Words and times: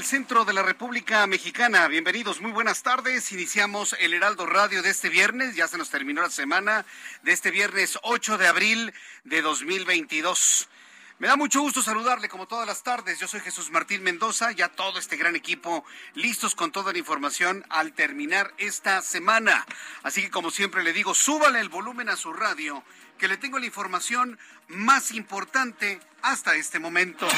Del 0.00 0.06
centro 0.06 0.46
de 0.46 0.54
la 0.54 0.62
República 0.62 1.26
Mexicana. 1.26 1.86
Bienvenidos, 1.86 2.40
muy 2.40 2.52
buenas 2.52 2.82
tardes. 2.82 3.32
Iniciamos 3.32 3.94
el 4.00 4.14
Heraldo 4.14 4.46
Radio 4.46 4.82
de 4.82 4.88
este 4.88 5.10
viernes, 5.10 5.56
ya 5.56 5.68
se 5.68 5.76
nos 5.76 5.90
terminó 5.90 6.22
la 6.22 6.30
semana 6.30 6.86
de 7.22 7.32
este 7.32 7.50
viernes 7.50 7.98
8 8.02 8.38
de 8.38 8.48
abril 8.48 8.94
de 9.24 9.42
2022. 9.42 10.70
Me 11.18 11.28
da 11.28 11.36
mucho 11.36 11.60
gusto 11.60 11.82
saludarle 11.82 12.30
como 12.30 12.48
todas 12.48 12.66
las 12.66 12.82
tardes. 12.82 13.18
Yo 13.18 13.28
soy 13.28 13.40
Jesús 13.40 13.70
Martín 13.70 14.02
Mendoza, 14.02 14.52
ya 14.52 14.70
todo 14.70 14.98
este 14.98 15.18
gran 15.18 15.36
equipo 15.36 15.84
listos 16.14 16.54
con 16.54 16.72
toda 16.72 16.92
la 16.92 16.98
información 16.98 17.66
al 17.68 17.92
terminar 17.92 18.54
esta 18.56 19.02
semana. 19.02 19.66
Así 20.02 20.22
que 20.22 20.30
como 20.30 20.50
siempre 20.50 20.82
le 20.82 20.94
digo, 20.94 21.14
súbale 21.14 21.60
el 21.60 21.68
volumen 21.68 22.08
a 22.08 22.16
su 22.16 22.32
radio, 22.32 22.82
que 23.18 23.28
le 23.28 23.36
tengo 23.36 23.58
la 23.58 23.66
información 23.66 24.38
más 24.66 25.10
importante 25.12 26.00
hasta 26.22 26.54
este 26.54 26.78
momento. 26.78 27.28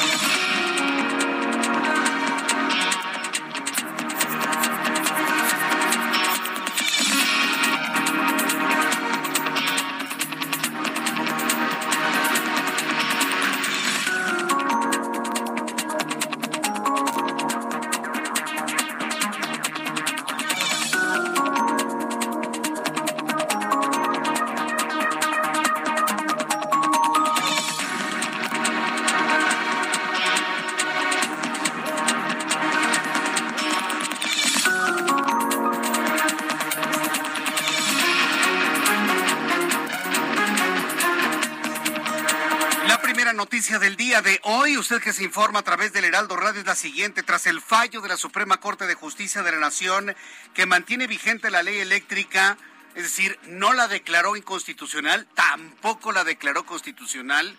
Usted 44.82 45.00
que 45.00 45.12
se 45.12 45.22
informa 45.22 45.60
a 45.60 45.62
través 45.62 45.92
del 45.92 46.04
Heraldo 46.04 46.34
Radio 46.34 46.60
es 46.60 46.66
la 46.66 46.74
siguiente. 46.74 47.22
Tras 47.22 47.46
el 47.46 47.60
fallo 47.60 48.00
de 48.00 48.08
la 48.08 48.16
Suprema 48.16 48.56
Corte 48.56 48.84
de 48.88 48.96
Justicia 48.96 49.44
de 49.44 49.52
la 49.52 49.60
Nación 49.60 50.16
que 50.54 50.66
mantiene 50.66 51.06
vigente 51.06 51.52
la 51.52 51.62
ley 51.62 51.78
eléctrica, 51.78 52.58
es 52.96 53.04
decir, 53.04 53.38
no 53.44 53.74
la 53.74 53.86
declaró 53.86 54.34
inconstitucional, 54.34 55.28
tampoco 55.36 56.10
la 56.10 56.24
declaró 56.24 56.66
constitucional. 56.66 57.56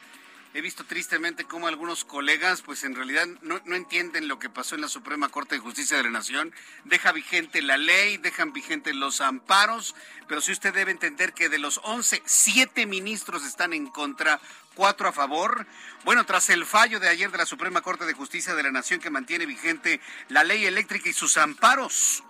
He 0.54 0.62
visto 0.62 0.84
tristemente 0.84 1.46
cómo 1.46 1.68
algunos 1.68 2.04
colegas, 2.04 2.62
pues 2.62 2.84
en 2.84 2.94
realidad 2.94 3.26
no, 3.42 3.62
entienden 3.74 4.28
lo 4.28 4.38
que 4.38 4.50
pasó 4.50 4.76
en 4.76 4.82
la 4.82 4.90
Suprema 4.90 5.30
Corte 5.30 5.56
de 5.56 5.62
Justicia 5.62 5.96
de 5.96 6.04
la 6.04 6.10
Nación. 6.10 6.54
Deja 6.84 7.14
vigente 7.14 7.62
la 7.62 7.78
ley, 7.78 8.18
dejan 8.18 8.52
vigentes 8.52 8.94
los 8.96 9.22
amparos, 9.22 9.96
pero 10.28 10.42
sí 10.42 10.52
usted 10.52 10.74
debe 10.74 10.92
entender 10.92 11.34
que 11.34 11.48
de 11.48 11.58
los 11.58 11.80
11, 11.84 12.22
7 12.26 12.86
ministros 12.86 13.46
están 13.46 13.72
en 13.72 13.88
contra, 13.88 14.42
cuatro 14.74 15.08
a 15.08 15.14
favor. 15.14 15.66
Bueno, 16.04 16.26
tras 16.26 16.50
el 16.50 16.66
fallo 16.66 17.00
de 17.00 17.10
ayer 17.10 17.32
de 17.32 17.38
la 17.38 17.46
Suprema 17.46 17.82
Corte 17.82 18.06
de 18.06 18.14
Justicia 18.14 18.56
de 18.56 18.64
la 18.64 18.72
Nación 18.72 19.00
que 19.00 19.10
mantiene 19.10 19.46
vigente 19.46 20.00
la 20.30 20.44
ley 20.44 20.66
eléctrica 20.66 21.10
y 21.10 21.14
sus 21.14 21.38
amparos, 21.38 22.24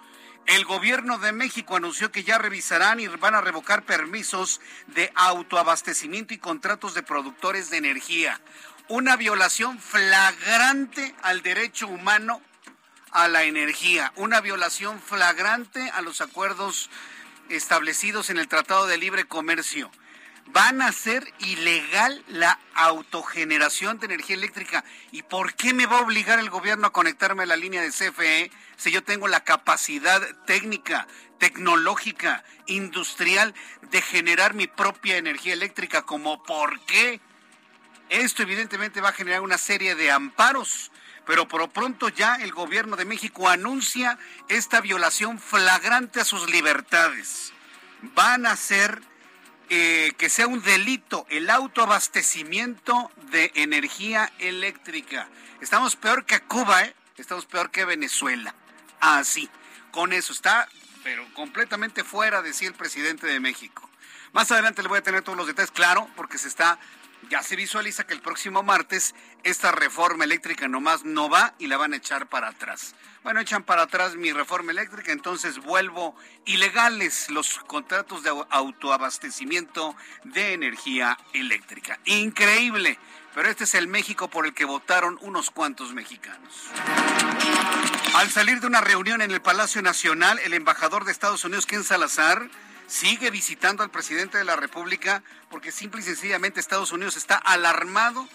el 0.45 0.65
gobierno 0.65 1.19
de 1.19 1.31
México 1.31 1.75
anunció 1.75 2.11
que 2.11 2.23
ya 2.23 2.37
revisarán 2.37 2.99
y 2.99 3.07
van 3.07 3.33
a 3.33 3.41
revocar 3.41 3.83
permisos 3.83 4.59
de 4.87 5.11
autoabastecimiento 5.15 6.33
y 6.33 6.37
contratos 6.37 6.93
de 6.93 7.03
productores 7.03 7.69
de 7.69 7.77
energía. 7.77 8.41
Una 8.89 9.15
violación 9.15 9.79
flagrante 9.79 11.15
al 11.21 11.41
derecho 11.41 11.87
humano 11.87 12.41
a 13.11 13.29
la 13.29 13.43
energía, 13.43 14.11
una 14.17 14.41
violación 14.41 14.99
flagrante 14.99 15.89
a 15.91 16.01
los 16.01 16.19
acuerdos 16.19 16.89
establecidos 17.49 18.29
en 18.29 18.37
el 18.37 18.47
Tratado 18.47 18.87
de 18.87 18.97
Libre 18.97 19.25
Comercio. 19.25 19.91
Van 20.47 20.81
a 20.81 20.87
hacer 20.87 21.33
ilegal 21.39 22.23
la 22.27 22.59
autogeneración 22.75 23.97
de 23.97 24.05
energía 24.05 24.35
eléctrica. 24.35 24.83
¿Y 25.11 25.23
por 25.23 25.55
qué 25.55 25.73
me 25.73 25.85
va 25.85 25.99
a 25.99 26.01
obligar 26.01 26.39
el 26.39 26.49
gobierno 26.49 26.87
a 26.87 26.93
conectarme 26.93 27.43
a 27.43 27.47
la 27.47 27.55
línea 27.55 27.81
de 27.81 27.89
CFE 27.89 28.51
si 28.75 28.91
yo 28.91 29.03
tengo 29.03 29.27
la 29.27 29.43
capacidad 29.43 30.21
técnica, 30.45 31.07
tecnológica, 31.39 32.43
industrial 32.67 33.53
de 33.89 34.01
generar 34.01 34.53
mi 34.53 34.67
propia 34.67 35.17
energía 35.17 35.53
eléctrica? 35.53 36.03
¿Como 36.03 36.43
por 36.43 36.79
qué? 36.81 37.19
Esto 38.09 38.43
evidentemente 38.43 39.01
va 39.01 39.09
a 39.09 39.13
generar 39.13 39.41
una 39.41 39.57
serie 39.57 39.95
de 39.95 40.11
amparos, 40.11 40.91
pero 41.25 41.47
por 41.47 41.61
lo 41.61 41.69
pronto 41.71 42.09
ya 42.09 42.35
el 42.35 42.51
gobierno 42.51 42.95
de 42.95 43.05
México 43.05 43.49
anuncia 43.49 44.19
esta 44.49 44.81
violación 44.81 45.39
flagrante 45.39 46.19
a 46.19 46.25
sus 46.25 46.47
libertades. 46.49 47.53
Van 48.13 48.45
a 48.45 48.51
hacer 48.51 49.01
que 49.69 50.29
sea 50.29 50.47
un 50.47 50.61
delito 50.61 51.25
el 51.29 51.49
autoabastecimiento 51.49 53.11
de 53.31 53.51
energía 53.55 54.31
eléctrica. 54.39 55.27
Estamos 55.61 55.95
peor 55.95 56.25
que 56.25 56.41
Cuba, 56.41 56.83
¿eh? 56.83 56.95
Estamos 57.17 57.45
peor 57.45 57.71
que 57.71 57.85
Venezuela. 57.85 58.53
Así, 58.99 59.49
con 59.91 60.13
eso 60.13 60.33
está, 60.33 60.67
pero 61.03 61.25
completamente 61.33 62.03
fuera, 62.03 62.41
decía 62.41 62.67
el 62.67 62.73
presidente 62.73 63.27
de 63.27 63.39
México. 63.39 63.89
Más 64.31 64.51
adelante 64.51 64.81
le 64.81 64.87
voy 64.87 64.97
a 64.99 65.03
tener 65.03 65.21
todos 65.21 65.37
los 65.37 65.47
detalles, 65.47 65.71
claro, 65.71 66.09
porque 66.15 66.37
se 66.37 66.47
está, 66.47 66.79
ya 67.29 67.41
se 67.43 67.55
visualiza 67.55 68.05
que 68.05 68.13
el 68.13 68.21
próximo 68.21 68.63
martes 68.63 69.15
esta 69.43 69.71
reforma 69.71 70.23
eléctrica 70.23 70.67
nomás 70.67 71.03
no 71.03 71.29
va 71.29 71.53
y 71.59 71.67
la 71.67 71.77
van 71.77 71.93
a 71.93 71.97
echar 71.97 72.27
para 72.27 72.49
atrás. 72.49 72.95
Bueno, 73.23 73.39
echan 73.39 73.63
para 73.63 73.83
atrás 73.83 74.15
mi 74.15 74.31
reforma 74.33 74.71
eléctrica, 74.71 75.11
entonces 75.11 75.59
vuelvo 75.59 76.15
ilegales 76.45 77.29
los 77.29 77.59
contratos 77.59 78.23
de 78.23 78.31
au- 78.31 78.45
autoabastecimiento 78.49 79.95
de 80.25 80.53
energía 80.53 81.17
eléctrica. 81.33 81.99
Increíble, 82.05 82.99
pero 83.33 83.49
este 83.49 83.63
es 83.63 83.75
el 83.75 83.87
México 83.87 84.29
por 84.29 84.45
el 84.45 84.53
que 84.53 84.65
votaron 84.65 85.17
unos 85.21 85.51
cuantos 85.51 85.93
mexicanos. 85.93 86.53
Al 88.15 88.29
salir 88.29 88.59
de 88.59 88.67
una 88.67 88.81
reunión 88.81 89.21
en 89.21 89.31
el 89.31 89.41
Palacio 89.41 89.81
Nacional, 89.81 90.39
el 90.39 90.53
embajador 90.53 91.05
de 91.05 91.11
Estados 91.11 91.43
Unidos, 91.45 91.65
Ken 91.65 91.83
Salazar, 91.83 92.49
sigue 92.87 93.31
visitando 93.31 93.83
al 93.83 93.91
presidente 93.91 94.37
de 94.37 94.43
la 94.43 94.55
República 94.55 95.23
porque 95.49 95.71
simple 95.71 96.01
y 96.01 96.03
sencillamente 96.03 96.59
Estados 96.59 96.91
Unidos 96.91 97.17
está 97.17 97.35
alarmado 97.35 98.27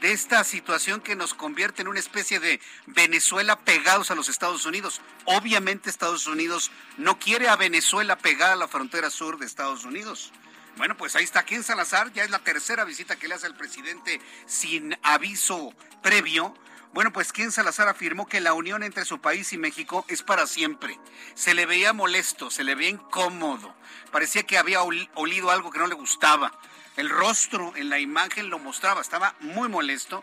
de 0.00 0.12
esta 0.12 0.42
situación 0.42 1.00
que 1.00 1.16
nos 1.16 1.34
convierte 1.34 1.82
en 1.82 1.88
una 1.88 2.00
especie 2.00 2.40
de 2.40 2.60
Venezuela 2.86 3.60
pegados 3.60 4.10
a 4.10 4.14
los 4.14 4.28
Estados 4.28 4.66
Unidos. 4.66 5.00
Obviamente 5.26 5.90
Estados 5.90 6.26
Unidos 6.26 6.70
no 6.96 7.18
quiere 7.18 7.48
a 7.48 7.56
Venezuela 7.56 8.18
pegada 8.18 8.54
a 8.54 8.56
la 8.56 8.68
frontera 8.68 9.10
sur 9.10 9.38
de 9.38 9.46
Estados 9.46 9.84
Unidos. 9.84 10.32
Bueno, 10.76 10.96
pues 10.96 11.14
ahí 11.14 11.24
está 11.24 11.44
Ken 11.44 11.62
Salazar, 11.62 12.12
ya 12.12 12.24
es 12.24 12.30
la 12.30 12.38
tercera 12.38 12.84
visita 12.84 13.16
que 13.16 13.28
le 13.28 13.34
hace 13.34 13.46
al 13.46 13.54
presidente 13.54 14.20
sin 14.46 14.96
aviso 15.02 15.72
previo. 16.02 16.54
Bueno, 16.92 17.10
pues 17.10 17.32
Ken 17.32 17.50
Salazar 17.50 17.88
afirmó 17.88 18.26
que 18.26 18.42
la 18.42 18.52
unión 18.52 18.82
entre 18.82 19.06
su 19.06 19.18
país 19.18 19.54
y 19.54 19.58
México 19.58 20.04
es 20.08 20.22
para 20.22 20.46
siempre. 20.46 21.00
Se 21.34 21.54
le 21.54 21.64
veía 21.64 21.94
molesto, 21.94 22.50
se 22.50 22.64
le 22.64 22.74
veía 22.74 22.90
incómodo. 22.90 23.74
Parecía 24.10 24.42
que 24.42 24.58
había 24.58 24.82
olido 24.82 25.50
algo 25.50 25.70
que 25.70 25.78
no 25.78 25.86
le 25.86 25.94
gustaba. 25.94 26.52
El 26.98 27.08
rostro 27.08 27.72
en 27.76 27.88
la 27.88 27.98
imagen 27.98 28.50
lo 28.50 28.58
mostraba, 28.58 29.00
estaba 29.00 29.34
muy 29.40 29.70
molesto. 29.70 30.22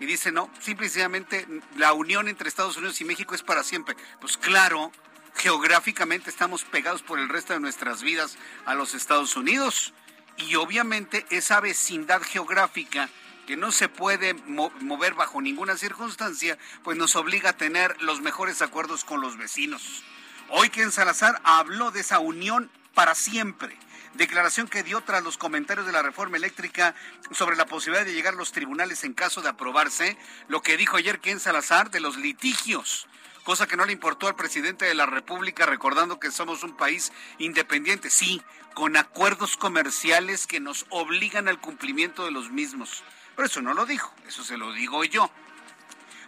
Y 0.00 0.04
dice, 0.04 0.32
no, 0.32 0.50
simplemente 0.60 1.46
la 1.76 1.94
unión 1.94 2.28
entre 2.28 2.48
Estados 2.48 2.76
Unidos 2.76 3.00
y 3.00 3.06
México 3.06 3.34
es 3.34 3.42
para 3.42 3.62
siempre. 3.62 3.96
Pues 4.20 4.36
claro, 4.36 4.92
geográficamente 5.34 6.28
estamos 6.28 6.64
pegados 6.64 7.02
por 7.02 7.20
el 7.20 7.30
resto 7.30 7.54
de 7.54 7.60
nuestras 7.60 8.02
vidas 8.02 8.36
a 8.66 8.74
los 8.74 8.92
Estados 8.94 9.34
Unidos. 9.34 9.94
Y 10.36 10.56
obviamente 10.56 11.24
esa 11.30 11.60
vecindad 11.60 12.20
geográfica 12.20 13.08
que 13.46 13.56
no 13.56 13.72
se 13.72 13.88
puede 13.88 14.34
mover 14.34 15.14
bajo 15.14 15.40
ninguna 15.40 15.76
circunstancia, 15.76 16.58
pues 16.82 16.96
nos 16.96 17.16
obliga 17.16 17.50
a 17.50 17.56
tener 17.56 18.00
los 18.02 18.20
mejores 18.20 18.62
acuerdos 18.62 19.04
con 19.04 19.20
los 19.20 19.36
vecinos. 19.36 20.02
Hoy 20.48 20.70
Ken 20.70 20.92
Salazar 20.92 21.40
habló 21.44 21.90
de 21.90 22.00
esa 22.00 22.18
unión 22.18 22.70
para 22.94 23.14
siempre. 23.14 23.76
Declaración 24.14 24.68
que 24.68 24.82
dio 24.82 25.00
tras 25.00 25.24
los 25.24 25.38
comentarios 25.38 25.86
de 25.86 25.92
la 25.92 26.02
reforma 26.02 26.36
eléctrica 26.36 26.94
sobre 27.30 27.56
la 27.56 27.66
posibilidad 27.66 28.04
de 28.04 28.12
llegar 28.12 28.34
a 28.34 28.36
los 28.36 28.52
tribunales 28.52 29.04
en 29.04 29.14
caso 29.14 29.40
de 29.40 29.48
aprobarse, 29.48 30.18
lo 30.48 30.60
que 30.60 30.76
dijo 30.76 30.98
ayer 30.98 31.20
Ken 31.20 31.40
Salazar 31.40 31.90
de 31.90 32.00
los 32.00 32.16
litigios 32.16 33.08
cosa 33.44 33.66
que 33.66 33.76
no 33.76 33.84
le 33.84 33.92
importó 33.92 34.28
al 34.28 34.36
presidente 34.36 34.84
de 34.84 34.94
la 34.94 35.06
República, 35.06 35.66
recordando 35.66 36.20
que 36.20 36.30
somos 36.30 36.62
un 36.62 36.76
país 36.76 37.12
independiente, 37.38 38.10
sí, 38.10 38.40
con 38.74 38.96
acuerdos 38.96 39.56
comerciales 39.56 40.46
que 40.46 40.60
nos 40.60 40.86
obligan 40.90 41.48
al 41.48 41.60
cumplimiento 41.60 42.24
de 42.24 42.30
los 42.30 42.50
mismos. 42.50 43.02
Pero 43.36 43.46
eso 43.46 43.62
no 43.62 43.74
lo 43.74 43.86
dijo, 43.86 44.12
eso 44.26 44.44
se 44.44 44.56
lo 44.56 44.72
digo 44.72 45.04
yo. 45.04 45.30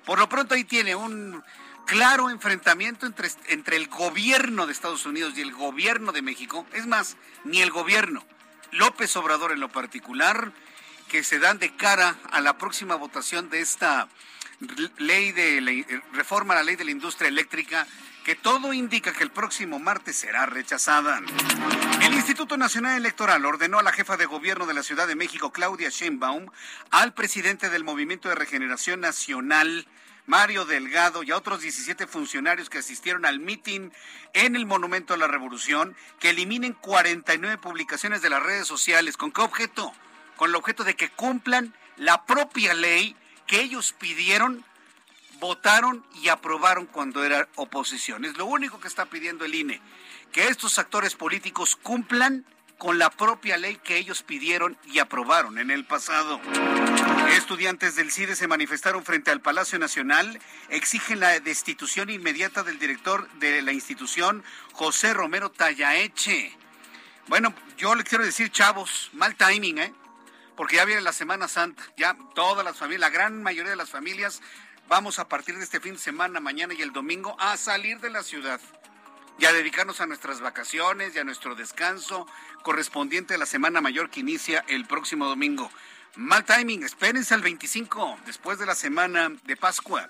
Por 0.04 0.18
lo 0.18 0.28
pronto 0.28 0.54
ahí 0.54 0.64
tiene 0.64 0.94
un 0.94 1.42
claro 1.86 2.30
enfrentamiento 2.30 3.06
entre, 3.06 3.28
entre 3.48 3.76
el 3.76 3.88
gobierno 3.88 4.66
de 4.66 4.72
Estados 4.72 5.06
Unidos 5.06 5.34
y 5.36 5.42
el 5.42 5.52
gobierno 5.52 6.12
de 6.12 6.22
México. 6.22 6.66
Es 6.72 6.86
más, 6.86 7.16
ni 7.44 7.62
el 7.62 7.70
gobierno, 7.70 8.24
López 8.72 9.16
Obrador 9.16 9.52
en 9.52 9.60
lo 9.60 9.70
particular, 9.70 10.52
que 11.08 11.22
se 11.22 11.38
dan 11.38 11.58
de 11.58 11.74
cara 11.76 12.16
a 12.30 12.40
la 12.40 12.58
próxima 12.58 12.96
votación 12.96 13.50
de 13.50 13.60
esta 13.60 14.08
ley 14.98 15.32
de 15.32 15.58
eh, 15.58 16.02
reforma 16.12 16.54
a 16.54 16.58
la 16.58 16.62
ley 16.62 16.76
de 16.76 16.84
la 16.84 16.90
industria 16.90 17.28
eléctrica 17.28 17.86
que 18.24 18.34
todo 18.34 18.72
indica 18.72 19.12
que 19.12 19.22
el 19.22 19.30
próximo 19.30 19.78
martes 19.78 20.16
será 20.16 20.46
rechazada. 20.46 21.20
El 22.00 22.14
Instituto 22.14 22.56
Nacional 22.56 22.96
Electoral 22.96 23.44
ordenó 23.44 23.78
a 23.78 23.82
la 23.82 23.92
jefa 23.92 24.16
de 24.16 24.24
gobierno 24.24 24.66
de 24.66 24.72
la 24.72 24.82
Ciudad 24.82 25.06
de 25.06 25.14
México, 25.14 25.52
Claudia 25.52 25.90
Sheinbaum, 25.90 26.46
al 26.90 27.12
presidente 27.12 27.68
del 27.68 27.84
Movimiento 27.84 28.30
de 28.30 28.34
Regeneración 28.34 29.00
Nacional, 29.00 29.86
Mario 30.26 30.64
Delgado, 30.64 31.22
y 31.22 31.32
a 31.32 31.36
otros 31.36 31.60
17 31.60 32.06
funcionarios 32.06 32.70
que 32.70 32.78
asistieron 32.78 33.26
al 33.26 33.40
mitin 33.40 33.92
en 34.32 34.56
el 34.56 34.64
Monumento 34.64 35.12
a 35.12 35.18
la 35.18 35.28
Revolución, 35.28 35.94
que 36.18 36.30
eliminen 36.30 36.72
49 36.72 37.58
publicaciones 37.58 38.22
de 38.22 38.30
las 38.30 38.42
redes 38.42 38.66
sociales. 38.66 39.18
¿Con 39.18 39.32
qué 39.32 39.42
objeto? 39.42 39.92
Con 40.36 40.48
el 40.48 40.56
objeto 40.56 40.82
de 40.82 40.96
que 40.96 41.10
cumplan 41.10 41.74
la 41.98 42.24
propia 42.24 42.72
ley 42.72 43.16
que 43.46 43.60
ellos 43.60 43.92
pidieron, 43.92 44.64
votaron 45.38 46.04
y 46.22 46.28
aprobaron 46.28 46.86
cuando 46.86 47.24
era 47.24 47.48
oposición. 47.56 48.24
Es 48.24 48.36
lo 48.36 48.46
único 48.46 48.80
que 48.80 48.88
está 48.88 49.06
pidiendo 49.06 49.44
el 49.44 49.54
INE, 49.54 49.80
que 50.32 50.48
estos 50.48 50.78
actores 50.78 51.14
políticos 51.14 51.76
cumplan 51.76 52.44
con 52.78 52.98
la 52.98 53.10
propia 53.10 53.56
ley 53.56 53.76
que 53.76 53.96
ellos 53.96 54.22
pidieron 54.22 54.76
y 54.84 54.98
aprobaron 54.98 55.58
en 55.58 55.70
el 55.70 55.84
pasado. 55.84 56.40
Estudiantes 57.36 57.96
del 57.96 58.10
CIDE 58.10 58.36
se 58.36 58.48
manifestaron 58.48 59.04
frente 59.04 59.30
al 59.30 59.40
Palacio 59.40 59.78
Nacional, 59.78 60.38
exigen 60.68 61.20
la 61.20 61.38
destitución 61.40 62.10
inmediata 62.10 62.62
del 62.62 62.78
director 62.78 63.28
de 63.34 63.62
la 63.62 63.72
institución, 63.72 64.44
José 64.72 65.14
Romero 65.14 65.50
Tallaeche. 65.50 66.56
Bueno, 67.28 67.54
yo 67.78 67.94
les 67.94 68.04
quiero 68.04 68.24
decir, 68.24 68.50
chavos, 68.50 69.10
mal 69.14 69.34
timing, 69.36 69.78
¿eh? 69.78 69.94
porque 70.56 70.76
ya 70.76 70.84
viene 70.84 71.00
la 71.00 71.12
Semana 71.12 71.48
Santa, 71.48 71.82
ya 71.96 72.16
todas 72.34 72.64
las 72.64 72.76
familias, 72.76 73.00
la 73.00 73.10
gran 73.10 73.42
mayoría 73.42 73.70
de 73.70 73.76
las 73.76 73.90
familias, 73.90 74.40
vamos 74.88 75.18
a 75.18 75.28
partir 75.28 75.56
de 75.56 75.64
este 75.64 75.80
fin 75.80 75.94
de 75.94 75.98
semana, 75.98 76.40
mañana 76.40 76.74
y 76.74 76.82
el 76.82 76.92
domingo, 76.92 77.36
a 77.38 77.56
salir 77.56 78.00
de 78.00 78.10
la 78.10 78.22
ciudad 78.22 78.60
y 79.38 79.46
a 79.46 79.52
dedicarnos 79.52 80.00
a 80.00 80.06
nuestras 80.06 80.40
vacaciones 80.40 81.14
y 81.14 81.18
a 81.18 81.24
nuestro 81.24 81.54
descanso 81.54 82.26
correspondiente 82.62 83.34
a 83.34 83.38
la 83.38 83.46
Semana 83.46 83.80
Mayor 83.80 84.10
que 84.10 84.20
inicia 84.20 84.64
el 84.68 84.86
próximo 84.86 85.26
domingo. 85.26 85.70
Mal 86.16 86.44
timing, 86.44 86.84
espérense 86.84 87.34
al 87.34 87.42
25, 87.42 88.18
después 88.26 88.58
de 88.58 88.66
la 88.66 88.74
semana 88.74 89.32
de 89.44 89.56
Pascua. 89.56 90.08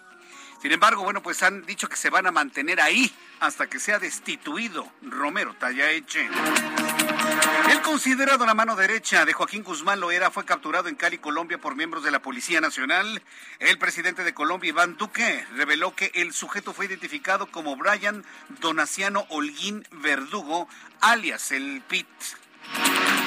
Sin 0.64 0.72
embargo, 0.72 1.02
bueno, 1.02 1.22
pues 1.22 1.42
han 1.42 1.66
dicho 1.66 1.90
que 1.90 1.96
se 1.96 2.08
van 2.08 2.26
a 2.26 2.30
mantener 2.30 2.80
ahí 2.80 3.12
hasta 3.40 3.66
que 3.66 3.78
sea 3.78 3.98
destituido 3.98 4.90
Romero 5.02 5.54
Tallaeche. 5.60 6.26
El 7.70 7.82
considerado 7.82 8.46
la 8.46 8.54
mano 8.54 8.74
derecha 8.74 9.26
de 9.26 9.34
Joaquín 9.34 9.62
Guzmán 9.62 10.00
Loera 10.00 10.30
fue 10.30 10.46
capturado 10.46 10.88
en 10.88 10.94
Cali, 10.94 11.18
Colombia, 11.18 11.58
por 11.58 11.76
miembros 11.76 12.02
de 12.02 12.10
la 12.10 12.22
Policía 12.22 12.62
Nacional. 12.62 13.22
El 13.58 13.76
presidente 13.76 14.24
de 14.24 14.32
Colombia, 14.32 14.70
Iván 14.70 14.96
Duque, 14.96 15.44
reveló 15.54 15.94
que 15.94 16.10
el 16.14 16.32
sujeto 16.32 16.72
fue 16.72 16.86
identificado 16.86 17.50
como 17.50 17.76
Brian 17.76 18.24
Donaciano 18.60 19.26
Holguín 19.28 19.86
Verdugo, 19.90 20.66
alias 21.02 21.52
el 21.52 21.82
PIT. 21.86 22.06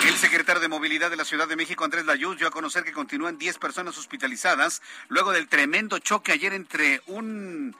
El 0.07 0.15
secretario 0.15 0.61
de 0.61 0.67
Movilidad 0.67 1.09
de 1.09 1.17
la 1.17 1.25
Ciudad 1.25 1.47
de 1.47 1.55
México, 1.55 1.83
Andrés 1.83 2.05
Layuz, 2.05 2.37
dio 2.37 2.47
a 2.47 2.51
conocer 2.51 2.83
que 2.83 2.91
continúan 2.91 3.37
10 3.37 3.57
personas 3.57 3.97
hospitalizadas 3.97 4.81
luego 5.09 5.31
del 5.31 5.47
tremendo 5.47 5.99
choque 5.99 6.31
ayer 6.31 6.53
entre 6.53 7.01
un 7.07 7.75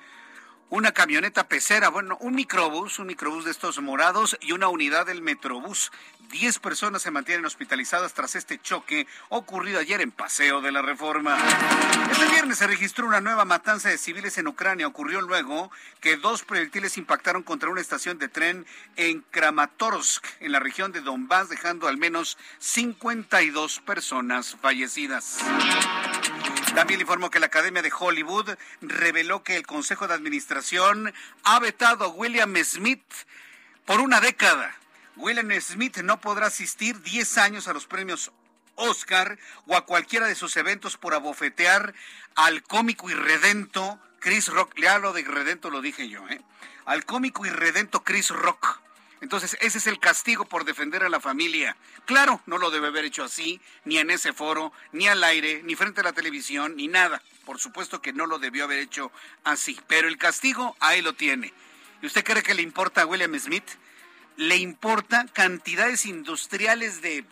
una 0.69 0.91
camioneta 0.91 1.47
pecera, 1.47 1.89
bueno, 1.89 2.17
un 2.19 2.35
microbús, 2.35 2.99
un 2.99 3.07
microbús 3.07 3.45
de 3.45 3.51
estos 3.51 3.79
morados 3.81 4.37
y 4.41 4.51
una 4.51 4.67
unidad 4.67 5.05
del 5.05 5.21
Metrobús. 5.21 5.91
Diez 6.29 6.59
personas 6.59 7.01
se 7.01 7.11
mantienen 7.11 7.45
hospitalizadas 7.45 8.13
tras 8.13 8.35
este 8.35 8.59
choque 8.59 9.07
ocurrido 9.29 9.79
ayer 9.79 10.01
en 10.01 10.11
Paseo 10.11 10.59
de 10.61 10.73
la 10.73 10.81
Reforma. 10.81 11.37
Este 12.11 12.25
viernes 12.27 12.57
se 12.57 12.67
registró 12.67 13.07
una 13.07 13.21
nueva 13.21 13.45
matanza 13.45 13.87
de 13.87 13.97
civiles 13.97 14.37
en 14.37 14.47
Ucrania. 14.47 14.87
Ocurrió 14.87 15.21
luego 15.21 15.71
que 16.01 16.17
dos 16.17 16.43
proyectiles 16.43 16.97
impactaron 16.97 17.43
contra 17.43 17.69
una 17.69 17.79
estación 17.79 18.19
de 18.19 18.27
tren 18.27 18.65
en 18.97 19.21
Kramatorsk, 19.31 20.25
en 20.41 20.51
la 20.51 20.59
región 20.59 20.91
de 20.91 20.99
Donbass, 20.99 21.47
dejando 21.47 21.87
al 21.87 21.97
menos 21.97 22.37
52 22.59 23.79
personas 23.79 24.57
fallecidas. 24.61 25.39
También 26.77 27.01
informó 27.01 27.31
que 27.31 27.39
la 27.39 27.47
Academia 27.47 27.81
de 27.81 27.91
Hollywood 27.91 28.51
reveló 28.81 29.41
que 29.41 29.55
el 29.55 29.65
Consejo 29.65 30.07
de 30.07 30.13
Administración 30.13 31.11
ha 31.43 31.59
vetado 31.59 32.05
a 32.05 32.09
William 32.09 32.55
Smith 32.63 33.01
por 33.87 33.99
una 33.99 34.21
década. 34.21 34.75
William 35.15 35.49
Smith 35.59 35.97
no 36.03 36.21
podrá 36.21 36.45
asistir 36.45 37.01
10 37.01 37.39
años 37.39 37.67
a 37.67 37.73
los 37.73 37.87
premios 37.87 38.31
Oscar 38.75 39.39
o 39.65 39.75
a 39.75 39.87
cualquiera 39.87 40.27
de 40.27 40.35
sus 40.35 40.55
eventos 40.55 40.97
por 40.97 41.15
abofetear 41.15 41.95
al 42.35 42.61
cómico 42.61 43.09
irredento 43.09 43.99
Chris 44.19 44.47
Rock. 44.49 44.77
Le 44.77 44.87
hablo 44.87 45.13
de 45.13 45.21
irredento, 45.21 45.71
lo 45.71 45.81
dije 45.81 46.09
yo, 46.09 46.29
¿eh? 46.29 46.43
Al 46.85 47.05
cómico 47.05 47.43
irredento 47.47 48.03
Chris 48.03 48.29
Rock. 48.29 48.81
Entonces, 49.21 49.57
ese 49.61 49.79
es 49.79 49.87
el 49.87 49.99
castigo 49.99 50.45
por 50.45 50.63
defender 50.63 51.03
a 51.03 51.09
la 51.09 51.19
familia. 51.19 51.75
Claro, 52.05 52.41
no 52.45 52.57
lo 52.57 52.69
debe 52.69 52.87
haber 52.87 53.05
hecho 53.05 53.23
así, 53.23 53.59
ni 53.83 53.97
en 53.97 54.11
ese 54.11 54.31
foro, 54.31 54.71
ni 54.91 55.07
al 55.07 55.23
aire, 55.23 55.61
ni 55.63 55.75
frente 55.75 56.01
a 56.01 56.03
la 56.03 56.13
televisión, 56.13 56.75
ni 56.75 56.87
nada. 56.87 57.21
Por 57.45 57.59
supuesto 57.59 58.01
que 58.01 58.13
no 58.13 58.27
lo 58.27 58.37
debió 58.37 58.65
haber 58.65 58.79
hecho 58.79 59.11
así. 59.43 59.79
Pero 59.87 60.07
el 60.07 60.17
castigo 60.17 60.75
ahí 60.79 61.01
lo 61.01 61.13
tiene. 61.13 61.53
¿Y 62.01 62.05
usted 62.05 62.23
cree 62.23 62.43
que 62.43 62.53
le 62.53 62.61
importa 62.61 63.01
a 63.01 63.05
William 63.05 63.37
Smith? 63.39 63.67
Le 64.35 64.57
importa 64.57 65.25
cantidades 65.33 66.05
industriales 66.05 67.01
de, 67.01 67.25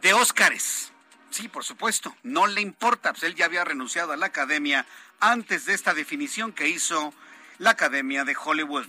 de 0.00 0.12
Óscares. 0.14 0.92
Sí, 1.30 1.48
por 1.48 1.64
supuesto, 1.64 2.16
no 2.22 2.46
le 2.46 2.60
importa. 2.60 3.12
Pues 3.12 3.24
él 3.24 3.34
ya 3.34 3.46
había 3.46 3.64
renunciado 3.64 4.12
a 4.12 4.16
la 4.16 4.26
academia 4.26 4.86
antes 5.18 5.66
de 5.66 5.74
esta 5.74 5.92
definición 5.92 6.52
que 6.52 6.68
hizo 6.68 7.12
la 7.58 7.70
Academia 7.70 8.24
de 8.24 8.36
Hollywood. 8.42 8.86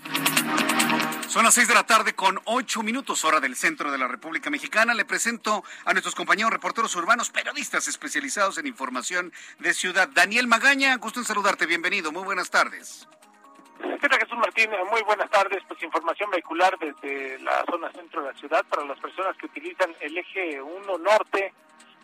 Son 1.31 1.45
las 1.45 1.53
seis 1.53 1.69
de 1.69 1.73
la 1.73 1.85
tarde 1.85 2.13
con 2.13 2.41
ocho 2.43 2.83
minutos 2.83 3.23
hora 3.23 3.39
del 3.39 3.55
centro 3.55 3.89
de 3.89 3.97
la 3.97 4.05
República 4.05 4.49
Mexicana. 4.49 4.93
Le 4.93 5.05
presento 5.05 5.63
a 5.85 5.93
nuestros 5.93 6.13
compañeros 6.13 6.51
reporteros 6.51 6.93
urbanos, 6.97 7.29
periodistas 7.29 7.87
especializados 7.87 8.57
en 8.57 8.67
información 8.67 9.31
de 9.59 9.73
ciudad. 9.73 10.09
Daniel 10.09 10.47
Magaña, 10.47 10.93
gusto 10.97 11.21
en 11.21 11.25
saludarte, 11.25 11.65
bienvenido, 11.67 12.11
muy 12.11 12.23
buenas 12.23 12.51
tardes. 12.51 13.07
¿Qué 13.79 14.09
tal 14.09 14.19
Jesús 14.19 14.37
Martín? 14.39 14.71
Muy 14.91 15.01
buenas 15.03 15.29
tardes. 15.29 15.63
Pues 15.69 15.81
información 15.81 16.29
vehicular 16.31 16.77
desde 16.77 17.39
la 17.39 17.63
zona 17.63 17.89
centro 17.93 18.23
de 18.23 18.33
la 18.33 18.37
ciudad 18.37 18.65
para 18.65 18.83
las 18.83 18.99
personas 18.99 19.37
que 19.37 19.45
utilizan 19.45 19.95
el 20.01 20.17
eje 20.17 20.61
1 20.61 20.97
norte. 20.97 21.53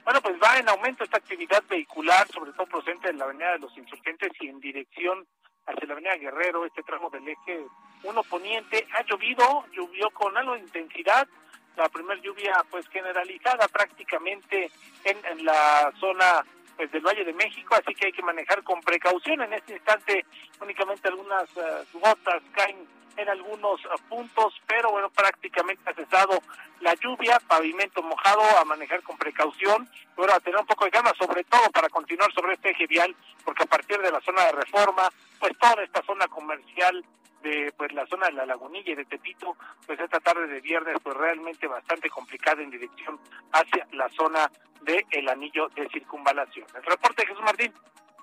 Bueno, 0.05 0.21
pues 0.21 0.37
va 0.41 0.57
en 0.57 0.69
aumento 0.69 1.03
esta 1.03 1.17
actividad 1.17 1.61
vehicular, 1.69 2.29
sobre 2.29 2.53
todo 2.53 2.65
procedente 2.67 3.09
de 3.09 3.15
la 3.15 3.25
avenida 3.25 3.51
de 3.51 3.59
los 3.59 3.77
insurgentes 3.77 4.31
y 4.39 4.47
en 4.47 4.61
dirección 4.61 5.27
hacia 5.67 5.87
la 5.87 5.93
avenida 5.93 6.15
Guerrero, 6.15 6.65
este 6.65 6.83
tramo 6.83 7.09
del 7.09 7.27
eje 7.27 7.65
1 8.03 8.23
poniente. 8.23 8.87
Ha 8.93 9.03
llovido, 9.03 9.65
llovió 9.71 10.09
con 10.11 10.35
algo 10.37 10.53
de 10.53 10.61
intensidad, 10.61 11.27
la 11.75 11.89
primera 11.89 12.19
lluvia 12.21 12.65
pues 12.71 12.87
generalizada 12.89 13.67
prácticamente 13.67 14.71
en, 15.03 15.25
en 15.25 15.45
la 15.45 15.91
zona 15.99 16.43
pues 16.75 16.91
del 16.91 17.01
Valle 17.01 17.25
de 17.25 17.33
México, 17.33 17.75
así 17.75 17.93
que 17.95 18.07
hay 18.07 18.11
que 18.11 18.21
manejar 18.21 18.63
con 18.63 18.79
precaución. 18.81 19.41
En 19.41 19.53
este 19.53 19.73
instante 19.73 20.25
únicamente 20.61 21.07
algunas 21.07 21.49
uh, 21.57 21.99
gotas 21.99 22.41
caen 22.53 22.87
en 23.17 23.29
algunos 23.29 23.83
uh, 23.85 24.09
puntos, 24.09 24.53
pero 24.67 24.91
bueno, 24.91 25.09
prácticamente 25.09 25.89
ha 25.89 25.93
cesado 25.93 26.39
la 26.79 26.93
lluvia, 26.95 27.39
pavimento 27.47 28.01
mojado, 28.03 28.41
a 28.59 28.65
manejar 28.65 29.01
con 29.01 29.17
precaución, 29.17 29.89
pero 30.15 30.33
a 30.33 30.39
tener 30.39 30.59
un 30.59 30.65
poco 30.65 30.85
de 30.85 30.91
calma, 30.91 31.11
sobre 31.17 31.43
todo 31.43 31.69
para 31.71 31.89
continuar 31.89 32.31
sobre 32.33 32.53
este 32.53 32.69
eje 32.69 32.87
vial, 32.87 33.15
porque 33.43 33.63
a 33.63 33.67
partir 33.67 33.97
de 33.99 34.11
la 34.11 34.21
zona 34.21 34.45
de 34.45 34.51
reforma, 34.51 35.09
pues 35.39 35.57
toda 35.57 35.83
esta 35.83 36.03
zona 36.03 36.27
comercial 36.27 37.03
de 37.41 37.73
pues 37.77 37.91
la 37.93 38.05
zona 38.07 38.27
de 38.27 38.33
la 38.33 38.45
Lagunilla 38.45 38.91
y 38.91 38.95
de 38.95 39.05
Tepito, 39.05 39.55
pues 39.85 39.99
esta 39.99 40.19
tarde 40.19 40.47
de 40.47 40.61
viernes 40.61 40.97
pues 41.03 41.15
realmente 41.15 41.67
bastante 41.67 42.09
complicada 42.09 42.61
en 42.61 42.71
dirección 42.71 43.19
hacia 43.51 43.87
la 43.93 44.09
zona 44.09 44.51
del 44.81 45.05
el 45.11 45.29
anillo 45.29 45.69
de 45.69 45.87
circunvalación. 45.89 46.65
El 46.75 46.83
reporte 46.83 47.21
de 47.21 47.27
Jesús 47.27 47.43
Martín. 47.43 47.73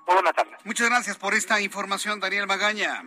Buenas 0.07 0.35
tardes. 0.35 0.55
Muchas 0.65 0.89
gracias 0.91 1.17
por 1.17 1.33
esta 1.33 1.61
información, 1.61 2.21
Daniel 2.21 2.47
Magaña. 2.47 3.03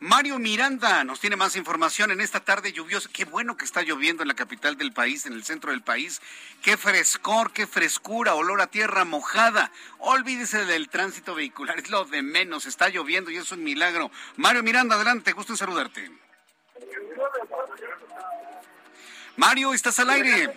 Mario 0.00 0.38
Miranda 0.38 1.04
nos 1.04 1.20
tiene 1.20 1.36
más 1.36 1.56
información 1.56 2.10
en 2.10 2.20
esta 2.20 2.40
tarde 2.40 2.72
lluviosa. 2.72 3.08
Qué 3.12 3.24
bueno 3.24 3.56
que 3.56 3.64
está 3.64 3.82
lloviendo 3.82 4.22
en 4.22 4.28
la 4.28 4.34
capital 4.34 4.76
del 4.76 4.92
país, 4.92 5.26
en 5.26 5.32
el 5.32 5.44
centro 5.44 5.70
del 5.70 5.82
país. 5.82 6.20
Qué 6.62 6.76
frescor, 6.76 7.52
qué 7.52 7.66
frescura, 7.66 8.34
olor 8.34 8.60
a 8.60 8.66
tierra 8.66 9.04
mojada. 9.04 9.70
Olvídese 9.98 10.64
del 10.64 10.88
tránsito 10.88 11.34
vehicular, 11.34 11.78
es 11.78 11.90
lo 11.90 12.04
de 12.04 12.22
menos. 12.22 12.66
Está 12.66 12.88
lloviendo 12.88 13.30
y 13.30 13.36
es 13.36 13.52
un 13.52 13.62
milagro. 13.62 14.10
Mario 14.36 14.62
Miranda, 14.62 14.96
adelante, 14.96 15.32
gusto 15.32 15.52
en 15.52 15.56
saludarte. 15.56 16.10
Mario, 19.36 19.74
estás 19.74 19.98
al 19.98 20.10
aire. 20.10 20.54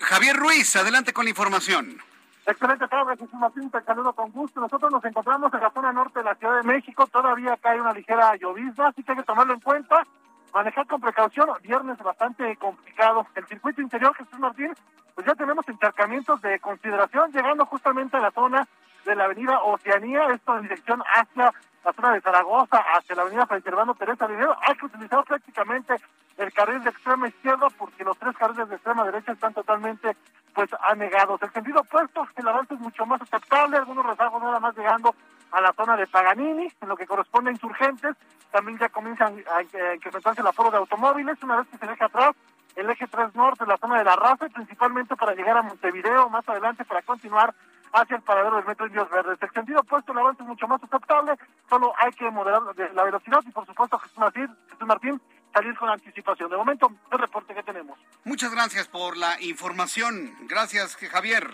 Javier 0.00 0.36
Ruiz, 0.36 0.76
adelante 0.76 1.12
con 1.12 1.24
la 1.24 1.30
información. 1.30 2.02
Excelente 2.46 2.88
tarde, 2.88 3.16
Jesús 3.16 3.34
Martín, 3.34 3.70
te 3.70 3.82
saludo 3.82 4.12
con 4.12 4.32
gusto. 4.32 4.60
Nosotros 4.60 4.90
nos 4.90 5.04
encontramos 5.04 5.52
en 5.52 5.60
la 5.60 5.70
zona 5.70 5.92
norte 5.92 6.20
de 6.20 6.24
la 6.24 6.34
Ciudad 6.34 6.56
de 6.56 6.62
México, 6.62 7.06
todavía 7.06 7.56
cae 7.60 7.80
una 7.80 7.92
ligera 7.92 8.34
llovizna, 8.36 8.88
así 8.88 9.02
que 9.02 9.12
hay 9.12 9.18
que 9.18 9.24
tomarlo 9.24 9.52
en 9.52 9.60
cuenta, 9.60 10.06
manejar 10.54 10.86
con 10.86 11.00
precaución, 11.00 11.50
viernes 11.62 11.98
bastante 11.98 12.56
complicado. 12.56 13.26
El 13.34 13.46
circuito 13.46 13.82
interior, 13.82 14.14
Jesús 14.16 14.38
Martín, 14.38 14.72
pues 15.14 15.26
ya 15.26 15.34
tenemos 15.34 15.68
encharcamientos 15.68 16.40
de 16.40 16.58
consideración, 16.60 17.30
llegando 17.30 17.66
justamente 17.66 18.16
a 18.16 18.20
la 18.20 18.30
zona 18.30 18.66
de 19.04 19.14
la 19.14 19.24
avenida 19.24 19.62
Oceanía, 19.62 20.26
esto 20.32 20.56
en 20.56 20.62
dirección 20.62 21.02
hacia 21.14 21.52
la 21.84 21.92
zona 21.92 22.12
de 22.12 22.20
Zaragoza, 22.20 22.82
hacia 22.94 23.16
la 23.16 23.22
avenida 23.22 23.46
Fray 23.46 23.62
Teresa 23.62 24.26
Dinero, 24.26 24.56
hay 24.66 24.74
que 24.76 24.86
utilizar 24.86 25.24
prácticamente 25.24 25.94
el 26.36 26.52
carril 26.52 26.82
de 26.82 26.90
extrema 26.90 27.28
izquierda 27.28 27.68
porque 27.78 28.04
los 28.04 28.18
tres 28.18 28.36
carriles 28.36 28.68
de 28.68 28.74
extrema 28.76 29.04
derecha 29.04 29.32
están 29.32 29.54
totalmente 29.54 30.16
pues 30.54 30.70
anegados. 30.80 31.40
El 31.42 31.52
sentido 31.52 31.80
opuesto, 31.80 32.26
el 32.36 32.48
avance 32.48 32.74
es 32.74 32.80
mucho 32.80 33.06
más 33.06 33.20
aceptable, 33.22 33.76
algunos 33.76 34.06
rezagos 34.06 34.42
nada 34.42 34.60
más 34.60 34.76
llegando 34.76 35.14
a 35.52 35.60
la 35.60 35.72
zona 35.72 35.96
de 35.96 36.06
Paganini, 36.06 36.68
en 36.80 36.88
lo 36.88 36.96
que 36.96 37.06
corresponde 37.06 37.50
a 37.50 37.52
insurgentes, 37.52 38.16
también 38.52 38.78
ya 38.78 38.88
comienzan 38.88 39.42
a 39.52 39.62
incrementarse 39.94 40.40
el 40.40 40.46
aforo 40.46 40.70
de 40.70 40.78
automóviles, 40.78 41.42
una 41.42 41.56
vez 41.56 41.68
que 41.68 41.78
se 41.78 41.86
deja 41.86 42.06
atrás 42.06 42.34
el 42.76 42.88
eje 42.88 43.06
3 43.06 43.34
norte, 43.34 43.66
la 43.66 43.76
zona 43.78 43.98
de 43.98 44.04
la 44.04 44.16
raza, 44.16 44.48
principalmente 44.48 45.16
para 45.16 45.34
llegar 45.34 45.56
a 45.56 45.62
Montevideo, 45.62 46.28
más 46.28 46.48
adelante 46.48 46.84
para 46.84 47.02
continuar 47.02 47.54
hacia 47.92 48.16
el 48.16 48.22
paradero 48.22 48.56
del 48.56 48.66
metro 48.66 48.86
Indios 48.86 49.10
Verdes. 49.10 49.38
El 49.40 49.50
sentido 49.50 49.80
opuesto, 49.80 50.12
el 50.12 50.18
avance 50.18 50.42
es 50.42 50.48
mucho 50.48 50.68
más 50.68 50.82
aceptable, 50.82 51.34
solo 51.68 51.92
hay 51.98 52.12
que 52.12 52.30
moderar 52.30 52.62
la 52.94 53.04
velocidad 53.04 53.40
y 53.44 53.50
por 53.50 53.66
supuesto 53.66 53.98
Jesús 53.98 54.18
Martín, 54.18 54.56
Jesús 54.70 54.86
Martín 54.86 55.20
salir 55.52 55.76
con 55.76 55.88
anticipación. 55.88 56.50
De 56.50 56.56
momento, 56.56 56.90
el 57.10 57.18
reporte 57.18 57.54
que 57.54 57.62
tenemos. 57.62 57.98
Muchas 58.24 58.50
gracias 58.52 58.88
por 58.88 59.16
la 59.16 59.40
información. 59.42 60.34
Gracias, 60.42 60.96
Javier. 60.96 61.48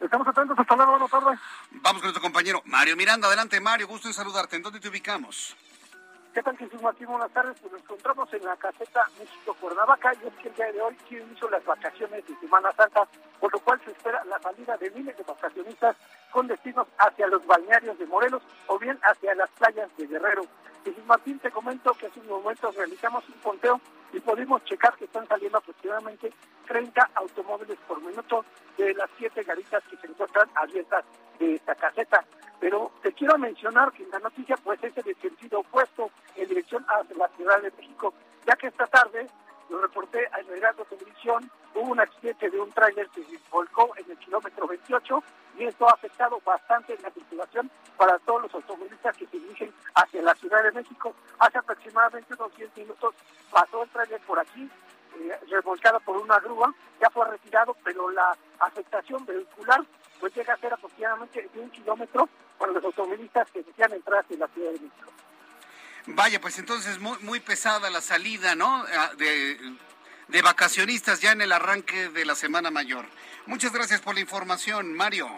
Estamos 0.00 0.26
atentos, 0.28 0.58
hasta 0.58 0.76
luego, 0.76 0.92
buenas 0.92 1.10
tardes. 1.10 1.40
Vamos 1.70 2.02
con 2.02 2.08
nuestro 2.08 2.22
compañero 2.22 2.62
Mario 2.66 2.96
Miranda. 2.96 3.26
Adelante, 3.28 3.60
Mario, 3.60 3.86
gusto 3.86 4.08
en 4.08 4.14
saludarte. 4.14 4.56
¿En 4.56 4.62
dónde 4.62 4.80
te 4.80 4.88
ubicamos? 4.88 5.56
¿Qué 6.34 6.42
tal, 6.42 6.56
Jesús 6.56 6.82
Martín? 6.82 7.06
Buenas 7.06 7.30
tardes. 7.30 7.56
Pues 7.60 7.72
nos 7.72 7.80
encontramos 7.82 8.34
en 8.34 8.44
la 8.44 8.56
caseta 8.56 9.04
México-Cuernavaca 9.20 10.14
y 10.14 10.26
es 10.26 10.34
que 10.42 10.48
el 10.48 10.54
día 10.56 10.72
de 10.72 10.82
hoy 10.82 10.96
se 11.08 11.18
inició 11.18 11.48
las 11.48 11.64
vacaciones 11.64 12.26
de 12.26 12.34
Semana 12.40 12.72
Santa, 12.72 13.06
por 13.38 13.52
lo 13.52 13.60
cual 13.60 13.80
se 13.84 13.92
espera 13.92 14.24
la 14.24 14.40
salida 14.40 14.76
de 14.76 14.90
miles 14.90 15.16
de 15.16 15.22
vacacionistas 15.22 15.94
con 16.32 16.48
destinos 16.48 16.88
hacia 16.98 17.28
los 17.28 17.46
balnearios 17.46 17.96
de 18.00 18.06
Morelos 18.06 18.42
o 18.66 18.76
bien 18.80 18.98
hacia 19.04 19.32
las 19.36 19.48
playas 19.50 19.88
de 19.96 20.08
Guerrero. 20.08 20.42
Jesús 20.84 21.06
Martín, 21.06 21.38
te 21.38 21.52
comento 21.52 21.92
que 21.92 22.06
hace 22.08 22.18
unos 22.18 22.42
momentos 22.42 22.74
realizamos 22.74 23.22
un 23.28 23.40
conteo 23.40 23.80
y 24.12 24.18
pudimos 24.18 24.64
checar 24.64 24.96
que 24.96 25.04
están 25.04 25.28
saliendo 25.28 25.58
aproximadamente 25.58 26.32
30 26.66 27.10
automóviles 27.14 27.78
por 27.86 28.02
minuto 28.02 28.44
de 28.76 28.92
las 28.94 29.08
siete 29.18 29.44
garitas 29.44 29.84
que 29.88 29.96
se 29.98 30.08
encuentran 30.08 30.50
abiertas 30.56 31.04
de 31.38 31.54
esta 31.54 31.76
caseta. 31.76 32.24
Pero 32.64 32.90
te 33.02 33.12
quiero 33.12 33.36
mencionar 33.36 33.92
que 33.92 34.06
la 34.06 34.18
noticia 34.20 34.56
pues 34.56 34.82
es 34.82 34.96
el 34.96 35.14
sentido 35.20 35.60
opuesto 35.60 36.08
en 36.34 36.48
dirección 36.48 36.82
hacia 36.88 37.14
la 37.14 37.28
Ciudad 37.36 37.60
de 37.60 37.70
México, 37.72 38.14
ya 38.46 38.56
que 38.56 38.68
esta 38.68 38.86
tarde 38.86 39.26
lo 39.68 39.82
reporté 39.82 40.26
al 40.28 40.48
Heraldo 40.48 40.86
Televisión, 40.86 41.50
hubo 41.74 41.90
un 41.90 42.00
accidente 42.00 42.48
de 42.48 42.58
un 42.58 42.72
tráiler 42.72 43.06
que 43.10 43.22
se 43.22 43.38
volcó 43.50 43.92
en 43.98 44.10
el 44.10 44.16
kilómetro 44.16 44.66
28 44.66 45.22
y 45.58 45.64
esto 45.64 45.86
ha 45.86 45.92
afectado 45.92 46.40
bastante 46.42 46.96
la 47.02 47.10
circulación 47.10 47.70
para 47.98 48.18
todos 48.20 48.44
los 48.44 48.54
automovilistas 48.54 49.14
que 49.14 49.26
se 49.26 49.38
dirigen 49.38 49.70
hacia 49.96 50.22
la 50.22 50.34
Ciudad 50.34 50.62
de 50.62 50.72
México. 50.72 51.14
Hace 51.40 51.58
aproximadamente 51.58 52.32
unos 52.32 52.56
10 52.56 52.78
minutos 52.78 53.14
pasó 53.50 53.82
el 53.82 53.90
tráiler 53.90 54.22
por 54.22 54.38
aquí, 54.38 54.70
eh, 55.18 55.38
revolcado 55.50 56.00
por 56.00 56.16
una 56.16 56.38
grúa, 56.38 56.72
ya 56.98 57.10
fue 57.10 57.28
retirado, 57.28 57.76
pero 57.84 58.08
la 58.08 58.34
afectación 58.58 59.26
vehicular 59.26 59.84
pues 60.18 60.34
llega 60.34 60.54
a 60.54 60.56
ser 60.56 60.72
aproximadamente 60.72 61.46
de 61.52 61.60
un 61.60 61.68
kilómetro 61.68 62.26
automovilistas 63.04 63.50
que 63.50 63.62
desean 63.62 63.92
entrar 63.92 64.24
hacia 64.24 64.36
la 64.38 64.48
Ciudad 64.48 64.72
de 64.72 64.80
México. 64.80 65.12
Vaya, 66.06 66.40
pues 66.40 66.58
entonces 66.58 66.98
muy, 66.98 67.18
muy 67.20 67.40
pesada 67.40 67.90
la 67.90 68.00
salida, 68.00 68.54
¿no? 68.54 68.84
Ah, 68.96 69.12
de, 69.16 69.58
de 70.28 70.42
vacacionistas 70.42 71.20
ya 71.20 71.32
en 71.32 71.40
el 71.40 71.52
arranque 71.52 72.10
de 72.10 72.24
la 72.24 72.34
Semana 72.34 72.70
Mayor. 72.70 73.06
Muchas 73.46 73.72
gracias 73.72 74.00
por 74.00 74.14
la 74.14 74.20
información, 74.20 74.92
Mario. 74.94 75.28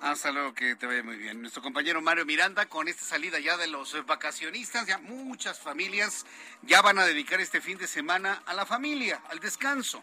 Hasta 0.00 0.32
luego, 0.32 0.54
que 0.54 0.76
te 0.76 0.86
vaya 0.86 1.02
muy 1.02 1.16
bien. 1.16 1.40
Nuestro 1.40 1.62
compañero 1.62 2.00
Mario 2.00 2.24
Miranda, 2.24 2.66
con 2.66 2.88
esta 2.88 3.04
salida 3.04 3.38
ya 3.38 3.56
de 3.56 3.66
los 3.66 4.06
vacacionistas, 4.06 4.86
ya 4.86 4.98
muchas 4.98 5.58
familias 5.58 6.24
ya 6.62 6.80
van 6.80 6.98
a 6.98 7.04
dedicar 7.04 7.40
este 7.40 7.60
fin 7.60 7.76
de 7.76 7.86
semana 7.86 8.42
a 8.46 8.54
la 8.54 8.64
familia, 8.64 9.20
al 9.28 9.40
descanso. 9.40 10.02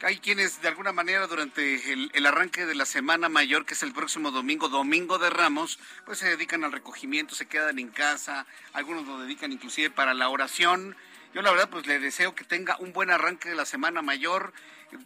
Hay 0.00 0.18
quienes 0.18 0.62
de 0.62 0.68
alguna 0.68 0.92
manera 0.92 1.26
durante 1.26 1.92
el, 1.92 2.24
arranque 2.24 2.64
de 2.66 2.76
la 2.76 2.86
Semana 2.86 3.28
Mayor, 3.28 3.66
que 3.66 3.74
es 3.74 3.82
el 3.82 3.92
próximo 3.92 4.30
domingo, 4.30 4.68
Domingo 4.68 5.18
de 5.18 5.28
Ramos, 5.28 5.80
pues 6.06 6.18
se 6.18 6.28
dedican 6.28 6.62
al 6.62 6.70
recogimiento, 6.70 7.34
se 7.34 7.46
quedan 7.46 7.80
en 7.80 7.88
casa, 7.88 8.46
algunos 8.74 9.08
lo 9.08 9.18
dedican 9.18 9.50
inclusive 9.50 9.90
para 9.90 10.14
la 10.14 10.28
oración. 10.28 10.94
Yo 11.34 11.42
la 11.42 11.50
verdad 11.50 11.68
pues 11.68 11.88
le 11.88 11.98
deseo 11.98 12.36
que 12.36 12.44
tenga 12.44 12.76
un 12.78 12.92
buen 12.92 13.10
arranque 13.10 13.48
de 13.48 13.56
la 13.56 13.64
Semana 13.64 14.00
Mayor, 14.00 14.52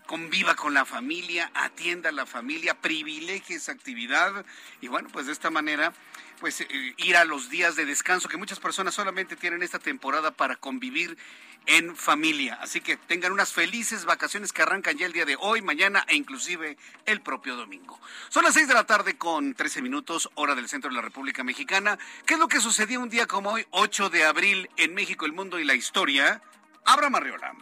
conviva 0.04 0.56
con 0.56 0.74
la 0.74 0.84
familia, 0.84 1.50
atienda 1.54 2.10
a 2.10 2.12
la 2.12 2.26
familia, 2.26 2.74
privilegie 2.74 3.56
esa 3.56 3.72
actividad 3.72 4.44
y 4.82 4.88
bueno, 4.88 5.08
pues 5.10 5.24
de 5.24 5.32
esta 5.32 5.48
manera 5.48 5.94
pues 6.38 6.60
eh, 6.60 6.66
ir 6.98 7.16
a 7.16 7.24
los 7.24 7.48
días 7.48 7.76
de 7.76 7.86
descanso 7.86 8.28
que 8.28 8.36
muchas 8.36 8.60
personas 8.60 8.94
solamente 8.94 9.36
tienen 9.36 9.62
esta 9.62 9.78
temporada 9.78 10.32
para 10.32 10.56
convivir 10.56 11.16
en 11.66 11.96
familia. 11.96 12.58
Así 12.60 12.80
que 12.80 12.96
tengan 12.96 13.32
unas 13.32 13.52
felices 13.52 14.04
vacaciones 14.04 14.52
que 14.52 14.62
arrancan 14.62 14.96
ya 14.96 15.06
el 15.06 15.12
día 15.12 15.24
de 15.24 15.36
hoy, 15.38 15.62
mañana 15.62 16.04
e 16.08 16.16
inclusive 16.16 16.76
el 17.06 17.20
propio 17.20 17.56
domingo. 17.56 18.00
Son 18.28 18.44
las 18.44 18.54
6 18.54 18.68
de 18.68 18.74
la 18.74 18.84
tarde 18.84 19.16
con 19.16 19.54
13 19.54 19.82
minutos, 19.82 20.30
hora 20.34 20.54
del 20.54 20.68
centro 20.68 20.90
de 20.90 20.96
la 20.96 21.02
República 21.02 21.44
Mexicana. 21.44 21.98
¿Qué 22.26 22.34
es 22.34 22.40
lo 22.40 22.48
que 22.48 22.60
sucedió 22.60 23.00
un 23.00 23.08
día 23.08 23.26
como 23.26 23.50
hoy, 23.50 23.66
8 23.70 24.10
de 24.10 24.24
abril, 24.24 24.70
en 24.76 24.94
México, 24.94 25.26
el 25.26 25.32
mundo 25.32 25.58
y 25.58 25.64
la 25.64 25.74
historia? 25.74 26.42
Abra 26.84 27.10
Marriola. 27.10 27.52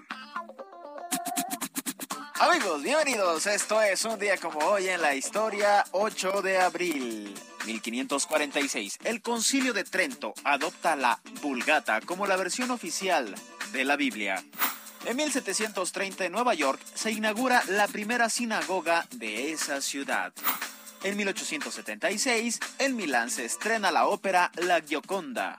Amigos, 2.41 2.83
bienvenidos. 2.83 3.47
Esto 3.47 3.83
es 3.83 4.05
un 4.07 4.19
día 4.19 4.39
como 4.39 4.61
hoy 4.61 4.89
en 4.89 5.03
la 5.03 5.15
historia, 5.15 5.85
8 5.93 6.41
de 6.41 6.59
abril. 6.59 7.50
1546. 7.67 8.99
El 9.05 9.23
Concilio 9.23 9.73
de 9.73 9.85
Trento 9.85 10.35
adopta 10.45 10.97
la 10.97 11.21
Vulgata 11.43 12.01
como 12.01 12.27
la 12.27 12.37
versión 12.37 12.71
oficial 12.71 13.35
de 13.73 13.85
la 13.85 13.97
Biblia. 13.97 14.43
En 15.07 15.17
1730 15.17 16.27
en 16.27 16.33
Nueva 16.33 16.55
York 16.55 16.81
se 16.95 17.11
inaugura 17.11 17.63
la 17.69 17.89
primera 17.89 18.29
sinagoga 18.29 19.07
de 19.13 19.53
esa 19.53 19.81
ciudad. 19.81 20.33
En 21.03 21.17
1876 21.17 22.61
en 22.79 22.97
Milán 22.97 23.31
se 23.31 23.47
estrena 23.47 23.91
la 23.91 24.07
ópera 24.07 24.51
La 24.57 24.83
Gioconda. 24.83 25.59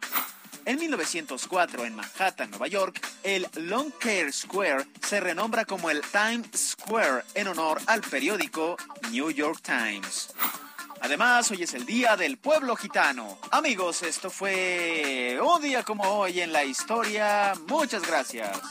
En 0.65 0.77
1904, 0.77 1.85
en 1.85 1.95
Manhattan, 1.95 2.51
Nueva 2.51 2.67
York, 2.67 3.01
el 3.23 3.47
Long 3.55 3.91
Care 3.99 4.31
Square 4.31 4.85
se 5.01 5.19
renombra 5.19 5.65
como 5.65 5.89
el 5.89 6.01
Times 6.01 6.75
Square 6.79 7.23
en 7.33 7.47
honor 7.47 7.81
al 7.87 8.01
periódico 8.01 8.77
New 9.09 9.31
York 9.31 9.59
Times. 9.63 10.29
Además, 11.03 11.49
hoy 11.49 11.63
es 11.63 11.73
el 11.73 11.85
Día 11.85 12.15
del 12.15 12.37
Pueblo 12.37 12.75
Gitano. 12.75 13.39
Amigos, 13.49 14.03
esto 14.03 14.29
fue 14.29 15.39
un 15.41 15.61
día 15.61 15.83
como 15.83 16.03
hoy 16.03 16.41
en 16.41 16.53
la 16.53 16.63
historia. 16.63 17.53
Muchas 17.67 18.05
gracias. 18.05 18.61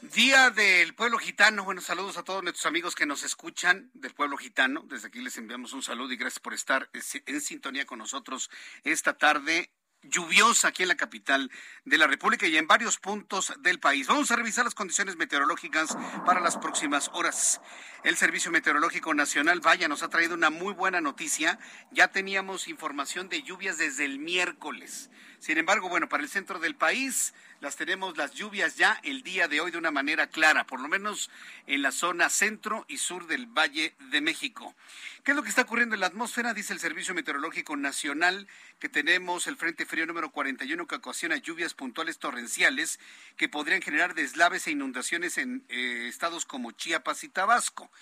Día 0.00 0.50
del 0.50 0.94
Pueblo 0.94 1.18
Gitano. 1.18 1.64
Buenos 1.64 1.84
saludos 1.84 2.16
a 2.16 2.22
todos 2.22 2.44
nuestros 2.44 2.66
amigos 2.66 2.94
que 2.94 3.06
nos 3.06 3.24
escuchan 3.24 3.90
del 3.92 4.14
Pueblo 4.14 4.36
Gitano. 4.36 4.84
Desde 4.86 5.08
aquí 5.08 5.20
les 5.20 5.36
enviamos 5.36 5.72
un 5.72 5.82
saludo 5.82 6.12
y 6.12 6.16
gracias 6.16 6.38
por 6.38 6.54
estar 6.54 6.88
en 6.92 7.40
sintonía 7.40 7.84
con 7.84 7.98
nosotros 7.98 8.50
esta 8.84 9.18
tarde 9.18 9.72
lluviosa 10.02 10.68
aquí 10.68 10.82
en 10.82 10.88
la 10.88 10.96
capital 10.96 11.50
de 11.84 11.98
la 11.98 12.06
República 12.06 12.46
y 12.46 12.56
en 12.56 12.66
varios 12.66 12.98
puntos 12.98 13.52
del 13.60 13.78
país. 13.78 14.06
Vamos 14.06 14.30
a 14.30 14.36
revisar 14.36 14.64
las 14.64 14.74
condiciones 14.74 15.16
meteorológicas 15.16 15.96
para 16.26 16.40
las 16.40 16.56
próximas 16.56 17.10
horas. 17.14 17.60
El 18.04 18.16
Servicio 18.16 18.50
Meteorológico 18.50 19.14
Nacional, 19.14 19.60
vaya, 19.60 19.88
nos 19.88 20.02
ha 20.02 20.08
traído 20.08 20.34
una 20.34 20.50
muy 20.50 20.74
buena 20.74 21.00
noticia. 21.00 21.58
Ya 21.90 22.08
teníamos 22.08 22.68
información 22.68 23.28
de 23.28 23.42
lluvias 23.42 23.78
desde 23.78 24.04
el 24.04 24.18
miércoles. 24.18 25.10
Sin 25.38 25.58
embargo, 25.58 25.88
bueno, 25.88 26.08
para 26.08 26.22
el 26.22 26.28
centro 26.28 26.58
del 26.58 26.76
país 26.76 27.34
las 27.62 27.76
tenemos 27.76 28.16
las 28.16 28.32
lluvias 28.32 28.76
ya 28.76 28.98
el 29.04 29.22
día 29.22 29.46
de 29.46 29.60
hoy 29.60 29.70
de 29.70 29.78
una 29.78 29.92
manera 29.92 30.26
clara, 30.26 30.66
por 30.66 30.80
lo 30.80 30.88
menos 30.88 31.30
en 31.68 31.80
la 31.80 31.92
zona 31.92 32.28
centro 32.28 32.84
y 32.88 32.96
sur 32.96 33.28
del 33.28 33.46
Valle 33.46 33.94
de 34.10 34.20
México. 34.20 34.74
¿Qué 35.22 35.30
es 35.30 35.36
lo 35.36 35.44
que 35.44 35.48
está 35.48 35.62
ocurriendo 35.62 35.94
en 35.94 36.00
la 36.00 36.08
atmósfera? 36.08 36.54
Dice 36.54 36.72
el 36.72 36.80
Servicio 36.80 37.14
Meteorológico 37.14 37.76
Nacional 37.76 38.48
que 38.80 38.88
tenemos 38.88 39.46
el 39.46 39.56
Frente 39.56 39.86
Frío 39.86 40.06
número 40.06 40.32
41 40.32 40.88
que 40.88 40.96
ocasiona 40.96 41.36
lluvias 41.36 41.74
puntuales 41.74 42.18
torrenciales 42.18 42.98
que 43.36 43.48
podrían 43.48 43.80
generar 43.80 44.14
deslaves 44.14 44.66
e 44.66 44.72
inundaciones 44.72 45.38
en 45.38 45.64
eh, 45.68 46.08
estados 46.08 46.44
como 46.44 46.72
Chiapas 46.72 47.22
y 47.22 47.28
Tabasco. 47.28 47.92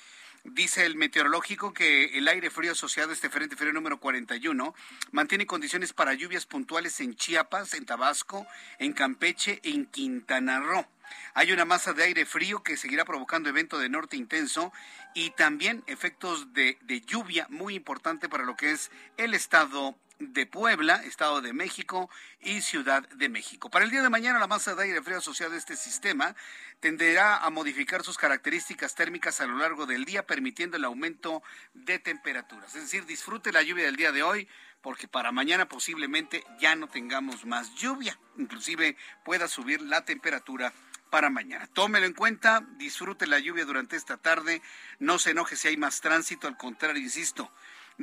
Dice 0.44 0.87
el 0.87 0.97
meteorológico 0.97 1.75
que 1.75 2.16
el 2.16 2.26
aire 2.26 2.49
frío 2.49 2.73
asociado 2.73 3.11
a 3.11 3.12
este 3.12 3.28
frente 3.28 3.56
frío 3.56 3.75
número 3.75 4.00
41 4.00 4.75
mantiene 5.12 5.47
condiciones 5.47 5.92
para 5.92 6.14
lluvias 6.14 6.47
puntuales 6.47 6.99
en 7.00 7.14
Chiapas, 7.14 7.75
en 7.75 7.85
Tabasco, 7.85 8.47
en 8.78 8.94
Campeche 8.94 9.61
en 9.64 9.85
Quintana 9.85 10.61
Roo. 10.61 10.87
Hay 11.35 11.52
una 11.52 11.66
masa 11.66 11.92
de 11.92 12.04
aire 12.04 12.25
frío 12.25 12.62
que 12.62 12.78
seguirá 12.78 13.04
provocando 13.04 13.50
evento 13.50 13.78
de 13.78 13.90
norte 13.90 14.16
intenso 14.16 14.73
y 15.12 15.30
también 15.30 15.85
efectos 15.87 16.54
de, 16.54 16.78
de 16.82 17.02
lluvia 17.02 17.47
muy 17.50 17.75
importante 17.75 18.30
para 18.30 18.44
lo 18.44 18.56
que 18.56 18.70
es 18.73 18.90
el 19.18 19.35
estado 19.35 19.94
de 20.20 20.46
Puebla, 20.46 21.02
Estado 21.04 21.40
de 21.40 21.52
México 21.52 22.10
y 22.40 22.60
Ciudad 22.60 23.08
de 23.08 23.28
México. 23.28 23.70
Para 23.70 23.84
el 23.84 23.90
día 23.90 24.02
de 24.02 24.10
mañana, 24.10 24.38
la 24.38 24.46
masa 24.46 24.74
de 24.74 24.84
aire 24.84 25.02
frío 25.02 25.18
asociada 25.18 25.54
a 25.54 25.58
este 25.58 25.76
sistema 25.76 26.36
tenderá 26.78 27.38
a 27.38 27.50
modificar 27.50 28.04
sus 28.04 28.18
características 28.18 28.94
térmicas 28.94 29.40
a 29.40 29.46
lo 29.46 29.56
largo 29.56 29.86
del 29.86 30.04
día, 30.04 30.26
permitiendo 30.26 30.76
el 30.76 30.84
aumento 30.84 31.42
de 31.72 31.98
temperaturas. 31.98 32.74
Es 32.74 32.82
decir, 32.82 33.06
disfrute 33.06 33.50
la 33.50 33.62
lluvia 33.62 33.86
del 33.86 33.96
día 33.96 34.12
de 34.12 34.22
hoy, 34.22 34.46
porque 34.82 35.08
para 35.08 35.32
mañana 35.32 35.68
posiblemente 35.68 36.44
ya 36.58 36.76
no 36.76 36.88
tengamos 36.88 37.46
más 37.46 37.74
lluvia, 37.74 38.18
inclusive 38.36 38.96
pueda 39.24 39.48
subir 39.48 39.80
la 39.80 40.04
temperatura 40.04 40.72
para 41.10 41.28
mañana. 41.30 41.66
Tómelo 41.66 42.06
en 42.06 42.14
cuenta, 42.14 42.64
disfrute 42.76 43.26
la 43.26 43.40
lluvia 43.40 43.64
durante 43.64 43.96
esta 43.96 44.16
tarde, 44.16 44.62
no 44.98 45.18
se 45.18 45.30
enoje 45.30 45.56
si 45.56 45.68
hay 45.68 45.76
más 45.76 46.00
tránsito, 46.00 46.46
al 46.46 46.56
contrario, 46.56 47.02
insisto, 47.02 47.50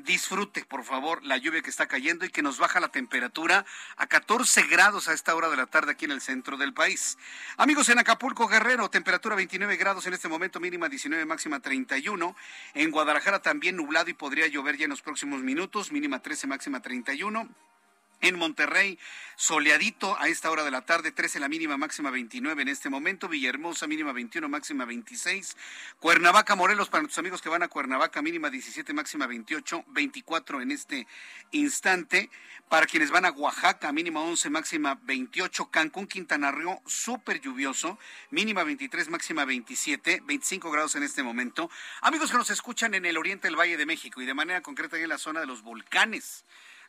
disfrute, 0.03 0.65
por 0.65 0.83
favor, 0.83 1.23
la 1.23 1.37
lluvia 1.37 1.61
que 1.61 1.69
está 1.69 1.87
cayendo 1.87 2.25
y 2.25 2.29
que 2.29 2.41
nos 2.41 2.59
baja 2.59 2.79
la 2.79 2.89
temperatura 2.89 3.65
a 3.95 4.07
14 4.07 4.63
grados 4.63 5.07
a 5.07 5.13
esta 5.13 5.35
hora 5.35 5.49
de 5.49 5.57
la 5.57 5.65
tarde 5.65 5.91
aquí 5.91 6.05
en 6.05 6.11
el 6.11 6.21
centro 6.21 6.57
del 6.57 6.73
país. 6.73 7.17
Amigos, 7.57 7.89
en 7.89 7.99
Acapulco, 7.99 8.47
Guerrero, 8.47 8.89
temperatura 8.89 9.35
29 9.35 9.77
grados 9.77 10.05
en 10.05 10.13
este 10.13 10.27
momento, 10.27 10.59
mínima 10.59 10.89
19, 10.89 11.25
máxima 11.25 11.59
31. 11.59 12.35
En 12.73 12.91
Guadalajara 12.91 13.41
también 13.41 13.75
nublado 13.75 14.09
y 14.09 14.13
podría 14.13 14.47
llover 14.47 14.77
ya 14.77 14.85
en 14.85 14.91
los 14.91 15.01
próximos 15.01 15.41
minutos, 15.41 15.91
mínima 15.91 16.19
13, 16.19 16.47
máxima 16.47 16.81
31. 16.81 17.47
En 18.19 18.35
Monterrey, 18.35 18.97
soleadito 19.35 20.19
a 20.19 20.27
esta 20.27 20.49
hora 20.49 20.63
de 20.63 20.71
la 20.71 20.81
tarde, 20.81 21.11
13 21.11 21.39
la 21.39 21.47
mínima, 21.47 21.77
máxima 21.77 22.09
29 22.09 22.63
en 22.63 22.67
este 22.67 22.89
momento. 22.89 23.29
Villahermosa, 23.29 23.85
mínima 23.85 24.11
21, 24.11 24.49
máxima 24.49 24.85
26. 24.85 25.55
Cuernavaca, 25.99 26.55
Morelos, 26.55 26.89
para 26.89 27.03
nuestros 27.03 27.19
amigos 27.19 27.43
que 27.43 27.49
van 27.49 27.61
a 27.61 27.67
Cuernavaca, 27.67 28.23
mínima 28.23 28.49
17, 28.49 28.91
máxima 28.93 29.27
28, 29.27 29.85
24 29.89 30.61
en 30.61 30.71
este 30.71 31.07
instante. 31.51 32.31
Para 32.69 32.87
quienes 32.87 33.11
van 33.11 33.25
a 33.25 33.29
Oaxaca, 33.29 33.91
mínima 33.91 34.21
11, 34.21 34.49
máxima 34.49 34.99
28. 35.03 35.69
Cancún, 35.69 36.07
Quintana 36.07 36.51
Roo, 36.51 36.81
súper 36.87 37.39
lluvioso, 37.39 37.99
mínima 38.31 38.63
23, 38.63 39.09
máxima 39.09 39.45
27, 39.45 40.23
25 40.25 40.71
grados 40.71 40.95
en 40.95 41.03
este 41.03 41.21
momento. 41.21 41.69
Amigos 42.01 42.31
que 42.31 42.37
nos 42.37 42.49
escuchan 42.49 42.95
en 42.95 43.05
el 43.05 43.15
oriente 43.15 43.47
del 43.47 43.59
Valle 43.59 43.77
de 43.77 43.85
México 43.85 44.23
y 44.23 44.25
de 44.25 44.33
manera 44.33 44.61
concreta 44.61 44.97
en 44.97 45.07
la 45.07 45.19
zona 45.19 45.39
de 45.39 45.45
los 45.45 45.61
volcanes 45.61 46.43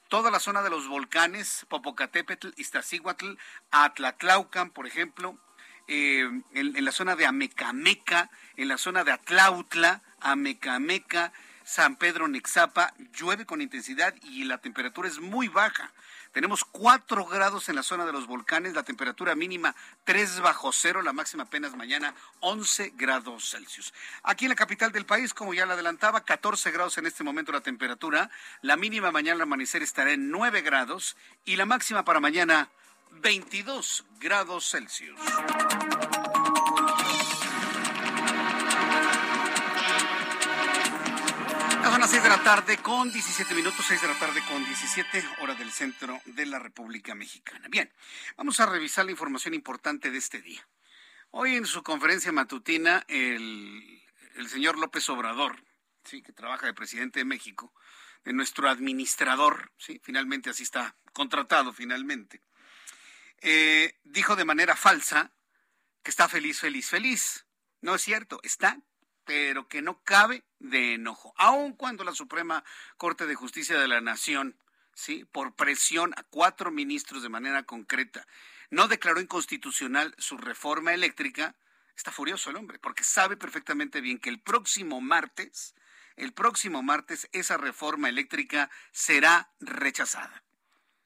toda 0.08 0.30
la 0.30 0.40
zona 0.40 0.62
de 0.62 0.70
los 0.70 0.88
volcanes, 0.88 1.66
Popocatépetl, 1.68 2.48
Iztaccíhuatl, 2.56 3.34
Atlatlaucan, 3.70 4.70
por 4.70 4.86
ejemplo, 4.86 5.38
eh, 5.86 6.28
en, 6.52 6.84
la 6.84 6.92
zona 6.92 7.16
de 7.16 7.26
Amecameca, 7.26 8.30
en 8.56 8.68
la 8.68 8.78
zona 8.78 9.04
de 9.04 9.12
Atlautla, 9.12 10.02
Amecameca, 10.20 11.32
San 11.64 11.96
Pedro 11.96 12.28
Nexapa, 12.28 12.94
llueve 13.12 13.46
con 13.46 13.60
intensidad 13.60 14.14
y 14.22 14.44
la 14.44 14.58
temperatura 14.58 15.08
es 15.08 15.20
muy 15.20 15.48
baja. 15.48 15.92
Tenemos 16.38 16.64
4 16.64 17.26
grados 17.26 17.68
en 17.68 17.74
la 17.74 17.82
zona 17.82 18.06
de 18.06 18.12
los 18.12 18.28
volcanes, 18.28 18.72
la 18.72 18.84
temperatura 18.84 19.34
mínima 19.34 19.74
3 20.04 20.38
bajo 20.38 20.70
cero, 20.70 21.02
la 21.02 21.12
máxima 21.12 21.42
apenas 21.42 21.74
mañana 21.74 22.14
11 22.38 22.92
grados 22.94 23.50
Celsius. 23.50 23.92
Aquí 24.22 24.44
en 24.44 24.50
la 24.50 24.54
capital 24.54 24.92
del 24.92 25.04
país, 25.04 25.34
como 25.34 25.52
ya 25.52 25.66
le 25.66 25.72
adelantaba, 25.72 26.20
14 26.20 26.70
grados 26.70 26.96
en 26.96 27.06
este 27.06 27.24
momento 27.24 27.50
la 27.50 27.60
temperatura, 27.60 28.30
la 28.62 28.76
mínima 28.76 29.10
mañana 29.10 29.34
al 29.34 29.42
amanecer 29.42 29.82
estará 29.82 30.12
en 30.12 30.30
9 30.30 30.62
grados 30.62 31.16
y 31.44 31.56
la 31.56 31.66
máxima 31.66 32.04
para 32.04 32.20
mañana 32.20 32.68
22 33.20 34.04
grados 34.20 34.70
Celsius. 34.70 35.18
Las 42.08 42.14
6 42.14 42.22
de 42.22 42.28
la 42.30 42.42
tarde 42.42 42.78
con 42.78 43.12
17 43.12 43.54
minutos, 43.54 43.84
6 43.86 44.00
de 44.00 44.08
la 44.08 44.18
tarde 44.18 44.40
con 44.48 44.64
17 44.64 45.22
horas 45.40 45.58
del 45.58 45.70
centro 45.70 46.18
de 46.24 46.46
la 46.46 46.58
República 46.58 47.14
Mexicana. 47.14 47.68
Bien, 47.68 47.92
vamos 48.38 48.60
a 48.60 48.66
revisar 48.66 49.04
la 49.04 49.10
información 49.10 49.52
importante 49.52 50.10
de 50.10 50.16
este 50.16 50.40
día. 50.40 50.66
Hoy 51.32 51.56
en 51.56 51.66
su 51.66 51.82
conferencia 51.82 52.32
matutina, 52.32 53.04
el, 53.08 54.02
el 54.36 54.48
señor 54.48 54.78
López 54.78 55.06
Obrador, 55.10 55.62
sí, 56.02 56.22
que 56.22 56.32
trabaja 56.32 56.64
de 56.64 56.72
presidente 56.72 57.18
de 57.18 57.26
México, 57.26 57.74
de 58.24 58.32
nuestro 58.32 58.70
administrador, 58.70 59.70
sí, 59.76 60.00
finalmente 60.02 60.48
así 60.48 60.62
está 60.62 60.96
contratado 61.12 61.74
finalmente, 61.74 62.40
eh, 63.42 63.98
dijo 64.04 64.34
de 64.34 64.46
manera 64.46 64.76
falsa 64.76 65.30
que 66.02 66.10
está 66.10 66.26
feliz, 66.26 66.58
feliz, 66.58 66.88
feliz. 66.88 67.44
No 67.82 67.94
es 67.94 68.00
cierto, 68.00 68.40
está 68.42 68.78
pero 69.28 69.68
que 69.68 69.82
no 69.82 70.02
cabe 70.04 70.42
de 70.58 70.94
enojo, 70.94 71.34
aun 71.36 71.74
cuando 71.74 72.02
la 72.02 72.14
Suprema 72.14 72.64
Corte 72.96 73.26
de 73.26 73.34
Justicia 73.34 73.78
de 73.78 73.86
la 73.86 74.00
Nación, 74.00 74.56
sí, 74.94 75.26
por 75.26 75.54
presión 75.54 76.14
a 76.16 76.22
cuatro 76.22 76.70
ministros 76.70 77.22
de 77.22 77.28
manera 77.28 77.64
concreta, 77.64 78.26
no 78.70 78.88
declaró 78.88 79.20
inconstitucional 79.20 80.14
su 80.16 80.38
reforma 80.38 80.94
eléctrica, 80.94 81.54
está 81.94 82.10
furioso 82.10 82.48
el 82.48 82.56
hombre, 82.56 82.78
porque 82.78 83.04
sabe 83.04 83.36
perfectamente 83.36 84.00
bien 84.00 84.18
que 84.18 84.30
el 84.30 84.40
próximo 84.40 85.02
martes, 85.02 85.74
el 86.16 86.32
próximo 86.32 86.82
martes 86.82 87.28
esa 87.32 87.58
reforma 87.58 88.08
eléctrica 88.08 88.70
será 88.92 89.50
rechazada. 89.60 90.42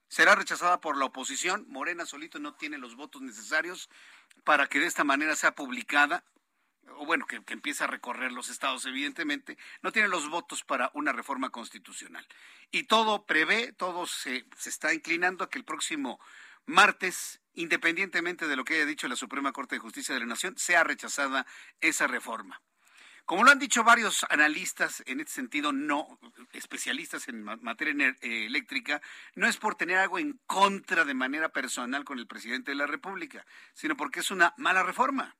Será 0.07 0.37
rechazada 0.37 0.81
por 0.81 0.97
la 0.97 1.07
oposición. 1.07 1.65
Morena 1.69 2.07
solito 2.07 2.39
no 2.39 2.55
tiene 2.55 2.79
los 2.79 2.95
votos 2.95 3.21
necesarios 3.21 3.91
para 4.45 4.69
que 4.69 4.79
de 4.79 4.87
esta 4.87 5.03
manera 5.03 5.35
sea 5.35 5.57
publicada 5.57 6.23
o 6.97 7.07
bueno, 7.07 7.27
que, 7.27 7.41
empieza 7.49 7.85
a 7.85 7.89
recorrer 7.89 8.33
los 8.33 8.49
estados, 8.49 8.87
evidentemente, 8.87 9.59
no 9.83 9.93
tiene 9.93 10.09
los 10.09 10.29
votos 10.29 10.65
para 10.65 10.91
una 10.95 11.13
reforma 11.13 11.51
constitucional. 11.51 12.27
Y 12.71 12.85
todo 12.85 13.25
prevé, 13.27 13.73
todo 13.73 14.07
se, 14.07 14.45
se 14.57 14.71
está 14.71 14.93
inclinando 14.93 15.45
a 15.45 15.51
que 15.51 15.59
el 15.59 15.65
próximo 15.65 16.21
martes, 16.67 17.41
independientemente 17.55 18.47
de 18.47 18.57
lo 18.57 18.65
que 18.65 18.75
haya 18.75 18.87
dicho 18.87 19.09
la 19.09 19.17
Suprema 19.17 19.53
Corte 19.53 19.77
de 19.77 19.81
Justicia 19.81 20.15
de 20.15 20.21
la 20.21 20.27
Nación, 20.27 20.55
sea 20.57 20.85
rechazada 20.85 21.47
esa 21.81 22.07
reforma. 22.07 22.61
Como 23.25 23.45
lo 23.45 23.53
han 23.53 23.59
dicho 23.59 23.85
varios 23.85 24.27
analistas 24.31 25.03
en 25.07 25.21
este 25.21 25.33
sentido, 25.33 25.73
no 25.73 26.19
especialistas 26.53 27.29
en 27.29 27.45
materia 27.45 28.17
eh, 28.21 28.47
eléctrica, 28.47 29.01
no 29.37 29.47
es 29.47 29.57
por 29.57 29.77
tener 29.77 29.99
algo 29.99 30.19
en 30.19 30.41
contra 30.47 31.05
de 31.05 31.15
manera 31.15 31.51
personal 31.51 32.05
con 32.05 32.19
el 32.19 32.27
presidente 32.27 32.73
de 32.73 32.77
la 32.77 32.87
República, 32.87 33.47
sino 33.75 33.97
porque 33.97 34.21
es 34.21 34.31
una 34.33 34.55
mala 34.57 34.83
reforma. 34.83 35.37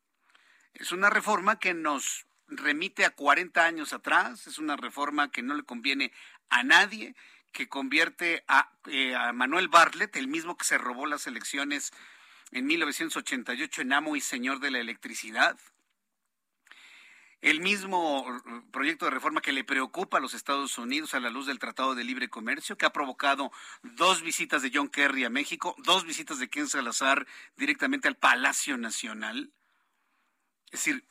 Es 0.75 0.93
una 0.93 1.11
reforma 1.11 1.59
que 1.59 1.75
nos 1.75 2.27
remite 2.49 3.05
a 3.05 3.11
40 3.11 3.65
años 3.65 3.93
atrás, 3.93 4.47
es 4.47 4.59
una 4.59 4.77
reforma 4.77 5.31
que 5.31 5.43
no 5.43 5.55
le 5.55 5.63
conviene 5.65 6.13
a 6.51 6.63
nadie, 6.63 7.15
que 7.53 7.69
convierte 7.69 8.45
a, 8.49 8.73
eh, 8.87 9.15
Manuel 9.35 9.69
Bartlett, 9.69 10.17
el 10.17 10.29
mismo 10.29 10.57
que 10.57 10.65
se 10.65 10.79
robó 10.79 11.07
las 11.07 11.27
elecciones 11.27 11.93
en 12.51 12.67
1988 12.67 13.83
en 13.83 13.93
amo 13.93 14.17
y 14.17 14.21
señor 14.21 14.61
de 14.61 14.71
la 14.71 14.79
electricidad. 14.79 15.59
el 17.41 17.61
mismo 17.61 18.25
proyecto 18.71 19.05
de 19.05 19.11
reforma 19.11 19.41
que 19.41 19.51
le 19.51 19.65
preocupa 19.65 20.19
a 20.19 20.21
los 20.21 20.33
Estados 20.33 20.79
Unidos 20.79 21.13
a 21.13 21.19
la 21.19 21.29
luz 21.29 21.47
del 21.49 21.59
Tratado 21.59 21.97
de 21.97 22.05
Libre 22.05 22.31
Comercio, 22.31 22.79
que 22.79 22.87
ha 22.87 22.93
provocado 22.93 23.51
dos 23.83 24.23
visitas 24.23 24.63
de 24.63 24.71
John 24.73 24.89
Kerry 24.89 25.25
a 25.25 25.29
México, 25.29 25.75
dos 25.79 26.07
visitas 26.07 26.39
de 26.39 26.49
Ken 26.49 26.69
Salazar 26.69 27.27
directamente 27.57 28.07
al 28.07 28.17
Palacio 28.17 28.79
Nacional. 28.79 29.51
Es 30.73 30.85
decir, 30.85 31.05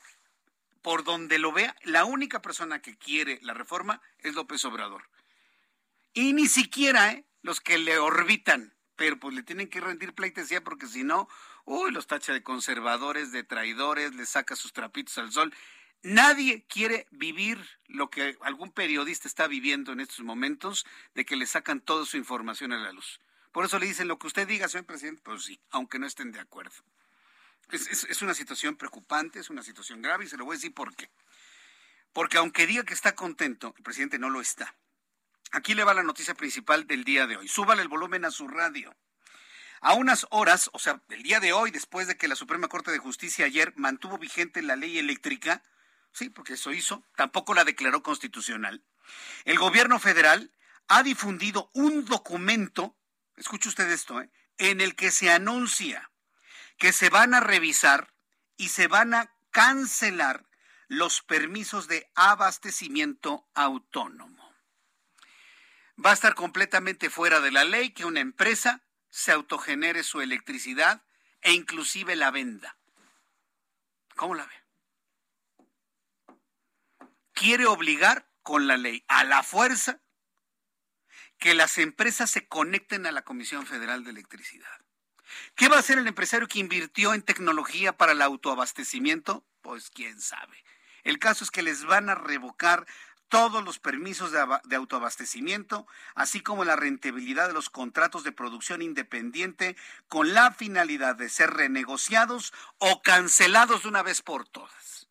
por 0.82 1.04
donde 1.04 1.38
lo 1.38 1.52
vea, 1.52 1.76
la 1.84 2.04
única 2.04 2.42
persona 2.42 2.82
que 2.82 2.96
quiere 2.96 3.38
la 3.42 3.54
reforma 3.54 4.02
es 4.18 4.34
López 4.34 4.64
Obrador. 4.64 5.08
Y 6.12 6.32
ni 6.32 6.48
siquiera 6.48 7.12
¿eh? 7.12 7.24
los 7.40 7.60
que 7.60 7.78
le 7.78 7.98
orbitan, 7.98 8.74
pero 8.96 9.18
pues 9.18 9.34
le 9.34 9.44
tienen 9.44 9.68
que 9.68 9.80
rendir 9.80 10.12
pleitesía 10.14 10.62
porque 10.62 10.86
si 10.86 11.04
no, 11.04 11.28
uy, 11.64 11.92
los 11.92 12.08
tacha 12.08 12.32
de 12.32 12.42
conservadores, 12.42 13.30
de 13.30 13.44
traidores, 13.44 14.14
le 14.14 14.26
saca 14.26 14.56
sus 14.56 14.72
trapitos 14.72 15.16
al 15.18 15.32
sol. 15.32 15.54
Nadie 16.02 16.66
quiere 16.66 17.06
vivir 17.12 17.64
lo 17.86 18.10
que 18.10 18.36
algún 18.42 18.72
periodista 18.72 19.28
está 19.28 19.46
viviendo 19.46 19.92
en 19.92 20.00
estos 20.00 20.20
momentos, 20.20 20.84
de 21.14 21.24
que 21.24 21.36
le 21.36 21.46
sacan 21.46 21.80
toda 21.80 22.04
su 22.04 22.16
información 22.16 22.72
a 22.72 22.78
la 22.78 22.92
luz. 22.92 23.20
Por 23.52 23.64
eso 23.64 23.78
le 23.78 23.86
dicen 23.86 24.08
lo 24.08 24.18
que 24.18 24.26
usted 24.26 24.48
diga, 24.48 24.68
señor 24.68 24.86
presidente, 24.86 25.22
pues 25.24 25.44
sí, 25.44 25.60
aunque 25.70 26.00
no 26.00 26.06
estén 26.06 26.32
de 26.32 26.40
acuerdo. 26.40 26.82
Es, 27.72 28.20
una 28.20 28.34
situación 28.34 28.76
preocupante, 28.76 29.40
es 29.40 29.48
una 29.48 29.62
situación 29.62 30.02
grave 30.02 30.26
y 30.26 30.28
se 30.28 30.36
lo 30.36 30.44
voy 30.44 30.54
a 30.54 30.58
decir 30.58 30.74
por 30.74 30.94
qué. 30.94 31.10
Porque 32.12 32.36
aunque 32.36 32.66
diga 32.66 32.84
que 32.84 32.92
está 32.92 33.14
contento, 33.14 33.72
el 33.76 33.82
presidente 33.82 34.18
no 34.18 34.28
lo 34.28 34.42
está. 34.42 34.76
Aquí 35.52 35.74
le 35.74 35.82
va 35.82 35.94
la 35.94 36.02
noticia 36.02 36.34
principal 36.34 36.86
del 36.86 37.04
día 37.04 37.26
de 37.26 37.38
hoy. 37.38 37.48
Súbale 37.48 37.80
el 37.80 37.88
volumen 37.88 38.26
a 38.26 38.30
su 38.30 38.46
radio. 38.46 38.94
A 39.80 39.94
unas 39.94 40.26
horas, 40.30 40.68
o 40.74 40.78
sea, 40.78 41.02
el 41.08 41.22
día 41.22 41.40
de 41.40 41.54
hoy, 41.54 41.70
después 41.70 42.06
de 42.06 42.16
que 42.16 42.28
la 42.28 42.36
Suprema 42.36 42.68
Corte 42.68 42.90
de 42.90 42.98
Justicia 42.98 43.46
ayer 43.46 43.72
mantuvo 43.76 44.18
vigente 44.18 44.60
la 44.60 44.76
ley 44.76 44.98
eléctrica, 44.98 45.62
sí, 46.12 46.28
porque 46.28 46.54
eso 46.54 46.72
hizo, 46.72 47.02
tampoco 47.16 47.54
la 47.54 47.64
declaró 47.64 48.02
constitucional. 48.02 48.84
El 49.44 49.58
gobierno 49.58 49.98
federal 49.98 50.52
ha 50.88 51.02
difundido 51.02 51.70
un 51.72 52.04
documento, 52.04 52.94
escuche 53.36 53.70
usted 53.70 53.90
esto, 53.90 54.20
¿eh? 54.20 54.30
en 54.58 54.82
el 54.82 54.94
que 54.94 55.10
se 55.10 55.30
anuncia 55.30 56.11
que 56.82 56.92
se 56.92 57.10
van 57.10 57.32
a 57.32 57.38
revisar 57.38 58.12
y 58.56 58.70
se 58.70 58.88
van 58.88 59.14
a 59.14 59.32
cancelar 59.52 60.48
los 60.88 61.22
permisos 61.22 61.86
de 61.86 62.10
abastecimiento 62.16 63.48
autónomo. 63.54 64.52
Va 66.04 66.10
a 66.10 66.14
estar 66.14 66.34
completamente 66.34 67.08
fuera 67.08 67.38
de 67.38 67.52
la 67.52 67.62
ley 67.62 67.90
que 67.90 68.04
una 68.04 68.18
empresa 68.18 68.82
se 69.10 69.30
autogenere 69.30 70.02
su 70.02 70.22
electricidad 70.22 71.04
e 71.40 71.52
inclusive 71.52 72.16
la 72.16 72.32
venda. 72.32 72.76
¿Cómo 74.16 74.34
la 74.34 74.44
ve? 74.44 74.54
quiere 77.32 77.66
obligar 77.66 78.28
con 78.42 78.66
la 78.66 78.76
ley 78.76 79.04
a 79.06 79.22
la 79.22 79.44
fuerza 79.44 80.00
que 81.38 81.54
las 81.54 81.78
empresas 81.78 82.28
se 82.28 82.48
conecten 82.48 83.06
a 83.06 83.12
la 83.12 83.22
Comisión 83.22 83.66
Federal 83.66 84.02
de 84.02 84.10
Electricidad. 84.10 84.81
¿Qué 85.54 85.68
va 85.68 85.76
a 85.76 85.80
hacer 85.80 85.98
el 85.98 86.06
empresario 86.06 86.48
que 86.48 86.58
invirtió 86.58 87.14
en 87.14 87.22
tecnología 87.22 87.96
para 87.96 88.12
el 88.12 88.22
autoabastecimiento? 88.22 89.44
Pues 89.60 89.90
quién 89.90 90.20
sabe. 90.20 90.64
El 91.04 91.18
caso 91.18 91.44
es 91.44 91.50
que 91.50 91.62
les 91.62 91.84
van 91.84 92.08
a 92.08 92.14
revocar 92.14 92.86
todos 93.32 93.64
los 93.64 93.78
permisos 93.78 94.30
de, 94.30 94.76
autoabastecimiento, 94.76 95.86
así 96.14 96.42
como 96.42 96.66
la 96.66 96.76
rentabilidad 96.76 97.48
de 97.48 97.54
los 97.54 97.70
contratos 97.70 98.24
de 98.24 98.32
producción 98.32 98.82
independiente, 98.82 99.74
con 100.06 100.34
la 100.34 100.52
finalidad 100.52 101.16
de 101.16 101.30
ser 101.30 101.50
renegociados 101.50 102.52
o 102.76 103.00
cancelados 103.00 103.84
de 103.84 103.88
una 103.88 104.02
vez 104.02 104.20
por 104.20 104.46
todas. 104.46 105.08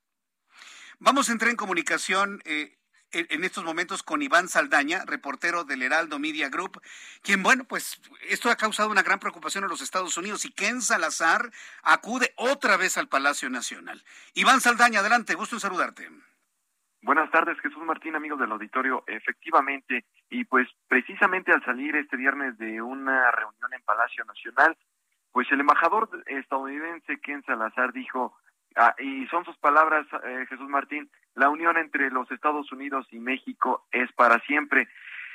Vamos 0.99 1.29
a 1.29 1.31
entrar 1.31 1.49
en 1.49 1.57
comunicación 1.57 2.43
eh, 2.45 2.77
en 3.11 3.43
estos 3.43 3.63
momentos 3.63 4.03
con 4.03 4.21
Iván 4.21 4.47
Saldaña, 4.47 5.03
reportero 5.05 5.63
del 5.63 5.81
Heraldo 5.81 6.19
Media 6.19 6.49
Group, 6.49 6.81
quien, 7.21 7.43
bueno, 7.43 7.63
pues 7.65 8.01
esto 8.29 8.49
ha 8.49 8.55
causado 8.55 8.89
una 8.89 9.03
gran 9.03 9.19
preocupación 9.19 9.63
en 9.63 9.69
los 9.69 9.81
Estados 9.81 10.17
Unidos 10.17 10.45
y 10.45 10.51
Ken 10.51 10.81
Salazar 10.81 11.51
acude 11.83 12.33
otra 12.37 12.77
vez 12.77 12.97
al 12.97 13.07
Palacio 13.07 13.49
Nacional. 13.49 14.03
Iván 14.33 14.61
Saldaña, 14.61 14.99
adelante, 14.99 15.35
gusto 15.35 15.55
en 15.55 15.59
saludarte. 15.59 16.09
Buenas 17.03 17.31
tardes, 17.31 17.59
Jesús 17.61 17.83
Martín, 17.83 18.15
amigos 18.15 18.39
del 18.39 18.51
auditorio. 18.51 19.03
Efectivamente, 19.07 20.05
y 20.29 20.45
pues 20.45 20.67
precisamente 20.87 21.51
al 21.51 21.65
salir 21.65 21.95
este 21.95 22.15
viernes 22.15 22.57
de 22.59 22.81
una 22.81 23.31
reunión 23.31 23.73
en 23.73 23.81
Palacio 23.81 24.23
Nacional, 24.25 24.77
pues 25.31 25.51
el 25.51 25.61
embajador 25.61 26.09
estadounidense 26.27 27.19
Ken 27.19 27.43
Salazar 27.43 27.91
dijo 27.91 28.37
Ah, 28.75 28.95
y 28.99 29.27
son 29.27 29.43
sus 29.43 29.57
palabras, 29.57 30.07
eh, 30.23 30.45
Jesús 30.47 30.69
Martín, 30.69 31.09
la 31.35 31.49
unión 31.49 31.77
entre 31.77 32.09
los 32.09 32.31
Estados 32.31 32.71
Unidos 32.71 33.07
y 33.11 33.19
México 33.19 33.85
es 33.91 34.11
para 34.13 34.39
siempre. 34.41 34.87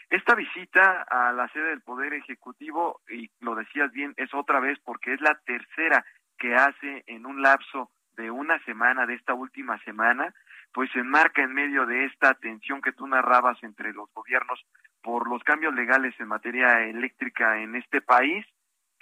Esta 0.09 0.35
visita 0.35 1.03
a 1.03 1.33
la 1.33 1.49
sede 1.49 1.71
del 1.71 1.83
Poder 1.83 2.15
Ejecutivo, 2.15 3.01
y 3.09 3.31
lo 3.41 3.55
decías 3.55 3.93
bien, 3.93 4.15
es 4.17 4.33
otra 4.33 4.61
vez 4.61 4.79
porque 4.85 5.13
es 5.13 5.21
la 5.21 5.35
tercera 5.45 6.05
que 6.39 6.55
hace 6.55 7.03
en 7.07 7.27
un 7.27 7.43
lapso 7.43 7.91
de 8.17 8.31
una 8.31 8.59
semana, 8.65 9.05
de 9.05 9.15
esta 9.15 9.35
última 9.35 9.79
semana, 9.85 10.33
pues 10.73 10.91
se 10.93 11.01
enmarca 11.01 11.43
en 11.43 11.53
medio 11.53 11.87
de 11.87 12.05
esta 12.05 12.35
tensión 12.35 12.81
que 12.81 12.93
tú 12.93 13.07
narrabas 13.07 13.63
entre 13.63 13.93
los 13.93 14.13
gobiernos 14.15 14.65
por 15.03 15.29
los 15.29 15.43
cambios 15.45 15.75
legales 15.75 16.15
en 16.19 16.29
materia 16.29 16.83
eléctrica 16.83 17.59
en 17.59 17.77
este 17.77 18.01
país. 18.01 18.47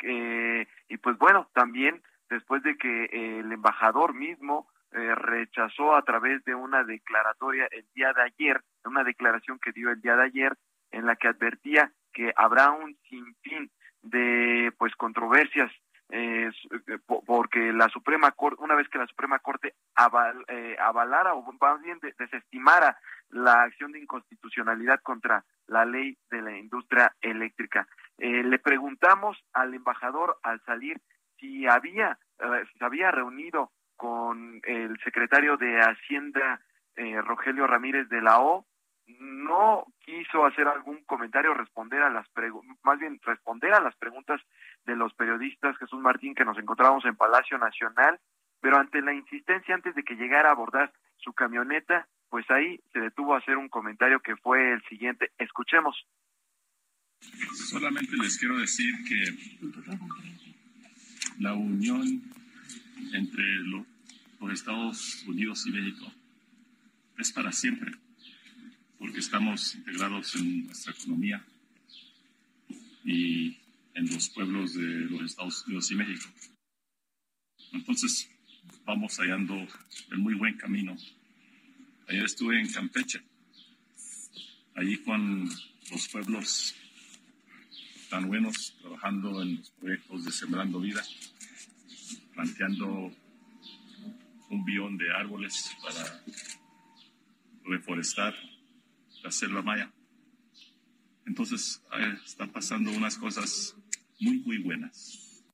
Eh, 0.02 0.66
y 0.88 0.96
pues 0.98 1.16
bueno, 1.18 1.48
también 1.54 2.02
después 2.30 2.62
de 2.62 2.76
que 2.76 3.04
eh, 3.04 3.40
el 3.40 3.52
embajador 3.52 4.14
mismo 4.14 4.68
eh, 4.92 5.14
rechazó 5.14 5.94
a 5.94 6.02
través 6.02 6.44
de 6.44 6.54
una 6.54 6.84
declaratoria 6.84 7.68
el 7.70 7.86
día 7.94 8.12
de 8.12 8.22
ayer, 8.22 8.60
una 8.84 9.04
declaración 9.04 9.58
que 9.58 9.72
dio 9.72 9.90
el 9.90 10.00
día 10.00 10.16
de 10.16 10.24
ayer, 10.24 10.56
en 10.90 11.06
la 11.06 11.16
que 11.16 11.28
advertía 11.28 11.90
que 12.12 12.32
habrá 12.36 12.70
un 12.70 12.96
sinfín 13.08 13.70
de 14.02 14.72
pues 14.78 14.94
controversias 14.94 15.72
eh, 16.10 16.50
porque 17.26 17.72
la 17.72 17.88
Suprema 17.88 18.30
Corte, 18.32 18.62
una 18.62 18.74
vez 18.74 18.88
que 18.88 18.98
la 18.98 19.06
Suprema 19.06 19.38
Corte 19.38 19.74
avalara 19.96 21.34
o 21.34 21.52
más 21.60 21.82
bien 21.82 21.98
desestimara 22.18 22.98
la 23.30 23.62
acción 23.62 23.90
de 23.90 24.00
inconstitucionalidad 24.00 25.00
contra 25.00 25.44
la 25.66 25.84
ley 25.86 26.16
de 26.30 26.42
la 26.42 26.56
industria 26.56 27.16
eléctrica. 27.20 27.88
le 28.18 28.58
preguntamos 28.58 29.42
al 29.54 29.74
embajador 29.74 30.38
al 30.42 30.60
salir 30.66 31.00
si 31.44 31.66
había, 31.66 32.18
eh, 32.38 32.64
se 32.78 32.84
había 32.84 33.10
reunido 33.10 33.70
con 33.96 34.60
el 34.64 34.98
secretario 35.04 35.56
de 35.56 35.78
Hacienda, 35.80 36.60
eh, 36.96 37.20
Rogelio 37.20 37.66
Ramírez 37.66 38.08
de 38.08 38.22
la 38.22 38.40
O, 38.40 38.66
no 39.06 39.84
quiso 40.04 40.46
hacer 40.46 40.66
algún 40.66 41.04
comentario, 41.04 41.52
responder 41.52 42.02
a 42.02 42.08
las 42.08 42.26
más 42.82 42.98
bien 42.98 43.20
responder 43.22 43.74
a 43.74 43.80
las 43.80 43.94
preguntas 43.96 44.40
de 44.86 44.96
los 44.96 45.12
periodistas 45.12 45.76
Jesús 45.76 46.00
Martín 46.00 46.34
que 46.34 46.46
nos 46.46 46.56
encontrábamos 46.56 47.04
en 47.04 47.14
Palacio 47.14 47.58
Nacional, 47.58 48.18
pero 48.60 48.78
ante 48.78 49.02
la 49.02 49.12
insistencia 49.12 49.74
antes 49.74 49.94
de 49.94 50.04
que 50.04 50.14
llegara 50.14 50.48
a 50.48 50.52
abordar 50.52 50.90
su 51.18 51.34
camioneta, 51.34 52.08
pues 52.30 52.50
ahí 52.50 52.80
se 52.94 53.00
detuvo 53.00 53.34
a 53.34 53.38
hacer 53.38 53.58
un 53.58 53.68
comentario 53.68 54.20
que 54.20 54.36
fue 54.36 54.72
el 54.72 54.82
siguiente. 54.84 55.32
Escuchemos. 55.36 56.06
Solamente 57.70 58.16
les 58.16 58.38
quiero 58.38 58.58
decir 58.58 58.94
que 59.06 59.24
la 61.38 61.54
unión 61.54 62.22
entre 63.12 63.44
los 63.60 63.86
Estados 64.52 65.24
Unidos 65.26 65.66
y 65.66 65.70
México 65.70 66.12
es 67.18 67.32
para 67.32 67.52
siempre, 67.52 67.92
porque 68.98 69.18
estamos 69.18 69.74
integrados 69.74 70.34
en 70.36 70.66
nuestra 70.66 70.92
economía 70.92 71.44
y 73.04 73.56
en 73.94 74.06
los 74.12 74.28
pueblos 74.30 74.74
de 74.74 74.82
los 74.82 75.22
Estados 75.22 75.64
Unidos 75.66 75.90
y 75.90 75.94
México. 75.94 76.24
Entonces, 77.72 78.28
vamos 78.84 79.16
hallando 79.18 79.66
el 80.10 80.18
muy 80.18 80.34
buen 80.34 80.56
camino. 80.56 80.96
Ayer 82.08 82.24
estuve 82.24 82.60
en 82.60 82.70
Campeche, 82.70 83.22
allí 84.74 84.98
con 84.98 85.48
los 85.90 86.08
pueblos 86.08 86.74
tan 88.14 88.28
buenos 88.28 88.78
trabajando 88.80 89.42
en 89.42 89.56
los 89.56 89.72
proyectos 89.72 90.24
de 90.24 90.30
Sembrando 90.30 90.78
Vida, 90.78 91.02
planteando 92.32 93.10
un 94.50 94.64
billón 94.64 94.96
de 94.96 95.12
árboles 95.12 95.76
para 95.82 96.22
reforestar 97.64 98.32
la 99.24 99.32
selva 99.32 99.62
maya. 99.62 99.90
Entonces, 101.26 101.82
están 102.24 102.50
pasando 102.50 102.92
unas 102.92 103.18
cosas 103.18 103.76
muy, 104.20 104.38
muy 104.46 104.62
buenas. 104.62 105.44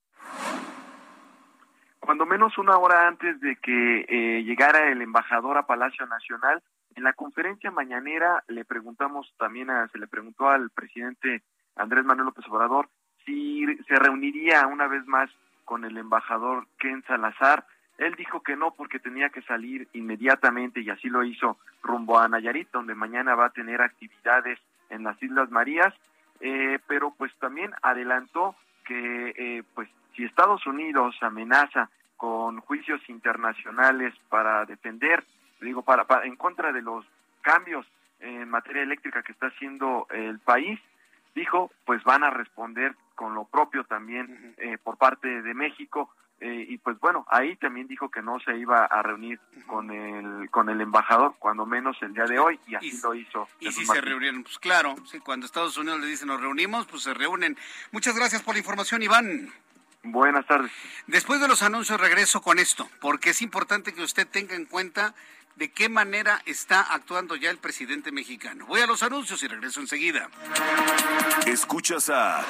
Cuando 1.98 2.26
menos 2.26 2.58
una 2.58 2.76
hora 2.76 3.08
antes 3.08 3.40
de 3.40 3.56
que 3.56 4.04
eh, 4.06 4.42
llegara 4.44 4.92
el 4.92 5.00
embajador 5.00 5.56
a 5.56 5.66
Palacio 5.66 6.04
Nacional, 6.06 6.62
en 6.94 7.04
la 7.04 7.14
conferencia 7.14 7.70
mañanera 7.70 8.44
le 8.48 8.66
preguntamos 8.66 9.32
también, 9.38 9.70
a, 9.70 9.88
se 9.88 9.98
le 9.98 10.06
preguntó 10.08 10.50
al 10.50 10.68
presidente 10.68 11.42
Andrés 11.76 12.04
Manuel 12.04 12.26
López 12.26 12.46
Obrador 12.48 12.88
si 13.24 13.64
se 13.88 13.96
reuniría 13.96 14.66
una 14.66 14.86
vez 14.86 15.06
más 15.06 15.30
con 15.64 15.84
el 15.84 15.96
embajador 15.96 16.66
Ken 16.78 17.02
Salazar. 17.06 17.64
Él 17.98 18.14
dijo 18.16 18.42
que 18.42 18.56
no 18.56 18.72
porque 18.72 18.98
tenía 18.98 19.28
que 19.28 19.42
salir 19.42 19.88
inmediatamente 19.92 20.80
y 20.80 20.90
así 20.90 21.08
lo 21.08 21.22
hizo 21.22 21.58
rumbo 21.82 22.18
a 22.18 22.28
Nayarit, 22.28 22.70
donde 22.72 22.94
mañana 22.94 23.34
va 23.34 23.46
a 23.46 23.50
tener 23.50 23.82
actividades 23.82 24.58
en 24.88 25.04
las 25.04 25.22
Islas 25.22 25.50
Marías, 25.50 25.94
eh, 26.40 26.78
pero 26.86 27.14
pues 27.16 27.32
también 27.38 27.72
adelantó 27.82 28.56
que 28.84 29.34
eh, 29.36 29.62
pues 29.74 29.88
si 30.16 30.24
Estados 30.24 30.66
Unidos 30.66 31.14
amenaza 31.20 31.90
con 32.16 32.60
juicios 32.60 33.00
internacionales 33.08 34.14
para 34.28 34.64
defender, 34.64 35.22
digo, 35.60 35.82
para, 35.82 36.04
para 36.04 36.26
en 36.26 36.36
contra 36.36 36.72
de 36.72 36.82
los 36.82 37.06
cambios 37.42 37.86
en 38.18 38.48
materia 38.48 38.82
eléctrica 38.82 39.22
que 39.22 39.32
está 39.32 39.46
haciendo 39.46 40.06
el 40.10 40.38
país, 40.40 40.80
dijo, 41.34 41.70
pues 41.84 42.02
van 42.04 42.24
a 42.24 42.30
responder 42.30 42.94
con 43.14 43.34
lo 43.34 43.44
propio 43.44 43.84
también 43.84 44.54
eh, 44.58 44.78
por 44.82 44.96
parte 44.96 45.42
de 45.42 45.54
México. 45.54 46.10
Eh, 46.40 46.64
y 46.70 46.78
pues 46.78 46.98
bueno, 47.00 47.26
ahí 47.28 47.54
también 47.56 47.86
dijo 47.86 48.10
que 48.10 48.22
no 48.22 48.40
se 48.40 48.56
iba 48.56 48.86
a 48.86 49.02
reunir 49.02 49.38
con 49.66 49.90
el 49.90 50.48
con 50.48 50.70
el 50.70 50.80
embajador, 50.80 51.34
cuando 51.38 51.66
menos 51.66 51.98
el 52.00 52.14
día 52.14 52.24
de 52.24 52.38
hoy, 52.38 52.58
y 52.66 52.76
así 52.76 52.98
lo 53.02 53.14
hizo. 53.14 53.46
Y 53.58 53.70
si 53.70 53.84
se 53.84 54.00
reunieron, 54.00 54.42
pues 54.42 54.58
claro, 54.58 54.94
sí, 55.04 55.20
cuando 55.20 55.44
Estados 55.44 55.76
Unidos 55.76 56.00
le 56.00 56.06
dice 56.06 56.24
nos 56.24 56.40
reunimos, 56.40 56.86
pues 56.86 57.02
se 57.02 57.12
reúnen. 57.12 57.58
Muchas 57.92 58.16
gracias 58.16 58.42
por 58.42 58.54
la 58.54 58.60
información, 58.60 59.02
Iván. 59.02 59.52
Buenas 60.02 60.46
tardes. 60.46 60.72
Después 61.06 61.42
de 61.42 61.48
los 61.48 61.62
anuncios 61.62 62.00
regreso 62.00 62.40
con 62.40 62.58
esto, 62.58 62.88
porque 63.02 63.30
es 63.30 63.42
importante 63.42 63.92
que 63.92 64.02
usted 64.02 64.26
tenga 64.26 64.54
en 64.54 64.64
cuenta 64.64 65.14
de 65.56 65.70
qué 65.70 65.88
manera 65.88 66.42
está 66.46 66.80
actuando 66.80 67.36
ya 67.36 67.50
el 67.50 67.58
presidente 67.58 68.12
mexicano. 68.12 68.66
Voy 68.66 68.80
a 68.80 68.86
los 68.86 69.02
anuncios 69.02 69.42
y 69.42 69.48
regreso 69.48 69.80
enseguida. 69.80 70.28
Escuchas 71.46 72.10
a 72.10 72.44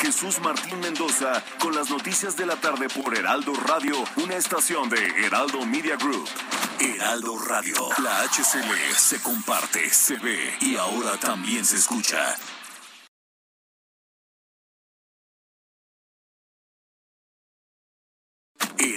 Jesús 0.00 0.40
Martín 0.40 0.80
Mendoza 0.80 1.44
con 1.58 1.74
las 1.74 1.90
noticias 1.90 2.36
de 2.36 2.46
la 2.46 2.56
tarde 2.56 2.88
por 2.88 3.16
Heraldo 3.16 3.52
Radio, 3.54 3.96
una 4.16 4.36
estación 4.36 4.88
de 4.88 5.04
Heraldo 5.26 5.66
Media 5.66 5.96
Group. 5.96 6.26
Heraldo 6.78 7.38
Radio, 7.38 7.74
la 8.02 8.22
HCL 8.22 8.94
se 8.96 9.20
comparte, 9.20 9.90
se 9.90 10.16
ve 10.16 10.56
y 10.60 10.76
ahora 10.76 11.18
también 11.18 11.66
se 11.66 11.76
escucha. 11.76 12.34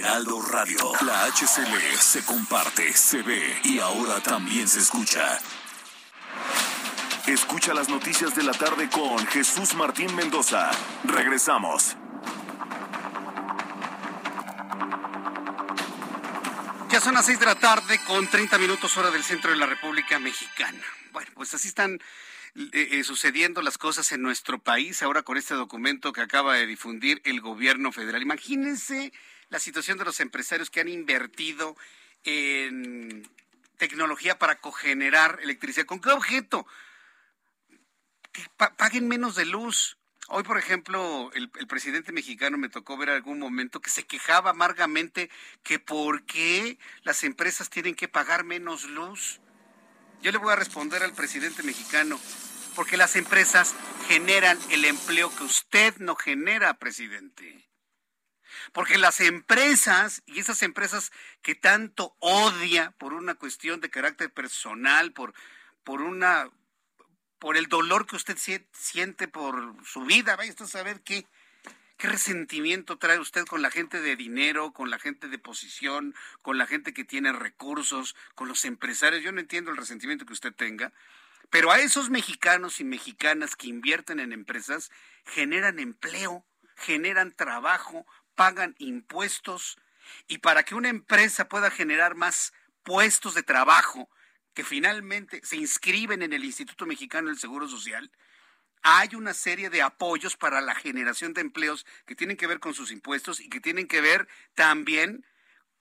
Heraldo 0.04 0.42
Radio, 0.42 0.92
la 1.00 1.24
HCL 1.28 1.96
se 1.98 2.22
comparte, 2.26 2.92
se 2.92 3.22
ve 3.22 3.58
y 3.64 3.78
ahora 3.78 4.20
también 4.20 4.68
se 4.68 4.80
escucha. 4.80 5.40
Escucha 7.26 7.72
las 7.72 7.88
noticias 7.88 8.34
de 8.36 8.42
la 8.42 8.52
tarde 8.52 8.90
con 8.90 9.26
Jesús 9.28 9.74
Martín 9.74 10.14
Mendoza. 10.14 10.70
Regresamos. 11.04 11.96
Ya 16.90 17.00
son 17.00 17.14
las 17.14 17.24
seis 17.24 17.40
de 17.40 17.46
la 17.46 17.54
tarde 17.54 17.98
con 18.06 18.28
30 18.28 18.58
minutos 18.58 18.94
hora 18.98 19.10
del 19.10 19.24
centro 19.24 19.52
de 19.52 19.56
la 19.56 19.64
República 19.64 20.18
Mexicana. 20.18 20.84
Bueno, 21.12 21.30
pues 21.34 21.54
así 21.54 21.68
están 21.68 21.94
eh, 22.56 22.88
eh, 22.92 23.04
sucediendo 23.04 23.62
las 23.62 23.78
cosas 23.78 24.12
en 24.12 24.20
nuestro 24.20 24.58
país 24.58 25.02
ahora 25.02 25.22
con 25.22 25.38
este 25.38 25.54
documento 25.54 26.12
que 26.12 26.20
acaba 26.20 26.56
de 26.56 26.66
difundir 26.66 27.22
el 27.24 27.40
gobierno 27.40 27.90
federal. 27.90 28.20
Imagínense 28.20 29.14
la 29.48 29.58
situación 29.58 29.98
de 29.98 30.04
los 30.04 30.20
empresarios 30.20 30.70
que 30.70 30.80
han 30.80 30.88
invertido 30.88 31.76
en 32.24 33.28
tecnología 33.76 34.38
para 34.38 34.60
cogenerar 34.60 35.40
electricidad. 35.42 35.86
¿Con 35.86 36.00
qué 36.00 36.10
objeto? 36.10 36.66
que 38.34 38.42
paguen 38.76 39.08
menos 39.08 39.36
de 39.36 39.46
luz. 39.46 39.96
Hoy, 40.28 40.42
por 40.42 40.58
ejemplo, 40.58 41.30
el, 41.34 41.48
presidente 41.68 42.12
mexicano 42.12 42.58
me 42.58 42.68
tocó 42.68 42.96
ver 42.96 43.10
algún 43.10 43.38
momento 43.38 43.80
que 43.80 43.90
se 43.90 44.04
quejaba 44.04 44.50
amargamente 44.50 45.30
que 45.62 45.78
por 45.78 46.24
qué 46.24 46.78
las 47.02 47.22
empresas 47.24 47.70
tienen 47.70 47.94
que 47.94 48.08
pagar 48.08 48.42
menos 48.42 48.84
luz. 48.84 49.40
Yo 50.20 50.32
le 50.32 50.38
voy 50.38 50.52
a 50.52 50.56
responder 50.56 51.02
al 51.02 51.14
presidente 51.14 51.62
mexicano, 51.62 52.18
porque 52.74 52.96
las 52.96 53.14
empresas 53.14 53.74
generan 54.08 54.58
el 54.70 54.84
empleo 54.84 55.34
que 55.34 55.44
usted 55.44 55.96
no 55.98 56.16
genera, 56.16 56.74
presidente. 56.74 57.68
Porque 58.72 58.98
las 58.98 59.20
empresas, 59.20 60.22
y 60.26 60.40
esas 60.40 60.62
empresas 60.62 61.12
que 61.42 61.54
tanto 61.54 62.16
odia 62.20 62.92
por 62.98 63.12
una 63.12 63.34
cuestión 63.34 63.80
de 63.80 63.90
carácter 63.90 64.32
personal, 64.32 65.12
por, 65.12 65.34
por 65.84 66.02
una 66.02 66.50
por 67.44 67.58
el 67.58 67.66
dolor 67.66 68.06
que 68.06 68.16
usted 68.16 68.38
siente 68.72 69.28
por 69.28 69.76
su 69.84 70.06
vida. 70.06 70.34
Vaya 70.34 70.54
a 70.58 70.66
saber 70.66 71.02
qué, 71.02 71.26
qué 71.98 72.08
resentimiento 72.08 72.96
trae 72.96 73.18
usted 73.18 73.44
con 73.44 73.60
la 73.60 73.70
gente 73.70 74.00
de 74.00 74.16
dinero, 74.16 74.72
con 74.72 74.88
la 74.88 74.98
gente 74.98 75.28
de 75.28 75.38
posición, 75.38 76.14
con 76.40 76.56
la 76.56 76.66
gente 76.66 76.94
que 76.94 77.04
tiene 77.04 77.34
recursos, 77.34 78.16
con 78.34 78.48
los 78.48 78.64
empresarios. 78.64 79.22
Yo 79.22 79.30
no 79.30 79.40
entiendo 79.40 79.70
el 79.70 79.76
resentimiento 79.76 80.24
que 80.24 80.32
usted 80.32 80.54
tenga. 80.54 80.90
Pero 81.50 81.70
a 81.70 81.80
esos 81.80 82.08
mexicanos 82.08 82.80
y 82.80 82.84
mexicanas 82.84 83.56
que 83.56 83.68
invierten 83.68 84.20
en 84.20 84.32
empresas 84.32 84.90
generan 85.26 85.78
empleo, 85.78 86.46
generan 86.76 87.32
trabajo, 87.32 88.06
pagan 88.34 88.74
impuestos. 88.78 89.76
Y 90.28 90.38
para 90.38 90.62
que 90.62 90.74
una 90.74 90.88
empresa 90.88 91.48
pueda 91.48 91.70
generar 91.70 92.14
más 92.14 92.52
puestos 92.82 93.34
de 93.34 93.42
trabajo, 93.42 94.08
que 94.54 94.64
finalmente 94.64 95.40
se 95.42 95.56
inscriben 95.56 96.22
en 96.22 96.32
el 96.32 96.44
Instituto 96.44 96.86
Mexicano 96.86 97.28
del 97.28 97.38
Seguro 97.38 97.68
Social, 97.68 98.10
hay 98.82 99.14
una 99.14 99.32
serie 99.32 99.70
de 99.70 99.82
apoyos 99.82 100.36
para 100.36 100.60
la 100.60 100.74
generación 100.74 101.32
de 101.32 101.40
empleos 101.40 101.86
que 102.06 102.14
tienen 102.14 102.36
que 102.36 102.46
ver 102.46 102.60
con 102.60 102.74
sus 102.74 102.92
impuestos 102.92 103.40
y 103.40 103.48
que 103.48 103.60
tienen 103.60 103.88
que 103.88 104.02
ver 104.02 104.28
también 104.54 105.26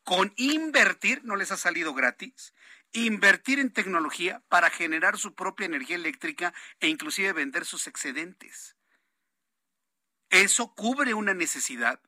con 0.03 0.33
invertir, 0.37 1.23
no 1.23 1.35
les 1.35 1.51
ha 1.51 1.57
salido 1.57 1.93
gratis, 1.93 2.53
invertir 2.93 3.59
en 3.59 3.73
tecnología 3.73 4.41
para 4.47 4.69
generar 4.69 5.17
su 5.17 5.35
propia 5.35 5.65
energía 5.65 5.97
eléctrica 5.97 6.53
e 6.79 6.87
inclusive 6.87 7.33
vender 7.33 7.65
sus 7.65 7.87
excedentes. 7.87 8.77
Eso 10.29 10.73
cubre 10.73 11.13
una 11.13 11.33
necesidad 11.33 12.01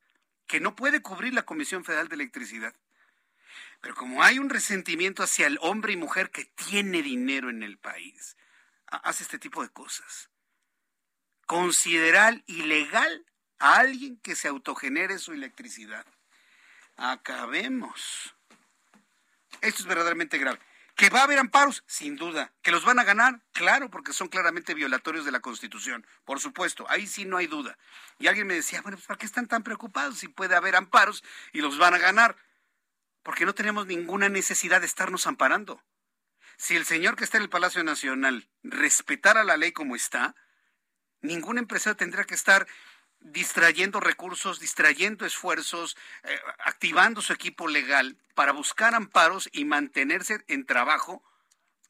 que 0.48 0.60
no 0.60 0.76
puede 0.76 1.02
cubrir 1.02 1.34
la 1.34 1.44
Comisión 1.44 1.84
Federal 1.84 2.08
de 2.08 2.16
Electricidad. 2.16 2.76
Pero 3.82 3.96
como 3.96 4.24
hay 4.24 4.40
un 4.40 4.50
resentimiento 4.50 5.24
hacia 5.24 5.48
el 5.48 5.58
hombre 5.62 5.94
y 5.94 5.98
mujer 5.98 6.32
que 6.32 6.46
tiene 6.46 7.02
dinero 7.02 7.50
en 7.50 7.64
el 7.64 7.78
país, 7.78 8.36
hace 8.88 9.24
este 9.24 9.40
tipo 9.40 9.62
de 9.62 9.70
cosas. 9.70 10.30
Considerar 11.46 12.44
ilegal 12.48 13.26
a 13.60 13.78
alguien 13.78 14.18
que 14.18 14.36
se 14.36 14.48
autogenere 14.48 15.20
su 15.20 15.34
electricidad. 15.34 16.06
Acabemos. 16.98 18.36
Esto 19.62 19.82
es 19.82 19.86
verdaderamente 19.86 20.38
grave. 20.38 20.60
¿Que 20.96 21.10
va 21.10 21.20
a 21.20 21.24
haber 21.24 21.40
amparos? 21.40 21.84
Sin 21.88 22.16
duda. 22.16 22.54
¿Que 22.62 22.72
los 22.72 22.86
van 22.86 23.00
a 23.00 23.04
ganar? 23.04 23.42
Claro, 23.52 23.90
porque 23.90 24.14
son 24.14 24.30
claramente 24.30 24.74
violatorios 24.74 25.26
de 25.26 25.32
la 25.32 25.42
Constitución. 25.42 26.08
Por 26.24 26.40
supuesto, 26.40 26.86
ahí 26.90 27.06
sí 27.06 27.26
no 27.26 27.38
hay 27.38 27.48
duda. 27.48 27.78
Y 28.18 28.28
alguien 28.28 28.48
me 28.48 28.54
decía, 28.54 28.82
bueno, 28.82 28.98
pues 28.98 29.08
¿para 29.08 29.18
qué 29.18 29.26
están 29.26 29.48
tan 29.48 29.64
preocupados 29.64 30.18
si 30.20 30.28
puede 30.30 30.56
haber 30.56 30.76
amparos 30.76 31.24
y 31.52 31.60
los 31.60 31.78
van 31.78 31.94
a 31.94 31.98
ganar? 31.98 32.38
porque 33.26 33.48
no 33.48 33.56
tenemos 33.56 33.88
ninguna 33.88 34.30
necesidad 34.30 34.82
de 34.82 34.86
estarnos 34.86 35.26
amparando. 35.26 35.84
Si 36.58 36.76
el 36.76 36.86
señor 36.86 37.16
que 37.16 37.24
está 37.24 37.38
en 37.38 37.44
el 37.44 37.50
Palacio 37.50 37.84
Nacional 37.84 38.48
respetara 38.62 39.44
la 39.44 39.58
ley 39.58 39.72
como 39.72 39.96
está, 39.96 40.36
ningún 41.22 41.58
empresario 41.58 41.98
tendría 41.98 42.26
que 42.26 42.36
estar 42.36 42.68
distrayendo 43.26 44.00
recursos, 44.00 44.60
distrayendo 44.60 45.26
esfuerzos, 45.26 45.98
eh, 46.24 46.40
activando 46.60 47.22
su 47.22 47.34
equipo 47.34 47.68
legal 47.68 48.18
para 48.36 48.52
buscar 48.52 48.94
amparos 48.94 49.50
y 49.52 49.66
mantenerse 49.66 50.44
en 50.48 50.66
trabajo, 50.66 51.24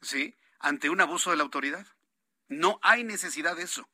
¿sí? 0.00 0.34
Ante 0.58 0.88
un 0.88 1.00
abuso 1.00 1.30
de 1.30 1.36
la 1.36 1.42
autoridad. 1.42 1.86
No 2.48 2.78
hay 2.82 3.04
necesidad 3.04 3.56
de 3.56 3.64
eso. 3.64 3.88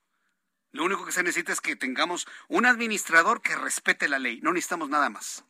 Lo 0.71 0.85
único 0.85 1.05
que 1.05 1.13
se 1.13 1.23
necesita 1.23 1.53
es 1.53 1.61
que 1.61 1.77
tengamos 1.77 2.27
un 2.49 2.65
administrador 2.65 3.43
que 3.43 3.57
respete 3.57 4.09
la 4.09 4.19
ley. 4.19 4.41
No 4.41 4.53
necesitamos 4.53 4.89
nada 4.89 5.11
más. 5.11 5.45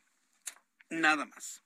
Nada 0.89 1.27
más. 1.27 1.63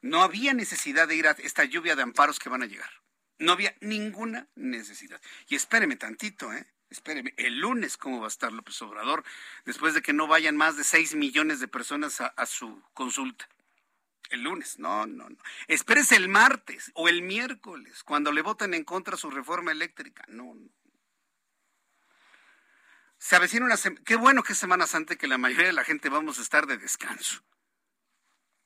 No 0.00 0.22
había 0.22 0.54
necesidad 0.54 1.08
de 1.08 1.16
ir 1.16 1.26
a 1.26 1.32
esta 1.32 1.64
lluvia 1.64 1.96
de 1.96 2.02
amparos 2.02 2.38
que 2.38 2.48
van 2.48 2.62
a 2.62 2.66
llegar. 2.66 2.90
No 3.38 3.52
había 3.52 3.74
ninguna 3.80 4.48
necesidad. 4.54 5.20
Y 5.48 5.56
espéreme 5.56 5.96
tantito, 5.96 6.52
¿eh? 6.52 6.66
Espéreme, 6.90 7.34
el 7.36 7.58
lunes 7.58 7.96
cómo 7.96 8.20
va 8.20 8.26
a 8.26 8.28
estar 8.28 8.52
López 8.52 8.80
Obrador, 8.80 9.22
después 9.66 9.94
de 9.94 10.00
que 10.00 10.14
no 10.14 10.26
vayan 10.26 10.56
más 10.56 10.76
de 10.76 10.84
6 10.84 11.14
millones 11.16 11.60
de 11.60 11.68
personas 11.68 12.20
a, 12.20 12.46
su 12.46 12.82
consulta. 12.94 13.48
El 14.30 14.42
lunes, 14.42 14.78
no, 14.78 15.06
no, 15.06 15.28
no. 15.28 15.36
Espérese 15.66 16.16
el 16.16 16.28
martes 16.28 16.90
o 16.94 17.08
el 17.08 17.22
miércoles, 17.22 18.02
cuando 18.04 18.32
le 18.32 18.42
voten 18.42 18.74
en 18.74 18.84
contra 18.84 19.16
su 19.16 19.30
reforma 19.30 19.72
eléctrica. 19.72 20.24
No, 20.28 20.54
no. 20.54 20.68
Se 23.18 23.36
avecina 23.36 23.66
una 23.66 23.76
Qué 24.04 24.16
bueno 24.16 24.42
que 24.42 24.52
es 24.52 24.58
Semana 24.58 24.86
Santa 24.86 25.16
que 25.16 25.26
la 25.26 25.38
mayoría 25.38 25.66
de 25.66 25.72
la 25.72 25.84
gente 25.84 26.08
vamos 26.08 26.38
a 26.38 26.42
estar 26.42 26.66
de 26.66 26.78
descanso. 26.78 27.42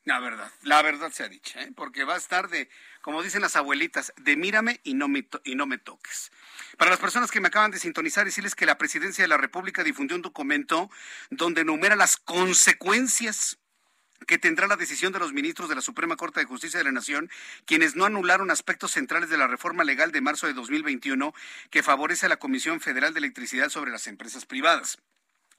La 0.05 0.19
verdad, 0.19 0.51
la 0.63 0.81
verdad 0.81 1.13
se 1.13 1.23
ha 1.23 1.29
dicho, 1.29 1.57
¿eh? 1.59 1.71
porque 1.75 2.03
va 2.03 2.15
a 2.15 2.17
estar 2.17 2.49
de, 2.49 2.69
como 3.01 3.23
dicen 3.23 3.41
las 3.41 3.55
abuelitas, 3.55 4.13
de 4.17 4.35
mírame 4.35 4.81
y 4.83 4.95
no, 4.95 5.07
me 5.07 5.25
y 5.45 5.55
no 5.55 5.65
me 5.65 5.77
toques. 5.77 6.29
Para 6.77 6.91
las 6.91 6.99
personas 6.99 7.31
que 7.31 7.39
me 7.39 7.47
acaban 7.47 7.71
de 7.71 7.79
sintonizar, 7.79 8.25
decirles 8.25 8.53
que 8.53 8.65
la 8.65 8.77
Presidencia 8.77 9.23
de 9.23 9.29
la 9.29 9.37
República 9.37 9.81
difundió 9.81 10.17
un 10.17 10.21
documento 10.21 10.89
donde 11.29 11.61
enumera 11.61 11.95
las 11.95 12.17
consecuencias 12.17 13.59
que 14.27 14.37
tendrá 14.37 14.67
la 14.67 14.75
decisión 14.75 15.13
de 15.13 15.19
los 15.19 15.31
ministros 15.31 15.69
de 15.69 15.75
la 15.75 15.81
Suprema 15.81 16.17
Corte 16.17 16.41
de 16.41 16.45
Justicia 16.45 16.79
de 16.79 16.83
la 16.83 16.91
Nación, 16.91 17.29
quienes 17.65 17.95
no 17.95 18.03
anularon 18.03 18.51
aspectos 18.51 18.91
centrales 18.91 19.29
de 19.29 19.37
la 19.37 19.47
reforma 19.47 19.85
legal 19.85 20.11
de 20.11 20.21
marzo 20.21 20.47
de 20.47 20.53
2021 20.53 21.33
que 21.69 21.83
favorece 21.83 22.25
a 22.25 22.29
la 22.29 22.37
Comisión 22.37 22.81
Federal 22.81 23.13
de 23.13 23.19
Electricidad 23.19 23.69
sobre 23.69 23.91
las 23.91 24.07
empresas 24.07 24.45
privadas. 24.45 24.97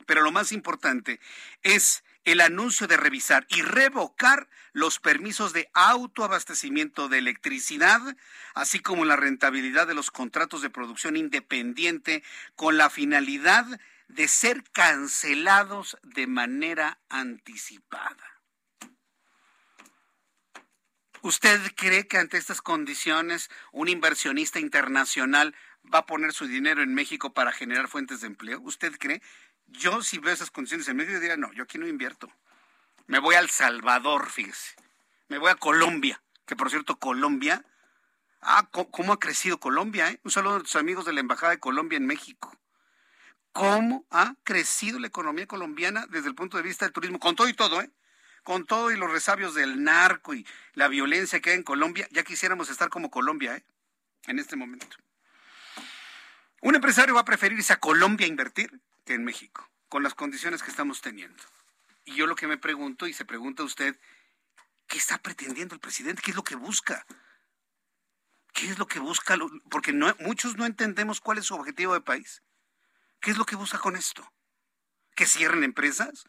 Pero 0.06 0.22
lo 0.22 0.32
más 0.32 0.52
importante 0.52 1.20
es 1.62 2.04
el 2.24 2.40
anuncio 2.40 2.86
de 2.86 2.96
revisar 2.96 3.46
y 3.48 3.62
revocar 3.62 4.48
los 4.72 4.98
permisos 4.98 5.52
de 5.52 5.70
autoabastecimiento 5.74 7.08
de 7.08 7.18
electricidad, 7.18 8.00
así 8.54 8.80
como 8.80 9.04
la 9.04 9.16
rentabilidad 9.16 9.86
de 9.86 9.94
los 9.94 10.10
contratos 10.10 10.62
de 10.62 10.70
producción 10.70 11.16
independiente 11.16 12.22
con 12.56 12.76
la 12.76 12.90
finalidad 12.90 13.66
de 14.08 14.28
ser 14.28 14.64
cancelados 14.72 15.96
de 16.02 16.26
manera 16.26 16.98
anticipada. 17.08 18.34
¿Usted 21.22 21.58
cree 21.74 22.06
que 22.06 22.18
ante 22.18 22.36
estas 22.36 22.60
condiciones 22.60 23.50
un 23.72 23.88
inversionista 23.88 24.60
internacional 24.60 25.54
va 25.92 26.00
a 26.00 26.06
poner 26.06 26.34
su 26.34 26.46
dinero 26.46 26.82
en 26.82 26.92
México 26.92 27.32
para 27.32 27.50
generar 27.50 27.88
fuentes 27.88 28.20
de 28.20 28.26
empleo? 28.26 28.60
¿Usted 28.60 28.94
cree? 28.98 29.22
Yo 29.66 30.02
si 30.02 30.18
veo 30.18 30.32
esas 30.32 30.50
condiciones 30.50 30.88
en 30.88 30.96
México 30.96 31.18
diría, 31.18 31.36
no, 31.36 31.52
yo 31.52 31.64
aquí 31.64 31.78
no 31.78 31.86
invierto. 31.86 32.30
Me 33.06 33.18
voy 33.18 33.34
al 33.34 33.50
Salvador, 33.50 34.30
fíjese. 34.30 34.74
Me 35.28 35.38
voy 35.38 35.50
a 35.50 35.56
Colombia, 35.56 36.22
que 36.46 36.56
por 36.56 36.70
cierto 36.70 36.98
Colombia, 36.98 37.64
ah, 38.40 38.68
¿cómo 38.70 39.12
ha 39.12 39.18
crecido 39.18 39.58
Colombia? 39.58 40.10
Eh? 40.10 40.20
Un 40.22 40.30
saludo 40.30 40.56
a 40.56 40.60
tus 40.60 40.76
amigos 40.76 41.04
de 41.04 41.12
la 41.12 41.20
Embajada 41.20 41.52
de 41.52 41.60
Colombia 41.60 41.96
en 41.96 42.06
México. 42.06 42.56
¿Cómo 43.52 44.06
ha 44.10 44.34
crecido 44.42 44.98
la 44.98 45.06
economía 45.06 45.46
colombiana 45.46 46.06
desde 46.08 46.28
el 46.28 46.34
punto 46.34 46.56
de 46.56 46.62
vista 46.62 46.84
del 46.84 46.92
turismo? 46.92 47.18
Con 47.18 47.36
todo 47.36 47.48
y 47.48 47.54
todo, 47.54 47.80
¿eh? 47.80 47.90
con 48.44 48.66
todo 48.66 48.92
y 48.92 48.96
los 48.96 49.10
resabios 49.10 49.54
del 49.54 49.82
narco 49.82 50.34
y 50.34 50.46
la 50.74 50.86
violencia 50.88 51.40
que 51.40 51.50
hay 51.50 51.56
en 51.56 51.62
Colombia, 51.62 52.06
ya 52.12 52.22
quisiéramos 52.22 52.68
estar 52.70 52.90
como 52.90 53.10
Colombia, 53.10 53.56
¿eh? 53.56 53.64
En 54.26 54.38
este 54.38 54.54
momento. 54.54 54.96
Un 56.60 56.74
empresario 56.74 57.14
va 57.14 57.22
a 57.22 57.24
preferir 57.24 57.58
irse 57.58 57.72
a 57.72 57.80
Colombia 57.80 58.26
a 58.26 58.28
invertir 58.28 58.80
que 59.04 59.14
en 59.14 59.24
México, 59.24 59.68
con 59.88 60.02
las 60.02 60.14
condiciones 60.14 60.62
que 60.62 60.70
estamos 60.70 61.00
teniendo. 61.00 61.42
Y 62.04 62.14
yo 62.14 62.26
lo 62.26 62.36
que 62.36 62.46
me 62.46 62.58
pregunto, 62.58 63.06
y 63.06 63.12
se 63.12 63.24
pregunta 63.24 63.62
usted, 63.62 63.98
¿qué 64.86 64.98
está 64.98 65.18
pretendiendo 65.18 65.74
el 65.74 65.80
presidente? 65.80 66.22
¿Qué 66.22 66.30
es 66.30 66.36
lo 66.36 66.44
que 66.44 66.56
busca? 66.56 67.06
¿Qué 68.52 68.68
es 68.68 68.78
lo 68.78 68.86
que 68.86 68.98
busca? 68.98 69.36
Porque 69.70 69.92
muchos 70.20 70.56
no 70.56 70.66
entendemos 70.66 71.20
cuál 71.20 71.38
es 71.38 71.46
su 71.46 71.54
objetivo 71.54 71.94
de 71.94 72.00
país. 72.00 72.42
¿Qué 73.20 73.30
es 73.30 73.38
lo 73.38 73.46
que 73.46 73.56
busca 73.56 73.78
con 73.78 73.96
esto? 73.96 74.30
¿Que 75.16 75.26
cierren 75.26 75.64
empresas? 75.64 76.24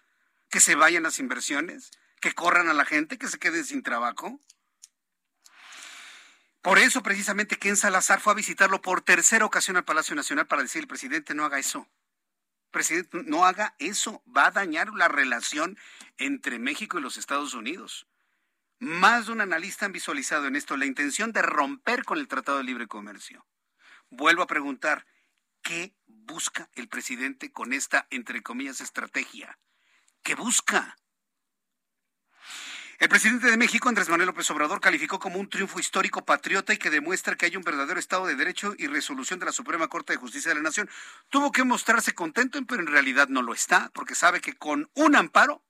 ¿Que 0.50 0.60
se 0.60 0.76
vayan 0.76 1.04
las 1.04 1.20
inversiones? 1.20 1.92
que 2.26 2.34
corran 2.34 2.70
a 2.70 2.74
la 2.74 2.86
gente, 2.86 3.20
que 3.20 3.28
se 3.28 3.38
queden 3.38 3.64
sin 3.64 3.84
trabajo. 3.84 4.40
Por 6.64 6.80
eso, 6.80 7.04
precisamente, 7.04 7.58
Ken 7.58 7.78
Salazar 7.78 8.20
fue 8.20 8.34
a 8.34 8.36
visitarlo 8.36 8.82
por 8.82 9.02
tercera 9.02 9.46
ocasión 9.46 9.78
al 9.78 9.86
Palacio 9.86 10.16
Nacional 10.16 10.48
para 10.48 10.64
decir, 10.64 10.82
el 10.82 10.88
presidente 10.88 11.36
no 11.36 11.46
haga 11.46 11.60
eso. 11.60 11.88
Presidente, 12.76 13.24
no 13.24 13.46
haga 13.46 13.74
eso. 13.80 14.22
Va 14.28 14.48
a 14.48 14.52
dañar 14.52 14.94
la 14.96 15.08
relación 15.08 15.78
entre 16.18 16.60
México 16.60 17.00
y 17.00 17.02
los 17.02 17.16
Estados 17.16 17.54
Unidos. 17.54 18.06
Más 18.80 19.28
de 19.28 19.32
un 19.32 19.40
analista 19.40 19.86
han 19.86 19.94
visualizado 19.94 20.46
en 20.48 20.58
esto 20.58 20.76
la 20.76 20.86
intención 20.86 21.32
de 21.32 21.42
romper 21.42 22.04
con 22.04 22.18
el 22.18 22.28
Tratado 22.28 22.58
de 22.58 22.66
Libre 22.66 22.88
Comercio. 22.88 23.48
Vuelvo 24.10 24.44
a 24.44 24.48
preguntar, 24.48 25.06
¿qué 25.62 25.96
busca 26.06 26.70
el 26.74 26.90
presidente 26.90 27.50
con 27.50 27.72
esta, 27.72 28.08
entre 28.10 28.44
comillas, 28.44 28.82
estrategia? 28.82 29.58
¿Qué 30.22 30.36
busca? 30.36 30.98
El 32.98 33.10
presidente 33.10 33.52
de 33.52 33.58
México, 33.58 33.90
Andrés 33.90 34.08
Manuel 34.08 34.28
López 34.28 34.50
Obrador, 34.52 34.80
calificó 34.80 35.20
como 35.20 35.38
un 35.38 35.50
triunfo 35.50 35.80
histórico 35.82 36.24
patriota 36.24 36.74
y 36.74 36.78
que 36.78 36.90
demuestra 36.90 37.36
que 37.36 37.46
hay 37.46 37.58
un 37.58 37.64
verdadero 37.64 38.00
Estado 38.00 38.26
de 38.26 38.36
Derecho 38.36 38.74
y 38.78 38.88
resolución 38.88 39.38
de 39.38 39.46
la 39.46 39.52
Suprema 39.52 39.90
Corte 39.90 40.14
de 40.14 40.18
Justicia 40.18 40.50
de 40.50 40.56
la 40.56 40.62
Nación. 40.62 40.90
Tuvo 41.28 41.52
que 41.52 41.66
mostrarse 41.66 42.14
contento, 42.14 42.58
pero 42.66 42.82
en 42.82 42.88
realidad 42.88 43.28
no 43.28 43.42
lo 43.42 43.54
está, 43.54 43.92
porque 43.94 44.16
sabe 44.16 44.40
que 44.40 44.54
con 44.54 44.90
un 44.94 45.18
amparo 45.18 45.62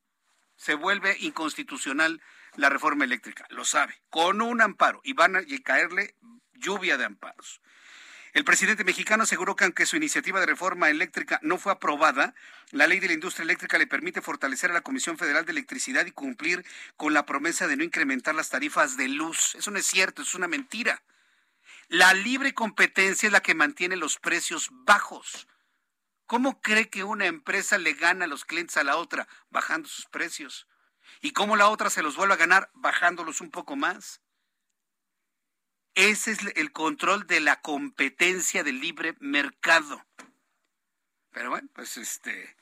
se 0.56 0.76
vuelve 0.76 1.18
inconstitucional 1.20 2.22
la 2.58 2.70
reforma 2.70 3.06
eléctrica. 3.06 3.48
Lo 3.50 3.66
sabe, 3.66 4.00
con 4.12 4.42
un 4.44 4.62
amparo. 4.62 5.02
Y 5.04 5.14
van 5.14 5.36
a 5.36 5.42
caerle 5.64 6.16
lluvia 6.54 6.96
de 6.98 7.06
amparos. 7.06 7.60
El 8.36 8.44
presidente 8.44 8.84
mexicano 8.84 9.24
aseguró 9.24 9.56
que 9.56 9.64
aunque 9.64 9.86
su 9.86 9.96
iniciativa 9.96 10.42
de 10.42 10.46
reforma 10.46 10.90
eléctrica 10.90 11.40
no 11.42 11.58
fue 11.58 11.72
aprobada, 11.72 12.36
la 12.72 12.86
ley 12.86 13.00
de 13.00 13.08
la 13.08 13.14
industria 13.14 13.46
eléctrica 13.46 13.78
le 13.78 13.88
permite 13.88 14.22
fortalecer 14.22 14.72
a 14.72 14.74
la 14.74 14.82
Comisión 14.82 15.18
Federal 15.18 15.46
de 15.46 15.54
Electricidad 15.54 16.06
y 16.06 16.12
cumplir 16.12 16.66
con 16.98 17.14
la 17.14 17.26
promesa 17.26 17.66
de 17.66 17.78
no 17.78 17.86
incrementar 17.86 18.36
las 18.36 18.50
tarifas 18.50 18.98
de 18.98 19.08
luz. 19.08 19.56
Eso 19.56 19.72
no 19.72 19.80
es 19.80 19.86
cierto, 19.86 20.22
es 20.22 20.36
una 20.36 20.50
mentira. 20.50 21.02
La 21.88 22.14
libre 22.14 22.54
competencia 22.54 23.28
es 23.28 23.32
la 23.32 23.40
que 23.40 23.56
mantiene 23.56 23.96
los 23.96 24.20
precios 24.20 24.68
bajos. 24.70 25.48
¿Cómo 26.26 26.60
cree 26.60 26.90
que 26.90 27.06
una 27.06 27.28
empresa 27.28 27.78
le 27.78 27.94
gana 27.94 28.26
a 28.26 28.28
los 28.28 28.44
clientes 28.44 28.76
a 28.76 28.84
la 28.84 28.98
otra? 28.98 29.30
Bajando 29.50 29.88
sus 29.88 30.08
precios. 30.08 30.68
¿Y 31.22 31.32
cómo 31.32 31.56
la 31.56 31.70
otra 31.70 31.90
se 31.90 32.04
los 32.04 32.18
vuelve 32.18 32.34
a 32.34 32.38
ganar? 32.38 32.70
Bajándolos 32.74 33.40
un 33.40 33.50
poco 33.50 33.78
más. 33.78 34.20
Ese 35.96 36.32
es 36.32 36.40
el 36.56 36.74
control 36.74 37.26
de 37.26 37.40
la 37.40 37.62
competencia 37.62 38.64
del 38.64 38.82
libre 38.82 39.16
mercado. 39.20 40.06
Pero 41.32 41.50
bueno, 41.50 41.70
pues 41.74 41.96
este 41.98 42.56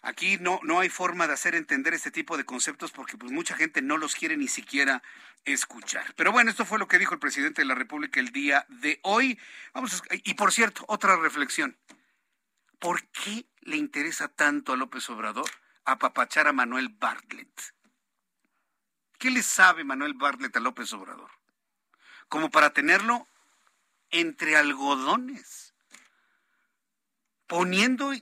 aquí 0.00 0.38
no, 0.40 0.60
no 0.62 0.80
hay 0.80 0.88
forma 0.88 1.26
de 1.26 1.34
hacer 1.34 1.54
entender 1.54 1.92
este 1.92 2.10
tipo 2.10 2.36
de 2.36 2.44
conceptos 2.44 2.92
porque 2.92 3.18
pues 3.18 3.30
mucha 3.30 3.56
gente 3.56 3.82
no 3.82 3.98
los 3.98 4.14
quiere 4.14 4.38
ni 4.38 4.48
siquiera 4.48 5.02
escuchar. 5.44 6.14
Pero 6.16 6.32
bueno, 6.32 6.50
esto 6.50 6.64
fue 6.64 6.78
lo 6.78 6.88
que 6.88 6.98
dijo 6.98 7.12
el 7.12 7.20
presidente 7.20 7.60
de 7.60 7.66
la 7.66 7.74
República 7.74 8.20
el 8.20 8.30
día 8.32 8.64
de 8.68 9.00
hoy. 9.02 9.38
Vamos 9.74 10.02
y 10.10 10.34
por 10.34 10.50
cierto, 10.50 10.84
otra 10.88 11.16
reflexión. 11.16 11.76
¿Por 12.78 13.06
qué 13.08 13.46
le 13.60 13.76
interesa 13.76 14.28
tanto 14.28 14.72
a 14.72 14.76
López 14.76 15.08
Obrador 15.10 15.50
apapachar 15.84 16.48
a 16.48 16.52
Manuel 16.52 16.88
Bartlett? 16.88 17.74
¿Qué 19.18 19.30
le 19.30 19.42
sabe 19.42 19.84
Manuel 19.84 20.14
Bartlett 20.14 20.56
a 20.56 20.60
López 20.60 20.92
Obrador? 20.94 21.35
Como 22.28 22.50
para 22.50 22.70
tenerlo 22.70 23.26
entre 24.10 24.56
algodones, 24.56 25.74
poniendo 27.46 28.12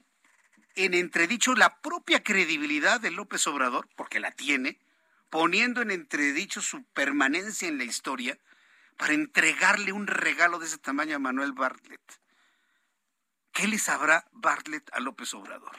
en 0.76 0.94
entredicho 0.94 1.54
la 1.54 1.80
propia 1.80 2.22
credibilidad 2.22 3.00
de 3.00 3.10
López 3.10 3.46
Obrador, 3.46 3.88
porque 3.96 4.20
la 4.20 4.32
tiene, 4.32 4.78
poniendo 5.30 5.82
en 5.82 5.90
entredicho 5.90 6.60
su 6.60 6.84
permanencia 6.84 7.68
en 7.68 7.78
la 7.78 7.84
historia, 7.84 8.38
para 8.96 9.14
entregarle 9.14 9.92
un 9.92 10.06
regalo 10.06 10.58
de 10.58 10.66
ese 10.66 10.78
tamaño 10.78 11.16
a 11.16 11.18
Manuel 11.18 11.52
Bartlett. 11.52 12.20
¿Qué 13.52 13.68
le 13.68 13.78
sabrá 13.78 14.26
Bartlett 14.32 14.90
a 14.92 15.00
López 15.00 15.32
Obrador? 15.34 15.76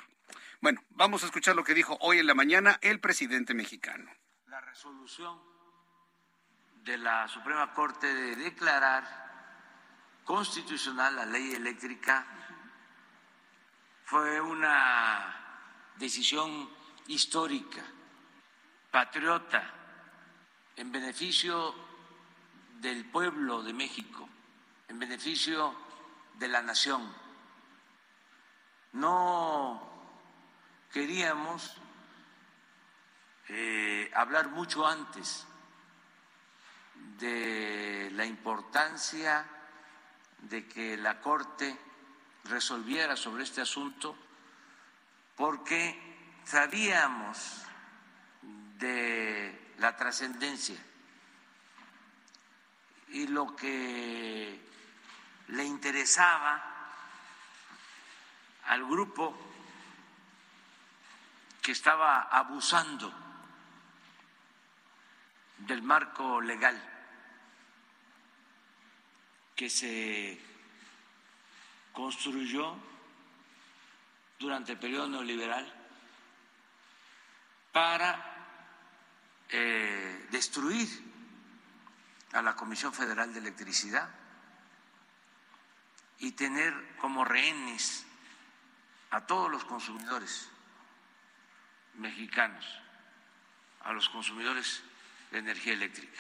Bueno, 0.61 0.81
vamos 0.89 1.23
a 1.23 1.27
escuchar 1.27 1.55
lo 1.55 1.63
que 1.63 1.73
dijo 1.73 1.97
hoy 2.01 2.19
en 2.19 2.27
la 2.27 2.33
mañana 2.33 2.79
el 2.81 2.99
presidente 2.99 3.53
mexicano. 3.53 4.09
La 4.47 4.61
resolución 4.61 5.54
de 6.85 6.99
la 6.99 7.27
Suprema 7.27 7.73
Corte 7.73 8.13
de 8.13 8.35
declarar 8.35 9.03
constitucional 10.23 11.15
la 11.15 11.25
ley 11.25 11.55
eléctrica 11.55 12.23
fue 14.03 14.39
una 14.39 15.35
decisión 15.95 16.69
histórica, 17.07 17.81
patriota, 18.91 19.67
en 20.75 20.91
beneficio 20.91 21.73
del 22.75 23.05
pueblo 23.05 23.63
de 23.63 23.73
México, 23.73 24.29
en 24.87 24.99
beneficio 24.99 25.73
de 26.35 26.47
la 26.47 26.61
nación. 26.61 27.11
No 28.93 29.89
queríamos 30.93 31.77
eh, 33.47 34.11
hablar 34.13 34.49
mucho 34.49 34.85
antes 34.85 35.47
de 37.19 38.09
la 38.13 38.25
importancia 38.25 39.45
de 40.41 40.67
que 40.67 40.97
la 40.97 41.19
Corte 41.21 41.77
resolviera 42.45 43.15
sobre 43.15 43.43
este 43.43 43.61
asunto 43.61 44.15
porque 45.35 46.41
sabíamos 46.43 47.63
de 48.77 49.73
la 49.77 49.95
trascendencia 49.95 50.77
y 53.09 53.27
lo 53.27 53.55
que 53.55 54.59
le 55.47 55.63
interesaba 55.63 56.63
al 58.65 58.85
grupo 58.85 59.35
que 61.61 61.71
estaba 61.71 62.23
abusando 62.23 63.11
del 65.57 65.81
marco 65.81 66.41
legal 66.41 66.94
que 69.55 69.69
se 69.69 70.39
construyó 71.93 72.75
durante 74.37 74.73
el 74.73 74.79
periodo 74.79 75.07
neoliberal 75.07 75.73
para 77.71 78.35
eh, 79.49 80.27
destruir 80.31 80.87
a 82.33 82.41
la 82.41 82.55
Comisión 82.55 82.93
Federal 82.93 83.33
de 83.33 83.39
Electricidad 83.39 84.09
y 86.19 86.33
tener 86.33 86.97
como 86.97 87.23
rehenes 87.23 88.05
a 89.11 89.25
todos 89.25 89.49
los 89.49 89.63
consumidores 89.63 90.49
mexicanos, 91.95 92.65
a 93.83 93.93
los 93.93 94.09
consumidores 94.09 94.83
de 95.31 95.39
energía 95.39 95.73
eléctrica. 95.73 96.19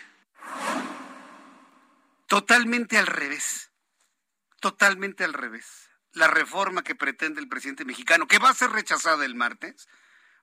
Totalmente 2.27 2.97
al 2.97 3.07
revés, 3.07 3.71
totalmente 4.59 5.23
al 5.23 5.33
revés. 5.33 5.89
La 6.11 6.27
reforma 6.27 6.83
que 6.83 6.95
pretende 6.95 7.41
el 7.41 7.49
presidente 7.49 7.85
mexicano, 7.85 8.27
que 8.27 8.39
va 8.39 8.49
a 8.49 8.55
ser 8.55 8.71
rechazada 8.71 9.25
el 9.25 9.35
martes, 9.35 9.87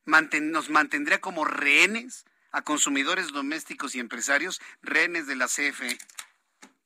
nos 0.04 0.70
mantendría 0.70 1.20
como 1.20 1.44
rehenes 1.44 2.24
a 2.52 2.62
consumidores 2.62 3.32
domésticos 3.32 3.94
y 3.94 4.00
empresarios, 4.00 4.60
rehenes 4.82 5.26
de 5.26 5.36
la 5.36 5.46
CFE, 5.46 5.98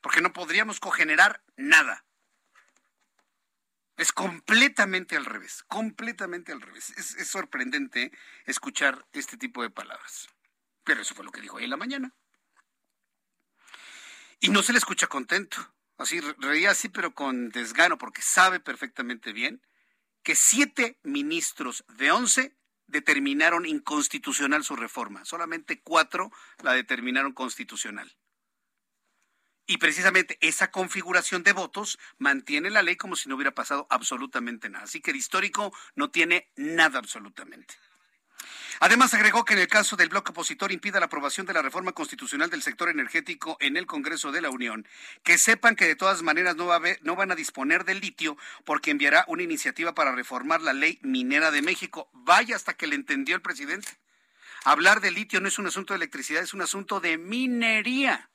porque 0.01 0.20
no 0.20 0.32
podríamos 0.32 0.80
cogenerar 0.80 1.42
nada. 1.57 2.05
Es 3.97 4.12
completamente 4.12 5.16
al 5.16 5.24
revés, 5.24 5.64
completamente 5.68 6.53
al 6.53 6.61
revés. 6.61 6.90
Es, 6.90 7.28
sorprendente 7.28 8.12
escuchar 8.44 9.07
este 9.12 9.36
tipo 9.36 9.62
de 9.62 9.70
palabras. 9.70 10.28
Pero 10.84 11.01
eso 11.01 11.14
fue 11.14 11.24
lo 11.24 11.32
que 11.32 11.40
dijo 11.40 11.57
hoy 11.57 11.64
en 11.64 11.70
la 11.70 11.76
mañana. 11.76 12.14
Y 14.41 14.51
no 14.51 14.62
se 14.62 14.72
le 14.72 14.78
escucha 14.78 15.07
contento. 15.07 15.57
Así 15.99 16.20
reía 16.20 16.70
así, 16.70 16.89
pero 16.89 17.14
con 17.14 17.49
desgano, 17.49 17.97
porque 17.97 18.22
sabe 18.22 18.61
perfectamente 18.61 19.32
bien 19.32 19.62
que 20.22 20.34
siete 20.34 20.99
ministros 21.03 21.84
de 21.89 22.11
once 22.11 22.57
determinaron 22.87 23.66
inconstitucional 23.66 24.64
su 24.64 24.76
reforma. 24.76 25.24
Solamente 25.24 25.82
cuatro 25.82 26.30
la 26.62 26.72
determinaron 26.72 27.32
constitucional. 27.32 28.16
Y 29.66 29.78
precisamente 29.78 30.39
esa 30.41 30.70
configuración 30.70 31.43
de 31.43 31.53
votos 31.53 31.99
mantiene 32.18 32.70
la 32.70 32.82
ley 32.82 32.97
como 32.97 33.16
si 33.16 33.28
no 33.28 33.34
hubiera 33.34 33.55
pasado 33.55 33.87
absolutamente 33.91 34.68
nada. 34.68 34.84
Así 34.84 35.01
que 35.01 35.11
el 35.11 35.16
histórico 35.16 35.74
no 35.97 36.11
tiene 36.11 36.53
nada 36.55 37.01
absolutamente. 37.01 37.74
Además, 38.80 39.14
agregó 39.14 39.45
que 39.45 39.55
en 39.55 39.61
el 39.61 39.68
caso 39.68 39.97
del 39.97 40.11
bloque 40.11 40.32
opositor 40.32 40.70
impida 40.70 41.01
la 41.01 41.07
aprobación 41.07 41.47
de 41.47 41.55
la 41.55 41.62
reforma 41.62 41.93
constitucional 41.93 42.51
del 42.51 42.62
sector 42.62 42.89
energético 42.89 43.57
en 43.61 43.76
el 43.76 43.87
Congreso 43.87 44.32
de 44.32 44.43
la 44.43 44.51
Unión, 44.51 44.87
que 45.22 45.39
sepan 45.39 45.76
que 45.76 45.87
de 45.87 45.97
todas 45.97 46.22
maneras 46.22 46.57
no, 46.57 46.66
va 46.66 46.76
a 46.76 46.80
no 47.03 47.16
van 47.16 47.30
a 47.30 47.37
disponer 47.37 47.84
del 47.84 48.01
litio 48.01 48.37
porque 48.64 48.91
enviará 48.91 49.24
una 49.28 49.43
iniciativa 49.43 49.95
para 49.95 50.12
reformar 50.12 50.61
la 50.61 50.72
ley 50.72 50.99
minera 51.03 51.51
de 51.51 51.62
México. 51.62 52.11
Vaya 52.12 52.57
hasta 52.57 52.74
que 52.74 52.87
le 52.87 52.97
entendió 52.97 53.34
el 53.34 53.43
presidente. 53.43 53.89
Hablar 54.64 55.01
de 55.01 55.11
litio 55.11 55.41
no 55.41 55.49
es 55.49 55.59
un 55.59 55.66
asunto 55.66 55.95
de 55.95 55.99
electricidad, 55.99 56.43
es 56.43 56.53
un 56.53 56.62
asunto 56.62 57.01
de 57.01 57.18
minería 57.18 58.28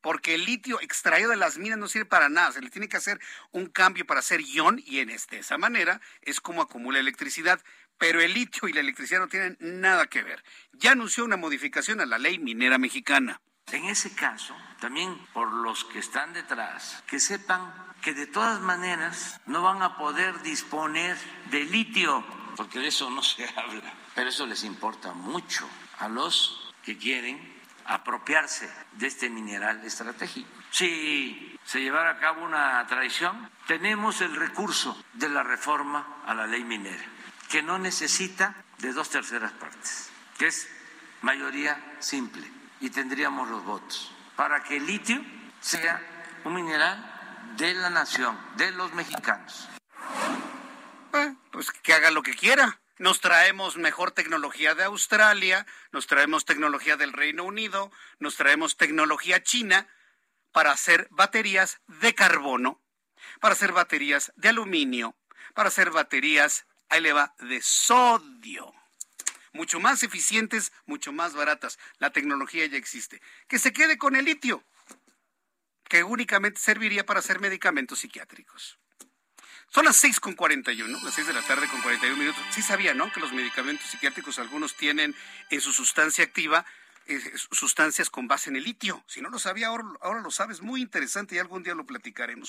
porque 0.00 0.34
el 0.34 0.44
litio 0.44 0.80
extraído 0.80 1.30
de 1.30 1.36
las 1.36 1.58
minas 1.58 1.78
no 1.78 1.88
sirve 1.88 2.06
para 2.06 2.28
nada, 2.28 2.52
se 2.52 2.62
le 2.62 2.70
tiene 2.70 2.88
que 2.88 2.96
hacer 2.96 3.20
un 3.52 3.66
cambio 3.66 4.06
para 4.06 4.20
hacer 4.20 4.40
ion 4.40 4.82
y 4.84 5.00
en 5.00 5.10
este, 5.10 5.38
esa 5.38 5.58
manera 5.58 6.00
es 6.22 6.40
como 6.40 6.62
acumula 6.62 6.98
electricidad, 6.98 7.60
pero 8.00 8.22
el 8.22 8.32
litio 8.32 8.66
y 8.66 8.72
la 8.72 8.80
electricidad 8.80 9.20
no 9.20 9.28
tienen 9.28 9.58
nada 9.60 10.06
que 10.06 10.22
ver. 10.22 10.42
Ya 10.72 10.92
anunció 10.92 11.22
una 11.22 11.36
modificación 11.36 12.00
a 12.00 12.06
la 12.06 12.16
ley 12.16 12.38
minera 12.38 12.78
mexicana. 12.78 13.42
En 13.72 13.84
ese 13.84 14.14
caso, 14.14 14.56
también 14.80 15.14
por 15.34 15.52
los 15.52 15.84
que 15.84 15.98
están 15.98 16.32
detrás, 16.32 17.04
que 17.06 17.20
sepan 17.20 17.72
que 18.00 18.14
de 18.14 18.26
todas 18.26 18.58
maneras 18.60 19.38
no 19.44 19.62
van 19.62 19.82
a 19.82 19.98
poder 19.98 20.40
disponer 20.40 21.14
de 21.50 21.64
litio, 21.64 22.24
porque 22.56 22.78
de 22.78 22.88
eso 22.88 23.10
no 23.10 23.22
se 23.22 23.44
habla, 23.44 23.92
pero 24.14 24.30
eso 24.30 24.46
les 24.46 24.64
importa 24.64 25.12
mucho 25.12 25.68
a 25.98 26.08
los 26.08 26.72
que 26.82 26.96
quieren 26.96 27.60
apropiarse 27.84 28.70
de 28.92 29.08
este 29.08 29.28
mineral 29.28 29.84
estratégico. 29.84 30.48
Si 30.70 31.58
se 31.64 31.82
llevara 31.82 32.12
a 32.12 32.18
cabo 32.18 32.46
una 32.46 32.86
traición, 32.86 33.50
tenemos 33.66 34.22
el 34.22 34.34
recurso 34.36 34.96
de 35.12 35.28
la 35.28 35.42
reforma 35.42 36.22
a 36.26 36.34
la 36.34 36.46
ley 36.46 36.64
minera, 36.64 37.04
que 37.50 37.62
no 37.62 37.78
necesita 37.78 38.54
de 38.78 38.92
dos 38.92 39.10
terceras 39.10 39.52
partes, 39.52 40.10
que 40.38 40.46
es 40.46 40.68
mayoría 41.20 41.96
simple, 41.98 42.50
y 42.80 42.90
tendríamos 42.90 43.48
los 43.50 43.64
votos 43.64 44.12
para 44.36 44.62
que 44.62 44.76
el 44.78 44.86
litio 44.86 45.22
sea 45.60 46.00
un 46.44 46.54
mineral 46.54 47.52
de 47.56 47.74
la 47.74 47.90
nación, 47.90 48.38
de 48.56 48.70
los 48.70 48.94
mexicanos. 48.94 49.68
Eh, 51.12 51.34
pues 51.50 51.70
que 51.70 51.92
haga 51.92 52.10
lo 52.10 52.22
que 52.22 52.34
quiera 52.34 52.80
nos 53.00 53.22
traemos 53.22 53.78
mejor 53.78 54.10
tecnología 54.10 54.74
de 54.74 54.84
Australia, 54.84 55.66
nos 55.90 56.06
traemos 56.06 56.44
tecnología 56.44 56.98
del 56.98 57.14
Reino 57.14 57.44
Unido, 57.44 57.90
nos 58.18 58.36
traemos 58.36 58.76
tecnología 58.76 59.42
china 59.42 59.88
para 60.52 60.72
hacer 60.72 61.08
baterías 61.10 61.80
de 61.86 62.14
carbono, 62.14 62.82
para 63.40 63.54
hacer 63.54 63.72
baterías 63.72 64.34
de 64.36 64.50
aluminio, 64.50 65.16
para 65.54 65.68
hacer 65.68 65.90
baterías, 65.90 66.66
ahí 66.90 67.00
le 67.00 67.12
va, 67.12 67.34
de 67.38 67.62
sodio. 67.62 68.74
Mucho 69.52 69.80
más 69.80 70.02
eficientes, 70.02 70.72
mucho 70.86 71.12
más 71.12 71.32
baratas. 71.34 71.78
La 71.98 72.10
tecnología 72.10 72.66
ya 72.66 72.76
existe. 72.76 73.20
Que 73.48 73.58
se 73.58 73.72
quede 73.72 73.98
con 73.98 74.14
el 74.14 74.26
litio, 74.26 74.64
que 75.88 76.04
únicamente 76.04 76.60
serviría 76.60 77.04
para 77.04 77.20
hacer 77.20 77.40
medicamentos 77.40 78.00
psiquiátricos. 78.00 78.78
Son 79.68 79.84
las 79.84 79.96
6 79.96 80.20
con 80.20 80.34
41, 80.34 81.00
las 81.02 81.14
6 81.14 81.28
de 81.28 81.32
la 81.32 81.42
tarde 81.42 81.68
con 81.68 81.80
41 81.80 82.16
minutos. 82.16 82.42
Sí 82.50 82.60
sabía, 82.62 82.92
¿no? 82.92 83.10
Que 83.12 83.20
los 83.20 83.32
medicamentos 83.32 83.88
psiquiátricos 83.88 84.38
algunos 84.38 84.76
tienen 84.76 85.14
en 85.48 85.60
su 85.60 85.72
sustancia 85.72 86.24
activa 86.24 86.66
eh, 87.06 87.20
sustancias 87.50 88.10
con 88.10 88.28
base 88.28 88.50
en 88.50 88.56
el 88.56 88.64
litio. 88.64 89.02
Si 89.08 89.20
no 89.20 89.30
lo 89.30 89.38
sabía, 89.38 89.68
ahora, 89.68 89.84
ahora 90.00 90.20
lo 90.20 90.30
sabes. 90.30 90.60
Muy 90.60 90.80
interesante 90.80 91.34
y 91.34 91.38
algún 91.38 91.62
día 91.62 91.74
lo 91.74 91.86
platicaremos. 91.86 92.48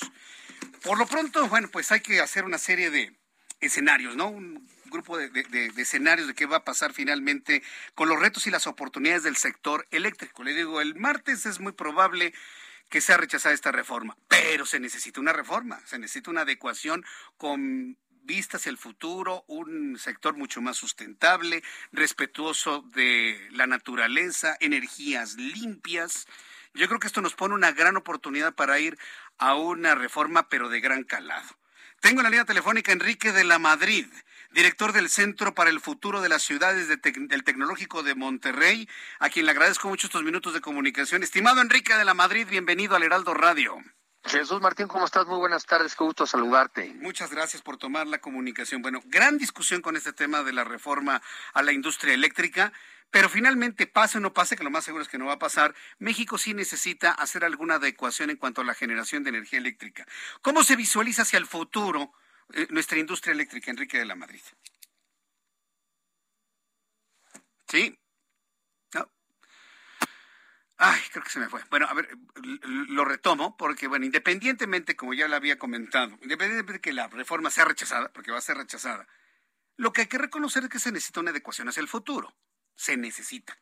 Por 0.84 1.00
lo 1.00 1.08
pronto, 1.08 1.48
bueno, 1.48 1.68
pues 1.70 1.92
hay 1.92 2.02
que 2.02 2.20
hacer 2.22 2.44
una 2.44 2.58
serie 2.58 2.92
de 2.92 3.16
escenarios, 3.62 4.16
¿no? 4.16 4.28
Un 4.28 4.68
grupo 4.86 5.18
de, 5.18 5.72
escenarios 5.78 6.28
de 6.28 6.34
qué 6.34 6.46
va 6.46 6.58
a 6.58 6.66
pasar 6.66 6.94
finalmente 6.94 7.64
con 7.96 8.10
los 8.10 8.20
retos 8.20 8.46
y 8.48 8.52
las 8.52 8.68
oportunidades 8.68 9.24
del 9.24 9.38
sector 9.38 9.88
eléctrico. 9.92 10.44
Le 10.44 10.54
digo, 10.54 10.82
el 10.82 10.96
martes 10.96 11.46
es 11.46 11.60
muy 11.60 11.72
probable 11.72 12.34
que 12.90 13.00
sea 13.00 13.18
rechazada 13.18 13.56
esta 13.56 13.72
reforma, 13.72 14.18
pero 14.28 14.66
se 14.66 14.80
necesita 14.80 15.22
una 15.22 15.32
reforma, 15.32 15.80
se 15.86 15.98
necesita 15.98 16.30
una 16.30 16.42
adecuación 16.42 17.06
con 17.38 17.98
vistas 18.24 18.62
hacia 18.62 18.70
el 18.70 18.78
futuro, 18.78 19.46
un 19.48 19.98
sector 19.98 20.36
mucho 20.36 20.62
más 20.62 20.78
sustentable, 20.78 21.64
respetuoso 21.92 22.82
de 22.94 23.48
la 23.52 23.66
naturaleza, 23.66 24.58
energías 24.60 25.36
limpias. 25.36 26.28
Yo 26.74 26.88
creo 26.88 27.00
que 27.00 27.08
esto 27.08 27.22
nos 27.22 27.34
pone 27.34 27.56
una 27.56 27.72
gran 27.72 27.96
oportunidad 27.98 28.54
para 28.54 28.80
ir 28.80 28.98
a 29.38 29.56
una 29.56 29.96
reforma, 29.96 30.50
pero 30.50 30.70
de 30.70 30.82
gran 30.82 31.04
calado. 31.04 31.61
Tengo 32.02 32.20
en 32.20 32.24
la 32.24 32.30
línea 32.30 32.46
telefónica 32.46 32.92
Enrique 32.92 33.32
de 33.32 33.44
la 33.44 33.60
Madrid 33.60 34.06
director 34.54 34.92
del 34.92 35.10
Centro 35.10 35.54
para 35.54 35.70
el 35.70 35.80
Futuro 35.80 36.22
de 36.22 36.30
las 36.30 36.44
Ciudades 36.44 36.88
del 36.88 37.44
Tecnológico 37.44 38.04
de 38.04 38.16
Monterrey, 38.16 38.88
a 39.20 39.30
quien 39.30 39.46
le 39.46 39.52
agradezco 39.52 39.88
mucho 39.88 40.08
estos 40.08 40.24
minutos 40.24 40.54
de 40.54 40.62
comunicación. 40.62 41.24
Estimado 41.24 41.62
Enrique 41.62 41.96
de 41.96 42.06
la 42.06 42.14
Madrid, 42.14 42.48
bienvenido 42.50 42.96
al 42.96 43.04
Heraldo 43.04 43.34
Radio. 43.34 43.78
Jesús 44.24 44.62
Martín, 44.62 44.88
¿cómo 44.88 45.06
estás? 45.06 45.26
Muy 45.26 45.38
buenas 45.38 45.66
tardes, 45.66 45.96
qué 45.96 46.04
gusto 46.04 46.26
saludarte. 46.26 46.94
Muchas 46.96 47.32
gracias 47.32 47.62
por 47.62 47.78
tomar 47.78 48.08
la 48.08 48.20
comunicación. 48.20 48.82
Bueno, 48.82 49.02
gran 49.06 49.38
discusión 49.38 49.82
con 49.82 49.98
este 49.98 50.14
tema 50.14 50.44
de 50.44 50.54
la 50.54 50.64
reforma 50.64 51.22
a 51.54 51.64
la 51.64 51.72
industria 51.72 52.14
eléctrica. 52.14 52.72
Pero 53.10 53.28
finalmente, 53.28 53.88
pase 53.88 54.20
o 54.20 54.22
no 54.22 54.32
pase, 54.32 54.56
que 54.56 54.64
lo 54.64 54.70
más 54.70 54.86
seguro 54.86 55.04
es 55.04 55.10
que 55.10 55.18
no 55.18 55.26
va 55.26 55.34
a 55.34 55.40
pasar, 55.40 55.76
México 56.00 56.38
sí 56.38 56.54
necesita 56.54 57.12
hacer 57.12 57.44
alguna 57.44 57.76
adecuación 57.76 58.30
en 58.30 58.38
cuanto 58.38 58.62
a 58.62 58.64
la 58.64 58.74
generación 58.74 59.24
de 59.24 59.32
energía 59.32 59.60
eléctrica. 59.60 60.08
¿Cómo 60.42 60.64
se 60.64 60.78
visualiza 60.78 61.24
hacia 61.24 61.38
el 61.38 61.46
futuro 61.46 62.14
eh, 62.54 62.68
nuestra 62.70 63.00
industria 63.00 63.32
eléctrica, 63.34 63.72
Enrique 63.72 63.98
de 63.98 64.06
la 64.06 64.16
Madrid. 64.16 64.42
¿Sí? 67.68 67.98
Ay, 70.84 71.00
creo 71.12 71.24
que 71.24 71.30
se 71.30 71.40
me 71.40 71.48
fue. 71.48 71.62
Bueno, 71.70 71.86
a 71.88 71.94
ver, 71.94 72.10
lo 72.64 73.06
retomo 73.06 73.56
porque, 73.56 73.86
bueno, 73.86 74.04
independientemente, 74.04 74.96
como 74.96 75.14
ya 75.14 75.28
lo 75.28 75.36
había 75.36 75.60
comentado, 75.60 76.18
independientemente 76.24 76.74
de 76.74 76.82
que 76.82 76.92
la 76.92 77.08
reforma 77.08 77.52
sea 77.52 77.66
rechazada, 77.66 78.12
porque 78.12 78.32
va 78.32 78.40
a 78.40 78.42
ser 78.42 78.58
rechazada, 78.58 79.08
lo 79.78 79.94
que 79.94 80.02
hay 80.02 80.08
que 80.08 80.18
reconocer 80.18 80.64
es 80.64 80.70
que 80.70 80.80
se 80.80 80.92
necesita 80.92 81.20
una 81.20 81.30
adecuación 81.30 81.70
hacia 81.70 81.82
el 81.82 81.88
futuro. 81.88 82.36
Se 82.74 82.98
necesita. 82.98 83.60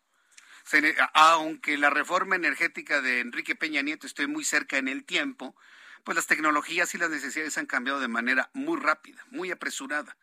aunque 1.14 1.78
la 1.78 1.90
reforma 1.90 2.38
energética 2.38 3.02
de 3.02 3.20
Enrique 3.20 3.54
Peña 3.54 3.82
Nieto 3.82 4.08
esté 4.08 4.26
muy 4.28 4.46
cerca 4.46 4.78
en 4.78 4.88
el 4.88 5.04
tiempo, 5.04 5.58
pues 6.06 6.16
las 6.16 6.28
tecnologías 6.28 6.96
y 6.96 7.00
las 7.00 7.10
necesidades 7.10 7.58
han 7.58 7.66
cambiado 7.66 8.00
de 8.00 8.08
manera 8.08 8.50
muy 8.54 8.80
rápida, 8.80 9.26
muy 9.30 9.52
apresurada. 9.52 10.16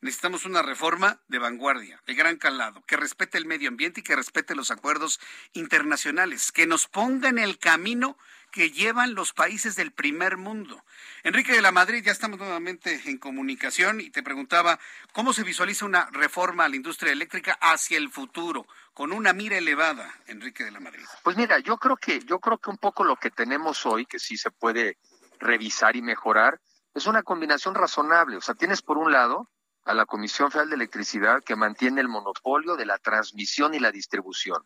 Necesitamos 0.00 0.44
una 0.44 0.62
reforma 0.62 1.20
de 1.28 1.38
vanguardia, 1.38 2.00
de 2.06 2.14
gran 2.14 2.36
calado, 2.36 2.82
que 2.86 2.96
respete 2.96 3.38
el 3.38 3.46
medio 3.46 3.68
ambiente 3.68 4.00
y 4.00 4.02
que 4.02 4.16
respete 4.16 4.54
los 4.54 4.70
acuerdos 4.70 5.20
internacionales, 5.52 6.52
que 6.52 6.66
nos 6.66 6.86
ponga 6.86 7.28
en 7.28 7.38
el 7.38 7.58
camino 7.58 8.16
que 8.50 8.70
llevan 8.70 9.14
los 9.14 9.32
países 9.32 9.76
del 9.76 9.92
primer 9.92 10.36
mundo. 10.36 10.82
Enrique 11.22 11.52
de 11.52 11.62
la 11.62 11.72
Madrid, 11.72 12.02
ya 12.02 12.12
estamos 12.12 12.38
nuevamente 12.38 13.02
en 13.06 13.18
comunicación 13.18 14.00
y 14.00 14.10
te 14.10 14.22
preguntaba 14.22 14.78
cómo 15.12 15.32
se 15.32 15.44
visualiza 15.44 15.84
una 15.84 16.08
reforma 16.12 16.64
a 16.64 16.68
la 16.68 16.76
industria 16.76 17.12
eléctrica 17.12 17.58
hacia 17.60 17.98
el 17.98 18.10
futuro, 18.10 18.66
con 18.94 19.12
una 19.12 19.32
mira 19.32 19.58
elevada, 19.58 20.12
Enrique 20.26 20.64
de 20.64 20.70
la 20.70 20.80
Madrid. 20.80 21.04
Pues 21.22 21.36
mira, 21.36 21.58
yo 21.58 21.76
creo 21.76 21.96
que 21.96 22.20
yo 22.20 22.40
creo 22.40 22.58
que 22.58 22.70
un 22.70 22.78
poco 22.78 23.04
lo 23.04 23.16
que 23.16 23.30
tenemos 23.30 23.84
hoy, 23.84 24.06
que 24.06 24.18
sí 24.18 24.36
se 24.36 24.50
puede 24.50 24.96
revisar 25.38 25.94
y 25.96 26.02
mejorar, 26.02 26.60
es 26.94 27.06
una 27.06 27.22
combinación 27.22 27.74
razonable. 27.74 28.36
O 28.36 28.40
sea, 28.40 28.54
tienes 28.54 28.82
por 28.82 28.96
un 28.98 29.12
lado 29.12 29.48
a 29.84 29.94
la 29.94 30.06
Comisión 30.06 30.50
Federal 30.50 30.70
de 30.70 30.76
Electricidad 30.76 31.42
que 31.42 31.56
mantiene 31.56 32.00
el 32.00 32.08
monopolio 32.08 32.76
de 32.76 32.86
la 32.86 32.98
transmisión 32.98 33.74
y 33.74 33.78
la 33.78 33.90
distribución. 33.90 34.62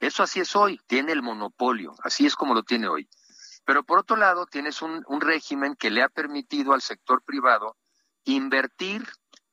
Eso 0.00 0.22
así 0.22 0.40
es 0.40 0.54
hoy, 0.56 0.80
tiene 0.86 1.12
el 1.12 1.22
monopolio, 1.22 1.94
así 2.02 2.26
es 2.26 2.34
como 2.34 2.54
lo 2.54 2.62
tiene 2.62 2.88
hoy. 2.88 3.08
Pero 3.64 3.84
por 3.84 3.98
otro 3.98 4.16
lado, 4.16 4.46
tienes 4.46 4.82
un, 4.82 5.04
régimen 5.20 5.76
que 5.76 5.90
le 5.90 6.02
ha 6.02 6.08
permitido 6.08 6.74
al 6.74 6.82
sector 6.82 7.22
privado 7.22 7.76
invertir 8.24 9.08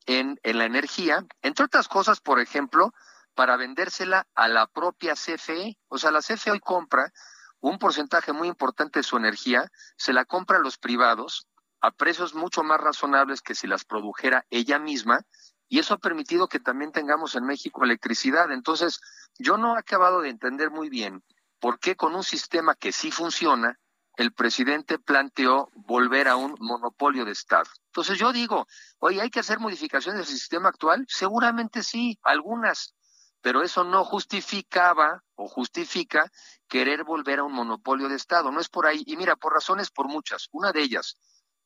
en, 0.06 0.38
en 0.42 0.58
la 0.58 0.64
energía, 0.64 1.24
entre 1.40 1.64
otras 1.64 1.88
cosas, 1.88 2.20
por 2.20 2.40
ejemplo, 2.40 2.92
para 3.34 3.56
vendérsela 3.56 4.26
a 4.34 4.48
la 4.48 4.66
propia 4.66 5.14
CFE. 5.14 5.78
O 5.88 5.98
sea, 5.98 6.10
la 6.10 6.20
CFE 6.20 6.50
hoy 6.50 6.60
compra 6.60 7.12
un 7.60 7.78
porcentaje 7.78 8.32
muy 8.32 8.48
importante 8.48 8.98
de 8.98 9.04
su 9.04 9.16
energía, 9.16 9.70
se 9.96 10.12
la 10.12 10.24
compra 10.24 10.58
a 10.58 10.60
los 10.60 10.78
privados 10.78 11.46
a 11.82 11.90
precios 11.90 12.34
mucho 12.34 12.62
más 12.62 12.80
razonables 12.80 13.42
que 13.42 13.54
si 13.54 13.66
las 13.66 13.84
produjera 13.84 14.46
ella 14.50 14.78
misma, 14.78 15.20
y 15.68 15.78
eso 15.78 15.94
ha 15.94 15.98
permitido 15.98 16.48
que 16.48 16.60
también 16.60 16.92
tengamos 16.92 17.34
en 17.34 17.44
México 17.44 17.84
electricidad. 17.84 18.52
Entonces, 18.52 19.00
yo 19.38 19.56
no 19.56 19.74
he 19.74 19.78
acabado 19.78 20.20
de 20.20 20.28
entender 20.28 20.70
muy 20.70 20.88
bien 20.88 21.22
por 21.58 21.78
qué 21.78 21.96
con 21.96 22.14
un 22.14 22.24
sistema 22.24 22.74
que 22.74 22.92
sí 22.92 23.10
funciona, 23.10 23.78
el 24.16 24.32
presidente 24.32 24.98
planteó 24.98 25.70
volver 25.74 26.28
a 26.28 26.36
un 26.36 26.56
monopolio 26.60 27.24
de 27.24 27.32
Estado. 27.32 27.70
Entonces 27.86 28.18
yo 28.18 28.32
digo, 28.32 28.66
oye, 28.98 29.20
¿hay 29.20 29.30
que 29.30 29.40
hacer 29.40 29.58
modificaciones 29.58 30.26
del 30.26 30.38
sistema 30.38 30.68
actual? 30.68 31.06
Seguramente 31.08 31.82
sí, 31.82 32.18
algunas, 32.22 32.94
pero 33.40 33.62
eso 33.62 33.84
no 33.84 34.04
justificaba 34.04 35.22
o 35.34 35.48
justifica 35.48 36.30
querer 36.68 37.04
volver 37.04 37.38
a 37.38 37.44
un 37.44 37.52
monopolio 37.52 38.08
de 38.08 38.16
Estado. 38.16 38.50
No 38.50 38.60
es 38.60 38.68
por 38.68 38.86
ahí. 38.86 39.02
Y 39.06 39.16
mira, 39.16 39.36
por 39.36 39.54
razones 39.54 39.90
por 39.90 40.08
muchas. 40.08 40.48
Una 40.52 40.72
de 40.72 40.82
ellas, 40.82 41.16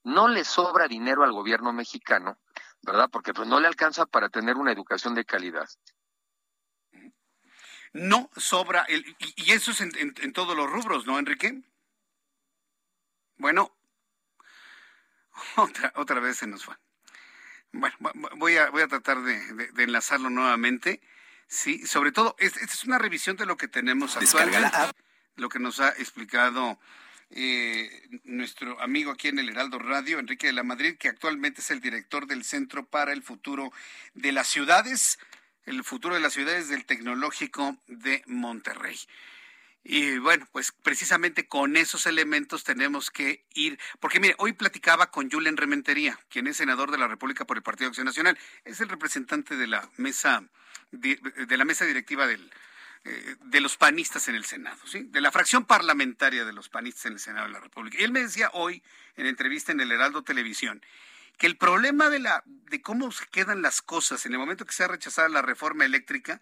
no 0.07 0.29
le 0.29 0.45
sobra 0.45 0.87
dinero 0.87 1.25
al 1.25 1.33
gobierno 1.33 1.73
mexicano, 1.73 2.39
¿verdad? 2.83 3.09
Porque 3.11 3.35
pues 3.35 3.49
no 3.49 3.59
le 3.59 3.67
alcanza 3.67 4.07
para 4.07 4.29
tener 4.29 4.57
una 4.57 4.71
educación 4.71 5.15
de 5.15 5.25
calidad. 5.25 5.69
No 7.93 8.31
sobra, 8.37 8.85
el, 8.89 9.05
y, 9.19 9.53
eso 9.53 9.73
es 9.73 9.81
en 9.81 10.33
todos 10.33 10.57
los 10.57 10.71
rubros, 10.71 11.07
¿no, 11.07 11.19
Enrique? 11.19 11.61
Bueno, 13.37 13.77
otra, 15.57 15.93
otra 15.97 16.21
vez 16.21 16.37
se 16.37 16.47
nos 16.47 16.65
fue. 16.65 16.77
Bueno, 17.73 17.97
voy 18.37 18.57
a, 18.57 18.71
voy 18.71 18.83
a 18.83 18.89
tratar 18.89 19.21
de, 19.23 19.73
enlazarlo 19.77 20.31
nuevamente. 20.31 21.01
Sí, 21.49 21.85
sobre 21.85 22.13
todo, 22.13 22.37
esta 22.39 22.61
es 22.61 22.85
una 22.85 22.99
revisión 22.99 23.37
de 23.37 23.47
lo 23.47 23.57
que 23.57 23.69
tenemos 23.69 24.17
actualmente, 24.17 24.71
lo 25.35 25.49
que 25.49 25.59
nos 25.59 25.81
ha 25.81 25.89
explicado 25.91 26.79
eh, 27.31 28.09
nuestro 28.25 28.81
amigo 28.81 29.11
aquí 29.11 29.29
en 29.29 29.39
el 29.39 29.49
Heraldo 29.49 29.79
Radio, 29.79 30.19
Enrique 30.19 30.47
de 30.47 30.53
la 30.53 30.63
Madrid, 30.63 30.97
que 30.99 31.09
actualmente 31.09 31.61
es 31.61 31.71
el 31.71 31.81
director 31.81 32.27
del 32.27 32.45
Centro 32.45 32.87
para 32.87 33.13
el 33.13 33.23
Futuro 33.23 33.73
de 34.15 34.33
las 34.33 34.49
Ciudades, 34.49 35.19
el 35.65 35.83
futuro 35.85 36.15
de 36.15 36.21
las 36.21 36.33
ciudades 36.33 36.69
del 36.69 36.85
Tecnológico 36.85 37.77
de 37.89 38.23
Monterrey. 38.27 38.97
Y 39.89 40.19
bueno, 40.19 40.49
pues 40.51 40.73
precisamente 40.73 41.47
con 41.47 41.77
esos 41.77 42.07
elementos 42.07 42.65
tenemos 42.65 43.11
que 43.11 43.45
ir, 43.55 43.79
porque 44.01 44.19
mire, 44.19 44.35
hoy 44.39 44.53
platicaba 44.53 45.13
con 45.13 45.31
Julen 45.31 45.57
Rementería, 45.57 46.19
quien 46.29 46.49
es 46.49 46.57
senador 46.57 46.91
de 46.91 46.99
la 46.99 47.07
República 47.07 47.45
por 47.45 47.57
el 47.57 47.63
Partido 47.63 47.89
Acción 47.89 48.07
Nacional, 48.07 48.37
es 48.65 48.81
el 48.81 48.89
representante 48.89 49.57
de 49.57 49.69
la 49.69 49.89
mesa 49.97 50.43
de, 50.91 51.19
la 51.57 51.65
mesa 51.65 51.85
directiva 51.85 52.27
del, 52.27 52.51
eh, 53.07 53.37
de 53.41 53.61
los 53.61 53.77
panistas 53.77 54.29
en 54.29 54.35
el 54.35 54.45
Senado, 54.45 54.79
¿sí? 54.87 55.05
de 55.05 55.21
la 55.21 55.31
fracción 55.31 55.65
parlamentaria 55.65 56.45
de 56.45 56.53
los 56.53 56.69
panistas 56.69 57.07
en 57.07 57.13
el 57.15 57.21
Senado 57.21 57.47
de 57.47 57.53
la 57.53 57.61
República. 57.61 57.99
Y 58.01 58.05
él 58.05 58.13
me 58.13 58.21
decía 58.21 58.51
hoy, 58.53 58.83
en 59.17 59.27
entrevista 59.27 59.73
en 59.73 59.81
el 59.81 59.93
Heraldo 59.93 60.23
Televisión, 60.23 60.83
que 61.39 61.47
el 61.47 61.57
problema 61.57 62.11
de, 62.11 62.19
la, 62.19 62.43
de 62.47 62.83
cómo 62.83 63.13
se 63.13 63.27
quedan 63.27 63.63
las 63.63 63.83
cosas 63.83 64.27
en 64.27 64.33
el 64.33 64.39
momento 64.39 64.65
que 64.65 64.73
se 64.73 64.85
ha 64.85 64.89
rechazado 64.89 65.29
la 65.29 65.43
reforma 65.43 65.85
eléctrica 65.85 66.41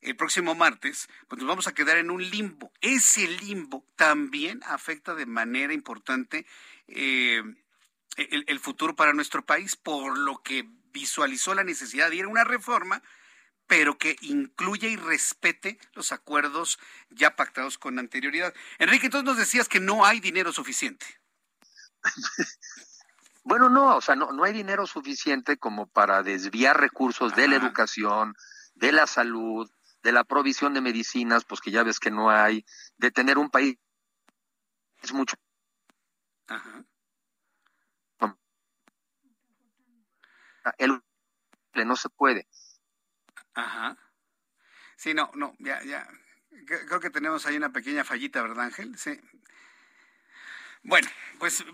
el 0.00 0.16
próximo 0.16 0.54
martes, 0.54 1.08
pues 1.26 1.40
nos 1.40 1.48
vamos 1.48 1.66
a 1.66 1.74
quedar 1.74 1.98
en 1.98 2.10
un 2.10 2.22
limbo. 2.22 2.72
Ese 2.80 3.26
limbo 3.26 3.84
también 3.96 4.60
afecta 4.64 5.14
de 5.14 5.26
manera 5.26 5.72
importante 5.72 6.46
eh, 6.86 7.42
el, 8.16 8.60
futuro 8.60 8.94
para 8.94 9.12
nuestro 9.12 9.44
país, 9.44 9.76
por 9.76 10.18
lo 10.18 10.42
que 10.42 10.68
visualizó 10.92 11.54
la 11.54 11.64
necesidad 11.64 12.10
de 12.10 12.16
ir 12.16 12.24
a 12.24 12.28
una 12.28 12.44
reforma, 12.44 13.02
pero 13.68 13.98
que 13.98 14.16
incluya 14.22 14.88
y 14.88 14.96
respete 14.96 15.78
los 15.92 16.10
acuerdos 16.10 16.78
ya 17.10 17.36
pactados 17.36 17.78
con 17.78 17.98
anterioridad. 17.98 18.52
Enrique, 18.78 19.06
entonces 19.06 19.26
nos 19.26 19.36
decías 19.36 19.68
que 19.68 19.78
no 19.78 20.04
hay 20.04 20.18
dinero 20.20 20.52
suficiente. 20.52 21.06
Bueno, 23.44 23.70
no, 23.70 23.96
o 23.96 24.00
sea, 24.02 24.14
no, 24.14 24.30
no 24.32 24.44
hay 24.44 24.52
dinero 24.52 24.86
suficiente 24.86 25.56
como 25.56 25.86
para 25.86 26.22
desviar 26.22 26.78
recursos 26.78 27.34
de 27.34 27.48
la 27.48 27.56
educación, 27.56 28.34
de 28.74 28.92
la 28.92 29.06
salud, 29.06 29.70
de 30.02 30.12
la 30.12 30.22
provisión 30.24 30.74
de 30.74 30.82
medicinas, 30.82 31.46
pues 31.46 31.62
que 31.62 31.70
ya 31.70 31.82
ves 31.82 31.98
que 31.98 32.10
no 32.10 32.28
hay, 32.28 32.66
de 32.98 33.10
tener 33.10 33.38
un 33.38 33.48
país 33.48 33.78
es 35.02 35.14
mucho. 35.14 35.36
Ajá. 36.46 36.84
El 40.76 41.00
no 41.86 41.96
se 41.96 42.08
puede. 42.10 42.46
Ajá. 43.58 43.96
Sí, 44.96 45.14
no, 45.14 45.32
no, 45.34 45.56
ya, 45.58 45.82
ya. 45.82 46.08
Creo 46.64 47.00
que 47.00 47.10
tenemos 47.10 47.44
ahí 47.44 47.56
una 47.56 47.72
pequeña 47.72 48.04
fallita, 48.04 48.40
¿verdad, 48.40 48.66
Ángel? 48.66 48.96
Sí. 48.96 49.20
Bueno, 50.84 51.08
pues 51.40 51.64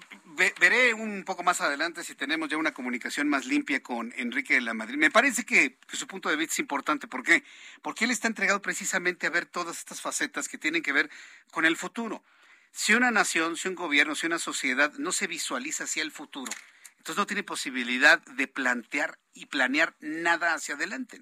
veré 0.58 0.94
un 0.94 1.24
poco 1.24 1.42
más 1.42 1.60
adelante 1.60 2.02
si 2.02 2.14
tenemos 2.14 2.48
ya 2.48 2.56
una 2.56 2.72
comunicación 2.72 3.28
más 3.28 3.44
limpia 3.44 3.82
con 3.82 4.14
Enrique 4.16 4.54
de 4.54 4.62
la 4.62 4.72
Madrid. 4.72 4.96
Me 4.96 5.10
parece 5.10 5.44
que, 5.44 5.78
su 5.92 6.06
punto 6.06 6.30
de 6.30 6.36
vista 6.36 6.54
es 6.54 6.58
importante. 6.58 7.06
¿Por 7.06 7.22
qué? 7.22 7.44
Porque 7.82 8.06
él 8.06 8.10
está 8.10 8.28
entregado 8.28 8.62
precisamente 8.62 9.26
a 9.26 9.30
ver 9.30 9.44
todas 9.44 9.78
estas 9.78 10.00
facetas 10.00 10.48
que 10.48 10.56
tienen 10.56 10.82
que 10.82 10.92
ver 10.92 11.10
con 11.50 11.66
el 11.66 11.76
futuro. 11.76 12.24
Si 12.72 12.94
una 12.94 13.10
nación, 13.10 13.58
si 13.58 13.68
un 13.68 13.74
gobierno, 13.74 14.14
si 14.14 14.26
una 14.26 14.38
sociedad 14.38 14.90
no 14.94 15.12
se 15.12 15.26
visualiza 15.26 15.84
hacia 15.84 16.02
el 16.02 16.12
futuro, 16.12 16.50
entonces 17.04 17.18
no 17.18 17.26
tiene 17.26 17.42
posibilidad 17.42 18.18
de 18.22 18.48
plantear 18.48 19.18
y 19.34 19.44
planear 19.44 19.94
nada 20.00 20.54
hacia 20.54 20.74
adelante. 20.74 21.20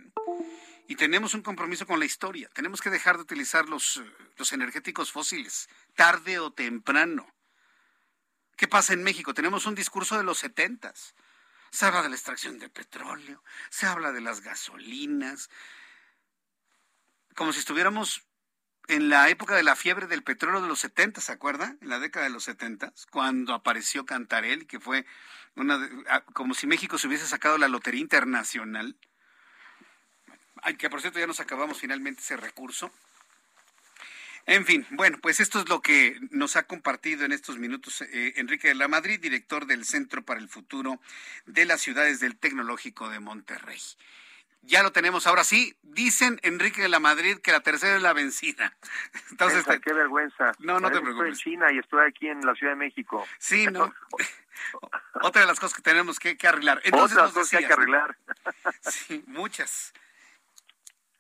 Y 0.87 0.95
tenemos 0.95 1.35
un 1.35 1.43
compromiso 1.43 1.89
con 1.89 1.99
la 1.99 2.05
historia. 2.05 2.49
Tenemos 2.55 2.81
que 2.81 2.89
dejar 2.89 3.17
de 3.17 3.23
utilizar 3.23 3.69
los, 3.69 4.01
los 4.37 4.53
energéticos 4.53 5.11
fósiles, 5.11 5.69
tarde 5.97 6.39
o 6.39 6.53
temprano. 6.53 7.27
¿Qué 8.57 8.69
pasa 8.69 8.93
en 8.93 9.03
México? 9.03 9.35
Tenemos 9.35 9.67
un 9.67 9.75
discurso 9.75 10.17
de 10.17 10.23
los 10.23 10.39
setentas. 10.39 11.17
Se 11.73 11.85
habla 11.85 12.03
de 12.03 12.11
la 12.11 12.15
extracción 12.15 12.61
de 12.61 12.69
petróleo, 12.69 13.43
se 13.69 13.87
habla 13.87 14.13
de 14.13 14.21
las 14.21 14.41
gasolinas, 14.41 15.51
como 17.35 17.53
si 17.53 17.59
estuviéramos 17.59 18.25
en 18.89 19.09
la 19.09 19.29
época 19.29 19.55
de 19.55 19.63
la 19.63 19.77
fiebre 19.77 20.07
del 20.07 20.23
petróleo 20.23 20.61
de 20.61 20.69
los 20.69 20.81
70, 20.81 21.21
¿se 21.21 21.33
acuerda? 21.33 21.77
En 21.81 21.89
la 21.89 21.99
década 21.99 22.27
de 22.27 22.33
los 22.33 22.45
70, 22.45 22.93
cuando 23.11 23.55
apareció 23.55 24.05
Cantarel, 24.05 24.67
que 24.67 24.81
fue 24.81 25.07
una 25.55 25.79
ah, 26.09 26.25
como 26.33 26.55
si 26.55 26.67
México 26.67 26.99
se 26.99 27.07
hubiese 27.07 27.27
sacado 27.27 27.59
la 27.59 27.69
lotería 27.69 28.01
internacional. 28.01 28.97
Ay, 30.63 30.77
que 30.77 30.91
por 30.91 31.01
cierto 31.01 31.19
ya 31.19 31.27
nos 31.27 31.41
acabamos 31.41 31.79
finalmente 31.79 32.21
ese 32.21 32.37
recurso. 32.37 32.93
En 34.47 34.67
fin, 34.67 34.85
bueno, 34.91 35.19
pues 35.23 35.39
esto 35.39 35.61
es 35.61 35.69
lo 35.69 35.81
que 35.83 36.19
nos 36.31 36.57
ha 36.57 36.65
compartido 36.65 37.25
en 37.25 37.31
estos 37.31 37.59
minutos 37.59 38.03
eh, 38.03 38.35
Enrique 38.37 38.69
de 38.69 38.75
la 38.75 38.89
Madrid, 38.89 39.21
director 39.21 39.67
del 39.67 39.85
Centro 39.85 40.25
para 40.25 40.41
el 40.41 40.49
Futuro 40.49 41.01
de 41.47 41.65
las 41.65 41.81
Ciudades 41.81 42.19
del 42.19 42.37
Tecnológico 42.37 43.09
de 43.09 43.21
Monterrey. 43.21 43.79
Ya 44.63 44.83
lo 44.83 44.93
tenemos 44.93 45.27
ahora 45.27 45.45
sí. 45.45 45.77
Dicen 45.83 46.39
Enrique 46.43 46.83
de 46.83 46.89
la 46.89 47.01
Madrid 47.01 47.39
que 47.43 47.53
la 47.53 47.61
tercera 47.61 47.97
es 47.97 48.03
la 48.03 48.13
vencida. 48.13 48.77
Entonces, 49.31 49.65
qué 49.83 49.93
vergüenza. 49.93 50.53
No, 50.61 50.79
no 50.81 50.91
te 50.91 51.01
preocupes. 51.01 51.33
Estoy 51.33 51.53
en 51.53 51.59
China 51.59 51.73
y 51.73 51.79
estoy 51.79 52.07
aquí 52.07 52.29
en 52.29 52.41
la 52.47 52.55
Ciudad 52.55 52.73
de 52.73 52.79
México. 52.79 53.27
Sí, 53.39 53.67
no. 53.67 53.93
Otra 55.23 55.43
de 55.43 55.47
las 55.49 55.59
cosas 55.59 55.77
que 55.77 55.83
tenemos 55.83 56.19
que, 56.19 56.37
arreglar. 56.47 56.81
Entonces, 56.85 57.19
Otras 57.19 57.33
cosas 57.33 57.51
que 57.51 57.57
hay 57.59 57.67
que 57.67 57.73
arreglar. 57.73 58.17
Sí, 58.83 59.25
muchas. 59.27 59.93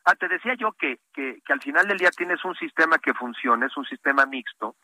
Ah, 0.04 0.14
te 0.14 0.28
decía 0.28 0.54
yo 0.54 0.72
que, 0.72 0.98
que, 1.12 1.40
que, 1.44 1.52
al 1.52 1.60
final 1.60 1.86
del 1.86 1.98
día 1.98 2.10
tienes 2.10 2.44
un 2.44 2.54
sistema 2.56 2.98
que 2.98 3.14
funciona, 3.14 3.66
es 3.66 3.76
un 3.76 3.84
sistema 3.84 4.26
mixto, 4.26 4.76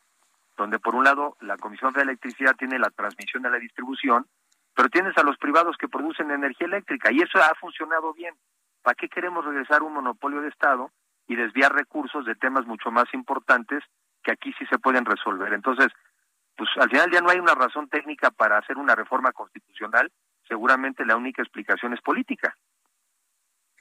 donde 0.57 0.79
por 0.79 0.95
un 0.95 1.03
lado 1.03 1.35
la 1.41 1.57
Comisión 1.57 1.93
de 1.93 2.01
Electricidad 2.01 2.55
tiene 2.55 2.79
la 2.79 2.89
transmisión 2.89 3.43
de 3.43 3.49
la 3.49 3.57
distribución, 3.57 4.27
pero 4.75 4.89
tienes 4.89 5.17
a 5.17 5.23
los 5.23 5.37
privados 5.37 5.77
que 5.77 5.87
producen 5.87 6.31
energía 6.31 6.67
eléctrica 6.67 7.11
y 7.11 7.21
eso 7.21 7.39
ha 7.39 7.53
funcionado 7.59 8.13
bien. 8.13 8.35
¿Para 8.81 8.95
qué 8.95 9.09
queremos 9.09 9.45
regresar 9.45 9.81
a 9.81 9.83
un 9.83 9.93
monopolio 9.93 10.41
de 10.41 10.49
Estado 10.49 10.91
y 11.27 11.35
desviar 11.35 11.73
recursos 11.73 12.25
de 12.25 12.35
temas 12.35 12.65
mucho 12.65 12.91
más 12.91 13.05
importantes 13.13 13.83
que 14.23 14.31
aquí 14.31 14.53
sí 14.57 14.65
se 14.67 14.79
pueden 14.79 15.05
resolver? 15.05 15.53
Entonces, 15.53 15.87
pues 16.55 16.69
al 16.77 16.89
final 16.89 17.11
ya 17.11 17.21
no 17.21 17.29
hay 17.29 17.39
una 17.39 17.55
razón 17.55 17.87
técnica 17.89 18.31
para 18.31 18.57
hacer 18.57 18.77
una 18.77 18.95
reforma 18.95 19.31
constitucional, 19.31 20.11
seguramente 20.47 21.05
la 21.05 21.15
única 21.15 21.41
explicación 21.41 21.93
es 21.93 22.01
política. 22.01 22.55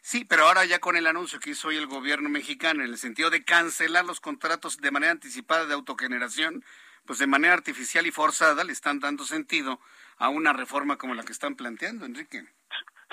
Sí, 0.00 0.24
pero 0.24 0.44
ahora 0.44 0.64
ya 0.64 0.78
con 0.78 0.96
el 0.96 1.06
anuncio 1.06 1.40
que 1.40 1.50
hizo 1.50 1.68
hoy 1.68 1.76
el 1.76 1.86
gobierno 1.86 2.28
mexicano 2.28 2.82
en 2.82 2.90
el 2.90 2.98
sentido 2.98 3.30
de 3.30 3.44
cancelar 3.44 4.04
los 4.04 4.20
contratos 4.20 4.78
de 4.78 4.90
manera 4.90 5.12
anticipada 5.12 5.66
de 5.66 5.74
autogeneración, 5.74 6.64
pues 7.04 7.18
de 7.18 7.26
manera 7.26 7.54
artificial 7.54 8.06
y 8.06 8.10
forzada 8.10 8.64
le 8.64 8.72
están 8.72 9.00
dando 9.00 9.24
sentido 9.24 9.80
a 10.18 10.28
una 10.28 10.52
reforma 10.52 10.96
como 10.96 11.14
la 11.14 11.24
que 11.24 11.32
están 11.32 11.54
planteando, 11.54 12.06
Enrique. 12.06 12.44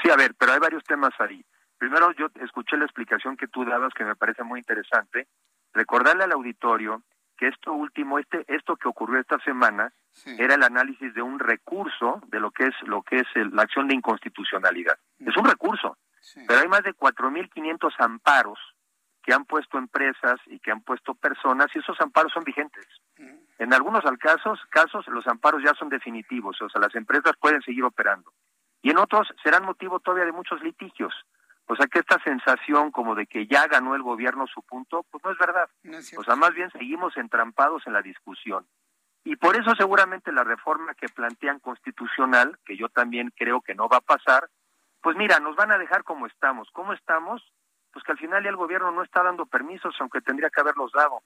Sí, 0.02 0.10
a 0.10 0.16
ver, 0.16 0.36
pero 0.36 0.54
hay 0.54 0.60
varios 0.60 0.84
temas 0.84 1.14
ahí. 1.20 1.44
Primero, 1.78 2.12
yo 2.14 2.28
escuché 2.42 2.78
la 2.78 2.86
explicación 2.86 3.38
que 3.38 3.48
tú 3.48 3.66
dabas 3.66 3.94
que 3.94 4.06
me 4.06 4.16
parece 4.16 4.44
muy 4.44 4.60
interesante. 4.60 5.28
Recordarle 5.74 6.24
al 6.24 6.32
auditorio 6.32 7.04
que 7.38 7.48
esto 7.48 7.74
último, 7.74 8.18
este, 8.18 8.46
esto 8.48 8.78
que 8.78 8.88
ocurrió 8.88 9.20
esta 9.20 9.40
semana, 9.40 9.94
era 10.26 10.56
el 10.56 10.64
análisis 10.64 11.14
de 11.14 11.22
un 11.22 11.40
recurso 11.40 12.22
de 12.28 12.40
lo 12.40 12.52
que 12.52 12.68
es 12.68 12.74
lo 12.84 13.02
que 13.04 13.18
es 13.18 13.28
la 13.52 13.64
acción 13.64 13.90
de 13.90 13.96
inconstitucionalidad. 13.96 14.98
Es 15.20 15.36
un 15.36 15.44
recurso, 15.44 15.98
pero 16.48 16.62
hay 16.62 16.70
más 16.70 16.84
de 16.84 16.94
4.500 16.94 17.94
amparos 18.00 18.58
que 19.22 19.34
han 19.34 19.44
puesto 19.44 19.78
empresas 19.78 20.40
y 20.46 20.60
que 20.60 20.72
han 20.72 20.82
puesto 20.82 21.16
personas 21.16 21.68
y 21.76 21.80
esos 21.80 22.00
amparos 22.00 22.32
son 22.32 22.46
vigentes. 22.46 22.88
En 23.58 23.74
algunos 23.74 24.04
casos, 24.20 24.60
casos 24.70 25.08
los 25.08 25.26
amparos 25.28 25.64
ya 25.64 25.74
son 25.76 25.90
definitivos, 25.90 26.62
o 26.62 26.70
sea, 26.70 26.82
las 26.82 26.96
empresas 26.96 27.34
pueden 27.40 27.62
seguir 27.62 27.84
operando. 27.84 28.34
Y 28.82 28.92
en 28.92 28.98
otros 28.98 29.28
serán 29.44 29.66
motivo 29.66 30.00
todavía 30.00 30.26
de 30.26 30.32
muchos 30.32 30.62
litigios. 30.62 31.14
O 31.68 31.76
sea 31.76 31.88
que 31.88 32.00
esta 32.00 32.20
sensación 32.24 32.92
como 32.92 33.16
de 33.16 33.26
que 33.26 33.48
ya 33.48 33.66
ganó 33.68 33.96
el 33.96 34.04
gobierno 34.04 34.46
su 34.46 34.62
punto, 34.62 35.04
pues 35.10 35.24
no 35.24 35.32
es 35.32 35.38
verdad. 35.38 35.68
o 36.18 36.24
sea, 36.24 36.36
más 36.36 36.54
bien 36.54 36.70
seguimos 36.72 37.18
entrampados 37.18 37.88
en 37.88 37.94
la 37.94 38.02
discusión. 38.02 38.68
Y 39.24 39.38
por 39.38 39.56
eso 39.56 39.74
seguramente 39.76 40.32
la 40.32 40.44
reforma 40.44 40.94
que 40.94 41.10
plantean 41.10 41.60
constitucional, 41.60 42.60
que 42.64 42.78
yo 42.78 42.90
también 42.90 43.34
creo 43.36 43.62
que 43.62 43.74
no 43.74 43.90
va 43.90 43.98
a 43.98 44.02
pasar, 44.02 44.50
pues 45.02 45.18
mira, 45.18 45.40
nos 45.40 45.56
van 45.56 45.72
a 45.72 45.80
dejar 45.80 46.04
como 46.04 46.28
estamos. 46.28 46.70
¿Cómo 46.72 46.94
estamos? 46.94 47.42
Pues 47.92 48.06
que 48.06 48.12
al 48.12 48.20
final 48.20 48.44
ya 48.44 48.50
el 48.50 48.56
gobierno 48.56 48.92
no 48.92 49.02
está 49.02 49.24
dando 49.24 49.48
permisos, 49.48 49.96
aunque 50.00 50.22
tendría 50.22 50.52
que 50.52 50.62
haberlos 50.62 50.92
dado. 50.92 51.24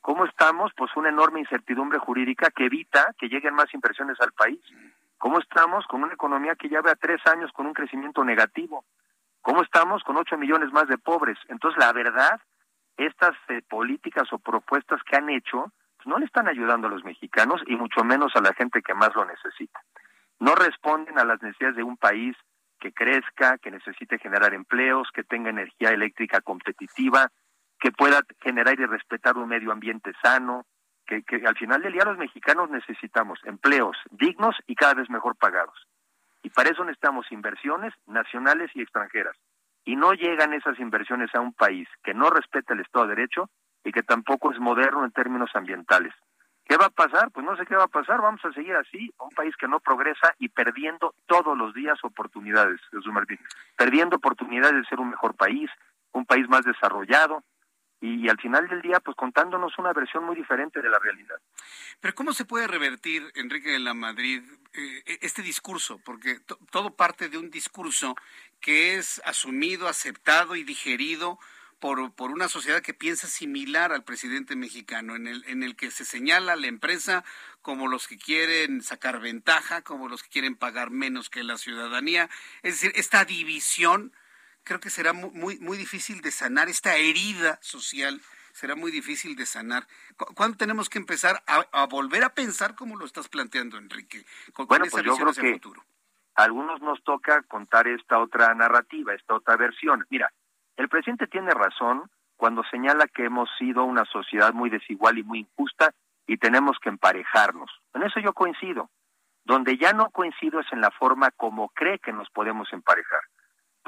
¿Cómo 0.00 0.24
estamos? 0.24 0.72
Pues 0.76 0.90
una 0.96 1.08
enorme 1.08 1.40
incertidumbre 1.40 1.98
jurídica 1.98 2.50
que 2.50 2.66
evita 2.66 3.14
que 3.18 3.28
lleguen 3.28 3.54
más 3.54 3.72
inversiones 3.74 4.20
al 4.20 4.32
país. 4.32 4.60
¿Cómo 5.18 5.38
estamos? 5.40 5.86
Con 5.86 6.02
una 6.02 6.14
economía 6.14 6.54
que 6.54 6.68
ya 6.68 6.80
ve 6.80 6.90
a 6.90 6.96
tres 6.96 7.20
años 7.26 7.50
con 7.52 7.66
un 7.66 7.74
crecimiento 7.74 8.24
negativo. 8.24 8.84
¿Cómo 9.42 9.62
estamos? 9.62 10.02
Con 10.04 10.16
ocho 10.16 10.36
millones 10.36 10.72
más 10.72 10.88
de 10.88 10.98
pobres. 10.98 11.38
Entonces, 11.48 11.78
la 11.78 11.92
verdad, 11.92 12.40
estas 12.96 13.34
eh, 13.48 13.62
políticas 13.68 14.32
o 14.32 14.38
propuestas 14.38 15.00
que 15.02 15.16
han 15.16 15.30
hecho 15.30 15.72
pues 15.98 16.06
no 16.06 16.18
le 16.18 16.26
están 16.26 16.46
ayudando 16.46 16.86
a 16.86 16.90
los 16.90 17.04
mexicanos 17.04 17.60
y 17.66 17.74
mucho 17.74 18.04
menos 18.04 18.34
a 18.36 18.40
la 18.40 18.54
gente 18.54 18.82
que 18.82 18.94
más 18.94 19.14
lo 19.16 19.24
necesita. 19.24 19.80
No 20.38 20.54
responden 20.54 21.18
a 21.18 21.24
las 21.24 21.42
necesidades 21.42 21.76
de 21.76 21.82
un 21.82 21.96
país 21.96 22.36
que 22.78 22.92
crezca, 22.92 23.58
que 23.58 23.72
necesite 23.72 24.18
generar 24.18 24.54
empleos, 24.54 25.08
que 25.12 25.24
tenga 25.24 25.50
energía 25.50 25.90
eléctrica 25.90 26.40
competitiva, 26.40 27.32
que 27.78 27.92
pueda 27.92 28.22
generar 28.40 28.78
y 28.78 28.86
respetar 28.86 29.36
un 29.36 29.48
medio 29.48 29.72
ambiente 29.72 30.12
sano, 30.22 30.66
que, 31.06 31.22
que 31.22 31.46
al 31.46 31.56
final 31.56 31.82
del 31.82 31.92
día 31.92 32.04
los 32.04 32.18
mexicanos 32.18 32.70
necesitamos 32.70 33.38
empleos 33.44 33.96
dignos 34.10 34.56
y 34.66 34.74
cada 34.74 34.94
vez 34.94 35.08
mejor 35.08 35.36
pagados. 35.36 35.86
Y 36.42 36.50
para 36.50 36.70
eso 36.70 36.84
necesitamos 36.84 37.30
inversiones 37.32 37.94
nacionales 38.06 38.70
y 38.74 38.82
extranjeras. 38.82 39.36
Y 39.84 39.96
no 39.96 40.12
llegan 40.12 40.52
esas 40.52 40.78
inversiones 40.78 41.34
a 41.34 41.40
un 41.40 41.52
país 41.52 41.88
que 42.02 42.14
no 42.14 42.30
respeta 42.30 42.74
el 42.74 42.80
Estado 42.80 43.06
de 43.06 43.16
Derecho 43.16 43.48
y 43.84 43.92
que 43.92 44.02
tampoco 44.02 44.52
es 44.52 44.58
moderno 44.58 45.04
en 45.04 45.12
términos 45.12 45.50
ambientales. 45.54 46.12
¿Qué 46.68 46.76
va 46.76 46.86
a 46.86 46.90
pasar? 46.90 47.30
Pues 47.30 47.46
no 47.46 47.56
sé 47.56 47.64
qué 47.64 47.74
va 47.74 47.84
a 47.84 47.88
pasar. 47.88 48.20
Vamos 48.20 48.44
a 48.44 48.52
seguir 48.52 48.76
así, 48.76 49.10
un 49.18 49.30
país 49.30 49.56
que 49.56 49.66
no 49.66 49.80
progresa 49.80 50.34
y 50.38 50.50
perdiendo 50.50 51.14
todos 51.26 51.56
los 51.56 51.72
días 51.72 51.98
oportunidades, 52.04 52.78
Jesús 52.90 53.10
Martín. 53.12 53.38
Perdiendo 53.74 54.16
oportunidades 54.16 54.74
de 54.74 54.84
ser 54.84 55.00
un 55.00 55.08
mejor 55.08 55.34
país, 55.34 55.70
un 56.12 56.26
país 56.26 56.46
más 56.48 56.64
desarrollado, 56.64 57.42
y, 58.00 58.28
al 58.28 58.38
final 58.38 58.68
del 58.68 58.80
día, 58.80 59.00
pues 59.00 59.16
contándonos 59.16 59.76
una 59.78 59.92
versión 59.92 60.24
muy 60.24 60.36
diferente 60.36 60.80
de 60.80 60.88
la 60.88 60.98
realidad. 60.98 61.36
Pero 62.00 62.14
¿cómo 62.14 62.32
se 62.32 62.44
puede 62.44 62.68
revertir, 62.68 63.30
Enrique 63.34 63.70
de 63.70 63.80
la 63.80 63.94
Madrid, 63.94 64.42
eh, 64.72 65.02
e, 65.04 65.18
este 65.22 65.42
discurso? 65.42 65.98
Porque 66.04 66.38
todo 66.70 66.94
parte 66.94 67.28
de 67.28 67.38
un 67.38 67.50
discurso 67.50 68.14
que 68.60 68.96
es 68.96 69.20
asumido, 69.24 69.88
aceptado 69.88 70.54
y 70.54 70.62
digerido 70.62 71.38
por, 71.80 72.14
por 72.14 72.30
una 72.30 72.48
sociedad 72.48 72.82
que 72.82 72.94
piensa 72.94 73.26
similar 73.26 73.92
al 73.92 74.04
presidente 74.04 74.54
mexicano, 74.54 75.16
en 75.16 75.26
el, 75.26 75.44
en 75.46 75.62
el 75.62 75.76
que 75.76 75.90
se 75.90 76.04
señala 76.04 76.52
a 76.52 76.56
la 76.56 76.66
empresa 76.66 77.24
como 77.62 77.88
los 77.88 78.06
que 78.06 78.18
quieren 78.18 78.82
sacar 78.82 79.20
ventaja, 79.20 79.82
como 79.82 80.08
los 80.08 80.22
que 80.22 80.30
quieren 80.30 80.56
pagar 80.56 80.90
menos 80.90 81.30
que 81.30 81.42
la 81.42 81.58
ciudadanía. 81.58 82.30
Es 82.62 82.74
decir, 82.74 82.92
esta 82.94 83.24
división 83.24 84.12
creo 84.68 84.80
que 84.80 84.90
será 84.90 85.12
muy, 85.12 85.58
muy 85.58 85.76
difícil 85.76 86.20
de 86.20 86.30
sanar 86.30 86.68
esta 86.68 86.96
herida 86.96 87.58
social 87.62 88.20
será 88.52 88.74
muy 88.74 88.90
difícil 88.90 89.36
de 89.36 89.46
sanar. 89.46 89.86
¿Cuándo 90.34 90.56
tenemos 90.56 90.88
que 90.88 90.98
empezar 90.98 91.44
a, 91.46 91.86
volver 91.86 92.24
a 92.24 92.30
pensar 92.30 92.74
como 92.74 92.96
lo 92.96 93.04
estás 93.04 93.28
planteando, 93.28 93.78
Enrique? 93.78 94.24
Con, 94.52 94.66
bueno, 94.66 94.86
pues 94.90 95.04
yo 95.04 95.16
creo 95.16 95.32
que 95.32 95.52
futuro? 95.52 95.84
a 96.34 96.42
algunos 96.44 96.80
nos 96.80 97.02
toca 97.02 97.42
contar 97.42 97.88
esta 97.88 98.18
otra 98.18 98.54
narrativa, 98.54 99.14
esta 99.14 99.34
otra 99.34 99.56
versión. 99.56 100.06
Mira, 100.10 100.32
el 100.76 100.88
presidente 100.88 101.26
tiene 101.26 101.52
razón 101.52 102.10
cuando 102.36 102.62
señala 102.70 103.06
que 103.06 103.24
hemos 103.24 103.48
sido 103.58 103.84
una 103.84 104.04
sociedad 104.04 104.52
muy 104.52 104.70
desigual 104.70 105.18
y 105.18 105.24
muy 105.24 105.40
injusta 105.40 105.92
y 106.26 106.36
tenemos 106.36 106.78
que 106.80 106.90
emparejarnos. 106.90 107.70
En 107.94 108.02
eso 108.02 108.20
yo 108.20 108.32
coincido. 108.32 108.90
Donde 109.44 109.78
ya 109.78 109.92
no 109.92 110.10
coincido 110.10 110.60
es 110.60 110.66
en 110.72 110.80
la 110.80 110.90
forma 110.90 111.30
como 111.30 111.70
cree 111.70 111.98
que 111.98 112.12
nos 112.12 112.28
podemos 112.30 112.72
emparejar. 112.72 113.22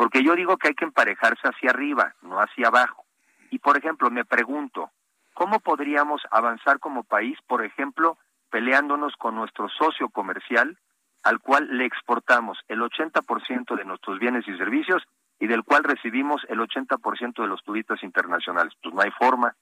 Porque 0.01 0.24
yo 0.24 0.34
digo 0.34 0.57
que 0.57 0.68
hay 0.68 0.74
que 0.74 0.86
emparejarse 0.86 1.46
hacia 1.46 1.68
arriba, 1.68 2.14
no 2.22 2.38
hacia 2.38 2.68
abajo. 2.68 3.05
Y 3.51 3.59
por 3.59 3.76
ejemplo, 3.76 4.11
me 4.11 4.24
pregunto, 4.24 4.90
¿cómo 5.34 5.61
podríamos 5.61 6.22
avanzar 6.30 6.78
como 6.78 7.05
país, 7.05 7.36
por 7.46 7.62
ejemplo, 7.62 8.16
peleándonos 8.48 9.14
con 9.16 9.34
nuestro 9.34 9.68
socio 9.68 10.09
comercial, 10.09 10.78
al 11.22 11.40
cual 11.40 11.76
le 11.76 11.84
exportamos 11.84 12.59
el 12.68 12.80
80% 12.80 13.76
de 13.76 13.84
nuestros 13.84 14.18
bienes 14.18 14.48
y 14.48 14.57
servicios 14.57 15.03
y 15.38 15.48
del 15.48 15.64
cual 15.64 15.84
recibimos 15.84 16.46
el 16.48 16.61
80% 16.61 17.42
de 17.42 17.48
los 17.48 17.62
turistas 17.62 18.03
internacionales? 18.03 18.72
Pues 18.82 18.94
no 18.94 19.03
hay 19.03 19.11
forma. 19.11 19.55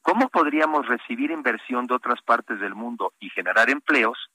¿Cómo 0.00 0.28
podríamos 0.28 0.86
recibir 0.86 1.32
inversión 1.32 1.88
de 1.88 1.94
otras 1.94 2.22
partes 2.22 2.60
del 2.60 2.76
mundo 2.76 3.14
y 3.18 3.30
generar 3.30 3.68
empleos 3.68 4.30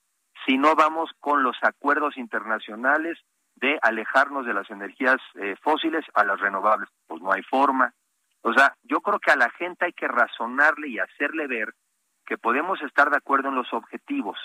si 0.46 0.58
no 0.58 0.76
vamos 0.76 1.10
con 1.22 1.42
los 1.42 1.56
acuerdos 1.62 2.18
internacionales 2.18 3.18
de 3.60 3.80
alejarnos 3.82 4.46
de 4.46 4.54
las 4.54 4.70
energías 4.70 5.18
eh, 5.36 5.56
fósiles 5.62 6.06
a 6.14 6.24
las 6.24 6.40
renovables. 6.40 6.90
Pues 7.08 7.22
no 7.22 7.32
hay 7.32 7.44
forma. 7.44 7.94
O 8.42 8.54
sea, 8.54 8.76
yo 8.84 9.02
creo 9.02 9.20
que 9.20 9.32
a 9.32 9.36
la 9.36 9.50
gente 9.52 9.86
hay 9.86 9.94
que 9.94 10.08
razonarle 10.08 10.88
y 10.88 11.00
hacerle 11.00 11.48
ver 11.48 11.74
que 12.26 12.38
podemos 12.38 12.82
estar 12.82 13.10
de 13.10 13.18
acuerdo 13.18 13.50
en 13.50 13.56
los 13.56 13.74
objetivos, 13.74 14.38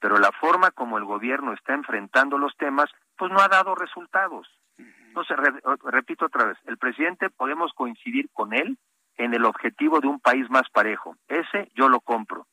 pero 0.00 0.18
la 0.18 0.32
forma 0.32 0.70
como 0.70 0.98
el 0.98 1.04
gobierno 1.04 1.52
está 1.52 1.74
enfrentando 1.74 2.38
los 2.38 2.56
temas, 2.56 2.90
pues 3.16 3.30
no 3.30 3.40
ha 3.40 3.48
dado 3.48 3.74
resultados. 3.74 4.48
Entonces, 4.78 5.36
repito 5.84 6.26
otra 6.26 6.44
vez, 6.44 6.58
el 6.66 6.76
presidente 6.76 7.30
podemos 7.30 7.72
coincidir 7.72 8.28
con 8.32 8.52
él 8.52 8.78
en 9.16 9.32
el 9.32 9.44
objetivo 9.44 10.00
de 10.00 10.08
un 10.08 10.20
país 10.20 10.48
más 10.50 10.68
parejo. 10.70 11.16
Ese 11.28 11.70
yo 11.74 11.88
lo 11.88 12.00
compro. 12.00 12.46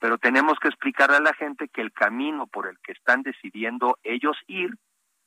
Pero 0.00 0.18
tenemos 0.18 0.58
que 0.60 0.68
explicarle 0.68 1.16
a 1.16 1.20
la 1.20 1.34
gente 1.34 1.68
que 1.68 1.80
el 1.80 1.92
camino 1.92 2.46
por 2.46 2.68
el 2.68 2.78
que 2.80 2.92
están 2.92 3.22
decidiendo 3.22 3.98
ellos 4.02 4.36
ir 4.46 4.70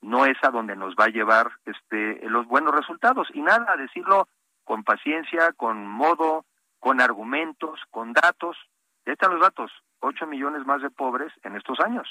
no 0.02 0.26
es 0.26 0.38
a 0.43 0.49
donde 0.49 0.76
nos 0.76 0.95
va 0.95 1.06
a 1.06 1.10
llevar 1.10 1.52
este 1.66 2.28
los 2.30 2.47
buenos 2.47 2.74
resultados 2.74 3.28
y 3.34 3.41
nada 3.41 3.76
decirlo 3.78 4.28
con 4.64 4.84
paciencia, 4.84 5.52
con 5.54 5.88
modo, 5.88 6.45
con 6.80 7.02
argumentos, 7.02 7.80
con 7.89 8.14
datos. 8.14 8.58
Ya 9.06 9.14
están 9.14 9.32
los 9.32 9.41
datos. 9.41 9.72
8 9.99 10.26
millones 10.28 10.66
más 10.66 10.82
de 10.82 10.89
pobres 10.89 11.32
en 11.43 11.56
estos 11.56 11.80
años. 11.80 12.08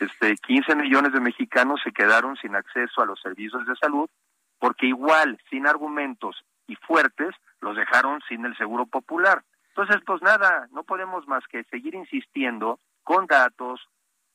Este 0.00 0.34
15 0.36 0.74
millones 0.76 1.12
de 1.12 1.20
mexicanos 1.20 1.80
se 1.84 1.92
quedaron 1.92 2.36
sin 2.36 2.56
acceso 2.56 3.02
a 3.02 3.06
los 3.06 3.20
servicios 3.20 3.66
de 3.66 3.76
salud 3.76 4.08
porque 4.58 4.86
igual 4.86 5.38
sin 5.50 5.66
argumentos 5.66 6.36
y 6.66 6.76
fuertes 6.76 7.34
los 7.60 7.76
dejaron 7.76 8.20
sin 8.28 8.44
el 8.44 8.56
seguro 8.56 8.86
popular. 8.86 9.42
Entonces, 9.68 10.02
pues 10.04 10.22
nada, 10.22 10.68
no 10.72 10.82
podemos 10.82 11.28
más 11.28 11.46
que 11.46 11.64
seguir 11.64 11.94
insistiendo 11.94 12.80
con 13.04 13.26
datos, 13.26 13.80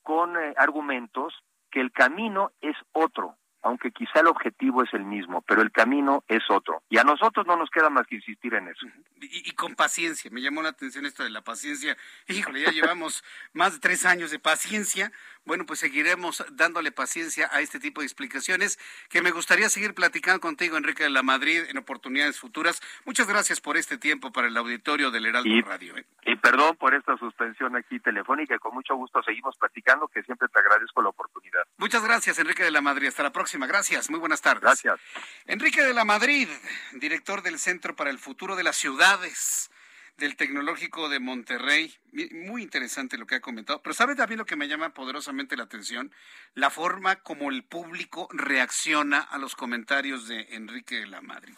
con 0.02 0.38
eh, 0.38 0.54
argumentos 0.58 1.34
que 1.74 1.82
el 1.82 1.92
camino 1.92 2.52
es 2.62 2.76
otro. 2.92 3.36
Aunque 3.64 3.92
quizá 3.92 4.20
el 4.20 4.28
objetivo 4.28 4.84
es 4.84 4.94
el 4.94 5.06
mismo, 5.06 5.42
pero 5.42 5.62
el 5.62 5.72
camino 5.72 6.24
es 6.28 6.44
otro. 6.50 6.84
Y 6.90 6.98
a 6.98 7.04
nosotros 7.04 7.48
no 7.48 7.56
nos 7.56 7.70
queda 7.70 7.90
más 7.90 8.06
que 8.08 8.16
insistir 8.16 8.54
en 8.54 8.68
eso. 8.68 8.86
Y, 9.22 9.52
con 9.54 9.76
paciencia, 9.76 10.30
me 10.32 10.42
llamó 10.42 10.62
la 10.62 10.70
atención 10.70 11.06
esto 11.06 11.24
de 11.24 11.30
la 11.30 11.42
paciencia. 11.42 11.98
Híjole, 12.28 12.62
ya 12.62 12.72
llevamos 12.72 13.24
más 13.54 13.74
de 13.74 13.80
tres 13.80 14.06
años 14.06 14.32
de 14.32 14.40
paciencia. 14.40 15.12
Bueno, 15.46 15.66
pues 15.66 15.80
seguiremos 15.80 16.46
dándole 16.52 16.92
paciencia 16.92 17.50
a 17.52 17.62
este 17.62 17.80
tipo 17.80 18.02
de 18.02 18.08
explicaciones 18.08 18.80
que 19.10 19.22
me 19.22 19.32
gustaría 19.32 19.70
seguir 19.70 19.94
platicando 19.94 20.40
contigo, 20.40 20.78
Enrique 20.78 21.04
de 21.04 21.10
la 21.10 21.24
Madrid, 21.24 21.64
en 21.70 21.78
oportunidades 21.78 22.40
futuras. 22.40 22.82
Muchas 23.06 23.28
gracias 23.28 23.60
por 23.62 23.78
este 23.78 23.98
tiempo 23.98 24.32
para 24.32 24.48
el 24.48 24.58
auditorio 24.58 25.12
del 25.12 25.26
Heraldo 25.26 25.50
Radio. 25.66 25.98
¿eh? 25.98 26.06
Y 26.26 26.36
perdón 26.38 26.76
por 26.78 26.94
esta 26.94 27.18
suspensión 27.18 27.76
aquí 27.76 28.00
telefónica, 28.00 28.58
con 28.60 28.74
mucho 28.74 28.96
gusto 28.96 29.22
seguimos 29.24 29.58
platicando, 29.58 30.08
que 30.08 30.24
siempre 30.24 30.48
te 30.48 30.60
agradezco 30.60 31.02
la 31.02 31.10
oportunidad. 31.10 31.64
Muchas 31.78 32.04
gracias, 32.04 32.40
Enrique 32.40 32.64
de 32.64 32.72
la 32.72 32.82
Madrid. 32.82 33.08
Hasta 33.08 33.24
la 33.24 33.32
próxima. 33.54 33.68
Gracias. 33.68 34.10
Muy 34.10 34.20
buenas 34.20 34.42
tardes. 34.42 34.62
Gracias. 34.62 35.00
Enrique 35.46 35.84
de 35.84 35.94
la 35.94 36.06
Madrid, 36.06 36.48
director 36.94 37.44
del 37.44 37.60
Centro 37.60 37.96
para 37.96 38.10
el 38.10 38.18
Futuro 38.18 38.56
de 38.56 38.64
las 38.64 38.76
Ciudades 38.78 39.70
del 40.18 40.36
Tecnológico 40.36 41.08
de 41.10 41.20
Monterrey. 41.20 41.96
Muy 42.32 42.64
interesante 42.64 43.18
lo 43.18 43.28
que 43.28 43.36
ha 43.36 43.42
comentado. 43.42 43.82
Pero 43.84 43.94
¿sabe 43.94 44.16
también 44.16 44.40
lo 44.40 44.46
que 44.46 44.56
me 44.56 44.68
llama 44.68 44.94
poderosamente 44.94 45.56
la 45.56 45.64
atención? 45.64 46.12
La 46.56 46.72
forma 46.72 47.18
como 47.18 47.52
el 47.52 47.64
público 47.64 48.28
reacciona 48.32 49.20
a 49.20 49.38
los 49.38 49.56
comentarios 49.56 50.28
de 50.28 50.48
Enrique 50.52 50.96
de 50.96 51.08
la 51.08 51.22
Madrid. 51.22 51.56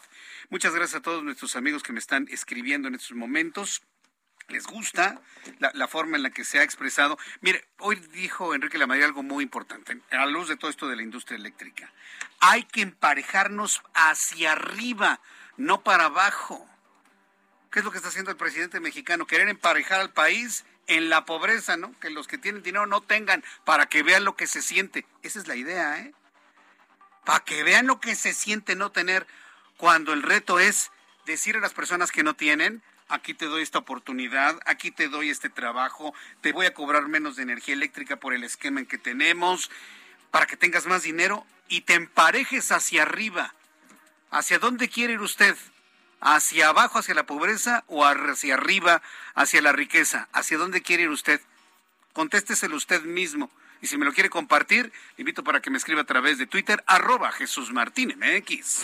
Muchas 0.50 0.74
gracias 0.76 1.00
a 1.00 1.02
todos 1.02 1.24
nuestros 1.24 1.56
amigos 1.56 1.82
que 1.82 1.94
me 1.94 2.00
están 2.00 2.28
escribiendo 2.30 2.90
en 2.90 2.96
estos 2.96 3.16
momentos 3.16 3.84
les 4.48 4.66
gusta 4.68 5.20
la, 5.60 5.88
forma 5.88 6.18
en 6.18 6.24
la 6.24 6.30
que 6.30 6.46
se 6.46 6.60
ha 6.60 6.64
expresado. 6.64 7.18
Mire, 7.42 7.66
hoy 7.80 7.96
dijo 8.14 8.54
Enrique 8.54 8.78
Lamadrid 8.78 9.04
algo 9.04 9.24
muy 9.24 9.44
importante, 9.44 10.00
a 10.12 10.18
la 10.18 10.26
luz 10.28 10.48
de 10.48 10.58
todo 10.58 10.70
esto 10.70 10.88
de 10.88 10.96
la 10.96 11.04
industria 11.04 11.38
eléctrica. 11.38 11.92
Hay 12.40 12.64
que 12.64 12.82
emparejarnos 12.82 13.82
hacia 13.94 14.54
arriba, 14.54 15.20
no 15.58 15.82
para 15.82 16.06
abajo. 16.06 16.68
¿Qué 17.72 17.80
es 17.80 17.86
lo 17.86 17.92
que 17.92 17.98
está 17.98 18.10
haciendo 18.10 18.32
el 18.32 18.38
presidente 18.38 18.80
mexicano? 18.80 19.28
Querer 19.28 19.50
emparejar 19.50 20.00
al 20.00 20.14
país 20.14 20.64
en 20.88 21.10
la 21.10 21.26
pobreza, 21.26 21.78
¿no? 21.78 21.98
Que 22.00 22.10
los 22.10 22.28
que 22.28 22.38
tienen 22.38 22.64
dinero 22.64 22.86
no 22.86 23.02
tengan, 23.02 23.44
para 23.66 23.88
que 23.88 24.04
vean 24.04 24.24
lo 24.24 24.36
que 24.36 24.48
se 24.48 24.62
siente. 24.62 25.06
Esa 25.24 25.40
es 25.40 25.48
la 25.48 25.56
idea, 25.56 26.00
¿eh? 26.00 26.14
Para 27.26 27.44
que 27.44 27.64
vean 27.64 27.88
lo 27.88 28.00
que 28.00 28.16
se 28.16 28.34
siente 28.34 28.76
no 28.76 28.92
tener, 28.92 29.26
cuando 29.78 30.14
el 30.14 30.22
reto 30.22 30.60
es 30.60 30.92
decir 31.26 31.58
a 31.58 31.60
las 31.60 31.74
personas 31.74 32.12
que 32.12 32.24
no 32.24 32.36
tienen, 32.36 32.84
aquí 33.08 33.34
te 33.34 33.46
doy 33.46 33.62
esta 33.64 33.80
oportunidad, 33.80 34.60
aquí 34.66 34.92
te 34.92 35.08
doy 35.08 35.30
este 35.30 35.50
trabajo, 35.50 36.14
te 36.42 36.52
voy 36.52 36.66
a 36.66 36.74
cobrar 36.74 37.08
menos 37.08 37.36
de 37.36 37.44
energía 37.44 37.76
eléctrica 37.76 38.18
por 38.18 38.34
el 38.34 38.44
esquema 38.44 38.80
en 38.80 38.86
que 38.86 38.98
tenemos, 38.98 39.70
para 40.32 40.46
que 40.46 40.58
tengas 40.58 40.86
más 40.86 41.04
dinero 41.04 41.46
y 41.68 41.82
te 41.82 41.94
emparejes 41.94 42.72
hacia 42.72 43.04
arriba. 43.04 43.54
¿Hacia 44.32 44.60
dónde 44.60 44.90
quiere 44.90 45.14
ir 45.14 45.22
usted? 45.22 45.56
¿Hacia 46.20 46.70
abajo, 46.70 47.00
hacia 47.00 47.14
la 47.14 47.26
pobreza 47.26 47.84
o 47.88 48.04
hacia 48.06 48.56
arriba, 48.56 49.02
hacia 49.34 49.62
la 49.62 49.72
riqueza? 49.72 50.28
¿Hacia 50.34 50.58
dónde 50.58 50.82
quiere 50.82 51.04
ir 51.04 51.10
usted? 51.10 51.40
Contésteselo 52.14 52.76
usted 52.76 53.04
mismo. 53.04 53.52
Y 53.82 53.88
si 53.88 53.98
me 53.98 54.06
lo 54.06 54.14
quiere 54.14 54.30
compartir, 54.30 54.92
invito 55.18 55.44
para 55.44 55.62
que 55.62 55.70
me 55.70 55.78
escriba 55.78 56.02
a 56.02 56.06
través 56.06 56.38
de 56.38 56.48
Twitter, 56.48 56.84
arroba 56.88 57.32
Jesús 57.32 57.72
Martín 57.72 58.16
MX. 58.18 58.84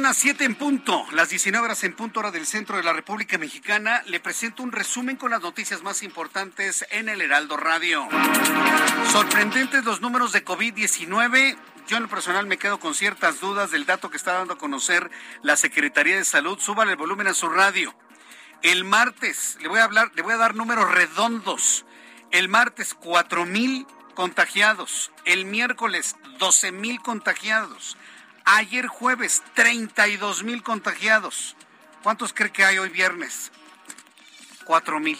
Son 0.00 0.04
las 0.04 0.16
7 0.16 0.46
en 0.46 0.54
punto, 0.54 1.04
las 1.12 1.28
19 1.28 1.62
horas 1.62 1.84
en 1.84 1.94
punto 1.94 2.20
hora 2.20 2.30
del 2.30 2.46
centro 2.46 2.78
de 2.78 2.82
la 2.82 2.94
República 2.94 3.36
Mexicana. 3.36 4.02
Le 4.06 4.18
presento 4.18 4.62
un 4.62 4.72
resumen 4.72 5.16
con 5.16 5.30
las 5.30 5.42
noticias 5.42 5.82
más 5.82 6.02
importantes 6.02 6.86
en 6.90 7.10
el 7.10 7.20
Heraldo 7.20 7.58
Radio. 7.58 8.08
Sorprendentes 9.12 9.84
los 9.84 10.00
números 10.00 10.32
de 10.32 10.42
COVID-19. 10.42 11.54
Yo 11.86 11.98
en 11.98 12.04
lo 12.04 12.08
personal 12.08 12.46
me 12.46 12.56
quedo 12.56 12.80
con 12.80 12.94
ciertas 12.94 13.40
dudas 13.40 13.72
del 13.72 13.84
dato 13.84 14.08
que 14.08 14.16
está 14.16 14.32
dando 14.32 14.54
a 14.54 14.58
conocer 14.58 15.10
la 15.42 15.56
Secretaría 15.56 16.16
de 16.16 16.24
Salud. 16.24 16.58
Súbale 16.58 16.92
el 16.92 16.96
volumen 16.96 17.26
a 17.26 17.34
su 17.34 17.50
radio. 17.50 17.94
El 18.62 18.84
martes, 18.84 19.58
le 19.60 19.68
voy 19.68 19.80
a 19.80 19.84
hablar, 19.84 20.12
le 20.14 20.22
voy 20.22 20.32
a 20.32 20.38
dar 20.38 20.54
números 20.54 20.90
redondos. 20.90 21.84
El 22.30 22.48
martes, 22.48 22.94
4 22.94 23.44
mil 23.44 23.86
contagiados. 24.14 25.12
El 25.26 25.44
miércoles, 25.44 26.16
12 26.38 26.72
mil 26.72 27.02
contagiados. 27.02 27.98
Ayer 28.52 28.88
jueves, 28.88 29.44
32 29.54 30.42
mil 30.42 30.64
contagiados. 30.64 31.54
¿Cuántos 32.02 32.32
cree 32.32 32.50
que 32.50 32.64
hay 32.64 32.78
hoy 32.78 32.88
viernes? 32.88 33.52
4 34.64 34.98
mil. 34.98 35.16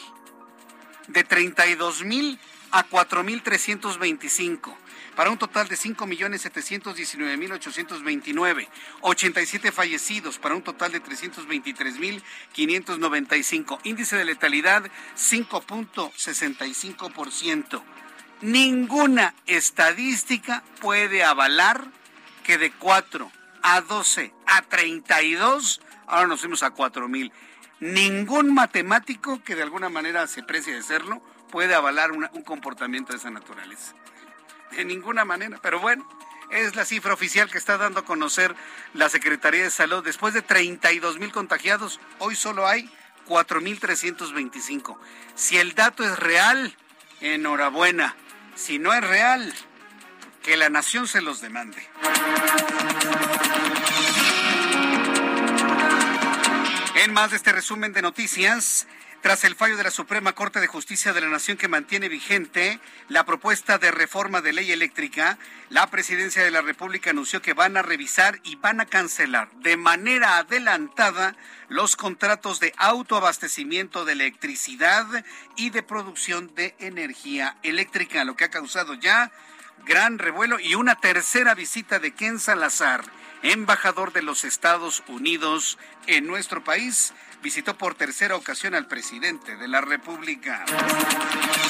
De 1.07 1.23
32 1.23 2.03
mil 2.03 2.41
a 2.73 2.83
4 2.83 3.23
mil 3.23 3.41
325 3.41 4.77
para 5.15 5.31
un 5.31 5.39
total 5.39 5.69
de 5.69 5.77
5.719.829, 5.77 8.67
87 9.01 9.71
fallecidos 9.71 10.41
para 10.41 10.57
un 10.57 10.63
total 10.63 10.91
de 10.91 11.01
323.595, 11.01 13.79
índice 13.85 14.17
de 14.17 14.25
letalidad 14.25 14.91
5.65%. 15.17 17.81
Ninguna 18.41 19.37
estadística 19.47 20.65
puede 20.81 21.23
avalar 21.23 22.00
que 22.45 22.59
de 22.59 22.73
4 22.73 23.31
a 23.63 23.81
12 23.81 24.35
a 24.47 24.63
32, 24.63 25.81
ahora 26.07 26.29
nos 26.29 26.41
fuimos 26.41 26.63
a 26.63 26.71
4 26.71 27.09
mil. 27.09 27.33
Ningún 27.81 28.53
matemático 28.53 29.43
que 29.43 29.55
de 29.55 29.63
alguna 29.63 29.89
manera 29.89 30.27
se 30.27 30.43
precie 30.43 30.75
de 30.75 30.83
serlo 30.83 31.23
puede 31.51 31.75
avalar 31.75 32.13
un 32.13 32.43
comportamiento 32.43 33.13
de 33.13 33.19
esa 33.19 33.31
naturaleza. 33.31 33.95
De 34.73 34.85
ninguna 34.85 35.25
manera, 35.25 35.59
pero 35.63 35.81
bueno, 35.81 36.07
es 36.51 36.75
la 36.75 36.85
cifra 36.85 37.15
oficial 37.15 37.51
que 37.51 37.59
está 37.59 37.79
dando 37.79 38.01
a 38.01 38.05
conocer 38.05 38.55
la 38.95 39.09
Secretaría 39.09 39.63
de 39.63 39.71
Salud. 39.71 40.05
Después 40.05 40.35
de 40.35 40.43
32 40.43 41.19
mil 41.19 41.33
contagiados, 41.33 42.01
hoy 42.19 42.37
solo 42.37 42.67
hay 42.67 42.91
4.325. 43.29 44.99
Si 45.35 45.59
el 45.59 45.75
dato 45.75 46.05
es 46.05 46.19
real, 46.19 46.77
enhorabuena. 47.21 48.17
Si 48.57 48.79
no 48.79 48.93
es 48.93 49.07
real, 49.07 49.55
que 50.43 50.57
la 50.57 50.69
nación 50.69 51.07
se 51.07 51.21
los 51.21 51.41
demande. 51.41 51.79
En 56.97 57.13
más 57.13 57.31
de 57.31 57.37
este 57.37 57.53
resumen 57.53 57.93
de 57.93 58.03
noticias, 58.03 58.87
tras 59.23 59.45
el 59.45 59.55
fallo 59.55 59.77
de 59.77 59.85
la 59.85 59.91
Suprema 59.91 60.33
Corte 60.33 60.61
de 60.61 60.67
Justicia 60.67 61.13
de 61.13 61.21
la 61.21 61.29
Nación 61.29 61.59
que 61.59 61.69
mantiene 61.69 62.09
vigente 62.09 62.81
la 63.09 63.27
propuesta 63.27 63.77
de 63.77 63.91
reforma 63.91 64.41
de 64.41 64.55
ley 64.55 64.73
eléctrica, 64.73 65.39
la 65.69 65.87
Presidencia 65.89 66.43
de 66.43 66.51
la 66.51 66.63
República 66.63 67.11
anunció 67.11 67.43
que 67.43 67.53
van 67.53 67.77
a 67.77 67.83
revisar 67.83 68.41
y 68.45 68.57
van 68.57 68.81
a 68.81 68.87
cancelar 68.87 69.51
de 69.57 69.77
manera 69.77 70.39
adelantada 70.39 71.37
los 71.69 71.97
contratos 71.97 72.61
de 72.61 72.73
autoabastecimiento 72.79 74.07
de 74.07 74.13
electricidad 74.13 75.07
y 75.55 75.69
de 75.69 75.83
producción 75.83 76.55
de 76.55 76.75
energía 76.79 77.59
eléctrica, 77.63 78.25
lo 78.25 78.37
que 78.37 78.45
ha 78.45 78.51
causado 78.51 78.95
ya 78.95 79.31
gran 79.85 80.19
revuelo 80.19 80.59
y 80.61 80.75
una 80.75 80.97
tercera 80.97 81.55
visita 81.55 81.99
de 81.99 82.13
Ken 82.13 82.39
Salazar, 82.39 83.05
embajador 83.43 84.13
de 84.13 84.23
los 84.23 84.45
Estados 84.45 85.03
Unidos 85.09 85.79
en 86.07 86.27
nuestro 86.27 86.63
país. 86.63 87.13
Visitó 87.43 87.79
por 87.79 87.95
tercera 87.95 88.37
ocasión 88.37 88.75
al 88.75 88.87
presidente 88.87 89.57
de 89.57 89.67
la 89.67 89.81
República. 89.81 90.65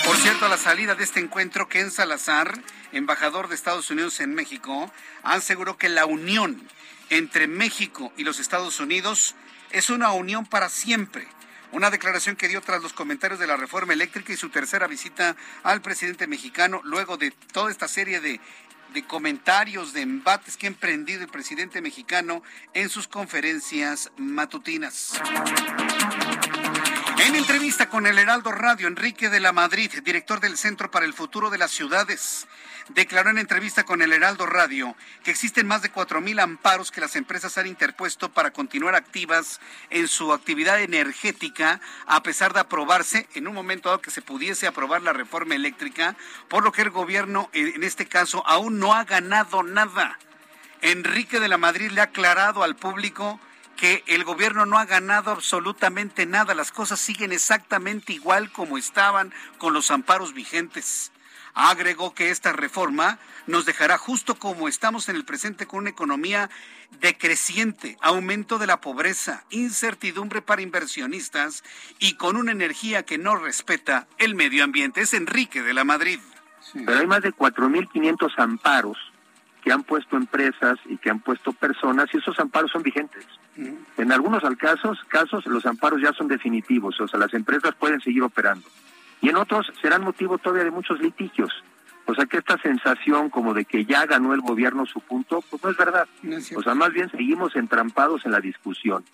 Por 0.04 0.16
cierto, 0.16 0.46
a 0.46 0.48
la 0.48 0.56
salida 0.56 0.96
de 0.96 1.04
este 1.04 1.20
encuentro, 1.20 1.68
Ken 1.68 1.92
Salazar, 1.92 2.60
embajador 2.92 3.48
de 3.48 3.54
Estados 3.54 3.90
Unidos 3.90 4.18
en 4.18 4.34
México, 4.34 4.92
aseguró 5.22 5.78
que 5.78 5.88
la 5.88 6.06
unión 6.06 6.60
entre 7.08 7.46
México 7.46 8.12
y 8.16 8.24
los 8.24 8.40
Estados 8.40 8.80
Unidos 8.80 9.36
es 9.70 9.90
una 9.90 10.10
unión 10.10 10.44
para 10.44 10.68
siempre 10.68 11.28
una 11.72 11.90
declaración 11.90 12.36
que 12.36 12.48
dio 12.48 12.60
tras 12.60 12.82
los 12.82 12.92
comentarios 12.92 13.38
de 13.38 13.46
la 13.46 13.56
reforma 13.56 13.92
eléctrica 13.92 14.32
y 14.32 14.36
su 14.36 14.50
tercera 14.50 14.86
visita 14.86 15.36
al 15.62 15.82
presidente 15.82 16.26
mexicano, 16.26 16.80
luego 16.84 17.16
de 17.16 17.30
toda 17.52 17.70
esta 17.70 17.88
serie 17.88 18.20
de, 18.20 18.40
de 18.92 19.06
comentarios, 19.06 19.92
de 19.92 20.02
embates 20.02 20.56
que 20.56 20.66
ha 20.66 20.68
emprendido 20.68 21.22
el 21.22 21.28
presidente 21.28 21.80
mexicano 21.80 22.42
en 22.74 22.88
sus 22.88 23.08
conferencias 23.08 24.10
matutinas. 24.16 25.20
En 27.26 27.36
entrevista 27.36 27.88
con 27.88 28.06
el 28.06 28.18
Heraldo 28.18 28.50
Radio, 28.50 28.88
Enrique 28.88 29.28
de 29.28 29.40
la 29.40 29.52
Madrid, 29.52 29.90
director 30.02 30.40
del 30.40 30.56
Centro 30.56 30.90
para 30.90 31.06
el 31.06 31.12
Futuro 31.12 31.50
de 31.50 31.58
las 31.58 31.70
Ciudades, 31.70 32.48
declaró 32.94 33.30
en 33.30 33.38
entrevista 33.38 33.84
con 33.84 34.02
el 34.02 34.12
Heraldo 34.12 34.46
Radio 34.46 34.96
que 35.22 35.30
existen 35.30 35.66
más 35.66 35.82
de 35.82 35.92
4.000 35.92 36.40
amparos 36.40 36.90
que 36.90 37.00
las 37.00 37.16
empresas 37.16 37.56
han 37.58 37.66
interpuesto 37.66 38.30
para 38.30 38.52
continuar 38.52 38.94
activas 38.94 39.60
en 39.90 40.08
su 40.08 40.32
actividad 40.32 40.80
energética, 40.80 41.80
a 42.06 42.22
pesar 42.22 42.52
de 42.52 42.60
aprobarse 42.60 43.28
en 43.34 43.46
un 43.46 43.54
momento 43.54 43.88
dado 43.88 44.00
que 44.00 44.10
se 44.10 44.22
pudiese 44.22 44.66
aprobar 44.66 45.02
la 45.02 45.12
reforma 45.12 45.54
eléctrica, 45.54 46.16
por 46.48 46.64
lo 46.64 46.72
que 46.72 46.82
el 46.82 46.90
gobierno 46.90 47.48
en 47.52 47.84
este 47.84 48.06
caso 48.06 48.42
aún 48.46 48.78
no 48.78 48.94
ha 48.94 49.04
ganado 49.04 49.62
nada. 49.62 50.18
Enrique 50.82 51.40
de 51.40 51.48
la 51.48 51.58
Madrid 51.58 51.90
le 51.90 52.00
ha 52.00 52.04
aclarado 52.04 52.62
al 52.62 52.76
público 52.76 53.38
que 53.76 54.02
el 54.06 54.24
gobierno 54.24 54.66
no 54.66 54.78
ha 54.78 54.84
ganado 54.84 55.30
absolutamente 55.30 56.26
nada, 56.26 56.54
las 56.54 56.72
cosas 56.72 57.00
siguen 57.00 57.32
exactamente 57.32 58.12
igual 58.12 58.50
como 58.52 58.76
estaban 58.76 59.32
con 59.58 59.72
los 59.72 59.90
amparos 59.90 60.34
vigentes. 60.34 61.12
Agregó 61.62 62.14
que 62.14 62.30
esta 62.30 62.54
reforma 62.54 63.18
nos 63.46 63.66
dejará 63.66 63.98
justo 63.98 64.36
como 64.36 64.66
estamos 64.66 65.10
en 65.10 65.16
el 65.16 65.26
presente 65.26 65.66
con 65.66 65.80
una 65.80 65.90
economía 65.90 66.48
decreciente, 67.00 67.98
aumento 68.00 68.58
de 68.58 68.66
la 68.66 68.80
pobreza, 68.80 69.44
incertidumbre 69.50 70.40
para 70.40 70.62
inversionistas 70.62 71.62
y 71.98 72.14
con 72.14 72.36
una 72.36 72.52
energía 72.52 73.02
que 73.02 73.18
no 73.18 73.36
respeta 73.36 74.06
el 74.16 74.34
medio 74.34 74.64
ambiente. 74.64 75.02
Es 75.02 75.12
Enrique 75.12 75.60
de 75.60 75.74
la 75.74 75.84
Madrid. 75.84 76.18
Pero 76.72 76.98
hay 76.98 77.06
más 77.06 77.20
de 77.20 77.34
4.500 77.34 78.32
amparos 78.38 78.96
que 79.62 79.70
han 79.70 79.82
puesto 79.82 80.16
empresas 80.16 80.78
y 80.86 80.96
que 80.96 81.10
han 81.10 81.20
puesto 81.20 81.52
personas 81.52 82.06
y 82.14 82.16
esos 82.16 82.40
amparos 82.40 82.70
son 82.70 82.82
vigentes. 82.82 83.26
En 83.98 84.12
algunos 84.12 84.42
casos, 84.56 84.98
casos 85.08 85.44
los 85.44 85.66
amparos 85.66 86.00
ya 86.00 86.14
son 86.14 86.26
definitivos, 86.26 86.98
o 87.02 87.06
sea, 87.06 87.20
las 87.20 87.34
empresas 87.34 87.74
pueden 87.74 88.00
seguir 88.00 88.22
operando 88.22 88.66
y 89.20 89.28
en 89.28 89.36
otros 89.36 89.72
serán 89.80 90.02
motivo 90.02 90.38
todavía 90.38 90.64
de 90.64 90.70
muchos 90.70 91.00
litigios. 91.00 91.52
O 92.06 92.14
sea 92.14 92.26
que 92.26 92.38
esta 92.38 92.58
sensación 92.58 93.30
como 93.30 93.54
de 93.54 93.64
que 93.64 93.84
ya 93.84 94.06
ganó 94.06 94.34
el 94.34 94.40
gobierno 94.40 94.86
su 94.86 95.00
punto, 95.00 95.44
pues 95.48 95.62
no 95.62 95.70
es 95.70 95.76
verdad. 95.76 96.08
o 96.56 96.62
sea, 96.62 96.74
más 96.74 96.92
bien 96.92 97.10
seguimos 97.10 97.54
entrampados 97.54 98.24
en 98.26 98.32
la 98.32 98.40
discusión. 98.40 99.04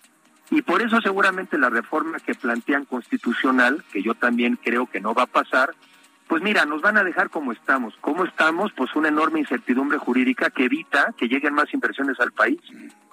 Y 0.49 0.61
por 0.61 0.81
eso 0.81 1.01
seguramente 1.01 1.57
la 1.57 1.69
reforma 1.69 2.19
que 2.19 2.33
plantean 2.33 2.85
constitucional, 2.85 3.83
que 3.91 4.01
yo 4.01 4.15
también 4.15 4.57
creo 4.63 4.87
que 4.87 5.01
no 5.01 5.13
va 5.13 5.23
a 5.23 5.27
pasar, 5.27 5.75
pues 6.27 6.41
mira, 6.41 6.65
nos 6.65 6.81
van 6.81 6.97
a 6.97 7.03
dejar 7.03 7.29
como 7.29 7.51
estamos. 7.51 7.93
¿Cómo 8.01 8.25
estamos? 8.25 8.71
Pues 8.73 8.95
una 8.95 9.09
enorme 9.09 9.39
incertidumbre 9.39 9.97
jurídica 9.97 10.49
que 10.49 10.65
evita 10.65 11.13
que 11.17 11.27
lleguen 11.27 11.53
más 11.53 11.73
inversiones 11.73 12.19
al 12.19 12.31
país. 12.31 12.59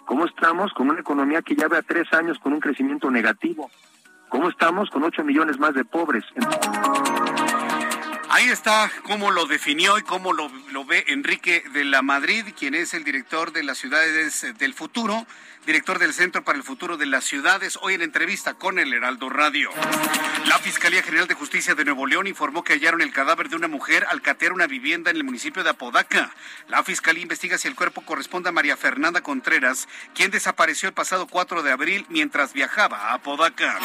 ¿Cómo 0.05 0.27
estamos? 0.27 0.73
Con 0.73 0.91
una 0.91 1.01
economía 1.01 1.43
que 1.43 1.57
ya 1.57 1.69
ve 1.69 1.77
a 1.77 1.83
tres 1.83 2.13
años 2.13 2.39
con 2.39 2.53
un 2.53 2.61
crecimiento 2.61 3.11
negativo. 3.11 3.71
¿Cómo 4.35 4.49
estamos? 4.49 4.91
Con 4.91 5.05
8 5.05 5.23
millones 5.23 5.61
más 5.61 5.75
de 5.75 5.85
pobres. 5.85 6.25
Ahí 8.31 8.47
está 8.47 8.91
cómo 9.05 9.31
lo 9.31 9.47
definió 9.47 9.97
y 9.97 10.03
cómo 10.03 10.33
lo, 10.33 10.51
lo, 10.73 10.85
ve 10.85 11.05
Enrique 11.07 11.63
de 11.73 11.85
la 11.85 12.03
Madrid, 12.03 12.45
quien 12.59 12.75
es 12.75 12.95
el 12.95 13.05
director 13.05 13.53
de 13.53 13.63
las 13.63 13.79
ciudades 13.79 14.45
del 14.59 14.75
futuro 14.75 15.25
director 15.67 15.99
del 15.99 16.13
Centro 16.13 16.45
para 16.45 16.59
el 16.59 16.65
Futuro 16.65 16.97
de 16.97 17.07
las 17.07 17.25
Ciudades, 17.25 17.79
hoy 17.81 17.95
en 17.95 18.03
entrevista 18.03 18.55
con 18.55 18.79
el 18.79 18.93
Heraldo 18.93 19.31
Radio. 19.31 19.71
La 20.47 20.59
Fiscalía 20.59 21.03
General 21.03 21.27
de 21.27 21.35
Justicia 21.35 21.75
de 21.75 21.85
Nuevo 21.85 22.07
León 22.07 22.27
informó 22.27 22.63
que 22.63 22.75
hallaron 22.75 23.01
el 23.01 23.13
cadáver 23.13 23.49
de 23.49 23.57
una 23.57 23.69
mujer 23.69 24.07
al 24.11 24.21
catear 24.21 24.53
una 24.53 24.67
vivienda 24.67 25.11
en 25.11 25.17
el 25.17 25.25
municipio 25.25 25.65
de 25.65 25.71
Apodaca. 25.71 26.31
La 26.69 26.85
Fiscalía 26.85 27.23
investiga 27.23 27.57
si 27.57 27.69
el 27.69 27.75
cuerpo 27.75 28.03
corresponde 28.05 28.51
a 28.51 28.53
María 28.53 28.77
Fernanda 28.77 29.23
Contreras, 29.23 29.89
quien 30.15 30.31
desapareció 30.31 30.89
el 30.89 30.95
pasado 30.95 31.27
4 31.27 31.63
de 31.63 31.73
abril 31.73 32.07
mientras 32.09 32.53
viajaba 32.53 33.11
a 33.11 33.15
Apodaca. 33.15 33.79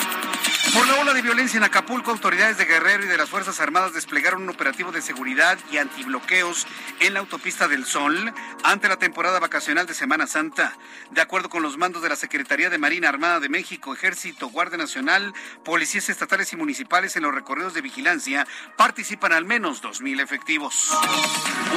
Por 0.74 0.88
la 0.88 1.00
ola 1.00 1.14
de 1.14 1.22
violencia 1.22 1.58
en 1.58 1.64
Acapulco, 1.64 2.12
autoridades 2.12 2.58
de 2.58 2.66
Guerrero 2.66 3.04
y 3.04 3.08
de 3.08 3.18
las 3.18 3.30
Fuerzas 3.30 3.60
Armadas 3.60 3.94
desplegaron 3.94 4.44
un 4.44 4.50
operativo 4.50 4.92
de 4.92 5.02
seguridad 5.02 5.58
y 5.72 5.78
antibloqueos 5.78 6.68
en 7.00 7.16
la 7.16 7.22
autopista 7.22 7.68
del 7.68 7.86
Sol 7.86 8.32
ante 8.64 8.88
la 8.88 8.98
temporada 8.98 9.40
vacacional 9.40 9.88
de 9.88 9.96
Semana 9.96 10.28
Santa. 10.28 10.78
De 11.12 11.22
acuerdo 11.22 11.50
con 11.50 11.64
los 11.64 11.69
los 11.70 11.78
mandos 11.78 12.02
de 12.02 12.10
la 12.10 12.16
Secretaría 12.16 12.72
de 12.72 12.80
Marina 12.80 13.10
Armada 13.10 13.40
de 13.40 13.48
México, 13.48 13.94
Ejército, 13.94 14.50
Guardia 14.50 14.80
Nacional, 14.80 15.36
policías 15.64 16.10
estatales 16.10 16.52
y 16.52 16.56
municipales 16.56 17.16
en 17.16 17.22
los 17.22 17.36
recorridos 17.36 17.76
de 17.76 17.82
vigilancia 17.82 18.48
participan 18.76 19.34
al 19.34 19.46
menos 19.46 19.84
2.000 19.84 20.20
efectivos. 20.20 20.90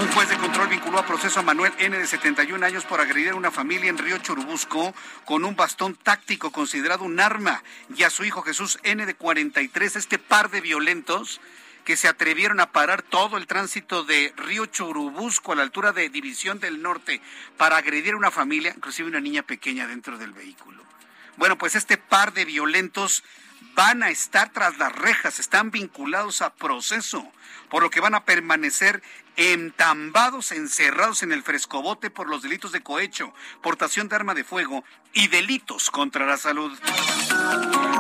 Un 0.01 0.09
juez 0.13 0.31
de 0.31 0.39
control 0.39 0.69
vinculó 0.69 0.99
a 0.99 1.05
proceso 1.05 1.41
a 1.41 1.43
Manuel 1.43 1.75
N. 1.79 1.99
de 1.99 2.07
71 2.07 2.65
años 2.65 2.87
por 2.87 3.03
agredir 3.03 3.33
a 3.33 3.35
una 3.35 3.51
familia 3.51 3.91
en 3.91 3.99
Río 3.99 4.17
Churubusco 4.17 4.95
con 5.27 5.45
un 5.45 5.57
bastón 5.57 5.95
táctico 5.95 6.53
considerado 6.53 7.05
un 7.05 7.21
arma 7.21 7.63
y 7.95 8.05
a 8.05 8.09
su 8.09 8.25
hijo 8.25 8.41
Jesús 8.41 8.79
N. 8.85 9.05
de 9.05 9.15
43. 9.15 9.97
Este 9.97 10.19
par 10.19 10.51
de 10.51 10.63
violentos 10.63 11.43
que 11.85 11.97
se 11.97 12.09
atrevieron 12.09 12.61
a 12.61 12.73
parar 12.73 13.03
todo 13.03 13.37
el 13.37 13.47
tránsito 13.47 14.05
de 14.05 14.33
Río 14.37 14.67
Churubusco 14.67 15.53
a 15.53 15.57
la 15.57 15.63
altura 15.63 15.93
de 15.93 16.09
División 16.09 16.61
del 16.61 16.83
Norte 16.83 17.21
para 17.57 17.77
agredir 17.77 18.15
a 18.15 18.19
una 18.19 18.31
familia, 18.31 18.73
inclusive 18.77 19.09
una 19.09 19.21
niña 19.21 19.43
pequeña 19.43 19.87
dentro 19.87 20.19
del 20.19 20.33
vehículo. 20.33 20.83
Bueno, 21.37 21.59
pues 21.59 21.75
este 21.75 21.97
par 21.97 22.33
de 22.33 22.45
violentos 22.45 23.25
van 23.75 24.03
a 24.03 24.11
estar 24.11 24.53
tras 24.53 24.79
las 24.79 24.93
rejas, 24.93 25.39
están 25.39 25.71
vinculados 25.71 26.43
a 26.43 26.55
proceso, 26.55 27.31
por 27.71 27.83
lo 27.83 27.91
que 27.91 28.01
van 28.01 28.15
a 28.15 28.25
permanecer 28.25 29.03
entambados, 29.37 30.53
encerrados 30.53 31.23
en 31.23 31.33
el 31.33 31.43
frescobote 31.43 32.11
por 32.11 32.29
los 32.29 32.43
delitos 32.43 32.73
de 32.73 32.83
cohecho, 32.83 33.33
portación 33.63 34.09
de 34.09 34.17
arma 34.17 34.35
de 34.35 34.45
fuego 34.45 34.85
y 35.13 35.29
delitos 35.29 35.91
contra 35.91 36.27
la 36.27 36.37
salud. 36.37 36.73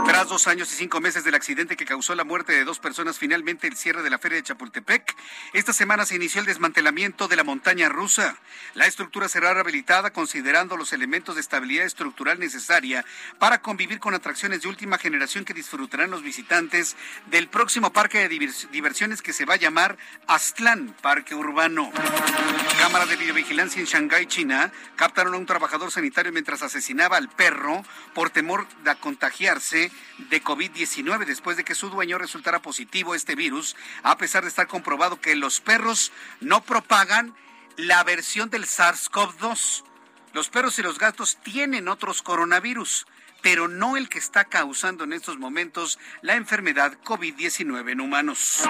Tras 0.07 0.29
dos 0.29 0.47
años 0.49 0.73
y 0.73 0.77
cinco 0.77 1.01
meses 1.01 1.25
del 1.25 1.35
accidente 1.35 1.77
que 1.77 1.85
causó 1.85 2.15
la 2.15 2.25
muerte 2.25 2.53
de 2.53 2.65
dos 2.65 2.79
personas, 2.79 3.19
finalmente 3.19 3.67
el 3.67 3.77
cierre 3.77 4.03
de 4.03 4.11
la 4.11 4.19
feria 4.19 4.37
de 4.37 4.43
Chapultepec, 4.43 5.15
esta 5.53 5.73
semana 5.73 6.05
se 6.05 6.17
inició 6.17 6.41
el 6.41 6.47
desmantelamiento 6.47 7.29
de 7.29 7.37
la 7.37 7.45
montaña 7.45 7.89
rusa. 7.89 8.37
La 8.75 8.87
estructura 8.87 9.29
será 9.29 9.55
rehabilitada 9.55 10.13
considerando 10.13 10.77
los 10.77 10.93
elementos 10.93 11.37
de 11.37 11.41
estabilidad 11.41 11.87
estructural 11.87 12.41
necesaria 12.41 13.05
para 13.39 13.63
convivir 13.63 14.01
con 14.01 14.15
atracciones 14.15 14.63
de 14.63 14.69
última 14.69 14.99
generación 14.99 15.45
que 15.45 15.55
disfrutarán 15.55 16.11
los 16.11 16.23
visitantes 16.23 16.97
del 17.27 17.49
próximo 17.49 17.93
parque 17.93 18.29
de 18.29 18.53
diversiones 18.73 19.23
que 19.23 19.33
se 19.33 19.45
va 19.45 19.55
a 19.55 19.59
llamar 19.59 19.97
Aztlán 20.27 20.95
Parque 21.01 21.22
Urbano. 21.31 21.91
Cámara 22.79 23.07
de 23.07 23.17
videovigilancia 23.17 23.81
en 23.81 23.87
Shanghái, 23.87 24.27
China, 24.27 24.73
captaron 24.97 25.35
a 25.35 25.37
un 25.37 25.47
trabajador 25.47 25.93
sanitario 25.93 26.33
mientras 26.33 26.63
asesinaba 26.63 27.17
al 27.17 27.29
perro 27.29 27.85
por 28.13 28.31
temor 28.31 28.67
de 28.83 28.95
contagiarse 28.97 29.93
de 30.19 30.43
COVID-19 30.43 31.25
después 31.25 31.57
de 31.57 31.65
que 31.65 31.77
su 31.77 31.91
dueño 31.91 32.19
resultara 32.19 32.61
positivo 32.61 33.15
este 33.15 33.37
virus, 33.37 33.77
a 34.03 34.19
pesar 34.19 34.43
de 34.43 34.49
estar 34.49 34.67
comprobado 34.67 35.21
que 35.21 35.37
los 35.37 35.61
perros 35.61 36.13
no 36.41 36.63
propagan 36.63 37.35
la 37.77 38.03
versión 38.03 38.51
del 38.51 38.67
SARS-CoV-2. 38.67 39.85
Los 40.33 40.49
perros 40.49 40.79
y 40.79 40.83
los 40.83 40.99
gatos 40.99 41.39
tienen 41.43 41.89
otros 41.89 42.23
coronavirus, 42.23 43.07
pero 43.43 43.69
no 43.69 43.97
el 43.97 44.09
que 44.09 44.19
está 44.19 44.45
causando 44.45 45.05
en 45.05 45.13
estos 45.13 45.39
momentos 45.39 45.99
la 46.23 46.37
enfermedad 46.37 46.97
COVID-19 47.05 47.91
en 47.91 48.01
humanos. 48.01 48.63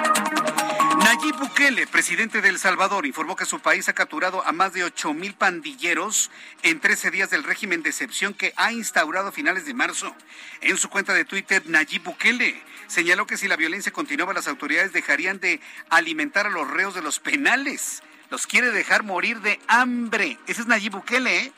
Nayib 1.05 1.37
Bukele, 1.39 1.87
presidente 1.87 2.41
de 2.41 2.49
El 2.49 2.59
Salvador, 2.59 3.07
informó 3.07 3.37
que 3.37 3.45
su 3.45 3.61
país 3.61 3.89
ha 3.89 3.93
capturado 3.93 4.45
a 4.45 4.53
más 4.53 4.73
de 4.73 4.85
8 4.85 5.13
mil 5.15 5.35
pandilleros 5.35 6.31
en 6.63 6.81
13 6.81 7.11
días 7.11 7.31
del 7.31 7.45
régimen 7.45 7.83
de 7.83 7.91
excepción 7.91 8.35
que 8.35 8.55
ha 8.57 8.73
instaurado 8.73 9.29
a 9.29 9.33
finales 9.33 9.67
de 9.67 9.75
marzo. 9.75 10.15
En 10.63 10.79
su 10.79 10.89
cuenta 10.89 11.13
de 11.13 11.25
Twitter, 11.25 11.63
Nayib 11.67 12.03
Bukele 12.03 12.63
señaló 12.87 13.27
que 13.27 13.37
si 13.37 13.49
la 13.49 13.57
violencia 13.57 13.93
continuaba, 13.93 14.33
las 14.33 14.49
autoridades 14.49 14.93
dejarían 14.93 15.39
de 15.39 15.61
alimentar 15.91 16.47
a 16.47 16.51
los 16.51 16.69
reos 16.69 16.95
de 16.95 17.03
los 17.03 17.21
penales. 17.21 18.03
Los 18.31 18.47
quiere 18.47 18.71
dejar 18.71 19.03
morir 19.03 19.41
de 19.41 19.61
hambre. 19.69 20.39
Ese 20.47 20.63
es 20.63 20.67
Nayib 20.67 20.93
Bukele, 20.93 21.39
¿eh? 21.39 21.53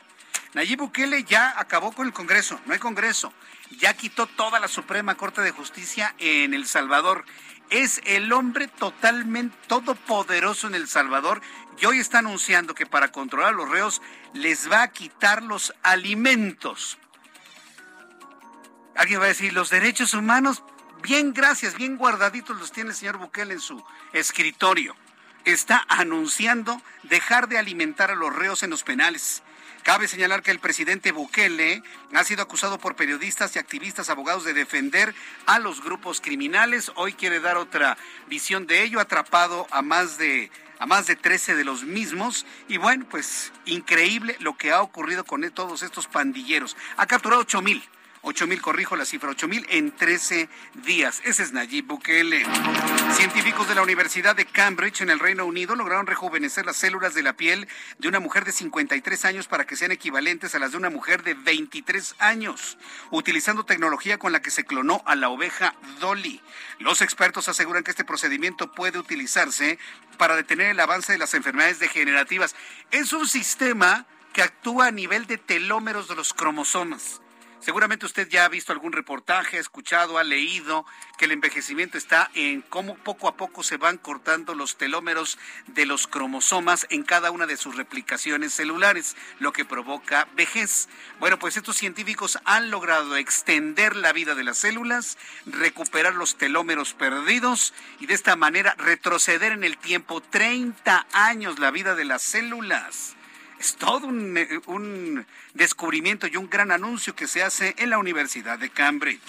Nayib 0.55 0.79
Bukele 0.79 1.25
ya 1.25 1.53
acabó 1.59 1.91
con 1.91 2.07
el 2.07 2.13
Congreso, 2.13 2.57
no 2.65 2.71
hay 2.71 2.79
Congreso, 2.79 3.33
ya 3.77 3.93
quitó 3.93 4.25
toda 4.25 4.57
la 4.61 4.69
Suprema 4.69 5.15
Corte 5.15 5.41
de 5.41 5.51
Justicia 5.51 6.15
en 6.17 6.53
El 6.53 6.65
Salvador 6.65 7.25
es 7.69 8.01
el 8.05 8.31
hombre 8.31 8.69
totalmente 8.69 9.57
todopoderoso 9.67 10.67
en 10.67 10.75
El 10.75 10.87
Salvador 10.87 11.41
y 11.77 11.85
hoy 11.87 11.99
está 11.99 12.19
anunciando 12.19 12.73
que 12.73 12.85
para 12.85 13.11
controlar 13.11 13.49
a 13.49 13.57
los 13.57 13.69
reos 13.69 14.01
les 14.31 14.71
va 14.71 14.83
a 14.83 14.91
quitar 14.91 15.43
los 15.43 15.73
alimentos. 15.83 16.99
Alguien 18.95 19.19
va 19.19 19.25
a 19.25 19.29
decir, 19.29 19.51
los 19.51 19.69
derechos 19.69 20.13
humanos, 20.13 20.63
bien 21.03 21.33
gracias, 21.33 21.75
bien 21.75 21.97
guardaditos 21.97 22.57
los 22.57 22.71
tiene 22.71 22.91
el 22.91 22.95
señor 22.95 23.17
Bukele 23.17 23.55
en 23.55 23.59
su 23.59 23.83
escritorio. 24.13 24.95
Está 25.43 25.85
anunciando 25.89 26.81
dejar 27.03 27.49
de 27.49 27.57
alimentar 27.57 28.09
a 28.09 28.15
los 28.15 28.33
reos 28.33 28.63
en 28.63 28.69
los 28.69 28.83
penales. 28.83 29.43
Cabe 29.85 30.07
señalar 30.07 30.41
que 30.41 30.49
el 30.49 30.57
presidente 30.57 31.11
Bukele 31.11 31.83
ha 32.11 32.23
sido 32.23 32.41
acusado 32.41 32.79
por 32.79 32.95
periodistas 32.95 33.55
y 33.55 33.59
activistas 33.59 34.09
abogados 34.09 34.43
de 34.43 34.55
defender 34.55 35.13
a 35.45 35.59
los 35.59 35.83
grupos 35.83 36.21
criminales. 36.21 36.91
Hoy 36.95 37.13
quiere 37.13 37.39
dar 37.39 37.57
otra 37.57 37.95
visión 38.25 38.65
de 38.65 38.81
ello, 38.81 38.99
atrapado 38.99 39.67
a 39.69 39.83
más 39.83 40.17
de 40.17 40.49
a 40.79 40.87
más 40.87 41.05
de 41.05 41.15
13 41.15 41.53
de 41.53 41.65
los 41.65 41.83
mismos. 41.83 42.47
Y 42.67 42.77
bueno, 42.77 43.05
pues 43.11 43.53
increíble 43.65 44.35
lo 44.39 44.57
que 44.57 44.71
ha 44.71 44.81
ocurrido 44.81 45.23
con 45.23 45.47
todos 45.51 45.83
estos 45.83 46.07
pandilleros. 46.07 46.75
Ha 46.97 47.05
capturado 47.05 47.43
8 47.43 47.61
mil 47.61 47.87
8 48.27 48.47
mil, 48.47 48.59
corrijo 48.59 48.95
la 48.95 49.05
cifra, 49.05 49.29
8 49.29 49.47
mil 49.47 49.67
en 49.69 49.91
13 49.91 50.49
días. 50.83 51.21
Ese 51.25 51.43
es 51.43 51.53
Nayib 51.53 51.85
Bukele. 51.85 52.43
Científicos 53.11 53.67
de 53.67 53.75
la 53.75 53.83
Universidad 53.83 54.35
de 54.35 54.45
Cambridge 54.45 55.01
en 55.01 55.11
el 55.11 55.19
Reino 55.19 55.45
Unido 55.45 55.75
lograron 55.75 56.07
rejuvenecer 56.07 56.65
las 56.65 56.75
células 56.75 57.13
de 57.13 57.21
la 57.21 57.33
piel 57.33 57.67
de 57.99 58.07
una 58.07 58.19
mujer 58.19 58.43
de 58.43 58.51
53 58.51 59.25
años 59.25 59.47
para 59.47 59.67
que 59.67 59.75
sean 59.75 59.91
equivalentes 59.91 60.55
a 60.55 60.59
las 60.59 60.71
de 60.71 60.77
una 60.77 60.89
mujer 60.89 61.21
de 61.21 61.35
23 61.35 62.15
años, 62.17 62.79
utilizando 63.11 63.63
tecnología 63.63 64.17
con 64.17 64.31
la 64.31 64.41
que 64.41 64.49
se 64.49 64.65
clonó 64.65 65.03
a 65.05 65.15
la 65.15 65.29
oveja 65.29 65.75
Dolly. 65.99 66.41
Los 66.79 67.03
expertos 67.03 67.47
aseguran 67.47 67.83
que 67.83 67.91
este 67.91 68.05
procedimiento 68.05 68.71
puede 68.71 68.97
utilizarse 68.97 69.77
para 70.17 70.35
detener 70.35 70.71
el 70.71 70.79
avance 70.79 71.11
de 71.11 71.19
las 71.19 71.35
enfermedades 71.35 71.77
degenerativas. 71.77 72.55
Es 72.89 73.13
un 73.13 73.27
sistema 73.27 74.07
que 74.33 74.41
actúa 74.41 74.87
a 74.87 74.91
nivel 74.91 75.27
de 75.27 75.37
telómeros 75.37 76.07
de 76.07 76.15
los 76.15 76.33
cromosomas. 76.33 77.21
Seguramente 77.59 78.05
usted 78.05 78.27
ya 78.29 78.45
ha 78.45 78.49
visto 78.49 78.73
algún 78.73 78.91
reportaje, 78.91 79.57
ha 79.57 79.59
escuchado, 79.59 80.17
ha 80.17 80.23
leído 80.23 80.85
que 81.17 81.25
el 81.25 81.31
envejecimiento 81.31 81.97
está 81.97 82.29
en 82.35 82.61
cómo 82.61 82.95
poco 82.95 83.27
a 83.27 83.37
poco 83.37 83.63
se 83.63 83.77
van 83.77 83.97
cortando 83.97 84.53
los 84.53 84.77
telómeros 84.77 85.39
de 85.67 85.85
los 85.85 86.05
cromosomas 86.05 86.85
en 86.89 87.03
cada 87.03 87.31
una 87.31 87.47
de 87.47 87.57
sus 87.57 87.75
replicaciones 87.75 88.53
celulares, 88.53 89.15
lo 89.39 89.51
que 89.51 89.65
provoca 89.65 90.27
vejez. 90.35 90.89
Bueno, 91.19 91.39
pues 91.39 91.57
estos 91.57 91.77
científicos 91.77 92.37
han 92.45 92.69
logrado 92.69 93.15
extender 93.15 93.95
la 93.95 94.13
vida 94.13 94.35
de 94.35 94.43
las 94.43 94.59
células, 94.59 95.17
recuperar 95.45 96.13
los 96.13 96.37
telómeros 96.37 96.93
perdidos 96.93 97.73
y 97.99 98.05
de 98.05 98.13
esta 98.13 98.35
manera 98.35 98.75
retroceder 98.77 99.53
en 99.53 99.63
el 99.63 99.77
tiempo 99.77 100.21
30 100.21 101.07
años 101.13 101.59
la 101.59 101.71
vida 101.71 101.95
de 101.95 102.05
las 102.05 102.21
células. 102.21 103.14
Es 103.65 103.77
todo 103.77 104.11
eh, 104.11 104.61
un, 104.67 105.25
descubrimiento 105.55 106.27
y 106.27 106.37
un 106.37 106.51
gran 106.51 106.71
anuncio 106.71 107.15
que 107.15 107.25
se 107.25 107.41
hace 107.41 107.73
en 107.79 107.89
la 107.89 107.97
Universidad 107.97 108.59
de 108.59 108.69
Cambridge. 108.69 109.19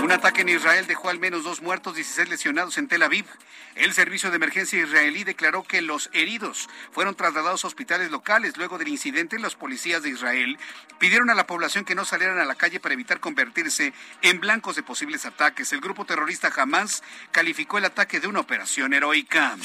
Un 0.00 0.12
ataque 0.12 0.42
en 0.42 0.50
Israel 0.50 0.86
dejó 0.86 1.08
al 1.08 1.18
menos 1.18 1.42
dos 1.42 1.60
muertos, 1.60 1.96
16 1.96 2.28
lesionados 2.28 2.78
en 2.78 2.86
Tel 2.86 3.02
Aviv. 3.02 3.26
El 3.74 3.94
servicio 3.94 4.28
de 4.30 4.36
emergencia 4.36 4.82
israelí 4.82 5.24
declaró 5.24 5.62
que 5.62 5.80
los 5.80 6.10
heridos 6.12 6.68
fueron 6.90 7.14
trasladados 7.14 7.64
a 7.64 7.68
hospitales 7.68 8.10
locales. 8.10 8.56
Luego 8.58 8.76
del 8.76 8.88
incidente, 8.88 9.38
los 9.38 9.54
policías 9.54 10.02
de 10.02 10.10
Israel 10.10 10.58
pidieron 10.98 11.30
a 11.30 11.34
la 11.34 11.46
población 11.46 11.84
que 11.84 11.94
no 11.94 12.04
salieran 12.04 12.38
a 12.38 12.44
la 12.44 12.54
calle 12.54 12.80
para 12.80 12.92
evitar 12.92 13.18
convertirse 13.20 13.94
en 14.20 14.40
blancos 14.40 14.76
de 14.76 14.82
posibles 14.82 15.24
ataques. 15.24 15.72
El 15.72 15.80
grupo 15.80 16.04
terrorista 16.04 16.52
Hamas 16.54 17.02
calificó 17.30 17.78
el 17.78 17.86
ataque 17.86 18.20
de 18.20 18.28
una 18.28 18.40
operación 18.40 18.92
heroica. 18.92 19.56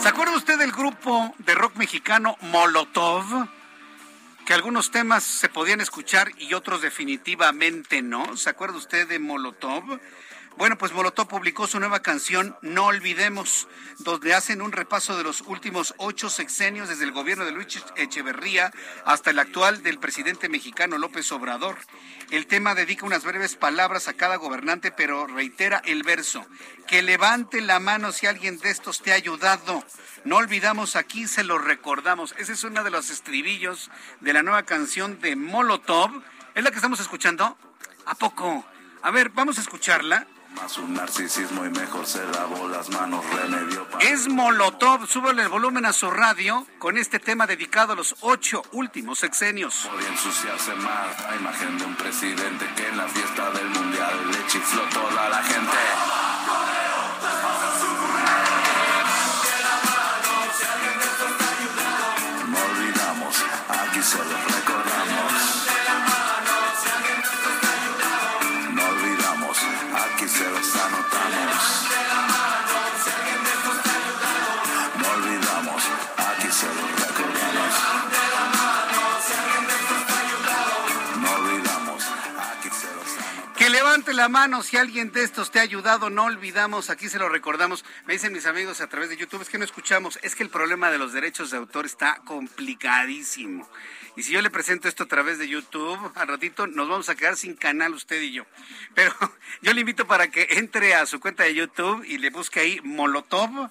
¿Se 0.00 0.08
acuerda 0.08 0.36
usted 0.36 0.58
del 0.58 0.72
grupo 0.72 1.34
de 1.38 1.54
rock 1.54 1.76
mexicano 1.76 2.36
Molotov? 2.42 3.48
Que 4.44 4.54
algunos 4.54 4.90
temas 4.90 5.24
se 5.24 5.48
podían 5.48 5.80
escuchar 5.80 6.30
y 6.38 6.54
otros 6.54 6.82
definitivamente 6.82 8.02
no. 8.02 8.36
¿Se 8.36 8.50
acuerda 8.50 8.76
usted 8.76 9.08
de 9.08 9.18
Molotov? 9.18 9.98
Bueno, 10.56 10.78
pues 10.78 10.92
Molotov 10.92 11.28
publicó 11.28 11.66
su 11.66 11.78
nueva 11.78 12.00
canción 12.00 12.56
No 12.62 12.86
Olvidemos, 12.86 13.68
donde 13.98 14.32
hacen 14.32 14.62
un 14.62 14.72
repaso 14.72 15.14
de 15.14 15.22
los 15.22 15.42
últimos 15.42 15.94
ocho 15.98 16.30
sexenios 16.30 16.88
desde 16.88 17.04
el 17.04 17.12
gobierno 17.12 17.44
de 17.44 17.52
Luis 17.52 17.84
Echeverría 17.94 18.72
hasta 19.04 19.30
el 19.30 19.38
actual 19.38 19.82
del 19.82 19.98
presidente 19.98 20.48
mexicano 20.48 20.96
López 20.96 21.30
Obrador. 21.30 21.76
El 22.30 22.46
tema 22.46 22.74
dedica 22.74 23.04
unas 23.04 23.22
breves 23.22 23.54
palabras 23.54 24.08
a 24.08 24.14
cada 24.14 24.36
gobernante, 24.36 24.90
pero 24.90 25.26
reitera 25.26 25.82
el 25.84 26.04
verso, 26.04 26.46
que 26.86 27.02
levante 27.02 27.60
la 27.60 27.78
mano 27.78 28.10
si 28.10 28.26
alguien 28.26 28.58
de 28.58 28.70
estos 28.70 29.02
te 29.02 29.12
ha 29.12 29.16
ayudado. 29.16 29.84
No 30.24 30.36
olvidamos 30.36 30.96
aquí, 30.96 31.26
se 31.26 31.44
lo 31.44 31.58
recordamos. 31.58 32.34
Ese 32.38 32.54
es 32.54 32.64
uno 32.64 32.82
de 32.82 32.90
los 32.90 33.10
estribillos 33.10 33.90
de 34.20 34.32
la 34.32 34.42
nueva 34.42 34.62
canción 34.62 35.20
de 35.20 35.36
Molotov. 35.36 36.22
¿Es 36.54 36.64
la 36.64 36.70
que 36.70 36.76
estamos 36.76 37.00
escuchando? 37.00 37.58
¿A 38.06 38.14
poco? 38.14 38.64
A 39.02 39.10
ver, 39.10 39.28
vamos 39.28 39.58
a 39.58 39.60
escucharla. 39.60 40.26
Más 40.56 40.78
un 40.78 40.94
narcisismo 40.94 41.66
y 41.66 41.70
mejor 41.70 42.06
se 42.06 42.24
lavó 42.26 42.68
las 42.68 42.88
manos, 42.88 43.24
remedio 43.30 43.86
Es 44.00 44.26
Molotov, 44.26 45.06
súbele 45.06 45.42
el 45.42 45.48
volumen 45.48 45.84
a 45.84 45.92
su 45.92 46.10
radio 46.10 46.66
con 46.78 46.96
este 46.96 47.18
tema 47.18 47.46
dedicado 47.46 47.92
a 47.92 47.96
los 47.96 48.16
ocho 48.20 48.62
últimos 48.72 49.18
sexenios. 49.18 49.88
Podía 49.90 50.08
ensuciarse 50.08 50.74
más 50.76 51.20
la 51.28 51.36
imagen 51.36 51.78
de 51.78 51.84
un 51.84 51.94
presidente 51.94 52.66
que 52.74 52.88
en 52.88 52.96
la 52.96 53.06
fiesta 53.06 53.50
del 53.50 53.68
mundial 53.68 54.30
le 54.30 54.46
chifló 54.46 54.82
toda 54.92 55.28
la 55.28 55.42
gente. 55.42 55.76
La 84.14 84.28
mano 84.28 84.62
si 84.62 84.76
alguien 84.76 85.10
de 85.12 85.24
estos 85.24 85.50
te 85.50 85.58
ha 85.58 85.62
ayudado, 85.62 86.10
no 86.10 86.24
olvidamos, 86.24 86.90
aquí 86.90 87.08
se 87.08 87.18
lo 87.18 87.28
recordamos. 87.28 87.84
Me 88.06 88.12
dicen 88.12 88.32
mis 88.32 88.46
amigos 88.46 88.80
a 88.80 88.88
través 88.88 89.08
de 89.08 89.16
YouTube, 89.16 89.42
es 89.42 89.48
que 89.48 89.58
no 89.58 89.64
escuchamos, 89.64 90.18
es 90.22 90.34
que 90.34 90.42
el 90.42 90.50
problema 90.50 90.90
de 90.90 90.98
los 90.98 91.12
derechos 91.12 91.50
de 91.50 91.56
autor 91.56 91.86
está 91.86 92.20
complicadísimo. 92.24 93.68
Y 94.16 94.22
si 94.22 94.32
yo 94.32 94.40
le 94.42 94.50
presento 94.50 94.88
esto 94.88 95.04
a 95.04 95.08
través 95.08 95.38
de 95.38 95.48
YouTube, 95.48 95.98
al 96.14 96.28
ratito 96.28 96.66
nos 96.66 96.88
vamos 96.88 97.08
a 97.08 97.14
quedar 97.16 97.36
sin 97.36 97.54
canal 97.54 97.94
usted 97.94 98.20
y 98.22 98.32
yo. 98.32 98.46
Pero 98.94 99.12
yo 99.62 99.72
le 99.72 99.80
invito 99.80 100.06
para 100.06 100.28
que 100.28 100.46
entre 100.50 100.94
a 100.94 101.06
su 101.06 101.20
cuenta 101.20 101.44
de 101.44 101.54
YouTube 101.54 102.04
y 102.04 102.18
le 102.18 102.30
busque 102.30 102.60
ahí 102.60 102.80
Molotov 102.82 103.70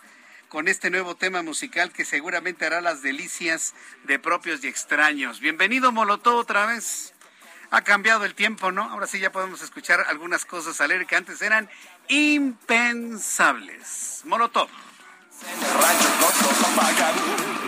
con 0.50 0.68
este 0.68 0.90
nuevo 0.90 1.16
tema 1.16 1.42
musical 1.42 1.92
que 1.92 2.06
seguramente 2.06 2.66
hará 2.66 2.82
las 2.82 3.02
delicias 3.02 3.74
de 4.04 4.20
propios 4.20 4.64
y 4.64 4.68
extraños. 4.68 5.40
Bienvenido 5.40 5.92
Molotov 5.92 6.36
otra 6.36 6.66
vez. 6.66 7.15
Ha 7.72 7.82
cambiado 7.82 8.26
el 8.26 8.36
tiempo, 8.36 8.72
¿no? 8.72 8.84
Ahora 8.84 9.08
sí 9.08 9.20
ya 9.20 9.32
podemos 9.32 9.62
escuchar 9.62 10.06
algunas 10.08 10.46
cosas 10.46 10.80
al 10.82 10.90
leer 10.90 11.06
que 11.06 11.16
antes 11.16 11.42
eran 11.42 11.70
impensables. 12.08 14.22
Molotov. 14.26 14.70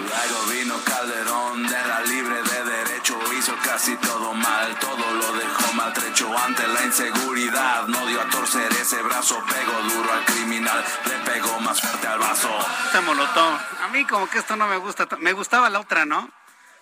Luego 0.08 0.46
vino 0.50 0.76
Calderón 0.84 1.68
de 1.68 1.88
la 1.88 2.02
libre 2.02 2.42
de 2.42 2.64
derecho, 2.64 3.20
hizo 3.38 3.54
casi 3.64 3.96
todo 3.98 4.34
mal, 4.34 4.78
todo 4.80 5.14
lo 5.14 5.34
dejó 5.34 5.74
maltrecho 5.74 6.36
ante 6.38 6.68
la 6.68 6.86
inseguridad, 6.86 7.88
no 7.88 8.06
dio 8.08 8.22
a 8.22 8.30
torcer 8.30 8.72
ese 8.74 9.02
brazo, 9.02 9.44
pegó 9.48 9.82
duro 9.82 10.14
al 10.14 10.26
criminal, 10.26 10.84
le 11.06 11.32
pegó 11.32 11.60
más 11.60 11.82
fuerte 11.82 12.08
al 12.08 12.20
vaso. 12.20 12.50
Se 12.92 13.02
molotó. 13.02 13.60
A 13.84 13.88
mí 13.92 14.06
como 14.06 14.30
que 14.30 14.40
esto 14.40 14.56
no 14.56 14.68
me 14.68 14.78
gusta, 14.78 15.08
me 15.20 15.34
gustaba 15.34 15.70
la 15.70 15.82
otra, 15.82 16.06
¿no? 16.06 16.32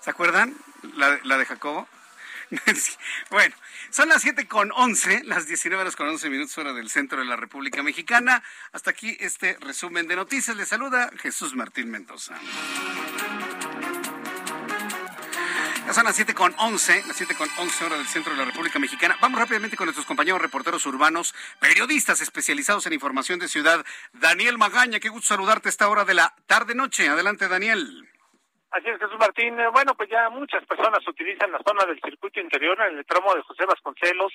¿Se 0.02 0.12
acuerdan? 0.12 0.56
La, 0.96 1.20
la 1.24 1.38
de 1.38 1.46
Jacobo. 1.46 1.88
bueno, 3.30 3.56
son 3.90 4.10
las 4.10 4.22
7 4.22 4.48
con 4.48 4.72
11, 4.72 5.24
las 5.26 5.48
19 5.48 5.82
horas 5.82 5.96
con 5.96 6.08
11 6.08 6.30
minutos 6.30 6.58
hora 6.58 6.74
del 6.74 6.90
centro 6.90 7.20
de 7.20 7.26
la 7.26 7.36
República 7.36 7.84
Mexicana. 7.84 8.44
Hasta 8.72 8.92
aquí 8.92 9.18
este 9.20 9.58
resumen 9.60 10.08
de 10.08 10.16
noticias. 10.16 10.56
Le 10.56 10.66
saluda 10.66 11.12
Jesús 11.18 11.56
Martín 11.56 11.90
Mendoza. 11.90 12.36
Ya 15.86 15.94
son 15.94 16.06
las 16.06 16.16
7 16.16 16.34
con 16.34 16.56
11, 16.58 17.04
las 17.06 17.16
7 17.16 17.36
con 17.36 17.48
11 17.58 17.86
horas 17.86 18.00
del 18.00 18.08
centro 18.08 18.34
de 18.34 18.40
la 18.40 18.46
República 18.46 18.80
Mexicana. 18.80 19.18
Vamos 19.22 19.40
rápidamente 19.40 19.78
con 19.78 19.86
nuestros 19.86 20.08
compañeros 20.08 20.42
reporteros 20.42 20.84
urbanos, 20.88 21.36
periodistas 21.60 22.22
especializados 22.22 22.88
en 22.88 22.94
información 22.94 23.38
de 23.38 23.48
ciudad. 23.48 23.86
Daniel 24.14 24.58
Magaña, 24.58 25.00
qué 25.00 25.10
gusto 25.10 25.28
saludarte 25.28 25.68
a 25.68 25.72
esta 25.72 25.88
hora 25.88 26.04
de 26.04 26.16
la 26.16 26.36
tarde-noche. 26.48 27.08
Adelante, 27.08 27.48
Daniel. 27.48 28.10
Así 28.76 28.90
es, 28.90 29.00
Jesús 29.00 29.18
Martín. 29.18 29.56
Bueno, 29.72 29.96
pues 29.96 30.10
ya 30.10 30.30
muchas 30.30 30.66
personas 30.66 31.00
utilizan 31.08 31.50
la 31.50 31.62
zona 31.66 31.86
del 31.86 31.98
circuito 32.02 32.42
interior 32.42 32.78
en 32.82 32.98
el 32.98 33.06
tramo 33.06 33.34
de 33.34 33.42
José 33.44 33.66
Vasconcelos, 33.66 34.34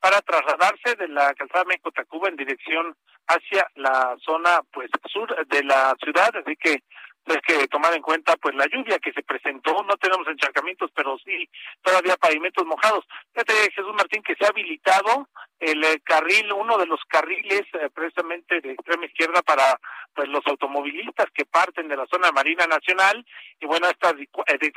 para 0.00 0.20
trasladarse 0.20 0.96
de 0.96 1.08
la 1.08 1.32
calzada 1.32 1.64
México-Tacuba 1.64 2.28
en 2.28 2.36
dirección 2.36 2.94
hacia 3.26 3.66
la 3.76 4.16
zona 4.20 4.60
pues 4.70 4.90
sur 5.06 5.34
de 5.46 5.64
la 5.64 5.94
ciudad, 6.02 6.28
así 6.36 6.56
que 6.56 6.82
hay 7.26 7.40
que 7.40 7.68
tomar 7.68 7.94
en 7.94 8.02
cuenta 8.02 8.36
pues 8.36 8.54
la 8.54 8.66
lluvia 8.66 8.98
que 8.98 9.12
se 9.12 9.22
presentó, 9.22 9.82
no 9.82 9.96
tenemos 9.96 10.26
encharcamientos, 10.26 10.90
pero 10.94 11.16
sí 11.24 11.48
todavía 11.82 12.16
pavimentos 12.16 12.64
mojados. 12.66 13.04
Fíjate, 13.32 13.52
Jesús 13.72 13.92
Martín, 13.94 14.22
que 14.22 14.34
se 14.34 14.44
ha 14.44 14.48
habilitado 14.48 15.28
el 15.60 15.84
eh, 15.84 16.00
carril, 16.02 16.52
uno 16.52 16.78
de 16.78 16.86
los 16.86 17.00
carriles 17.06 17.62
eh, 17.74 17.90
precisamente 17.94 18.60
de 18.60 18.72
extrema 18.72 19.04
izquierda 19.04 19.42
para 19.42 19.78
pues 20.14 20.28
los 20.28 20.44
automovilistas 20.46 21.26
que 21.34 21.44
parten 21.44 21.86
de 21.88 21.96
la 21.96 22.06
zona 22.06 22.32
marina 22.32 22.66
nacional. 22.66 23.24
Y 23.60 23.66
bueno, 23.66 23.88
esta 23.88 24.14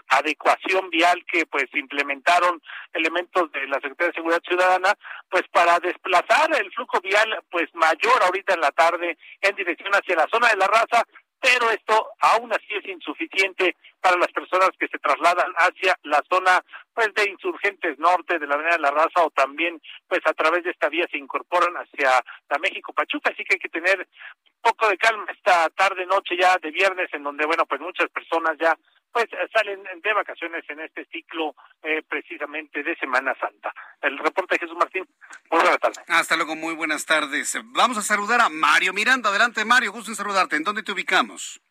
adecuación 0.09 0.89
vial 0.89 1.23
que 1.25 1.45
pues 1.45 1.65
implementaron 1.73 2.61
elementos 2.91 3.51
de 3.53 3.65
la 3.67 3.75
Secretaría 3.75 4.07
de 4.07 4.13
Seguridad 4.13 4.41
Ciudadana, 4.45 4.93
pues 5.29 5.43
para 5.51 5.79
desplazar 5.79 6.53
el 6.55 6.71
flujo 6.73 6.99
vial 7.01 7.41
pues 7.49 7.73
mayor 7.73 8.21
ahorita 8.23 8.53
en 8.53 8.61
la 8.61 8.71
tarde 8.71 9.17
en 9.41 9.55
dirección 9.55 9.93
hacia 9.93 10.17
la 10.17 10.27
zona 10.27 10.49
de 10.49 10.57
la 10.57 10.67
raza 10.67 11.05
pero 11.43 11.69
esto 11.71 12.07
aún 12.21 12.53
así 12.53 12.73
es 12.73 12.85
insuficiente 12.85 13.75
para 13.99 14.15
las 14.15 14.31
personas 14.31 14.69
que 14.79 14.87
se 14.87 14.97
trasladan 14.97 15.51
hacia 15.57 15.93
la 16.03 16.23
zona 16.31 16.63
pues 16.93 17.13
de 17.15 17.29
insurgentes 17.29 17.99
norte 17.99 18.39
de 18.39 18.47
la 18.47 18.55
avenida 18.55 18.77
de 18.77 18.81
la 18.81 18.91
raza 18.91 19.25
o 19.25 19.29
también 19.29 19.81
pues 20.07 20.21
a 20.23 20.33
través 20.33 20.63
de 20.63 20.71
esta 20.71 20.87
vía 20.87 21.05
se 21.11 21.17
incorporan 21.17 21.73
hacia 21.75 22.11
la 22.49 22.57
México 22.59 22.93
Pachuca. 22.93 23.31
Así 23.33 23.43
que 23.43 23.55
hay 23.55 23.59
que 23.59 23.67
tener 23.67 23.99
un 23.99 24.61
poco 24.61 24.87
de 24.87 24.97
calma 24.97 25.25
esta 25.33 25.69
tarde 25.71 26.05
noche 26.05 26.37
ya 26.39 26.55
de 26.61 26.71
viernes 26.71 27.09
en 27.11 27.23
donde 27.23 27.45
bueno 27.45 27.65
pues 27.65 27.81
muchas 27.81 28.09
personas 28.09 28.55
ya 28.57 28.77
pues 29.13 29.27
salen 29.53 29.83
de 30.01 30.13
vacaciones 30.13 30.63
en 30.67 30.79
este 30.81 31.05
ciclo 31.05 31.55
eh, 31.83 32.01
precisamente 32.09 32.81
de 32.81 32.95
Semana 32.95 33.35
Santa. 33.39 33.71
El 34.01 34.17
reporte 34.17 34.55
de 34.55 34.59
Jesús 34.59 34.75
Martín. 34.75 35.07
Muy 35.51 35.61
buenas 35.61 35.77
tardes. 35.77 35.99
Hasta 36.07 36.35
luego, 36.35 36.55
muy 36.55 36.73
buenas 36.73 37.05
tardes. 37.05 37.57
Vamos 37.65 37.97
a 37.97 38.01
saludar 38.01 38.41
a 38.41 38.49
Mario 38.49 38.91
Miranda. 38.91 39.29
Adelante, 39.29 39.63
Mario, 39.63 39.91
gusto 39.91 40.09
en 40.09 40.15
saludarte. 40.15 40.55
¿En 40.55 40.63
dónde 40.63 40.81
te 40.81 40.91
ubicamos? 40.91 41.61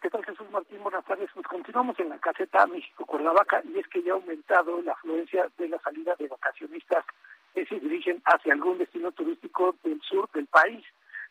¿Qué 0.00 0.08
tal, 0.08 0.24
Jesús 0.24 0.50
Martín? 0.50 0.82
Buenas 0.82 1.04
tardes. 1.04 1.28
Pues 1.34 1.46
continuamos 1.46 1.98
en 2.00 2.08
la 2.08 2.18
caseta 2.18 2.66
México-Cuernavaca 2.66 3.62
y 3.64 3.78
es 3.78 3.86
que 3.88 4.02
ya 4.02 4.12
ha 4.12 4.14
aumentado 4.14 4.80
la 4.82 4.92
afluencia 4.92 5.48
de 5.58 5.68
la 5.68 5.78
salida 5.80 6.14
de 6.18 6.28
vacacionistas 6.28 7.04
que 7.54 7.66
se 7.66 7.78
dirigen 7.78 8.22
hacia 8.24 8.54
algún 8.54 8.78
destino 8.78 9.12
turístico 9.12 9.76
del 9.84 10.00
sur 10.00 10.30
del 10.32 10.46
país. 10.46 10.82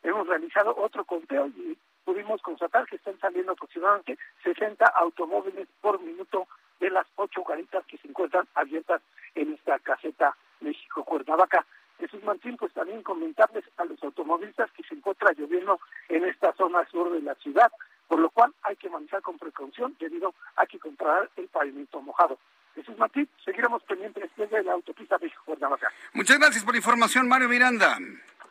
Hemos 0.03 0.27
realizado 0.27 0.75
otro 0.77 1.05
conteo 1.05 1.47
y 1.47 1.77
pudimos 2.07 2.41
constatar 2.41 2.85
que 2.85 2.95
están 2.95 3.19
saliendo 3.19 3.51
aproximadamente 3.51 4.17
60 4.41 4.85
automóviles 4.95 5.67
por 5.81 5.99
minuto 5.99 6.47
de 6.79 6.89
las 6.89 7.05
ocho 7.17 7.43
garitas 7.43 7.85
que 7.85 7.97
se 7.97 8.07
encuentran 8.07 8.47
abiertas 8.55 9.01
en 9.35 9.53
esta 9.53 9.77
caseta 9.79 10.33
México-Cuernavaca. 10.61 11.65
Jesús 11.99 12.23
Martín, 12.23 12.55
pues 12.55 12.71
también 12.71 13.03
comentarles 13.03 13.65
a 13.75 13.83
los 13.83 14.01
automovilistas 14.01 14.71
que 14.71 14.83
se 14.83 14.95
encuentra 14.95 15.33
lloviendo 15.33 15.81
en 16.07 16.23
esta 16.23 16.53
zona 16.53 16.87
sur 16.89 17.11
de 17.11 17.21
la 17.21 17.35
ciudad, 17.35 17.69
por 18.07 18.19
lo 18.19 18.29
cual 18.29 18.53
hay 18.63 18.77
que 18.77 18.89
manejar 18.89 19.21
con 19.21 19.37
precaución 19.37 19.93
debido 19.99 20.33
a 20.55 20.65
que 20.65 20.79
controlar 20.79 21.29
el 21.35 21.49
pavimento 21.49 22.01
mojado. 22.01 22.39
Jesús 22.73 22.97
Martín, 22.97 23.27
seguiremos 23.43 23.83
pendientes 23.83 24.31
desde 24.37 24.63
la 24.63 24.71
autopista 24.71 25.17
México-Cuernavaca. 25.17 25.91
Muchas 26.13 26.39
gracias 26.39 26.63
por 26.63 26.73
la 26.73 26.77
información, 26.77 27.27
Mario 27.27 27.49
Miranda. 27.49 27.97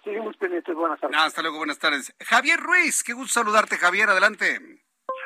Seguimos 0.06 0.36
pendientes, 0.36 0.72
buenas 0.72 1.00
tardes. 1.00 1.18
hasta 1.18 1.42
luego, 1.42 1.58
buenas 1.58 1.80
tardes. 1.80 2.14
Javier 2.24 2.60
Ruiz, 2.60 3.02
qué 3.02 3.12
gusto 3.12 3.40
saludarte, 3.40 3.76
Javier, 3.76 4.08
adelante. 4.08 4.60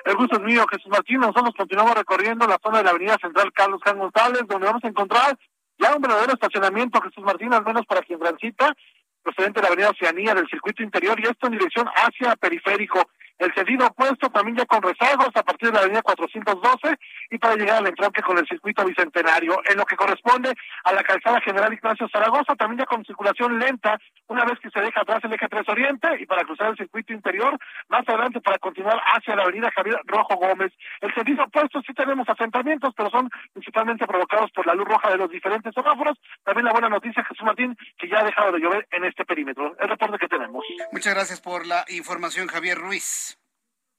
El 0.07 0.17
gusto 0.17 0.37
es 0.37 0.43
mío, 0.43 0.65
Jesús 0.71 0.89
Martín. 0.89 1.21
Nosotros 1.21 1.53
continuamos 1.55 1.95
recorriendo 1.95 2.47
la 2.47 2.59
zona 2.63 2.79
de 2.79 2.85
la 2.85 2.91
avenida 2.91 3.19
central 3.21 3.53
Carlos 3.53 3.83
Can 3.85 3.99
González, 3.99 4.41
donde 4.49 4.67
vamos 4.67 4.83
a 4.83 4.89
encontrar 4.89 5.39
ya 5.77 5.95
un 5.95 6.01
verdadero 6.01 6.33
estacionamiento, 6.33 6.99
Jesús 7.03 7.23
Martín, 7.23 7.53
al 7.53 7.63
menos 7.63 7.85
para 7.85 8.01
quien 8.01 8.19
transita, 8.19 8.75
procedente 9.23 9.61
de 9.61 9.65
la 9.65 9.69
avenida 9.69 9.91
Oceanía 9.91 10.35
del 10.35 10.49
circuito 10.49 10.83
interior 10.83 11.21
y 11.21 11.25
esto 11.25 11.47
en 11.49 11.53
dirección 11.53 11.87
hacia 11.87 12.35
periférico. 12.37 13.11
El 13.41 13.55
sentido 13.55 13.87
opuesto 13.87 14.29
también 14.29 14.59
ya 14.59 14.67
con 14.67 14.83
rezagos 14.83 15.31
a 15.35 15.43
partir 15.43 15.71
de 15.71 15.75
la 15.75 15.81
avenida 15.81 16.03
412 16.03 16.99
y 17.31 17.39
para 17.39 17.57
llegar 17.57 17.79
al 17.79 17.87
entronque 17.87 18.21
con 18.21 18.37
el 18.37 18.47
circuito 18.47 18.85
bicentenario. 18.85 19.63
En 19.65 19.79
lo 19.79 19.87
que 19.87 19.97
corresponde 19.97 20.53
a 20.85 20.93
la 20.93 21.03
calzada 21.03 21.41
General 21.41 21.73
Ignacio 21.73 22.07
Zaragoza, 22.13 22.55
también 22.55 22.81
ya 22.81 22.85
con 22.85 23.03
circulación 23.03 23.59
lenta, 23.59 23.99
una 24.29 24.45
vez 24.45 24.59
que 24.61 24.69
se 24.69 24.81
deja 24.81 25.01
atrás 25.01 25.21
el 25.25 25.33
eje 25.33 25.49
3 25.49 25.69
Oriente 25.71 26.09
y 26.21 26.27
para 26.27 26.45
cruzar 26.45 26.69
el 26.69 26.77
circuito 26.77 27.15
interior, 27.15 27.57
más 27.89 28.07
adelante 28.07 28.43
para 28.43 28.59
continuar 28.59 29.01
hacia 29.15 29.35
la 29.35 29.45
avenida 29.45 29.71
Javier 29.75 29.97
Rojo 30.05 30.37
Gómez. 30.37 30.73
El 31.01 31.15
sentido 31.15 31.45
opuesto 31.45 31.81
sí 31.87 31.95
tenemos 31.95 32.29
asentamientos, 32.29 32.93
pero 32.95 33.09
son 33.09 33.31
principalmente 33.55 34.07
provocados 34.07 34.51
por 34.53 34.67
la 34.67 34.75
luz 34.75 34.87
roja 34.87 35.09
de 35.09 35.17
los 35.17 35.31
diferentes 35.31 35.73
semáforos. 35.73 36.19
También 36.45 36.67
la 36.67 36.73
buena 36.73 36.91
noticia, 36.91 37.25
Jesús 37.25 37.47
Martín, 37.47 37.75
que 37.97 38.07
ya 38.07 38.19
ha 38.19 38.25
dejado 38.25 38.53
de 38.53 38.61
llover 38.61 38.87
en 38.91 39.05
este 39.05 39.25
perímetro. 39.25 39.75
El 39.81 39.89
reporte 39.89 40.19
que 40.19 40.29
tenemos. 40.29 40.63
Muchas 40.93 41.15
gracias 41.15 41.41
por 41.41 41.67
la 41.67 41.87
información, 41.89 42.47
Javier 42.47 42.77
Ruiz. 42.77 43.30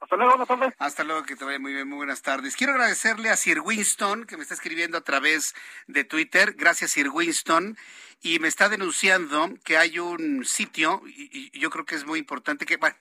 Hasta 0.01 0.15
luego, 0.15 0.31
buenas 0.31 0.47
tardes. 0.47 0.73
Hasta 0.79 1.03
luego, 1.03 1.23
que 1.23 1.35
te 1.35 1.45
vaya 1.45 1.59
muy 1.59 1.73
bien, 1.73 1.87
muy 1.87 1.97
buenas 1.97 2.23
tardes. 2.23 2.55
Quiero 2.55 2.73
agradecerle 2.73 3.29
a 3.29 3.37
Sir 3.37 3.59
Winston, 3.59 4.25
que 4.25 4.35
me 4.35 4.41
está 4.41 4.55
escribiendo 4.55 4.97
a 4.97 5.01
través 5.01 5.53
de 5.85 6.03
Twitter. 6.03 6.55
Gracias, 6.57 6.91
Sir 6.91 7.09
Winston. 7.09 7.77
Y 8.19 8.39
me 8.39 8.47
está 8.47 8.67
denunciando 8.67 9.53
que 9.63 9.77
hay 9.77 9.99
un 9.99 10.43
sitio, 10.43 11.03
y, 11.05 11.57
yo 11.57 11.69
creo 11.69 11.85
que 11.85 11.93
es 11.93 12.05
muy 12.05 12.17
importante 12.17 12.65
que, 12.65 12.77
bueno, 12.77 12.97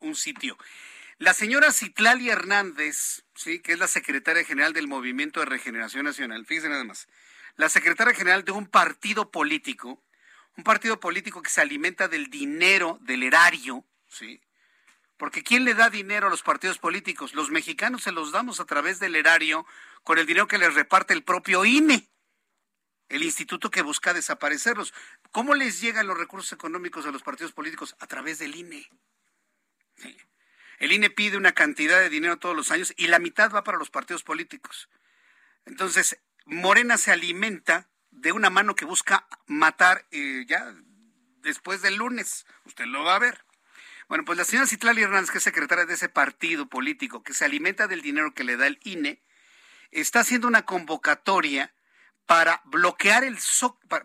un, 0.00 0.16
sitio. 0.16 0.58
La 1.18 1.32
señora 1.32 1.72
Citlali 1.72 2.28
Hernández, 2.28 3.24
sí, 3.36 3.60
que 3.60 3.72
es 3.72 3.78
la 3.78 3.86
secretaria 3.86 4.44
general 4.44 4.72
del 4.72 4.88
Movimiento 4.88 5.38
de 5.38 5.46
Regeneración 5.46 6.04
Nacional, 6.04 6.44
fíjense 6.44 6.68
nada 6.68 6.82
más, 6.82 7.06
la 7.54 7.68
secretaria 7.68 8.14
general 8.14 8.44
de 8.44 8.50
un 8.50 8.66
partido 8.66 9.30
político, 9.30 10.02
un 10.56 10.64
partido 10.64 10.98
político 10.98 11.40
que 11.40 11.50
se 11.50 11.60
alimenta 11.60 12.08
del 12.08 12.30
dinero, 12.30 12.98
del 13.00 13.22
erario, 13.22 13.84
sí, 14.08 14.40
porque 15.22 15.44
¿quién 15.44 15.64
le 15.64 15.74
da 15.74 15.88
dinero 15.88 16.26
a 16.26 16.30
los 16.30 16.42
partidos 16.42 16.78
políticos? 16.78 17.32
Los 17.32 17.52
mexicanos 17.52 18.02
se 18.02 18.10
los 18.10 18.32
damos 18.32 18.58
a 18.58 18.64
través 18.64 18.98
del 18.98 19.14
erario 19.14 19.64
con 20.02 20.18
el 20.18 20.26
dinero 20.26 20.48
que 20.48 20.58
les 20.58 20.74
reparte 20.74 21.14
el 21.14 21.22
propio 21.22 21.64
INE, 21.64 22.10
el 23.08 23.22
instituto 23.22 23.70
que 23.70 23.82
busca 23.82 24.14
desaparecerlos. 24.14 24.92
¿Cómo 25.30 25.54
les 25.54 25.80
llegan 25.80 26.08
los 26.08 26.18
recursos 26.18 26.52
económicos 26.52 27.06
a 27.06 27.12
los 27.12 27.22
partidos 27.22 27.52
políticos? 27.52 27.94
A 28.00 28.08
través 28.08 28.40
del 28.40 28.56
INE. 28.56 28.90
El 30.80 30.90
INE 30.90 31.08
pide 31.08 31.36
una 31.36 31.52
cantidad 31.52 32.00
de 32.00 32.10
dinero 32.10 32.38
todos 32.38 32.56
los 32.56 32.72
años 32.72 32.92
y 32.96 33.06
la 33.06 33.20
mitad 33.20 33.52
va 33.52 33.62
para 33.62 33.78
los 33.78 33.90
partidos 33.90 34.24
políticos. 34.24 34.88
Entonces, 35.66 36.18
Morena 36.46 36.98
se 36.98 37.12
alimenta 37.12 37.88
de 38.10 38.32
una 38.32 38.50
mano 38.50 38.74
que 38.74 38.86
busca 38.86 39.28
matar 39.46 40.04
eh, 40.10 40.46
ya 40.48 40.74
después 41.42 41.80
del 41.80 41.94
lunes. 41.94 42.44
Usted 42.64 42.86
lo 42.86 43.04
va 43.04 43.14
a 43.14 43.20
ver. 43.20 43.44
Bueno, 44.12 44.26
pues 44.26 44.36
la 44.36 44.44
señora 44.44 44.66
Citlali 44.66 45.00
Hernández, 45.00 45.30
que 45.30 45.38
es 45.38 45.44
secretaria 45.44 45.86
de 45.86 45.94
ese 45.94 46.10
partido 46.10 46.66
político 46.66 47.22
que 47.22 47.32
se 47.32 47.46
alimenta 47.46 47.86
del 47.86 48.02
dinero 48.02 48.34
que 48.34 48.44
le 48.44 48.58
da 48.58 48.66
el 48.66 48.78
INE, 48.84 49.22
está 49.90 50.20
haciendo 50.20 50.48
una 50.48 50.66
convocatoria 50.66 51.72
para 52.26 52.60
bloquear 52.66 53.24
el 53.24 53.38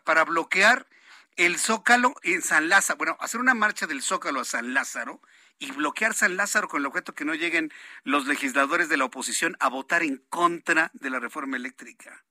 para 0.06 0.24
bloquear 0.24 0.88
el 1.36 1.60
Zócalo 1.60 2.16
en 2.24 2.42
San 2.42 2.70
Lázaro, 2.70 2.98
bueno, 3.00 3.18
hacer 3.20 3.42
una 3.42 3.54
marcha 3.54 3.86
del 3.86 4.02
Zócalo 4.02 4.40
a 4.40 4.46
San 4.46 4.74
Lázaro 4.74 5.22
y 5.60 5.74
bloquear 5.74 6.14
San 6.14 6.38
Lázaro 6.38 6.70
con 6.70 6.80
el 6.80 6.86
objeto 6.86 7.14
que 7.14 7.26
no 7.26 7.36
lleguen 7.36 7.74
los 8.06 8.28
legisladores 8.28 8.88
de 8.88 8.96
la 8.96 9.04
oposición 9.04 9.58
a 9.60 9.68
votar 9.68 10.04
en 10.04 10.24
contra 10.30 10.90
de 10.94 11.10
la 11.10 11.20
reforma 11.20 11.58
eléctrica. 11.58 12.24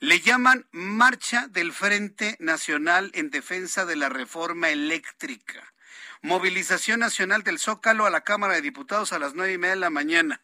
Le 0.00 0.18
llaman 0.18 0.66
Marcha 0.72 1.46
del 1.46 1.72
Frente 1.72 2.36
Nacional 2.40 3.12
en 3.14 3.30
Defensa 3.30 3.86
de 3.86 3.94
la 3.94 4.08
Reforma 4.08 4.70
Eléctrica. 4.70 5.72
Movilización 6.22 7.00
nacional 7.00 7.44
del 7.44 7.58
Zócalo 7.58 8.06
a 8.06 8.10
la 8.10 8.22
Cámara 8.22 8.54
de 8.54 8.62
Diputados 8.62 9.12
a 9.12 9.18
las 9.18 9.34
nueve 9.34 9.52
y 9.52 9.58
media 9.58 9.74
de 9.74 9.80
la 9.80 9.90
mañana. 9.90 10.42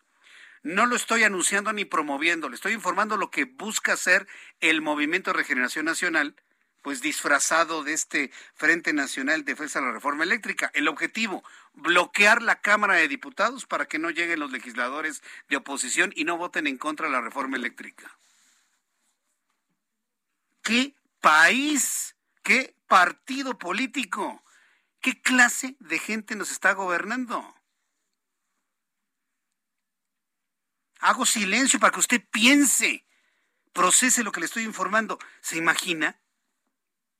No 0.62 0.86
lo 0.86 0.96
estoy 0.96 1.24
anunciando 1.24 1.72
ni 1.72 1.84
promoviendo, 1.84 2.48
le 2.48 2.54
estoy 2.54 2.72
informando 2.72 3.16
lo 3.16 3.30
que 3.30 3.44
busca 3.44 3.92
hacer 3.92 4.26
el 4.60 4.80
Movimiento 4.80 5.30
de 5.30 5.38
Regeneración 5.38 5.84
Nacional, 5.84 6.36
pues 6.80 7.00
disfrazado 7.00 7.82
de 7.82 7.92
este 7.92 8.30
Frente 8.54 8.92
Nacional 8.92 9.44
de 9.44 9.52
Defensa 9.52 9.80
de 9.80 9.86
la 9.86 9.92
Reforma 9.92 10.22
Eléctrica. 10.24 10.70
El 10.74 10.88
objetivo, 10.88 11.42
bloquear 11.72 12.40
la 12.40 12.60
Cámara 12.60 12.94
de 12.94 13.08
Diputados 13.08 13.66
para 13.66 13.86
que 13.86 13.98
no 13.98 14.10
lleguen 14.10 14.40
los 14.40 14.52
legisladores 14.52 15.22
de 15.48 15.56
oposición 15.56 16.12
y 16.14 16.24
no 16.24 16.36
voten 16.36 16.66
en 16.66 16.78
contra 16.78 17.06
de 17.06 17.12
la 17.12 17.20
reforma 17.20 17.56
eléctrica. 17.56 18.16
¿Qué 20.62 20.94
país? 21.20 22.16
¿Qué 22.42 22.74
partido 22.86 23.58
político? 23.58 24.42
¿Qué 25.04 25.20
clase 25.20 25.76
de 25.80 25.98
gente 25.98 26.34
nos 26.34 26.50
está 26.50 26.72
gobernando? 26.72 27.54
Hago 30.98 31.26
silencio 31.26 31.78
para 31.78 31.92
que 31.92 32.00
usted 32.00 32.22
piense, 32.30 33.04
procese 33.74 34.24
lo 34.24 34.32
que 34.32 34.40
le 34.40 34.46
estoy 34.46 34.62
informando. 34.62 35.18
¿Se 35.42 35.58
imagina? 35.58 36.18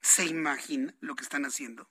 ¿Se 0.00 0.24
imagina 0.24 0.94
lo 1.00 1.14
que 1.14 1.24
están 1.24 1.44
haciendo? 1.44 1.90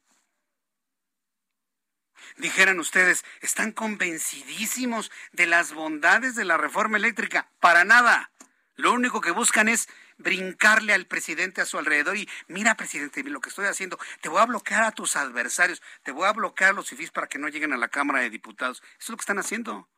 Dijeran 2.37 2.79
ustedes, 2.79 3.23
están 3.41 3.71
convencidísimos 3.71 5.11
de 5.31 5.45
las 5.45 5.73
bondades 5.73 6.33
de 6.33 6.45
la 6.45 6.57
reforma 6.57 6.97
eléctrica. 6.97 7.51
Para 7.59 7.83
nada. 7.85 8.31
Lo 8.73 8.93
único 8.93 9.21
que 9.21 9.29
buscan 9.29 9.69
es 9.69 9.87
brincarle 10.23 10.93
al 10.93 11.05
presidente 11.05 11.61
a 11.61 11.65
su 11.65 11.77
alrededor 11.77 12.17
y 12.17 12.27
mira, 12.47 12.75
presidente, 12.75 13.23
lo 13.23 13.41
que 13.41 13.49
estoy 13.49 13.65
haciendo, 13.65 13.99
te 14.21 14.29
voy 14.29 14.41
a 14.41 14.45
bloquear 14.45 14.83
a 14.83 14.91
tus 14.91 15.15
adversarios, 15.15 15.81
te 16.03 16.11
voy 16.11 16.27
a 16.27 16.33
bloquear 16.33 16.71
a 16.71 16.73
los 16.73 16.87
cifis 16.87 17.11
para 17.11 17.27
que 17.27 17.37
no 17.37 17.49
lleguen 17.49 17.73
a 17.73 17.77
la 17.77 17.89
Cámara 17.89 18.21
de 18.21 18.29
Diputados. 18.29 18.81
Eso 18.97 18.97
es 18.99 19.09
lo 19.09 19.17
que 19.17 19.21
están 19.21 19.39
haciendo. 19.39 19.89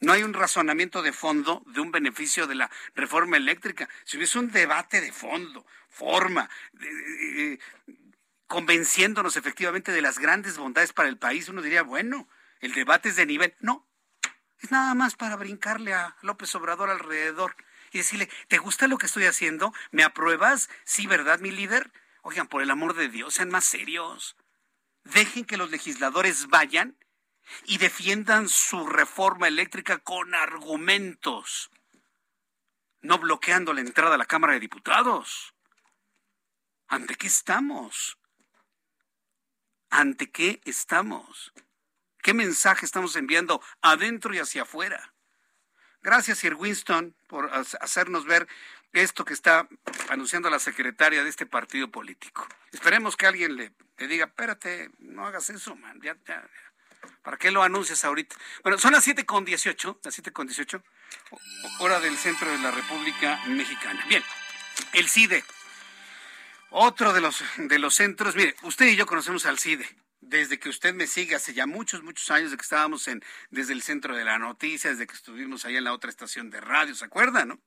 No 0.00 0.12
hay 0.12 0.22
un 0.22 0.32
razonamiento 0.32 1.02
de 1.02 1.12
fondo 1.12 1.62
de 1.66 1.80
un 1.80 1.90
beneficio 1.90 2.46
de 2.46 2.54
la 2.54 2.70
reforma 2.94 3.36
eléctrica. 3.36 3.88
Si 4.04 4.16
hubiese 4.16 4.38
un 4.38 4.52
debate 4.52 5.00
de 5.00 5.10
fondo, 5.10 5.66
forma, 5.88 6.48
convenciéndonos 8.46 9.36
efectivamente 9.36 9.90
de 9.90 10.00
las 10.00 10.20
grandes 10.20 10.56
bondades 10.56 10.92
para 10.92 11.08
el 11.08 11.18
país, 11.18 11.48
uno 11.48 11.62
diría, 11.62 11.82
bueno, 11.82 12.28
el 12.60 12.74
debate 12.74 13.08
es 13.08 13.16
de 13.16 13.26
nivel. 13.26 13.54
No, 13.58 13.88
es 14.60 14.70
nada 14.70 14.94
más 14.94 15.16
para 15.16 15.34
brincarle 15.34 15.94
a 15.94 16.16
López 16.22 16.54
Obrador 16.54 16.90
alrededor 16.90 17.56
y 17.92 17.98
decirle, 17.98 18.28
¿te 18.48 18.58
gusta 18.58 18.88
lo 18.88 18.98
que 18.98 19.06
estoy 19.06 19.24
haciendo? 19.24 19.72
¿Me 19.90 20.04
apruebas? 20.04 20.68
Sí, 20.84 21.06
¿verdad, 21.06 21.40
mi 21.40 21.50
líder? 21.50 21.92
Oigan, 22.22 22.48
por 22.48 22.62
el 22.62 22.70
amor 22.70 22.94
de 22.94 23.08
Dios, 23.08 23.34
sean 23.34 23.50
más 23.50 23.64
serios. 23.64 24.36
Dejen 25.04 25.44
que 25.44 25.56
los 25.56 25.70
legisladores 25.70 26.48
vayan 26.48 26.98
y 27.64 27.78
defiendan 27.78 28.48
su 28.48 28.86
reforma 28.86 29.48
eléctrica 29.48 29.98
con 29.98 30.34
argumentos, 30.34 31.70
no 33.00 33.18
bloqueando 33.18 33.72
la 33.72 33.80
entrada 33.80 34.16
a 34.16 34.18
la 34.18 34.26
Cámara 34.26 34.54
de 34.54 34.60
Diputados. 34.60 35.54
¿Ante 36.88 37.14
qué 37.14 37.26
estamos? 37.26 38.18
¿Ante 39.90 40.30
qué 40.30 40.60
estamos? 40.64 41.52
¿Qué 42.22 42.34
mensaje 42.34 42.84
estamos 42.84 43.16
enviando 43.16 43.62
adentro 43.80 44.34
y 44.34 44.38
hacia 44.38 44.62
afuera? 44.62 45.14
Gracias, 46.08 46.38
Sir 46.38 46.54
Winston, 46.54 47.14
por 47.26 47.50
hacernos 47.52 48.24
ver 48.24 48.48
esto 48.94 49.26
que 49.26 49.34
está 49.34 49.68
anunciando 50.08 50.48
la 50.48 50.58
secretaria 50.58 51.22
de 51.22 51.28
este 51.28 51.44
partido 51.44 51.90
político. 51.90 52.48
Esperemos 52.72 53.14
que 53.14 53.26
alguien 53.26 53.56
le, 53.56 53.74
diga, 53.98 54.24
espérate, 54.24 54.88
no 55.00 55.26
hagas 55.26 55.50
eso, 55.50 55.76
man, 55.76 56.00
ya, 56.00 56.16
ya, 56.26 56.40
ya. 56.40 57.08
¿Para 57.22 57.36
qué 57.36 57.50
lo 57.50 57.62
anuncias 57.62 58.06
ahorita? 58.06 58.36
Bueno, 58.62 58.78
son 58.78 58.92
las 58.92 59.04
7 59.04 59.26
con 59.26 59.44
18, 59.44 60.00
las 60.02 60.14
7 60.14 60.32
con 60.32 60.46
18, 60.46 60.82
hora 61.80 62.00
del 62.00 62.16
centro 62.16 62.50
de 62.50 62.56
la 62.56 62.70
República 62.70 63.42
Mexicana. 63.48 64.02
Bien, 64.08 64.24
el 64.94 65.10
CIDE, 65.10 65.44
otro 66.70 67.12
de 67.12 67.20
los, 67.20 67.44
de 67.58 67.78
los 67.78 67.94
centros, 67.94 68.34
mire, 68.34 68.56
usted 68.62 68.86
y 68.86 68.96
yo 68.96 69.04
conocemos 69.04 69.44
al 69.44 69.58
CIDE. 69.58 69.86
Desde 70.28 70.58
que 70.58 70.68
usted 70.68 70.94
me 70.94 71.06
sigue 71.06 71.34
hace 71.34 71.54
ya 71.54 71.66
muchos, 71.66 72.02
muchos 72.02 72.30
años 72.30 72.50
de 72.50 72.58
que 72.58 72.62
estábamos 72.62 73.08
en, 73.08 73.24
desde 73.50 73.72
el 73.72 73.80
centro 73.80 74.14
de 74.14 74.24
la 74.24 74.38
noticia, 74.38 74.90
desde 74.90 75.06
que 75.06 75.14
estuvimos 75.14 75.64
allá 75.64 75.78
en 75.78 75.84
la 75.84 75.94
otra 75.94 76.10
estación 76.10 76.50
de 76.50 76.60
radio, 76.60 76.94
¿se 76.94 77.06
acuerda, 77.06 77.46
no? 77.46 77.58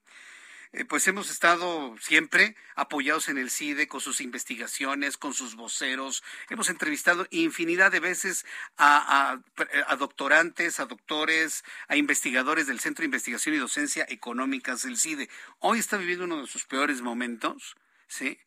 Eh, 0.73 0.85
pues 0.85 1.07
hemos 1.07 1.31
estado 1.31 1.95
siempre 1.99 2.55
apoyados 2.75 3.29
en 3.29 3.39
el 3.39 3.49
CIDE 3.49 3.87
con 3.87 3.99
sus 3.99 4.21
investigaciones, 4.21 5.17
con 5.17 5.33
sus 5.33 5.55
voceros. 5.55 6.23
Hemos 6.49 6.69
entrevistado 6.69 7.25
infinidad 7.31 7.91
de 7.91 7.99
veces 7.99 8.45
a, 8.77 9.41
doctorantes, 9.97 10.79
a 10.79 10.85
doctores, 10.85 11.63
a 11.87 11.95
investigadores 11.97 12.67
del 12.67 12.79
Centro 12.79 13.01
de 13.01 13.07
Investigación 13.07 13.55
y 13.55 13.57
Docencia 13.57 14.05
Económicas 14.07 14.83
del 14.83 14.97
CIDE. 14.97 15.29
Hoy 15.59 15.79
está 15.79 15.97
viviendo 15.97 16.25
uno 16.25 16.41
de 16.41 16.47
sus 16.47 16.65
peores 16.65 17.01
momentos, 17.01 17.75
¿sí? 18.07 18.39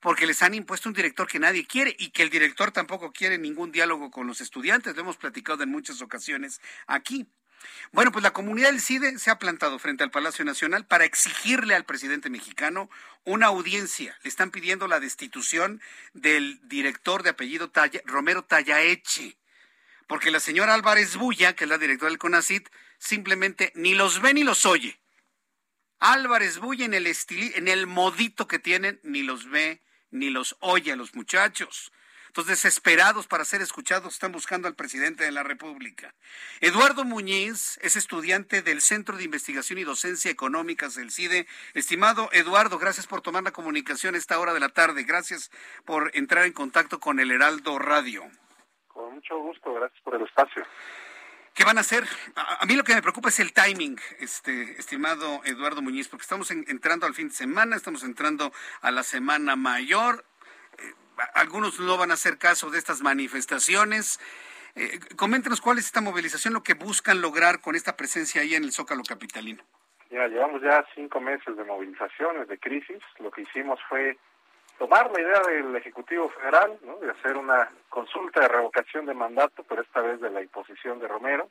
Porque 0.00 0.26
les 0.26 0.42
han 0.42 0.54
impuesto 0.54 0.88
un 0.88 0.94
director 0.94 1.28
que 1.28 1.38
nadie 1.38 1.66
quiere 1.66 1.94
y 1.98 2.10
que 2.10 2.22
el 2.22 2.30
director 2.30 2.72
tampoco 2.72 3.12
quiere 3.12 3.38
ningún 3.38 3.70
diálogo 3.70 4.10
con 4.10 4.26
los 4.26 4.40
estudiantes. 4.40 4.94
Lo 4.96 5.02
hemos 5.02 5.16
platicado 5.16 5.62
en 5.62 5.70
muchas 5.70 6.00
ocasiones 6.02 6.60
aquí. 6.86 7.26
Bueno, 7.92 8.10
pues 8.10 8.22
la 8.22 8.32
comunidad 8.32 8.70
del 8.70 8.80
CIDE 8.80 9.18
se 9.18 9.30
ha 9.30 9.38
plantado 9.38 9.78
frente 9.78 10.02
al 10.02 10.10
Palacio 10.10 10.44
Nacional 10.44 10.86
para 10.86 11.04
exigirle 11.04 11.74
al 11.74 11.84
presidente 11.84 12.30
mexicano 12.30 12.88
una 13.24 13.46
audiencia. 13.46 14.16
Le 14.22 14.28
están 14.28 14.50
pidiendo 14.50 14.88
la 14.88 15.00
destitución 15.00 15.82
del 16.14 16.58
director 16.62 17.22
de 17.22 17.30
apellido 17.30 17.70
Romero 18.06 18.44
Tallaeche, 18.44 19.36
porque 20.06 20.30
la 20.30 20.40
señora 20.40 20.72
Álvarez 20.72 21.16
Bulla, 21.16 21.54
que 21.54 21.64
es 21.64 21.70
la 21.70 21.76
directora 21.76 22.10
del 22.10 22.18
CONACIT, 22.18 22.68
simplemente 22.98 23.72
ni 23.74 23.94
los 23.94 24.22
ve 24.22 24.32
ni 24.32 24.42
los 24.42 24.64
oye. 24.64 24.98
Álvarez 25.98 26.58
Bulla 26.58 26.86
en 26.86 26.94
el, 26.94 27.06
en 27.06 27.68
el 27.68 27.86
modito 27.86 28.48
que 28.48 28.58
tienen, 28.58 29.00
ni 29.02 29.22
los 29.22 29.50
ve 29.50 29.82
ni 30.10 30.30
los 30.30 30.56
oye 30.60 30.92
a 30.92 30.96
los 30.96 31.14
muchachos. 31.14 31.92
Entonces, 32.30 32.62
desesperados 32.62 33.26
para 33.26 33.44
ser 33.44 33.60
escuchados, 33.60 34.14
están 34.14 34.30
buscando 34.30 34.68
al 34.68 34.76
presidente 34.76 35.24
de 35.24 35.32
la 35.32 35.42
República. 35.42 36.14
Eduardo 36.60 37.02
Muñiz 37.02 37.76
es 37.82 37.96
estudiante 37.96 38.62
del 38.62 38.80
Centro 38.82 39.16
de 39.16 39.24
Investigación 39.24 39.80
y 39.80 39.84
Docencia 39.84 40.30
Económicas 40.30 40.94
del 40.94 41.10
CIDE. 41.10 41.48
Estimado 41.74 42.28
Eduardo, 42.30 42.78
gracias 42.78 43.08
por 43.08 43.20
tomar 43.20 43.42
la 43.42 43.50
comunicación 43.50 44.14
a 44.14 44.18
esta 44.18 44.38
hora 44.38 44.54
de 44.54 44.60
la 44.60 44.68
tarde. 44.68 45.02
Gracias 45.02 45.50
por 45.84 46.12
entrar 46.14 46.46
en 46.46 46.52
contacto 46.52 47.00
con 47.00 47.18
el 47.18 47.32
Heraldo 47.32 47.80
Radio. 47.80 48.22
Con 48.86 49.14
mucho 49.14 49.36
gusto, 49.40 49.74
gracias 49.74 50.00
por 50.02 50.14
el 50.14 50.22
espacio. 50.22 50.64
¿Qué 51.60 51.66
van 51.66 51.76
a 51.76 51.82
hacer? 51.82 52.04
A, 52.36 52.64
mí 52.64 52.74
lo 52.74 52.84
que 52.84 52.94
me 52.94 53.02
preocupa 53.02 53.28
es 53.28 53.38
el 53.38 53.52
timing, 53.52 54.00
este, 54.18 54.80
estimado 54.80 55.42
Eduardo 55.44 55.82
Muñiz, 55.82 56.08
porque 56.08 56.22
estamos 56.22 56.50
entrando 56.50 57.04
al 57.04 57.12
fin 57.12 57.28
de 57.28 57.34
semana, 57.34 57.76
estamos 57.76 58.02
entrando 58.02 58.50
a 58.80 58.90
la 58.90 59.02
semana 59.02 59.56
mayor 59.56 60.24
algunos 61.34 61.78
no 61.78 61.98
van 61.98 62.12
a 62.12 62.14
hacer 62.14 62.38
caso 62.38 62.70
de 62.70 62.78
estas 62.78 63.02
manifestaciones. 63.02 64.18
Eh, 64.74 65.00
coméntenos 65.16 65.60
cuál 65.60 65.76
es 65.76 65.84
esta 65.84 66.00
movilización, 66.00 66.54
lo 66.54 66.62
que 66.62 66.72
buscan 66.72 67.20
lograr 67.20 67.60
con 67.60 67.76
esta 67.76 67.94
presencia 67.94 68.40
ahí 68.40 68.54
en 68.54 68.64
el 68.64 68.72
Zócalo 68.72 69.02
Capitalino. 69.06 69.62
Ya, 70.08 70.28
llevamos 70.28 70.62
ya 70.62 70.82
cinco 70.94 71.20
meses 71.20 71.58
de 71.58 71.64
movilizaciones, 71.64 72.48
de 72.48 72.58
crisis. 72.58 73.02
Lo 73.18 73.30
que 73.30 73.42
hicimos 73.42 73.78
fue 73.86 74.16
tomar 74.80 75.12
la 75.12 75.20
idea 75.20 75.40
del 75.42 75.76
Ejecutivo 75.76 76.30
Federal, 76.30 76.78
de 77.02 77.10
hacer 77.10 77.36
una 77.36 77.70
consulta 77.90 78.40
de 78.40 78.48
revocación 78.48 79.04
de 79.04 79.12
mandato, 79.12 79.62
pero 79.68 79.82
esta 79.82 80.00
vez 80.00 80.18
de 80.22 80.30
la 80.30 80.40
imposición 80.40 80.98
de 80.98 81.06
Romero. 81.06 81.50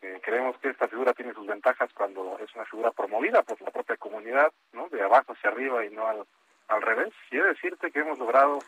Eh, 0.00 0.20
creemos 0.24 0.56
que 0.58 0.70
esta 0.70 0.88
figura 0.88 1.12
tiene 1.12 1.34
sus 1.34 1.46
ventajas 1.46 1.90
cuando 1.92 2.38
es 2.38 2.54
una 2.54 2.64
figura 2.64 2.90
promovida 2.92 3.42
por 3.42 3.60
la 3.60 3.70
propia 3.70 3.98
comunidad, 3.98 4.50
¿no? 4.72 4.88
de 4.88 5.02
abajo 5.02 5.32
hacia 5.34 5.50
arriba 5.50 5.84
y 5.84 5.90
no 5.90 6.06
al 6.06 6.24
al 6.68 6.82
revés, 6.82 7.12
quiero 7.28 7.48
decirte 7.48 7.90
que 7.90 8.00
hemos 8.00 8.18
logrado 8.18 8.58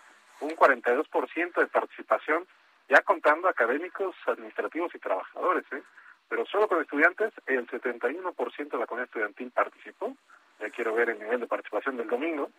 un 0.40 0.50
42% 0.50 1.54
de 1.54 1.66
participación, 1.66 2.46
ya 2.88 3.00
contando 3.00 3.48
académicos, 3.48 4.14
administrativos 4.26 4.94
y 4.94 4.98
trabajadores, 4.98 5.64
¿eh? 5.72 5.82
pero 6.28 6.44
solo 6.44 6.68
con 6.68 6.82
estudiantes 6.82 7.32
el 7.46 7.66
71% 7.66 8.70
de 8.70 8.78
la 8.78 8.86
comunidad 8.86 9.06
estudiantil 9.06 9.50
participó, 9.50 10.14
ya 10.60 10.70
quiero 10.70 10.94
ver 10.94 11.10
el 11.10 11.18
nivel 11.18 11.40
de 11.40 11.46
participación 11.46 11.96
del 11.96 12.08
domingo, 12.08 12.50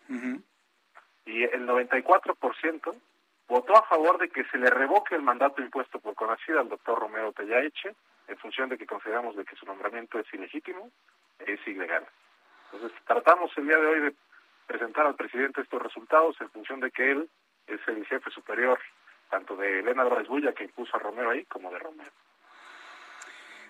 y 1.28 1.44
el 1.44 1.68
94% 1.68 2.96
votó 3.48 3.78
a 3.78 3.84
favor 3.84 4.18
de 4.18 4.30
que 4.30 4.46
se 4.46 4.58
le 4.58 4.70
revoque 4.70 5.14
el 5.14 5.22
mandato 5.22 5.62
impuesto 5.62 6.00
por 6.00 6.16
conocida 6.16 6.62
al 6.62 6.70
doctor 6.70 7.00
Romero 7.00 7.34
Tellaeche, 7.34 7.94
en 8.28 8.38
función 8.38 8.70
de 8.70 8.78
que 8.78 8.86
consideramos 8.86 9.36
de 9.36 9.46
que 9.46 9.56
su 9.56 9.66
nombramiento 9.66 10.20
es 10.20 10.34
ilegítimo, 10.34 10.90
es 11.40 11.60
ilegal. 11.68 12.06
Entonces 12.72 12.98
tratamos 13.06 13.52
el 13.58 13.68
día 13.68 13.78
de 13.78 13.88
hoy 13.88 14.00
de 14.02 14.14
presentar 14.66 15.06
al 15.06 15.16
presidente 15.16 15.62
estos 15.62 15.82
resultados 15.82 16.36
en 16.42 16.50
función 16.50 16.80
de 16.80 16.92
que 16.92 17.12
él 17.12 17.30
es 17.68 17.80
el 17.88 18.06
jefe 18.06 18.32
superior 18.32 18.80
tanto 19.30 19.58
de 19.58 19.80
Elena 19.80 20.04
Álvarez 20.04 20.28
Bulla 20.28 20.54
que 20.54 20.64
impuso 20.64 20.96
a 20.96 21.00
Romero 21.00 21.32
ahí 21.32 21.44
como 21.46 21.70
de 21.72 21.80
Romero. 21.80 22.12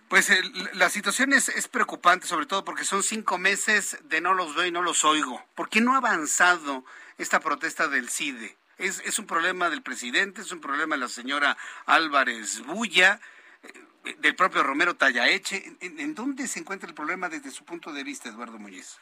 Pues 0.07 0.31
la 0.73 0.89
situación 0.89 1.33
es, 1.33 1.49
es, 1.49 1.67
preocupante, 1.67 2.27
sobre 2.27 2.45
todo 2.45 2.63
porque 2.63 2.85
son 2.85 3.03
cinco 3.03 3.37
meses 3.37 3.99
de 4.07 4.21
no 4.21 4.33
los 4.33 4.55
veo 4.55 4.65
y 4.65 4.71
no 4.71 4.81
los 4.81 5.03
oigo. 5.03 5.43
¿Por 5.53 5.69
qué 5.69 5.81
no 5.81 5.95
ha 5.95 5.97
avanzado 5.97 6.85
esta 7.17 7.39
protesta 7.39 7.87
del 7.87 8.09
CIDE? 8.09 8.55
¿Es, 8.77 8.99
es 9.05 9.17
un 9.19 9.25
problema 9.25 9.69
del 9.69 9.81
presidente? 9.81 10.41
¿Es 10.41 10.51
un 10.51 10.61
problema 10.61 10.95
de 10.95 11.01
la 11.01 11.07
señora 11.07 11.57
Álvarez 11.85 12.63
Bulla? 12.65 13.19
Eh, 13.63 14.15
¿Del 14.19 14.35
propio 14.35 14.63
Romero 14.63 14.95
Tallaeche? 14.95 15.63
¿En, 15.81 15.99
¿En, 15.99 16.15
dónde 16.15 16.47
se 16.47 16.59
encuentra 16.59 16.87
el 16.87 16.95
problema 16.95 17.27
desde 17.29 17.49
su 17.49 17.65
punto 17.65 17.91
de 17.91 18.03
vista, 18.03 18.29
Eduardo 18.29 18.59
Muñiz? 18.59 18.99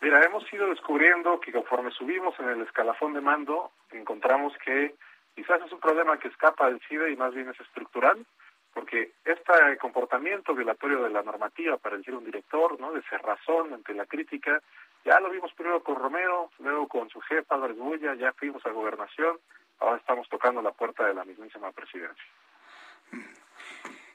Mira, 0.00 0.22
hemos 0.24 0.50
ido 0.52 0.68
descubriendo 0.70 1.38
que 1.40 1.52
conforme 1.52 1.90
subimos 1.90 2.34
en 2.40 2.48
el 2.48 2.62
escalafón 2.62 3.12
de 3.12 3.20
mando, 3.20 3.70
encontramos 3.90 4.54
que 4.64 4.94
quizás 5.34 5.60
es 5.64 5.72
un 5.72 5.80
problema 5.80 6.18
que 6.18 6.28
escapa 6.28 6.68
del 6.68 6.80
CIDE 6.88 7.12
y 7.12 7.16
más 7.16 7.34
bien 7.34 7.50
es 7.50 7.60
estructural, 7.60 8.24
porque 8.72 9.12
este 9.24 9.78
comportamiento 9.78 10.54
violatorio 10.54 11.02
de 11.02 11.10
la 11.10 11.22
normativa 11.22 11.76
para 11.76 11.96
elegir 11.96 12.14
un 12.14 12.24
director, 12.24 12.78
¿no? 12.80 12.92
de 12.92 13.02
cerrazón 13.02 13.72
ante 13.72 13.94
la 13.94 14.06
crítica, 14.06 14.62
ya 15.04 15.18
lo 15.20 15.30
vimos 15.30 15.52
primero 15.54 15.82
con 15.82 15.96
Romero, 15.96 16.50
luego 16.58 16.86
con 16.88 17.08
su 17.08 17.20
jefa 17.20 17.54
Álvarez 17.54 17.76
ya 18.18 18.32
fuimos 18.32 18.64
a 18.66 18.70
gobernación, 18.70 19.38
ahora 19.80 19.96
estamos 19.96 20.28
tocando 20.28 20.62
la 20.62 20.72
puerta 20.72 21.06
de 21.06 21.14
la 21.14 21.24
mismísima 21.24 21.72
presidencia. 21.72 22.24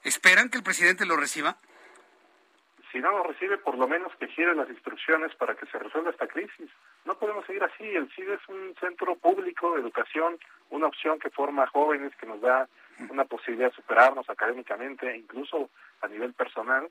¿Esperan 0.03 0.49
que 0.49 0.57
el 0.57 0.63
presidente 0.63 1.05
lo 1.05 1.17
reciba? 1.17 1.57
Si 2.95 3.01
no 3.01 3.11
lo 3.11 3.23
recibe, 3.23 3.57
por 3.57 3.77
lo 3.77 3.89
menos 3.89 4.15
que 4.15 4.29
gire 4.29 4.55
las 4.55 4.69
instrucciones 4.69 5.35
para 5.35 5.53
que 5.53 5.65
se 5.65 5.77
resuelva 5.77 6.11
esta 6.11 6.27
crisis. 6.27 6.69
No 7.03 7.15
podemos 7.15 7.45
seguir 7.45 7.61
así. 7.61 7.83
El 7.83 8.09
CIDE 8.13 8.35
es 8.35 8.47
un 8.47 8.73
centro 8.79 9.17
público 9.17 9.73
de 9.73 9.81
educación, 9.81 10.39
una 10.69 10.87
opción 10.87 11.19
que 11.19 11.29
forma 11.29 11.67
jóvenes, 11.67 12.15
que 12.15 12.25
nos 12.25 12.39
da 12.39 12.69
una 13.09 13.25
posibilidad 13.25 13.67
de 13.67 13.75
superarnos 13.75 14.29
académicamente, 14.29 15.13
incluso 15.13 15.69
a 16.01 16.07
nivel 16.07 16.31
personal. 16.33 16.89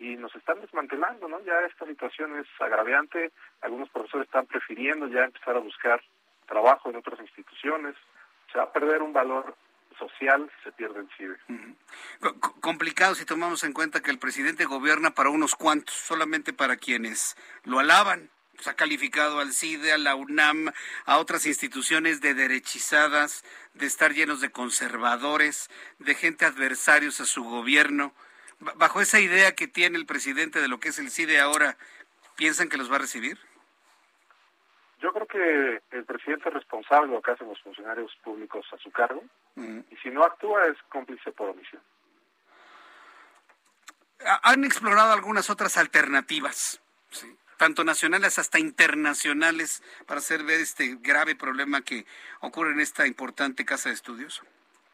y 0.00 0.16
nos 0.16 0.34
están 0.34 0.60
desmantelando, 0.60 1.28
¿no? 1.28 1.40
Ya 1.44 1.60
esta 1.60 1.86
situación 1.86 2.36
es 2.36 2.48
agraviante, 2.58 3.30
algunos 3.60 3.88
profesores 3.90 4.26
están 4.26 4.44
prefiriendo 4.44 5.06
ya 5.06 5.24
empezar 5.24 5.54
a 5.54 5.60
buscar 5.60 6.02
trabajo 6.46 6.90
en 6.90 6.96
otras 6.96 7.20
instituciones, 7.20 7.94
se 8.50 8.58
va 8.58 8.64
a 8.64 8.72
perder 8.72 9.02
un 9.02 9.12
valor 9.12 9.54
social 9.98 10.50
se 10.62 10.72
pierde 10.72 11.00
el 11.00 11.08
CIDE. 11.16 11.36
complicado 12.60 13.14
si 13.14 13.24
tomamos 13.24 13.64
en 13.64 13.72
cuenta 13.72 14.02
que 14.02 14.10
el 14.10 14.18
presidente 14.18 14.64
gobierna 14.64 15.14
para 15.14 15.30
unos 15.30 15.54
cuantos, 15.54 15.94
solamente 15.94 16.52
para 16.52 16.76
quienes 16.76 17.36
lo 17.64 17.78
alaban. 17.78 18.30
Se 18.60 18.70
ha 18.70 18.74
calificado 18.74 19.40
al 19.40 19.52
CIDE, 19.52 19.92
a 19.92 19.98
la 19.98 20.14
UNAM, 20.14 20.72
a 21.06 21.18
otras 21.18 21.44
instituciones 21.46 22.20
de 22.20 22.34
derechizadas, 22.34 23.44
de 23.74 23.86
estar 23.86 24.14
llenos 24.14 24.40
de 24.40 24.50
conservadores, 24.50 25.70
de 25.98 26.14
gente 26.14 26.44
adversarios 26.44 27.20
a 27.20 27.26
su 27.26 27.42
gobierno. 27.42 28.14
Bajo 28.60 29.00
esa 29.00 29.18
idea 29.18 29.54
que 29.54 29.66
tiene 29.66 29.98
el 29.98 30.06
presidente 30.06 30.60
de 30.60 30.68
lo 30.68 30.78
que 30.78 30.90
es 30.90 30.98
el 30.98 31.10
CIDE 31.10 31.40
ahora, 31.40 31.76
¿piensan 32.36 32.68
que 32.68 32.76
los 32.76 32.90
va 32.90 32.96
a 32.96 33.00
recibir? 33.00 33.38
Yo 35.04 35.12
creo 35.12 35.26
que 35.26 35.82
el 35.98 36.04
presidente 36.06 36.48
es 36.48 36.54
responsable 36.54 37.20
que 37.20 37.30
hacen 37.30 37.46
los 37.46 37.60
funcionarios 37.60 38.10
públicos 38.24 38.64
a 38.72 38.78
su 38.78 38.90
cargo 38.90 39.22
y 39.54 39.96
si 40.02 40.08
no 40.08 40.24
actúa 40.24 40.64
es 40.64 40.78
cómplice 40.88 41.30
por 41.30 41.50
omisión. 41.50 41.82
Han 44.44 44.64
explorado 44.64 45.12
algunas 45.12 45.50
otras 45.50 45.76
alternativas, 45.76 46.80
tanto 47.58 47.84
nacionales 47.84 48.38
hasta 48.38 48.58
internacionales, 48.58 49.82
para 50.06 50.20
hacer 50.20 50.42
ver 50.42 50.60
este 50.60 50.96
grave 51.02 51.36
problema 51.36 51.82
que 51.82 52.06
ocurre 52.40 52.72
en 52.72 52.80
esta 52.80 53.06
importante 53.06 53.66
casa 53.66 53.90
de 53.90 53.96
estudios. 53.96 54.42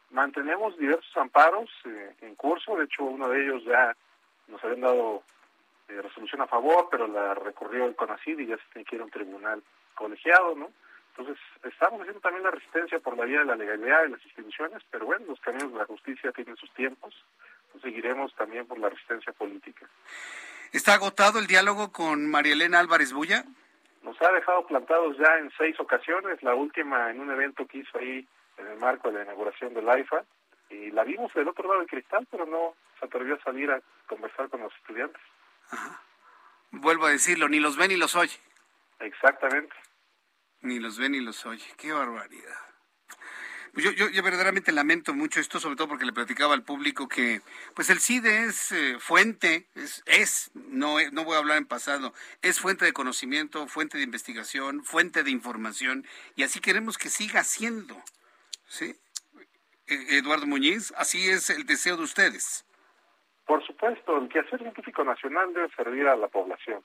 Mantenemos 0.09 0.77
diversos 0.77 1.15
amparos 1.15 1.69
eh, 1.85 2.15
en 2.19 2.35
curso, 2.35 2.75
de 2.75 2.83
hecho 2.83 3.05
uno 3.05 3.29
de 3.29 3.45
ellos 3.45 3.63
ya 3.63 3.95
nos 4.49 4.61
habían 4.61 4.81
dado 4.81 5.23
eh, 5.87 6.01
resolución 6.01 6.41
a 6.41 6.47
favor, 6.47 6.89
pero 6.91 7.07
la 7.07 7.33
recorrió 7.33 7.85
el 7.85 7.95
CONACID 7.95 8.39
y 8.39 8.47
ya 8.47 8.57
se 8.57 8.63
tiene 8.73 8.85
que 8.85 8.95
ir 8.97 9.01
a 9.01 9.05
un 9.05 9.11
tribunal 9.11 9.63
colegiado, 9.95 10.55
¿no? 10.55 10.71
Entonces, 11.15 11.37
estamos 11.63 12.01
haciendo 12.01 12.21
también 12.21 12.43
la 12.43 12.51
resistencia 12.51 12.99
por 12.99 13.17
la 13.17 13.25
vía 13.25 13.39
de 13.39 13.45
la 13.45 13.55
legalidad 13.55 14.03
de 14.03 14.09
las 14.09 14.23
instituciones, 14.23 14.81
pero 14.89 15.05
bueno, 15.05 15.25
los 15.27 15.39
caminos 15.41 15.71
de 15.73 15.79
la 15.79 15.85
justicia 15.85 16.31
tienen 16.31 16.55
sus 16.55 16.73
tiempos, 16.73 17.13
seguiremos 17.81 18.33
también 18.35 18.65
por 18.65 18.79
la 18.79 18.89
resistencia 18.89 19.33
política. 19.33 19.87
¿Está 20.71 20.93
agotado 20.93 21.39
el 21.39 21.47
diálogo 21.47 21.91
con 21.91 22.29
María 22.29 22.53
Elena 22.53 22.79
Álvarez 22.79 23.11
Bulla? 23.11 23.43
Nos 24.03 24.19
ha 24.21 24.31
dejado 24.31 24.65
plantados 24.67 25.17
ya 25.17 25.37
en 25.37 25.51
seis 25.57 25.79
ocasiones, 25.79 26.41
la 26.43 26.55
última 26.55 27.11
en 27.11 27.19
un 27.19 27.29
evento 27.29 27.67
que 27.67 27.79
hizo 27.79 27.97
ahí 27.97 28.25
en 28.57 28.67
el 28.67 28.79
marco 28.79 29.09
de 29.09 29.17
la 29.17 29.23
inauguración 29.23 29.73
del 29.73 29.89
AIFA, 29.89 30.23
y 30.69 30.91
la 30.91 31.03
vimos 31.03 31.33
del 31.33 31.49
otro 31.49 31.67
lado 31.67 31.79
del 31.79 31.89
cristal, 31.89 32.25
pero 32.31 32.45
no 32.45 32.75
se 32.99 33.05
atrevió 33.05 33.35
a 33.35 33.43
salir 33.43 33.69
a 33.69 33.81
conversar 34.07 34.49
con 34.49 34.61
los 34.61 34.73
estudiantes. 34.75 35.21
Vuelvo 36.71 37.07
a 37.07 37.11
decirlo, 37.11 37.49
ni 37.49 37.59
los 37.59 37.75
ve 37.75 37.89
ni 37.89 37.97
los 37.97 38.15
oye. 38.15 38.37
Exactamente. 39.01 39.73
Ni 40.61 40.79
los 40.79 40.97
ve 40.97 41.09
ni 41.09 41.19
los 41.19 41.45
oye. 41.45 41.65
Qué 41.77 41.91
barbaridad. 41.91 42.71
Pues 43.73 43.85
yo, 43.85 44.09
yo, 44.09 44.21
verdaderamente 44.21 44.73
lamento 44.73 45.13
mucho 45.13 45.39
esto, 45.39 45.59
sobre 45.59 45.77
todo 45.77 45.87
porque 45.87 46.05
le 46.05 46.11
platicaba 46.11 46.53
al 46.53 46.63
público 46.63 47.07
que, 47.07 47.39
pues 47.73 47.89
el 47.89 48.01
CIDE 48.01 48.43
es 48.43 48.73
eh, 48.73 48.97
fuente, 48.99 49.67
es, 49.75 50.03
es 50.07 50.51
no, 50.53 50.97
no 51.13 51.23
voy 51.23 51.35
a 51.35 51.39
hablar 51.39 51.57
en 51.57 51.65
pasado, 51.65 52.13
es 52.41 52.59
fuente 52.59 52.83
de 52.83 52.91
conocimiento, 52.91 53.67
fuente 53.67 53.97
de 53.97 54.03
investigación, 54.03 54.83
fuente 54.83 55.23
de 55.23 55.31
información, 55.31 56.05
y 56.35 56.43
así 56.43 56.59
queremos 56.59 56.97
que 56.97 57.07
siga 57.07 57.45
siendo. 57.45 57.95
¿Sí? 58.67 58.93
E, 59.87 60.17
Eduardo 60.17 60.47
Muñiz, 60.47 60.93
así 60.97 61.29
es 61.29 61.49
el 61.49 61.65
deseo 61.65 61.95
de 61.95 62.03
ustedes. 62.03 62.65
Por 63.45 63.65
supuesto, 63.65 64.17
el 64.17 64.27
quehacer 64.27 64.59
científico 64.59 65.05
nacional 65.05 65.53
debe 65.53 65.69
servir 65.75 66.07
a 66.07 66.17
la 66.17 66.27
población. 66.27 66.83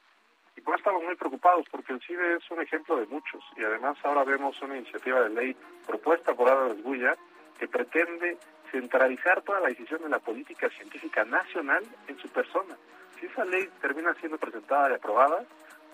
Eso 0.66 0.74
estamos 0.74 1.04
muy 1.04 1.14
preocupados, 1.14 1.64
porque 1.70 1.92
el 1.92 2.00
CIDE 2.02 2.36
es 2.36 2.50
un 2.50 2.60
ejemplo 2.60 2.96
de 2.96 3.06
muchos. 3.06 3.42
Y 3.56 3.62
además 3.62 3.96
ahora 4.02 4.24
vemos 4.24 4.60
una 4.62 4.76
iniciativa 4.76 5.20
de 5.22 5.30
ley 5.30 5.56
propuesta 5.86 6.34
por 6.34 6.50
Álvarez 6.50 6.82
Bulla 6.82 7.16
que 7.56 7.68
pretende 7.68 8.36
centralizar 8.72 9.42
toda 9.42 9.60
la 9.60 9.68
decisión 9.68 10.02
de 10.02 10.08
la 10.08 10.18
política 10.18 10.68
científica 10.70 11.24
nacional 11.24 11.84
en 12.08 12.18
su 12.18 12.28
persona. 12.28 12.76
Si 13.18 13.26
esa 13.26 13.44
ley 13.44 13.68
termina 13.80 14.12
siendo 14.14 14.38
presentada 14.38 14.90
y 14.90 14.94
aprobada, 14.94 15.44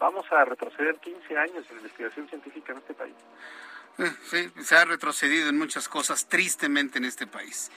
vamos 0.00 0.24
a 0.32 0.44
retroceder 0.44 0.96
15 0.96 1.36
años 1.36 1.66
en 1.70 1.76
investigación 1.76 2.28
científica 2.28 2.72
en 2.72 2.78
este 2.78 2.94
país. 2.94 3.14
Eh, 3.98 4.10
sí, 4.24 4.62
se 4.62 4.76
ha 4.76 4.84
retrocedido 4.86 5.50
en 5.50 5.58
muchas 5.58 5.88
cosas, 5.88 6.26
tristemente, 6.26 6.98
en 6.98 7.04
este 7.04 7.26
país. 7.26 7.70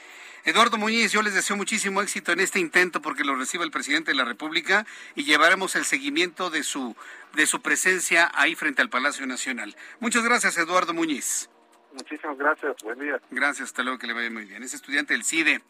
Eduardo 0.46 0.78
Muñiz, 0.78 1.10
yo 1.10 1.22
les 1.22 1.34
deseo 1.34 1.56
muchísimo 1.56 2.00
éxito 2.00 2.30
en 2.30 2.38
este 2.38 2.60
intento 2.60 3.02
porque 3.02 3.24
lo 3.24 3.34
reciba 3.34 3.64
el 3.64 3.72
presidente 3.72 4.12
de 4.12 4.16
la 4.16 4.24
República 4.24 4.86
y 5.16 5.24
llevaremos 5.24 5.74
el 5.74 5.84
seguimiento 5.84 6.50
de 6.50 6.62
su, 6.62 6.94
de 7.34 7.46
su 7.46 7.60
presencia 7.62 8.30
ahí 8.32 8.54
frente 8.54 8.80
al 8.80 8.88
Palacio 8.88 9.26
Nacional. 9.26 9.74
Muchas 9.98 10.22
gracias, 10.22 10.56
Eduardo 10.56 10.94
Muñiz. 10.94 11.50
Muchísimas 11.94 12.38
gracias, 12.38 12.76
buen 12.84 13.00
día. 13.00 13.20
Gracias, 13.32 13.70
hasta 13.70 13.82
luego, 13.82 13.98
que 13.98 14.06
le 14.06 14.12
vaya 14.12 14.30
muy 14.30 14.44
bien. 14.44 14.62
Es 14.62 14.72
estudiante 14.72 15.14
del 15.14 15.24
CIDE. 15.24 15.62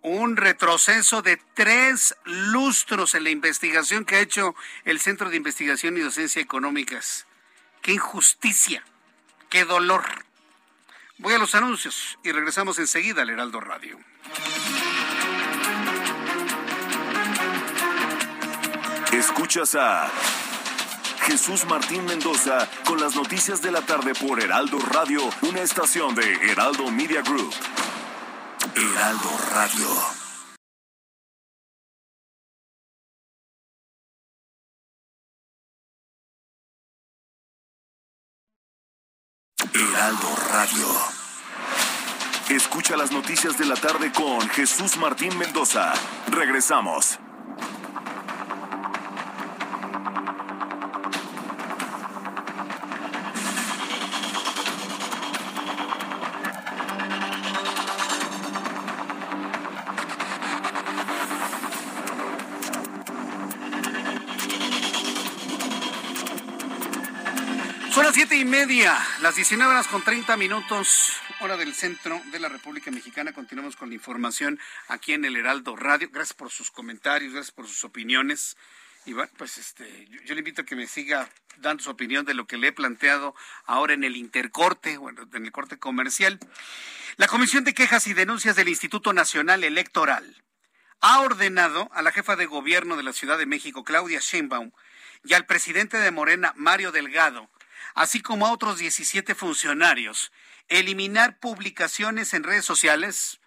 Un 0.00 0.38
retroceso 0.38 1.20
de 1.20 1.38
tres 1.52 2.16
lustros 2.24 3.14
en 3.14 3.24
la 3.24 3.30
investigación 3.30 4.06
que 4.06 4.16
ha 4.16 4.20
hecho 4.20 4.54
el 4.86 5.00
Centro 5.00 5.28
de 5.28 5.36
Investigación 5.36 5.98
y 5.98 6.00
Docencia 6.00 6.40
Económicas. 6.40 7.26
¡Qué 7.82 7.92
injusticia! 7.92 8.82
¡Qué 9.50 9.66
dolor! 9.66 10.02
Voy 11.18 11.32
a 11.32 11.38
los 11.38 11.54
anuncios 11.54 12.18
y 12.24 12.32
regresamos 12.32 12.78
enseguida 12.80 13.22
al 13.22 13.30
Heraldo 13.30 13.60
Radio. 13.60 13.98
Escuchas 19.12 19.76
a 19.76 20.10
Jesús 21.22 21.66
Martín 21.66 22.04
Mendoza 22.04 22.68
con 22.84 23.00
las 23.00 23.14
noticias 23.14 23.62
de 23.62 23.70
la 23.70 23.82
tarde 23.82 24.12
por 24.14 24.42
Heraldo 24.42 24.78
Radio, 24.78 25.20
una 25.42 25.60
estación 25.60 26.16
de 26.16 26.34
Heraldo 26.50 26.90
Media 26.90 27.22
Group. 27.22 27.54
Heraldo 28.74 29.30
Radio. 29.52 30.23
Escucha 42.64 42.96
las 42.96 43.12
noticias 43.12 43.58
de 43.58 43.66
la 43.66 43.76
tarde 43.76 44.10
con 44.10 44.40
Jesús 44.48 44.96
Martín 44.96 45.36
Mendoza. 45.36 45.92
Regresamos. 46.28 47.18
siete 68.14 68.36
y 68.36 68.44
media, 68.44 68.96
las 69.22 69.34
19 69.34 69.72
horas 69.72 69.88
con 69.88 70.00
30 70.00 70.36
minutos, 70.36 71.14
del 71.56 71.74
centro 71.74 72.20
de 72.32 72.40
la 72.40 72.48
República 72.48 72.90
Mexicana. 72.90 73.32
Continuamos 73.32 73.76
con 73.76 73.88
la 73.88 73.94
información 73.94 74.58
aquí 74.88 75.12
en 75.12 75.24
el 75.24 75.36
Heraldo 75.36 75.76
Radio. 75.76 76.08
Gracias 76.10 76.34
por 76.34 76.50
sus 76.50 76.70
comentarios, 76.70 77.32
gracias 77.32 77.52
por 77.52 77.68
sus 77.68 77.84
opiniones. 77.84 78.56
Y 79.06 79.12
bueno, 79.12 79.30
pues 79.36 79.58
este, 79.58 80.08
yo, 80.24 80.34
le 80.34 80.40
invito 80.40 80.62
a 80.62 80.64
que 80.64 80.74
me 80.74 80.86
siga 80.86 81.28
dando 81.58 81.84
su 81.84 81.90
opinión 81.90 82.24
de 82.24 82.34
lo 82.34 82.46
que 82.46 82.56
le 82.56 82.68
he 82.68 82.72
planteado 82.72 83.34
ahora 83.66 83.94
en 83.94 84.02
el 84.02 84.16
intercorte, 84.16 84.96
bueno, 84.96 85.28
en 85.32 85.44
el 85.44 85.52
corte 85.52 85.78
comercial. 85.78 86.40
La 87.16 87.28
Comisión 87.28 87.62
de 87.64 87.74
Quejas 87.74 88.06
y 88.06 88.14
Denuncias 88.14 88.56
del 88.56 88.68
Instituto 88.68 89.12
Nacional 89.12 89.62
Electoral 89.62 90.42
ha 91.00 91.20
ordenado 91.20 91.88
a 91.92 92.02
la 92.02 92.12
jefa 92.12 92.34
de 92.34 92.46
gobierno 92.46 92.96
de 92.96 93.02
la 93.02 93.12
Ciudad 93.12 93.38
de 93.38 93.46
México, 93.46 93.84
Claudia 93.84 94.20
Sheinbaum, 94.20 94.72
y 95.22 95.34
al 95.34 95.46
presidente 95.46 95.98
de 95.98 96.10
Morena, 96.10 96.52
Mario 96.56 96.90
Delgado, 96.92 97.50
así 97.94 98.20
como 98.20 98.46
a 98.46 98.52
otros 98.52 98.78
17 98.78 99.34
funcionarios, 99.34 100.32
eliminar 100.68 101.38
publicaciones 101.38 102.34
en 102.34 102.44
redes 102.44 102.64
sociales. 102.64 103.40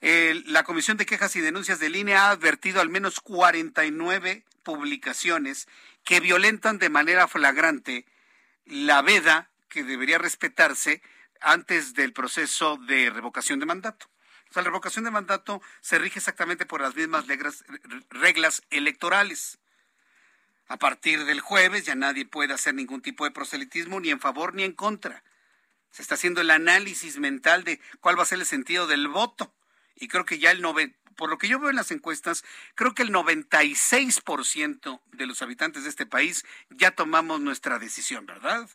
la 0.00 0.64
Comisión 0.64 0.96
de 0.96 1.06
Quejas 1.06 1.36
y 1.36 1.40
Denuncias 1.40 1.78
de 1.78 1.90
Línea 1.90 2.26
ha 2.26 2.30
advertido 2.30 2.80
al 2.80 2.88
menos 2.88 3.20
49 3.20 4.44
publicaciones 4.62 5.68
que 6.04 6.20
violentan 6.20 6.78
de 6.78 6.88
manera 6.88 7.28
flagrante 7.28 8.06
la 8.64 9.02
veda 9.02 9.50
que 9.68 9.84
debería 9.84 10.18
respetarse 10.18 11.02
antes 11.40 11.94
del 11.94 12.12
proceso 12.12 12.76
de 12.76 13.10
revocación 13.10 13.58
de 13.58 13.66
mandato. 13.66 14.06
O 14.50 14.52
sea, 14.52 14.62
la 14.62 14.68
revocación 14.68 15.04
de 15.04 15.10
mandato 15.10 15.62
se 15.80 15.98
rige 15.98 16.18
exactamente 16.18 16.66
por 16.66 16.82
las 16.82 16.94
mismas 16.94 17.24
reglas 18.10 18.62
electorales. 18.70 19.58
A 20.68 20.76
partir 20.76 21.24
del 21.24 21.40
jueves 21.40 21.84
ya 21.84 21.94
nadie 21.94 22.26
puede 22.26 22.54
hacer 22.54 22.74
ningún 22.74 23.02
tipo 23.02 23.24
de 23.24 23.30
proselitismo 23.30 23.98
ni 23.98 24.10
en 24.10 24.20
favor 24.20 24.54
ni 24.54 24.62
en 24.62 24.72
contra. 24.72 25.24
Se 25.92 26.02
está 26.02 26.14
haciendo 26.14 26.40
el 26.40 26.50
análisis 26.50 27.18
mental 27.18 27.64
de 27.64 27.80
cuál 28.00 28.18
va 28.18 28.22
a 28.22 28.26
ser 28.26 28.40
el 28.40 28.46
sentido 28.46 28.86
del 28.86 29.08
voto 29.08 29.54
Y 29.96 30.08
creo 30.08 30.24
que 30.24 30.38
ya 30.38 30.50
el 30.50 30.62
90, 30.62 30.98
por 31.16 31.30
lo 31.30 31.38
que 31.38 31.48
yo 31.48 31.60
veo 31.60 31.70
en 31.70 31.76
las 31.76 31.90
encuestas, 31.90 32.44
creo 32.74 32.94
que 32.94 33.02
el 33.02 33.10
96% 33.10 35.00
de 35.12 35.26
los 35.26 35.42
habitantes 35.42 35.84
de 35.84 35.90
este 35.90 36.06
país 36.06 36.44
ya 36.70 36.90
tomamos 36.90 37.40
nuestra 37.40 37.78
decisión, 37.78 38.26
¿verdad? 38.26 38.68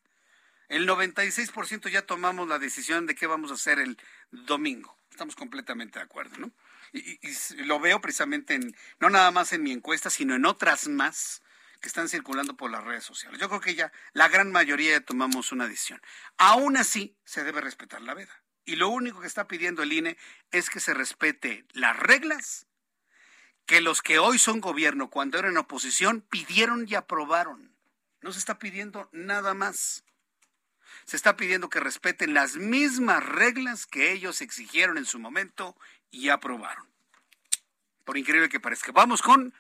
El 0.69 0.88
96% 0.88 1.89
ya 1.89 2.03
tomamos 2.03 2.48
la 2.48 2.60
decisión 2.60 3.06
de 3.06 3.15
qué 3.15 3.26
vamos 3.26 3.52
a 3.52 3.56
hacer 3.56 3.80
el 3.80 3.98
domingo. 4.31 4.98
Estamos 5.10 5.35
completamente 5.35 5.99
de 5.99 6.06
acuerdo, 6.06 6.38
¿no? 6.38 6.52
Y, 6.94 7.19
lo 7.64 7.80
veo 7.80 7.99
precisamente 7.99 8.53
en, 8.53 8.76
no 8.99 9.10
nada 9.10 9.31
más 9.31 9.53
en 9.53 9.64
mi 9.64 9.72
encuesta, 9.72 10.10
sino 10.10 10.35
en 10.35 10.45
otras 10.45 10.88
más 10.88 11.41
que 11.82 11.88
están 11.88 12.10
circulando 12.10 12.56
por 12.56 12.72
las 12.72 12.84
redes 12.84 13.04
sociales. 13.04 13.40
Yo 13.40 13.49
creo 13.49 13.62
que 13.62 13.76
ya 13.76 13.91
la 14.14 14.28
gran 14.28 14.52
mayoría 14.52 14.91
ya 14.91 15.02
tomamos 15.02 15.52
una 15.52 15.68
decisión. 15.68 16.02
Aún 16.38 16.78
así, 16.78 17.16
se 17.24 17.44
debe 17.44 17.62
respetar 17.62 18.02
la 18.02 18.14
veda. 18.14 18.44
Y 18.66 18.76
lo 18.76 18.90
único 18.90 19.22
que 19.22 19.28
está 19.28 19.48
pidiendo 19.48 19.84
el 19.84 19.94
INE 19.94 20.18
es 20.52 20.70
que 20.70 20.80
se 20.80 20.94
respete 20.94 21.66
las 21.74 21.98
reglas 21.98 22.68
que 23.66 23.82
los 23.82 24.02
que 24.02 24.18
hoy 24.18 24.40
son 24.40 24.62
gobierno, 24.62 25.10
cuando 25.10 25.38
eran 25.38 25.58
oposición, 25.58 26.22
pidieron 26.22 26.86
y 26.88 26.95
aprobaron. 26.95 27.76
No 28.22 28.32
se 28.32 28.40
está 28.40 28.60
pidiendo 28.60 29.10
nada 29.12 29.54
más. 29.54 30.04
Se 31.06 31.16
está 31.16 31.36
pidiendo 31.36 31.70
que 31.70 31.80
respeten 31.80 32.34
las 32.34 32.56
mismas 32.56 33.26
reglas 33.26 33.86
que 33.86 34.12
ellos 34.12 34.41
exigieron 34.41 34.98
en 34.98 35.06
su 35.06 35.20
momento 35.20 35.76
y 36.12 36.30
aprobaron. 36.30 36.88
Por 38.07 38.17
increíble 38.17 38.47
que 38.47 38.61
parezca. 38.61 38.93
Vamos 38.93 39.21
con, 39.21 39.53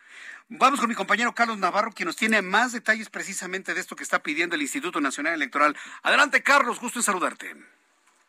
vamos 0.47 0.79
con 0.79 0.87
mi 0.87 0.95
compañero 0.95 1.35
Carlos 1.35 1.57
Navarro, 1.57 1.91
quien 1.91 2.07
nos 2.07 2.15
tiene 2.15 2.41
más 2.41 2.71
detalles 2.71 3.09
precisamente 3.09 3.73
de 3.73 3.81
esto 3.81 3.97
que 3.97 4.03
está 4.03 4.23
pidiendo 4.23 4.55
el 4.55 4.61
Instituto 4.61 5.01
Nacional 5.01 5.33
Electoral. 5.33 5.75
Adelante, 6.01 6.41
Carlos, 6.41 6.79
gusto 6.79 6.99
en 6.99 7.03
saludarte. 7.03 7.53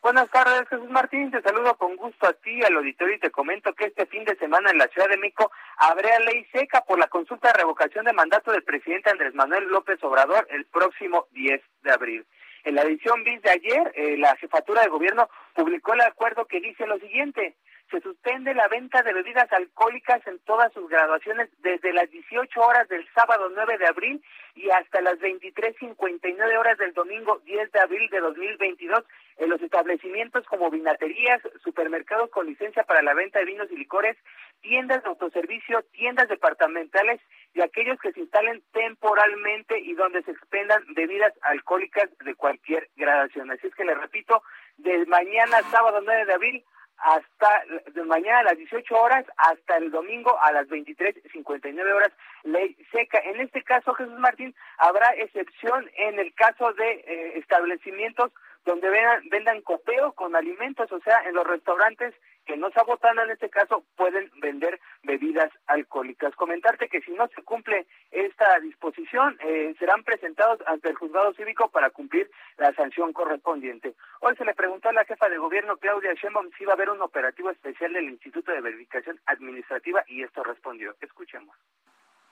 Buenas 0.03 0.29
tardes, 0.31 0.69
Jesús 0.69 0.91
Martín. 0.91 1.31
Te 1.31 1.41
saludo 1.41 1.77
con 1.77 1.95
gusto 1.95 2.27
a 2.27 2.33
ti, 2.33 2.61
al 2.65 2.79
auditorio, 2.79 3.15
y 3.15 3.21
te 3.21 3.31
comento 3.31 3.73
que 3.75 3.85
este 3.85 4.07
fin 4.07 4.25
de 4.25 4.35
semana 4.39 4.73
en 4.73 4.79
la 4.79 4.89
Ciudad 4.89 5.09
de 5.09 5.19
México 5.19 5.53
habrá 5.77 6.19
ley 6.19 6.45
seca 6.53 6.81
por 6.81 6.99
la 6.99 7.07
consulta 7.07 7.53
de 7.53 7.59
revocación 7.59 8.05
de 8.05 8.13
mandato 8.13 8.51
del 8.51 8.65
presidente 8.65 9.11
Andrés 9.11 9.37
Manuel 9.37 9.69
López 9.69 10.03
Obrador 10.03 10.49
el 10.51 10.65
próximo 10.65 11.29
10 11.31 11.63
de 11.85 11.93
abril. 11.93 12.27
En 12.65 12.75
la 12.75 12.83
edición 12.83 13.23
bis 13.23 13.41
de 13.43 13.51
ayer, 13.51 13.93
eh, 13.95 14.17
la 14.19 14.35
jefatura 14.35 14.83
de 14.83 14.89
gobierno 14.89 15.31
publicó 15.55 15.95
el 15.95 16.01
acuerdo 16.01 16.47
que 16.47 16.59
dice 16.59 16.89
lo 16.89 16.99
siguiente 16.99 17.55
se 17.91 18.01
suspende 18.01 18.55
la 18.55 18.69
venta 18.69 19.03
de 19.03 19.13
bebidas 19.13 19.51
alcohólicas 19.53 20.27
en 20.27 20.39
todas 20.41 20.73
sus 20.73 20.89
graduaciones 20.89 21.49
desde 21.61 21.93
las 21.93 22.11
18 22.11 22.61
horas 22.61 22.89
del 22.89 23.07
sábado 23.15 23.51
9 23.55 23.79
de 23.79 23.87
abril 23.87 24.23
y 24.55 24.69
hasta 24.71 25.01
las 25.01 25.19
23.59 25.19 26.59
horas 26.59 26.77
del 26.79 26.93
domingo 26.93 27.41
10 27.45 27.73
de 27.73 27.81
abril 27.81 28.11
de 28.11 28.21
2022 28.21 29.05
en 29.39 29.49
los 29.49 29.63
establecimientos 29.63 30.45
como 30.47 30.71
vinaterías, 30.71 31.41
supermercados 31.63 32.29
con 32.31 32.47
licencia 32.47 32.83
para 32.83 33.03
la 33.03 33.15
venta 33.15 33.39
de 33.39 33.47
vinos 33.47 33.69
y 33.71 33.77
licores, 33.77 34.17
tiendas 34.61 35.03
de 35.03 35.09
autoservicio, 35.09 35.83
tiendas 35.93 36.29
departamentales 36.29 37.21
y 37.55 37.63
aquellos 37.63 37.99
que 38.01 38.13
se 38.13 38.21
instalen 38.21 38.63
temporalmente 38.73 39.79
y 39.79 39.95
donde 39.95 40.23
se 40.25 40.33
expendan 40.33 40.83
bebidas 40.95 41.33
alcohólicas 41.43 42.11
de 42.25 42.35
cualquier 42.35 42.89
gradación. 42.97 43.51
Así 43.51 43.69
es 43.69 43.75
que 43.75 43.85
le 43.85 43.95
repito, 43.95 44.43
de 44.77 45.07
mañana 45.07 45.63
sábado 45.71 46.01
9 46.05 46.27
de 46.27 46.35
abril 46.35 46.65
hasta 46.99 47.63
de 47.93 48.03
mañana 48.05 48.41
a 48.41 48.45
las 48.45 48.59
18 48.59 48.95
horas 48.97 49.25
hasta 49.37 49.77
el 49.77 49.91
domingo 49.91 50.37
a 50.41 50.53
las 50.53 50.67
23.59 50.69 51.93
horas 51.93 52.13
ley 52.45 52.77
seca. 52.93 53.19
En 53.19 53.41
este 53.41 53.63
caso, 53.63 53.95
Jesús 53.95 54.19
Martín, 54.19 54.55
habrá 54.79 55.11
excepción 55.17 55.89
en 55.97 56.19
el 56.19 56.35
caso 56.35 56.73
de 56.73 56.91
eh, 56.91 57.39
establecimientos 57.39 58.33
donde 58.65 58.91
vendan, 58.91 59.29
vendan 59.31 59.63
copeo 59.63 60.13
con 60.13 60.37
alimentos, 60.37 60.91
o 60.93 61.01
sea, 61.01 61.23
en 61.27 61.35
los 61.35 61.47
restaurantes 61.47 62.15
que 62.49 62.57
no 62.57 62.71
se 62.71 62.81
en 62.81 63.31
este 63.31 63.51
caso 63.51 63.85
pueden 63.95 64.31
vender 64.41 64.81
bebidas 65.03 65.51
alcohólicas. 65.67 66.35
Comentarte 66.35 66.89
que 66.89 67.03
si 67.03 67.11
no 67.13 67.29
se 67.29 67.43
cumple 67.43 67.87
esta 68.11 68.59
disposición, 68.61 69.37
eh, 69.41 69.75
serán 69.79 70.03
presentados 70.03 70.59
ante 70.67 70.89
el 70.89 70.97
juzgado 70.97 71.35
cívico 71.35 71.69
para 71.69 71.91
cumplir 71.91 72.31
la 72.59 72.73
sanción 72.75 73.13
correspondiente. 73.13 73.95
Hoy 74.21 74.37
se 74.37 74.45
le 74.45 74.55
preguntó 74.55 74.89
a 74.89 74.93
la 74.93 75.05
jefa 75.05 75.29
de 75.29 75.39
gobierno 75.39 75.77
Claudia 75.77 76.13
Sheinbaum 76.15 76.51
si 76.57 76.65
iba 76.65 76.73
a 76.73 76.75
haber 76.75 76.91
un 76.91 77.01
operativo 77.01 77.51
especial 77.51 77.93
del 77.93 78.11
Instituto 78.11 78.53
de 78.53 78.61
Verificación 78.61 79.21
Administrativa 79.27 80.03
y 80.09 80.23
esto 80.23 80.43
respondió. 80.43 80.95
Escuchemos. 81.01 81.57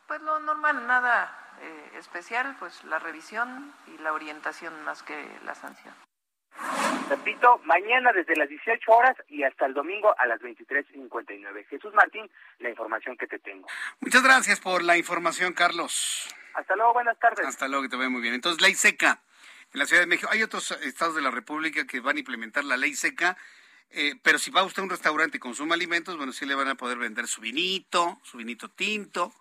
Pues 0.08 0.20
lo 0.20 0.38
normal, 0.40 0.86
nada 0.86 1.56
eh, 1.62 1.98
especial, 1.98 2.56
pues 2.58 2.84
la 2.84 2.98
revisión 2.98 3.72
y 3.86 3.98
la 4.02 4.12
orientación 4.12 4.84
más 4.84 5.02
que 5.02 5.14
la 5.44 5.54
sanción. 5.54 5.94
Repito, 7.08 7.60
mañana 7.64 8.12
desde 8.12 8.34
las 8.34 8.48
18 8.48 8.90
horas 8.90 9.16
y 9.28 9.44
hasta 9.44 9.66
el 9.66 9.74
domingo 9.74 10.14
a 10.18 10.26
las 10.26 10.40
23.59. 10.40 11.66
Jesús 11.66 11.94
Martín, 11.94 12.28
la 12.58 12.70
información 12.70 13.16
que 13.16 13.26
te 13.26 13.38
tengo. 13.38 13.68
Muchas 14.00 14.22
gracias 14.22 14.60
por 14.60 14.82
la 14.82 14.96
información, 14.96 15.52
Carlos. 15.52 16.34
Hasta 16.54 16.74
luego, 16.74 16.94
buenas 16.94 17.18
tardes. 17.18 17.46
Hasta 17.46 17.68
luego, 17.68 17.82
que 17.82 17.90
te 17.90 17.96
vea 17.96 18.08
muy 18.08 18.22
bien. 18.22 18.34
Entonces, 18.34 18.60
ley 18.60 18.74
seca. 18.74 19.20
En 19.72 19.80
la 19.80 19.86
Ciudad 19.86 20.02
de 20.02 20.06
México 20.06 20.28
hay 20.30 20.42
otros 20.42 20.70
estados 20.82 21.14
de 21.14 21.22
la 21.22 21.30
República 21.30 21.86
que 21.86 22.00
van 22.00 22.16
a 22.16 22.20
implementar 22.20 22.64
la 22.64 22.76
ley 22.76 22.94
seca, 22.94 23.36
eh, 23.90 24.14
pero 24.22 24.38
si 24.38 24.50
va 24.50 24.64
usted 24.64 24.80
a 24.80 24.84
un 24.84 24.90
restaurante 24.90 25.36
y 25.36 25.40
consume 25.40 25.74
alimentos, 25.74 26.16
bueno, 26.16 26.32
sí 26.32 26.46
le 26.46 26.54
van 26.54 26.68
a 26.68 26.74
poder 26.76 26.98
vender 26.98 27.28
su 27.28 27.40
vinito, 27.40 28.20
su 28.24 28.38
vinito 28.38 28.70
tinto, 28.70 29.34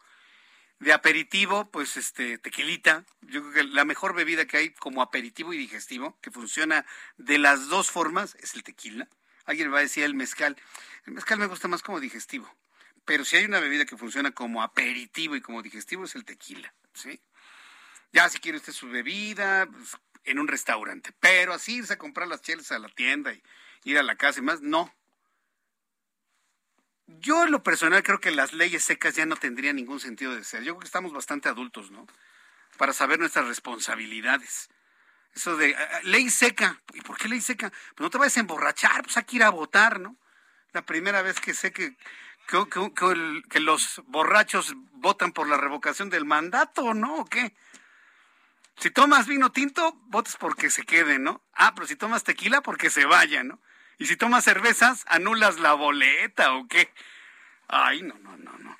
de 0.79 0.93
aperitivo, 0.93 1.69
pues 1.71 1.97
este 1.97 2.37
tequilita. 2.37 3.05
Yo 3.21 3.41
creo 3.41 3.53
que 3.53 3.63
la 3.63 3.85
mejor 3.85 4.13
bebida 4.13 4.45
que 4.45 4.57
hay 4.57 4.69
como 4.71 5.01
aperitivo 5.01 5.53
y 5.53 5.57
digestivo, 5.57 6.17
que 6.21 6.31
funciona 6.31 6.85
de 7.17 7.37
las 7.37 7.69
dos 7.69 7.91
formas, 7.91 8.35
es 8.39 8.55
el 8.55 8.63
tequila. 8.63 9.07
Alguien 9.45 9.71
va 9.73 9.79
a 9.79 9.81
decir 9.81 10.03
el 10.03 10.15
mezcal. 10.15 10.57
El 11.05 11.13
mezcal 11.13 11.39
me 11.39 11.47
gusta 11.47 11.67
más 11.67 11.81
como 11.81 11.99
digestivo. 11.99 12.53
Pero 13.05 13.23
si 13.23 13.37
hay 13.37 13.45
una 13.45 13.59
bebida 13.59 13.85
que 13.85 13.97
funciona 13.97 14.31
como 14.31 14.63
aperitivo 14.63 15.35
y 15.35 15.41
como 15.41 15.61
digestivo, 15.61 16.05
es 16.05 16.15
el 16.15 16.25
tequila. 16.25 16.73
¿sí? 16.93 17.21
Ya 18.11 18.27
si 18.29 18.39
quiere 18.39 18.57
usted 18.57 18.73
su 18.73 18.89
bebida, 18.89 19.67
pues, 19.67 19.95
en 20.25 20.39
un 20.39 20.47
restaurante. 20.47 21.11
Pero 21.19 21.53
así 21.53 21.77
irse 21.77 21.93
a 21.93 21.97
comprar 21.97 22.27
las 22.27 22.41
chelas 22.41 22.71
a 22.71 22.79
la 22.79 22.89
tienda 22.89 23.33
y 23.33 23.41
ir 23.83 23.97
a 23.97 24.03
la 24.03 24.15
casa 24.15 24.39
y 24.39 24.43
más, 24.43 24.61
no. 24.61 24.93
Yo 27.07 27.43
en 27.43 27.51
lo 27.51 27.63
personal 27.63 28.01
creo 28.03 28.19
que 28.19 28.31
las 28.31 28.53
leyes 28.53 28.83
secas 28.83 29.15
ya 29.15 29.25
no 29.25 29.35
tendrían 29.35 29.75
ningún 29.75 29.99
sentido 29.99 30.35
de 30.35 30.43
ser. 30.43 30.63
Yo 30.63 30.73
creo 30.73 30.79
que 30.79 30.87
estamos 30.87 31.13
bastante 31.13 31.49
adultos, 31.49 31.91
¿no? 31.91 32.07
Para 32.77 32.93
saber 32.93 33.19
nuestras 33.19 33.47
responsabilidades. 33.47 34.69
Eso 35.33 35.55
de 35.57 35.75
ah, 35.75 35.89
ah, 35.93 35.99
ley 36.03 36.29
seca. 36.29 36.81
¿Y 36.93 37.01
por 37.01 37.17
qué 37.17 37.27
ley 37.27 37.41
seca? 37.41 37.69
Pues 37.69 37.99
no 37.99 38.09
te 38.09 38.17
vayas 38.17 38.37
a 38.37 38.39
emborrachar, 38.39 39.03
pues 39.03 39.17
hay 39.17 39.23
que 39.23 39.35
ir 39.35 39.43
a 39.43 39.49
votar, 39.49 39.99
¿no? 39.99 40.15
La 40.71 40.85
primera 40.85 41.21
vez 41.21 41.39
que 41.39 41.53
sé 41.53 41.71
que, 41.71 41.95
que, 42.47 43.59
los 43.59 44.01
borrachos 44.07 44.73
votan 44.93 45.31
por 45.31 45.47
la 45.47 45.57
revocación 45.57 46.09
del 46.09 46.25
mandato, 46.25 46.93
¿no? 46.93 47.17
¿O 47.17 47.25
qué? 47.25 47.53
Si 48.77 48.91
tomas 48.91 49.27
vino 49.27 49.51
tinto, 49.51 49.93
votas 50.07 50.35
porque 50.37 50.69
se 50.69 50.83
quede, 50.83 51.17
¿no? 51.19 51.41
Ah, 51.53 51.73
pero 51.73 51.87
si 51.87 51.95
tomas 51.95 52.23
tequila, 52.23 52.61
porque 52.61 52.89
se 52.89 53.05
vaya, 53.05 53.43
¿no? 53.43 53.61
Y 53.97 54.07
si 54.07 54.17
tomas 54.17 54.43
cervezas, 54.43 55.05
anulas 55.07 55.59
la 55.59 55.73
boleta 55.73 56.53
o 56.53 56.67
qué. 56.67 56.91
Ay, 57.67 58.01
no, 58.01 58.15
no, 58.19 58.35
no, 58.37 58.57
no. 58.57 58.77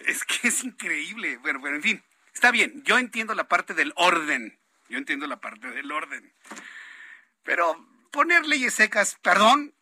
Es 0.00 0.24
que 0.24 0.48
es 0.48 0.62
increíble. 0.64 1.38
Bueno, 1.38 1.60
bueno, 1.60 1.76
en 1.76 1.82
fin, 1.82 2.04
está 2.34 2.50
bien. 2.50 2.82
Yo 2.84 2.98
entiendo 2.98 3.34
la 3.34 3.48
parte 3.48 3.74
del 3.74 3.92
orden. 3.96 4.58
Yo 4.88 4.98
entiendo 4.98 5.26
la 5.26 5.40
parte 5.40 5.70
del 5.70 5.90
orden. 5.90 6.32
Pero 7.42 7.86
poner 8.10 8.46
leyes 8.46 8.74
secas, 8.74 9.16
perdón, 9.22 9.74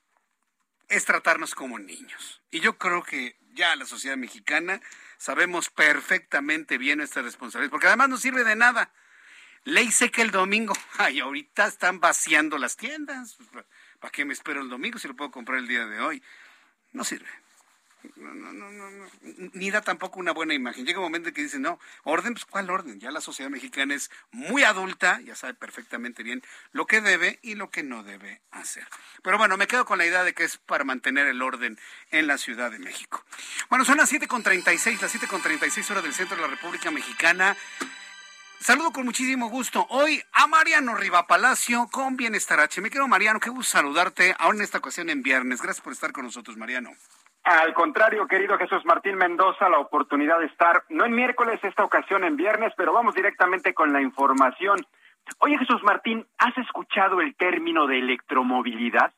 es 0.88 1.04
tratarnos 1.04 1.54
como 1.54 1.78
niños. 1.78 2.42
Y 2.50 2.60
yo 2.60 2.78
creo 2.78 3.02
que 3.02 3.36
ya 3.52 3.74
la 3.74 3.86
sociedad 3.86 4.16
mexicana 4.16 4.80
sabemos 5.18 5.70
perfectamente 5.70 6.78
bien 6.78 6.98
nuestra 6.98 7.22
responsabilidad, 7.22 7.70
porque 7.70 7.88
además 7.88 8.08
no 8.08 8.18
sirve 8.18 8.44
de 8.44 8.56
nada. 8.56 8.92
Ley 9.66 9.90
seca 9.90 10.22
el 10.22 10.30
domingo. 10.30 10.74
Ay, 10.98 11.18
ahorita 11.18 11.66
están 11.66 11.98
vaciando 11.98 12.56
las 12.56 12.76
tiendas. 12.76 13.36
¿Para 13.98 14.12
qué 14.12 14.24
me 14.24 14.32
espero 14.32 14.62
el 14.62 14.68
domingo 14.68 14.98
si 14.98 15.08
lo 15.08 15.16
puedo 15.16 15.32
comprar 15.32 15.58
el 15.58 15.66
día 15.66 15.86
de 15.86 16.00
hoy? 16.00 16.22
No 16.92 17.02
sirve. 17.02 17.28
No, 18.14 18.32
no, 18.32 18.52
no, 18.52 18.70
no, 18.70 19.06
Ni 19.54 19.72
da 19.72 19.80
tampoco 19.80 20.20
una 20.20 20.30
buena 20.30 20.54
imagen. 20.54 20.86
Llega 20.86 21.00
un 21.00 21.06
momento 21.06 21.30
en 21.30 21.34
que 21.34 21.42
dicen, 21.42 21.62
no, 21.62 21.80
orden, 22.04 22.34
pues 22.34 22.44
¿cuál 22.44 22.70
orden? 22.70 23.00
Ya 23.00 23.10
la 23.10 23.20
sociedad 23.20 23.50
mexicana 23.50 23.96
es 23.96 24.08
muy 24.30 24.62
adulta, 24.62 25.20
ya 25.22 25.34
sabe 25.34 25.54
perfectamente 25.54 26.22
bien 26.22 26.44
lo 26.70 26.86
que 26.86 27.00
debe 27.00 27.40
y 27.42 27.56
lo 27.56 27.68
que 27.70 27.82
no 27.82 28.04
debe 28.04 28.42
hacer. 28.52 28.86
Pero 29.24 29.36
bueno, 29.36 29.56
me 29.56 29.66
quedo 29.66 29.84
con 29.84 29.98
la 29.98 30.06
idea 30.06 30.22
de 30.22 30.32
que 30.32 30.44
es 30.44 30.58
para 30.58 30.84
mantener 30.84 31.26
el 31.26 31.42
orden 31.42 31.76
en 32.12 32.28
la 32.28 32.38
Ciudad 32.38 32.70
de 32.70 32.78
México. 32.78 33.24
Bueno, 33.68 33.84
son 33.84 33.96
las 33.96 34.12
7.36, 34.12 35.00
las 35.00 35.12
7.36 35.12 35.90
horas 35.90 36.04
del 36.04 36.14
centro 36.14 36.36
de 36.36 36.42
la 36.42 36.48
República 36.48 36.92
Mexicana. 36.92 37.56
Saludo 38.60 38.90
con 38.90 39.04
muchísimo 39.04 39.48
gusto 39.48 39.86
hoy 39.90 40.20
a 40.32 40.46
Mariano 40.46 40.96
Riva 40.96 41.26
Palacio 41.26 41.88
con 41.92 42.16
Bienestar 42.16 42.58
H. 42.58 42.80
Me 42.80 42.90
quiero 42.90 43.06
Mariano, 43.06 43.38
qué 43.38 43.50
gusto 43.50 43.78
saludarte 43.78 44.34
ahora 44.38 44.56
en 44.56 44.64
esta 44.64 44.78
ocasión 44.78 45.08
en 45.08 45.22
viernes. 45.22 45.62
Gracias 45.62 45.84
por 45.84 45.92
estar 45.92 46.12
con 46.12 46.24
nosotros, 46.24 46.56
Mariano. 46.56 46.90
Al 47.44 47.74
contrario, 47.74 48.26
querido 48.26 48.58
Jesús 48.58 48.84
Martín 48.84 49.16
Mendoza, 49.16 49.68
la 49.68 49.78
oportunidad 49.78 50.40
de 50.40 50.46
estar, 50.46 50.82
no 50.88 51.04
en 51.04 51.14
miércoles, 51.14 51.60
esta 51.62 51.84
ocasión 51.84 52.24
en 52.24 52.36
viernes, 52.36 52.72
pero 52.76 52.92
vamos 52.92 53.14
directamente 53.14 53.72
con 53.72 53.92
la 53.92 54.00
información. 54.00 54.84
Oye, 55.38 55.56
Jesús 55.58 55.80
Martín, 55.84 56.26
¿has 56.38 56.58
escuchado 56.58 57.20
el 57.20 57.36
término 57.36 57.86
de 57.86 58.00
electromovilidad? 58.00 59.12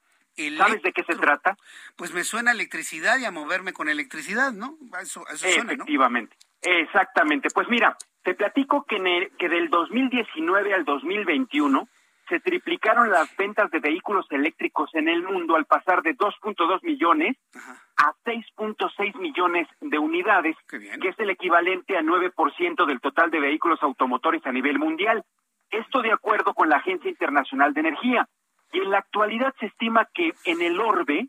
¿Sabes 0.56 0.82
de 0.82 0.92
qué 0.92 1.02
se 1.04 1.16
trata? 1.16 1.56
Pues 1.96 2.12
me 2.12 2.22
suena 2.22 2.52
electricidad 2.52 3.18
y 3.18 3.24
a 3.24 3.30
moverme 3.30 3.72
con 3.72 3.88
electricidad, 3.88 4.52
¿no? 4.52 4.76
Eso, 5.00 5.26
eso 5.28 5.48
suena, 5.48 5.64
¿no? 5.64 5.72
Efectivamente, 5.72 6.36
exactamente. 6.60 7.48
Pues 7.52 7.68
mira, 7.68 7.96
te 8.22 8.34
platico 8.34 8.84
que, 8.84 9.30
que 9.38 9.48
del 9.48 9.68
2019 9.70 10.74
al 10.74 10.84
2021 10.84 11.88
se 12.28 12.40
triplicaron 12.40 13.10
las 13.10 13.34
ventas 13.36 13.70
de 13.70 13.80
vehículos 13.80 14.26
eléctricos 14.30 14.90
en 14.94 15.08
el 15.08 15.22
mundo 15.22 15.56
al 15.56 15.64
pasar 15.64 16.02
de 16.02 16.14
2.2 16.14 16.82
millones 16.82 17.36
a 17.96 18.12
6.6 18.24 19.18
millones 19.18 19.66
de 19.80 19.98
unidades, 19.98 20.56
que 20.68 21.08
es 21.08 21.18
el 21.18 21.30
equivalente 21.30 21.96
a 21.96 22.02
9% 22.02 22.86
del 22.86 23.00
total 23.00 23.30
de 23.30 23.40
vehículos 23.40 23.82
automotores 23.82 24.44
a 24.46 24.52
nivel 24.52 24.78
mundial. 24.78 25.24
Esto 25.70 26.02
de 26.02 26.12
acuerdo 26.12 26.54
con 26.54 26.68
la 26.68 26.76
Agencia 26.76 27.10
Internacional 27.10 27.74
de 27.74 27.80
Energía. 27.80 28.28
Y 28.72 28.80
en 28.80 28.90
la 28.90 28.98
actualidad 28.98 29.54
se 29.58 29.66
estima 29.66 30.06
que 30.12 30.32
en 30.44 30.60
el 30.60 30.78
orbe 30.80 31.28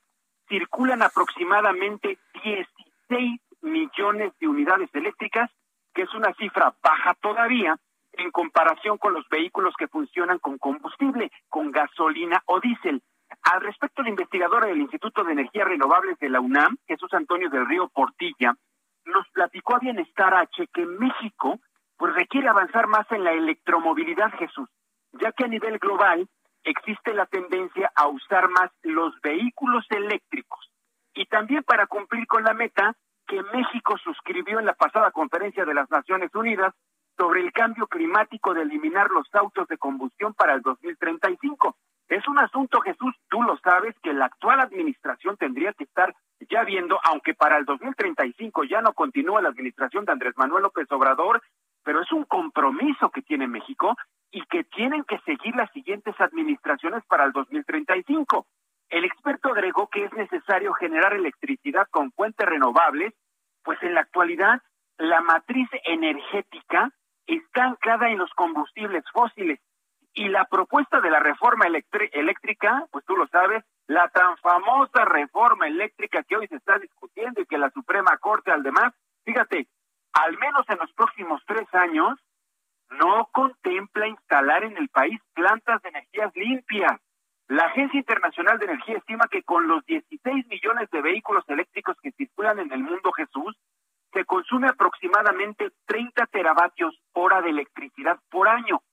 circulan 0.49 1.01
aproximadamente 1.01 2.17
16 2.43 3.39
millones 3.61 4.33
de 4.39 4.47
unidades 4.47 4.89
eléctricas, 4.93 5.49
que 5.93 6.03
es 6.03 6.13
una 6.13 6.33
cifra 6.33 6.75
baja 6.81 7.15
todavía, 7.21 7.77
en 8.13 8.31
comparación 8.31 8.97
con 8.97 9.13
los 9.13 9.27
vehículos 9.29 9.73
que 9.77 9.87
funcionan 9.87 10.39
con 10.39 10.57
combustible, 10.57 11.31
con 11.47 11.71
gasolina 11.71 12.41
o 12.45 12.59
diésel. 12.59 13.01
Al 13.43 13.61
respecto, 13.61 14.01
el 14.01 14.09
investigador 14.09 14.65
del 14.65 14.81
Instituto 14.81 15.23
de 15.23 15.33
Energías 15.33 15.67
Renovables 15.67 16.17
de 16.19 16.29
la 16.29 16.41
UNAM, 16.41 16.77
Jesús 16.87 17.13
Antonio 17.13 17.49
del 17.49 17.67
Río 17.67 17.87
Portilla, 17.89 18.55
nos 19.05 19.27
platicó 19.29 19.75
a 19.75 19.79
Bienestar 19.79 20.33
H 20.33 20.67
que 20.73 20.85
México 20.85 21.59
pues 21.97 22.13
requiere 22.13 22.47
avanzar 22.47 22.87
más 22.87 23.05
en 23.11 23.23
la 23.23 23.33
electromovilidad, 23.33 24.31
Jesús, 24.37 24.69
ya 25.13 25.31
que 25.31 25.43
a 25.43 25.47
nivel 25.47 25.77
global 25.79 26.27
existe 26.63 27.13
la 27.13 27.25
tendencia 27.25 27.91
a 27.95 28.07
usar 28.07 28.49
más 28.49 28.71
los 28.83 29.19
vehículos 29.21 29.85
eléctricos. 29.89 30.71
Y 31.13 31.25
también 31.25 31.63
para 31.63 31.87
cumplir 31.87 32.25
con 32.27 32.43
la 32.43 32.53
meta 32.53 32.95
que 33.29 33.43
México 33.43 33.95
suscribió 34.03 34.59
en 34.59 34.65
la 34.65 34.73
pasada 34.73 35.11
conferencia 35.11 35.63
de 35.63 35.75
las 35.75 35.89
Naciones 35.91 36.33
Unidas 36.33 36.73
sobre 37.15 37.41
el 37.41 37.51
cambio 37.51 37.85
climático 37.85 38.55
de 38.55 38.63
eliminar 38.63 39.11
los 39.11 39.27
autos 39.33 39.67
de 39.67 39.77
combustión 39.77 40.33
para 40.33 40.55
el 40.55 40.61
2035. 40.61 41.77
Es 42.07 42.27
un 42.27 42.39
asunto, 42.39 42.81
Jesús, 42.81 43.13
tú 43.29 43.43
lo 43.43 43.55
sabes, 43.59 43.95
que 44.01 44.13
la 44.13 44.25
actual 44.25 44.59
administración 44.61 45.37
tendría 45.37 45.73
que 45.73 45.83
estar 45.83 46.15
ya 46.49 46.63
viendo, 46.63 46.99
aunque 47.03 47.35
para 47.35 47.57
el 47.57 47.65
2035 47.65 48.63
ya 48.63 48.81
no 48.81 48.93
continúa 48.93 49.43
la 49.43 49.49
administración 49.49 50.05
de 50.05 50.13
Andrés 50.13 50.33
Manuel 50.35 50.63
López 50.63 50.91
Obrador, 50.91 51.41
pero 51.83 52.01
es 52.01 52.11
un 52.11 52.23
compromiso 52.23 53.11
que 53.11 53.21
tiene 53.21 53.47
México 53.47 53.95
y 54.31 54.41
que 54.45 54.63
tienen 54.63 55.03
que 55.03 55.19
seguir 55.19 55.55
las 55.55 55.71
siguientes 55.71 56.19
administraciones 56.19 57.03
para 57.05 57.25
el 57.25 57.31
2035. 57.31 58.47
El 58.89 59.05
experto 59.05 59.49
agregó 59.49 59.87
que 59.87 60.05
es 60.05 60.13
necesario 60.13 60.73
generar 60.73 61.13
electricidad 61.13 61.87
con 61.91 62.11
fuentes 62.11 62.47
renovables, 62.47 63.13
pues 63.63 63.81
en 63.83 63.93
la 63.93 64.01
actualidad 64.01 64.61
la 64.97 65.21
matriz 65.21 65.69
energética 65.85 66.91
está 67.27 67.65
anclada 67.65 68.09
en 68.09 68.17
los 68.17 68.31
combustibles 68.31 69.03
fósiles. 69.13 69.59
Y 70.13 70.27
la 70.27 70.45
propuesta 70.45 70.99
de 71.01 71.11
la 71.11 71.19
reforma 71.19 71.65
eléctrica, 71.67 72.87
pues 72.91 73.05
tú 73.05 73.15
lo 73.15 73.27
sabes, 73.27 73.63
la 73.87 74.09
tan 74.09 74.37
famosa 74.37 75.05
reforma 75.05 75.67
eléctrica 75.67 76.23
que 76.23 76.35
hoy 76.35 76.47
se 76.47 76.55
está 76.55 76.79
discutiendo 76.79 77.41
y 77.41 77.45
que 77.45 77.57
la 77.57 77.69
Suprema 77.69 78.17
Corte, 78.17 78.51
además, 78.51 78.93
fíjate, 79.23 79.67
al 80.13 80.37
menos 80.37 80.65
en 80.67 80.79
los 80.79 80.91
próximos 80.93 81.41
tres 81.45 81.67
años, 81.73 82.19
no 82.89 83.29
contempla 83.31 84.07
instalar 84.07 84.63
en 84.63 84.77
el 84.77 84.89
país 84.89 85.21
plantas 85.33 85.81
de 85.83 85.89
energías 85.89 86.35
limpias. 86.35 86.99
La 87.49 87.65
Agencia 87.65 87.97
Internacional 87.97 88.59
de 88.59 88.65
Energía 88.65 88.97
estima 88.97 89.27
que 89.27 89.41
con 89.41 89.67
los 89.67 89.83
16 89.87 90.45
millones 90.49 90.87
de 90.91 91.01
vehículos 91.01 91.43
eléctricos 91.47 91.97
que 91.99 92.11
circulan 92.11 92.59
en 92.59 92.71
el 92.71 92.83
mundo, 92.83 93.11
Jesús, 93.11 93.57
se 94.13 94.23
consume 94.23 94.67
aproximadamente 94.67 95.71
30 95.87 96.27
teravatios 96.27 96.95
hora 97.13 97.41
de 97.41 97.49
electricidad 97.49 98.19
por 98.29 98.47
año. 98.47 98.83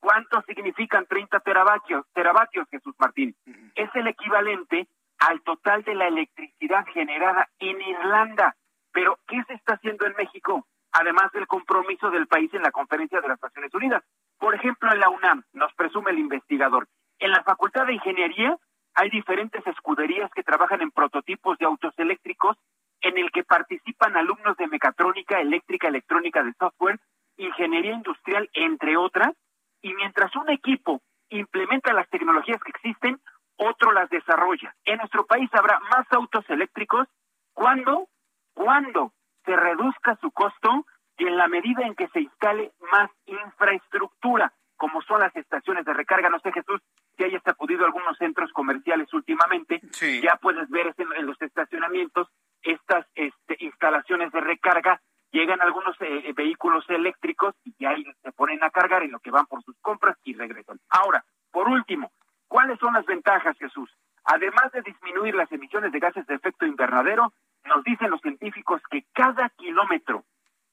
¿Cuánto 0.00 0.40
significan 0.46 1.04
30 1.04 1.40
teravatios, 1.40 2.06
teravatios 2.14 2.66
Jesús 2.70 2.94
Martín? 2.98 3.36
Es 3.74 3.90
el 3.94 4.06
equivalente 4.06 4.88
al 5.18 5.42
total 5.42 5.82
de 5.82 5.94
la 5.94 6.08
electricidad 6.08 6.86
generada 6.94 7.50
en 7.58 7.82
Irlanda. 7.82 8.56
Pero, 8.92 9.18
¿qué 9.28 9.44
se 9.46 9.52
está 9.52 9.74
haciendo 9.74 10.06
en 10.06 10.14
México? 10.16 10.66
Además 10.92 11.32
del 11.32 11.46
compromiso 11.46 12.10
del 12.10 12.28
país 12.28 12.52
en 12.54 12.62
la 12.62 12.70
conferencia 12.70 13.20
de 13.20 13.28
las 13.28 13.42
Naciones 13.42 13.74
Unidas. 13.74 14.02
Por 14.38 14.54
ejemplo, 14.54 14.90
en 14.90 15.00
la 15.00 15.10
UNAM, 15.10 15.42
nos 15.52 15.74
presume 15.74 16.12
el 16.12 16.18
investigador, 16.18 16.88
en 17.18 17.30
la 17.30 17.42
Facultad 17.42 17.86
de 17.86 17.94
Ingeniería 17.94 18.56
hay 18.94 19.10
diferentes 19.10 19.66
escuderías 19.66 20.30
que 20.32 20.42
trabajan 20.42 20.80
en 20.80 20.90
prototipos 20.90 21.58
de 21.58 21.66
autos 21.66 21.92
eléctricos 21.98 22.56
en 23.02 23.18
el 23.18 23.30
que 23.30 23.44
participan 23.44 24.16
alumnos 24.16 24.56
de 24.56 24.68
mecatrónica, 24.68 25.40
eléctrica, 25.40 25.88
electrónica 25.88 26.42
de 26.42 26.54
software, 26.58 26.98
ingeniería 27.36 27.92
industrial, 27.92 28.48
entre 28.54 28.96
otras, 28.96 29.34
y 29.82 29.92
mientras 29.94 30.34
un 30.36 30.48
equipo 30.50 31.02
implementa 31.28 31.92
las 31.92 32.08
tecnologías 32.08 32.60
que 32.62 32.70
existen, 32.70 33.20
otro 33.56 33.92
las 33.92 34.08
desarrolla. 34.10 34.74
En 34.84 34.98
nuestro 34.98 35.26
país 35.26 35.50
habrá 35.52 35.78
más 35.80 36.06
autos 36.10 36.48
eléctricos 36.48 37.06
cuando, 37.52 38.08
cuando 38.54 39.12
se 39.44 39.56
reduzca 39.56 40.16
su 40.20 40.30
costo 40.30 40.86
y 41.18 41.26
en 41.26 41.36
la 41.36 41.48
medida 41.48 41.86
en 41.86 41.94
que 41.94 42.08
se 42.08 42.20
instale 42.20 42.72
más 42.92 43.10
infraestructura, 43.26 44.52
como 44.76 45.02
son 45.02 45.20
las 45.20 45.34
estaciones 45.36 45.84
de 45.84 45.94
recarga. 45.94 46.28
No 46.28 46.38
sé, 46.40 46.52
Jesús, 46.52 46.80
si 47.16 47.24
hayas 47.24 47.46
acudido 47.46 47.82
a 47.82 47.86
algunos 47.86 48.16
centros 48.18 48.52
comerciales 48.52 49.12
últimamente, 49.12 49.80
ya 50.22 50.36
puedes 50.36 50.68
ver 50.70 50.94
en 50.98 51.26
los 51.26 51.40
estacionamientos 51.40 52.28
estas 52.62 53.06
este, 53.14 53.56
instalaciones 53.60 54.32
de 54.32 54.40
recarga, 54.40 55.00
llegan 55.30 55.60
algunos 55.60 55.96
eh, 56.00 56.22
eh, 56.24 56.32
vehículos 56.34 56.84
eléctricos 56.88 57.54
y 57.64 57.84
ahí 57.84 58.04
se 58.22 58.32
ponen 58.32 58.62
a 58.64 58.70
cargar 58.70 59.02
en 59.02 59.12
lo 59.12 59.20
que 59.20 59.30
van 59.30 59.46
por 59.46 59.62
sus 59.62 59.76
compras 59.80 60.16
y 60.24 60.34
regresan. 60.34 60.78
Ahora, 60.88 61.24
por 61.50 61.68
último, 61.68 62.10
¿cuáles 62.48 62.78
son 62.78 62.94
las 62.94 63.06
ventajas, 63.06 63.56
Jesús? 63.58 63.90
Además 64.24 64.72
de 64.72 64.82
disminuir 64.82 65.34
las 65.34 65.50
emisiones 65.52 65.92
de 65.92 66.00
gases 66.00 66.26
de 66.26 66.34
efecto 66.34 66.66
invernadero, 66.66 67.32
nos 67.64 67.84
dicen 67.84 68.10
los 68.10 68.20
científicos 68.20 68.80
que 68.90 69.04
cada 69.12 69.48
kilómetro, 69.50 70.24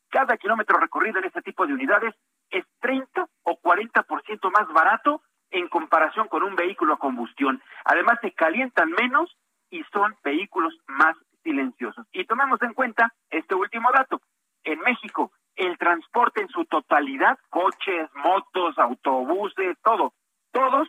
cada 0.09 0.37
kilómetro 0.37 0.79
recorrido 0.79 1.19
en 1.19 1.25
este 1.25 1.41
tipo 1.41 1.65
de 1.65 1.73
unidades 1.73 2.15
es 2.53 2.65
30 2.79 3.27
o 3.43 3.59
40% 3.59 4.51
más 4.51 4.67
barato 4.73 5.21
en 5.51 5.67
comparación 5.67 6.27
con 6.27 6.43
un 6.43 6.55
vehículo 6.55 6.93
a 6.93 6.99
combustión. 6.99 7.61
Además, 7.85 8.19
se 8.21 8.31
calientan 8.31 8.91
menos 8.91 9.35
y 9.69 9.83
son 9.91 10.15
vehículos 10.23 10.73
más 10.87 11.15
silenciosos. 11.43 12.05
Y 12.11 12.25
tomemos 12.25 12.61
en 12.61 12.73
cuenta 12.73 13.13
este 13.29 13.55
último 13.55 13.91
dato. 13.91 14.21
En 14.63 14.79
México, 14.79 15.31
el 15.55 15.77
transporte 15.77 16.41
en 16.41 16.49
su 16.49 16.65
totalidad, 16.65 17.37
coches, 17.49 18.09
motos, 18.15 18.77
autobuses, 18.77 19.77
todo, 19.83 20.13
todos 20.51 20.87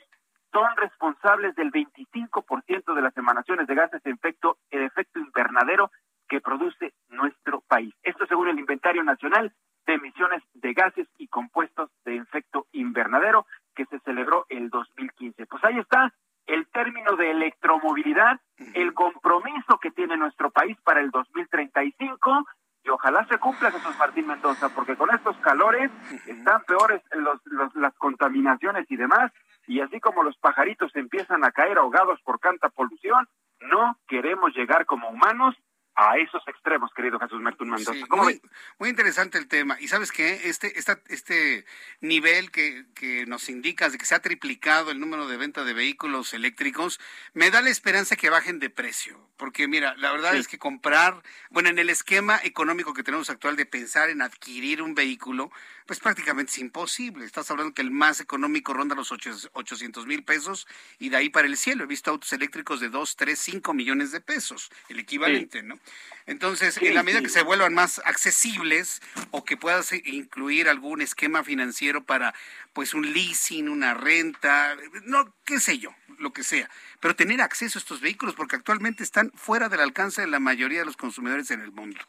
son 0.52 0.68
responsables 0.76 1.54
del 1.56 1.72
25% 1.72 2.94
de 2.94 3.02
las 3.02 3.16
emanaciones 3.16 3.66
de 3.66 3.74
gases 3.74 4.02
de 4.02 4.12
efecto, 4.12 4.58
de 4.70 4.84
efecto 4.84 5.18
invernadero 5.18 5.90
que 6.28 6.40
produce 6.40 6.94
nuestro 7.08 7.60
país. 7.62 7.94
Esto 8.02 8.26
según 8.26 8.48
el 8.48 8.58
Inventario 8.58 9.02
Nacional 9.04 9.52
de 9.86 9.94
Emisiones 9.94 10.42
de 10.54 10.72
Gases 10.72 11.08
y 11.18 11.28
Compuestos 11.28 11.90
de 12.04 12.16
Efecto 12.16 12.66
Invernadero 12.72 13.46
que 13.74 13.84
se 13.86 13.98
celebró 14.00 14.46
el 14.48 14.70
2015. 14.70 15.46
Pues 15.46 15.64
ahí 15.64 15.78
está, 15.78 16.12
el 16.46 16.66
término 16.68 17.16
de 17.16 17.30
electromovilidad, 17.30 18.40
el 18.74 18.94
compromiso 18.94 19.78
que 19.80 19.90
tiene 19.90 20.16
nuestro 20.16 20.50
país 20.50 20.76
para 20.84 21.00
el 21.00 21.10
2035 21.10 22.46
y 22.84 22.90
ojalá 22.90 23.26
se 23.26 23.38
cumpla 23.38 23.70
Jesús 23.70 23.96
Martín 23.98 24.26
Mendoza, 24.26 24.68
porque 24.74 24.94
con 24.94 25.08
estos 25.14 25.36
calores 25.38 25.90
están 26.26 26.62
peores 26.64 27.02
los, 27.12 27.40
las 27.74 27.94
contaminaciones 27.94 28.84
y 28.90 28.96
demás, 28.96 29.32
y 29.66 29.80
así 29.80 30.00
como 30.00 30.22
los 30.22 30.36
pajaritos 30.36 30.94
empiezan 30.94 31.44
a 31.44 31.50
caer 31.50 31.78
ahogados 31.78 32.20
por 32.22 32.38
tanta 32.38 32.68
polución, 32.68 33.26
no 33.60 33.96
queremos 34.06 34.54
llegar 34.54 34.84
como 34.84 35.08
humanos 35.08 35.56
a 35.96 36.16
esos 36.18 36.42
extremos, 36.48 36.90
querido 36.94 37.18
Jesús 37.18 37.40
Martín 37.40 37.70
Mendoza. 37.70 38.06
muy, 38.10 38.40
muy, 38.78 38.88
interesante 38.88 39.38
el 39.38 39.46
tema. 39.46 39.76
Y 39.80 39.88
sabes 39.88 40.10
que 40.10 40.48
este, 40.48 40.78
esta, 40.78 41.00
este 41.08 41.64
nivel 42.00 42.50
que, 42.50 42.84
que 42.94 43.26
nos 43.26 43.48
indicas 43.48 43.92
de 43.92 43.98
que 43.98 44.06
se 44.06 44.14
ha 44.14 44.20
triplicado 44.20 44.90
el 44.90 44.98
número 44.98 45.28
de 45.28 45.36
venta 45.36 45.64
de 45.64 45.72
vehículos 45.72 46.34
eléctricos, 46.34 47.00
me 47.32 47.50
da 47.50 47.62
la 47.62 47.70
esperanza 47.70 48.16
que 48.16 48.30
bajen 48.30 48.58
de 48.58 48.70
precio. 48.70 49.28
Porque 49.36 49.66
mira, 49.66 49.94
la 49.96 50.12
verdad 50.12 50.36
es 50.36 50.46
que 50.46 50.58
comprar, 50.58 51.22
bueno, 51.50 51.68
en 51.68 51.78
el 51.78 51.90
esquema 51.90 52.40
económico 52.42 52.94
que 52.94 53.02
tenemos 53.02 53.30
actual 53.30 53.56
de 53.56 53.66
pensar 53.66 54.08
en 54.08 54.22
adquirir 54.22 54.80
un 54.80 54.94
vehículo, 54.94 55.50
pues 55.86 56.00
prácticamente 56.00 56.52
es 56.52 56.58
imposible. 56.58 57.24
Estás 57.24 57.50
hablando 57.50 57.74
que 57.74 57.82
el 57.82 57.90
más 57.90 58.20
económico 58.20 58.72
ronda 58.72 58.94
los 58.94 59.12
800 59.12 60.06
mil 60.06 60.24
pesos 60.24 60.66
y 60.98 61.08
de 61.08 61.16
ahí 61.16 61.30
para 61.30 61.46
el 61.46 61.56
cielo. 61.56 61.84
He 61.84 61.88
visto 61.88 62.10
autos 62.10 62.32
eléctricos 62.32 62.80
de 62.80 62.88
2, 62.88 63.16
3, 63.16 63.38
5 63.38 63.74
millones 63.74 64.12
de 64.12 64.20
pesos, 64.20 64.70
el 64.88 65.00
equivalente, 65.00 65.62
¿no? 65.62 65.78
Entonces, 66.26 66.78
en 66.80 66.94
la 66.94 67.02
medida 67.02 67.20
que 67.20 67.28
se 67.28 67.42
vuelvan 67.42 67.74
más 67.74 68.00
accesibles 68.06 69.02
o 69.30 69.44
que 69.44 69.58
puedas 69.58 69.92
incluir 69.92 70.68
algún 70.68 71.02
esquema 71.02 71.44
financiero 71.44 72.02
para, 72.02 72.34
pues, 72.72 72.94
un 72.94 73.12
leasing, 73.12 73.68
una 73.68 73.92
renta, 73.92 74.74
no, 75.04 75.34
qué 75.44 75.60
sé 75.60 75.78
yo, 75.78 75.90
lo 76.18 76.32
que 76.32 76.42
sea, 76.42 76.70
pero 77.00 77.14
tener 77.14 77.42
acceso 77.42 77.78
a 77.78 77.80
estos 77.80 78.00
vehículos, 78.00 78.34
porque 78.34 78.56
actualmente 78.56 79.02
están 79.02 79.30
fuera 79.34 79.68
del 79.68 79.80
alcance 79.80 80.22
de 80.22 80.28
la 80.28 80.40
mayoría 80.40 80.80
de 80.80 80.86
los 80.86 80.96
consumidores 80.96 81.50
en 81.50 81.60
el 81.60 81.72
mundo. 81.72 82.00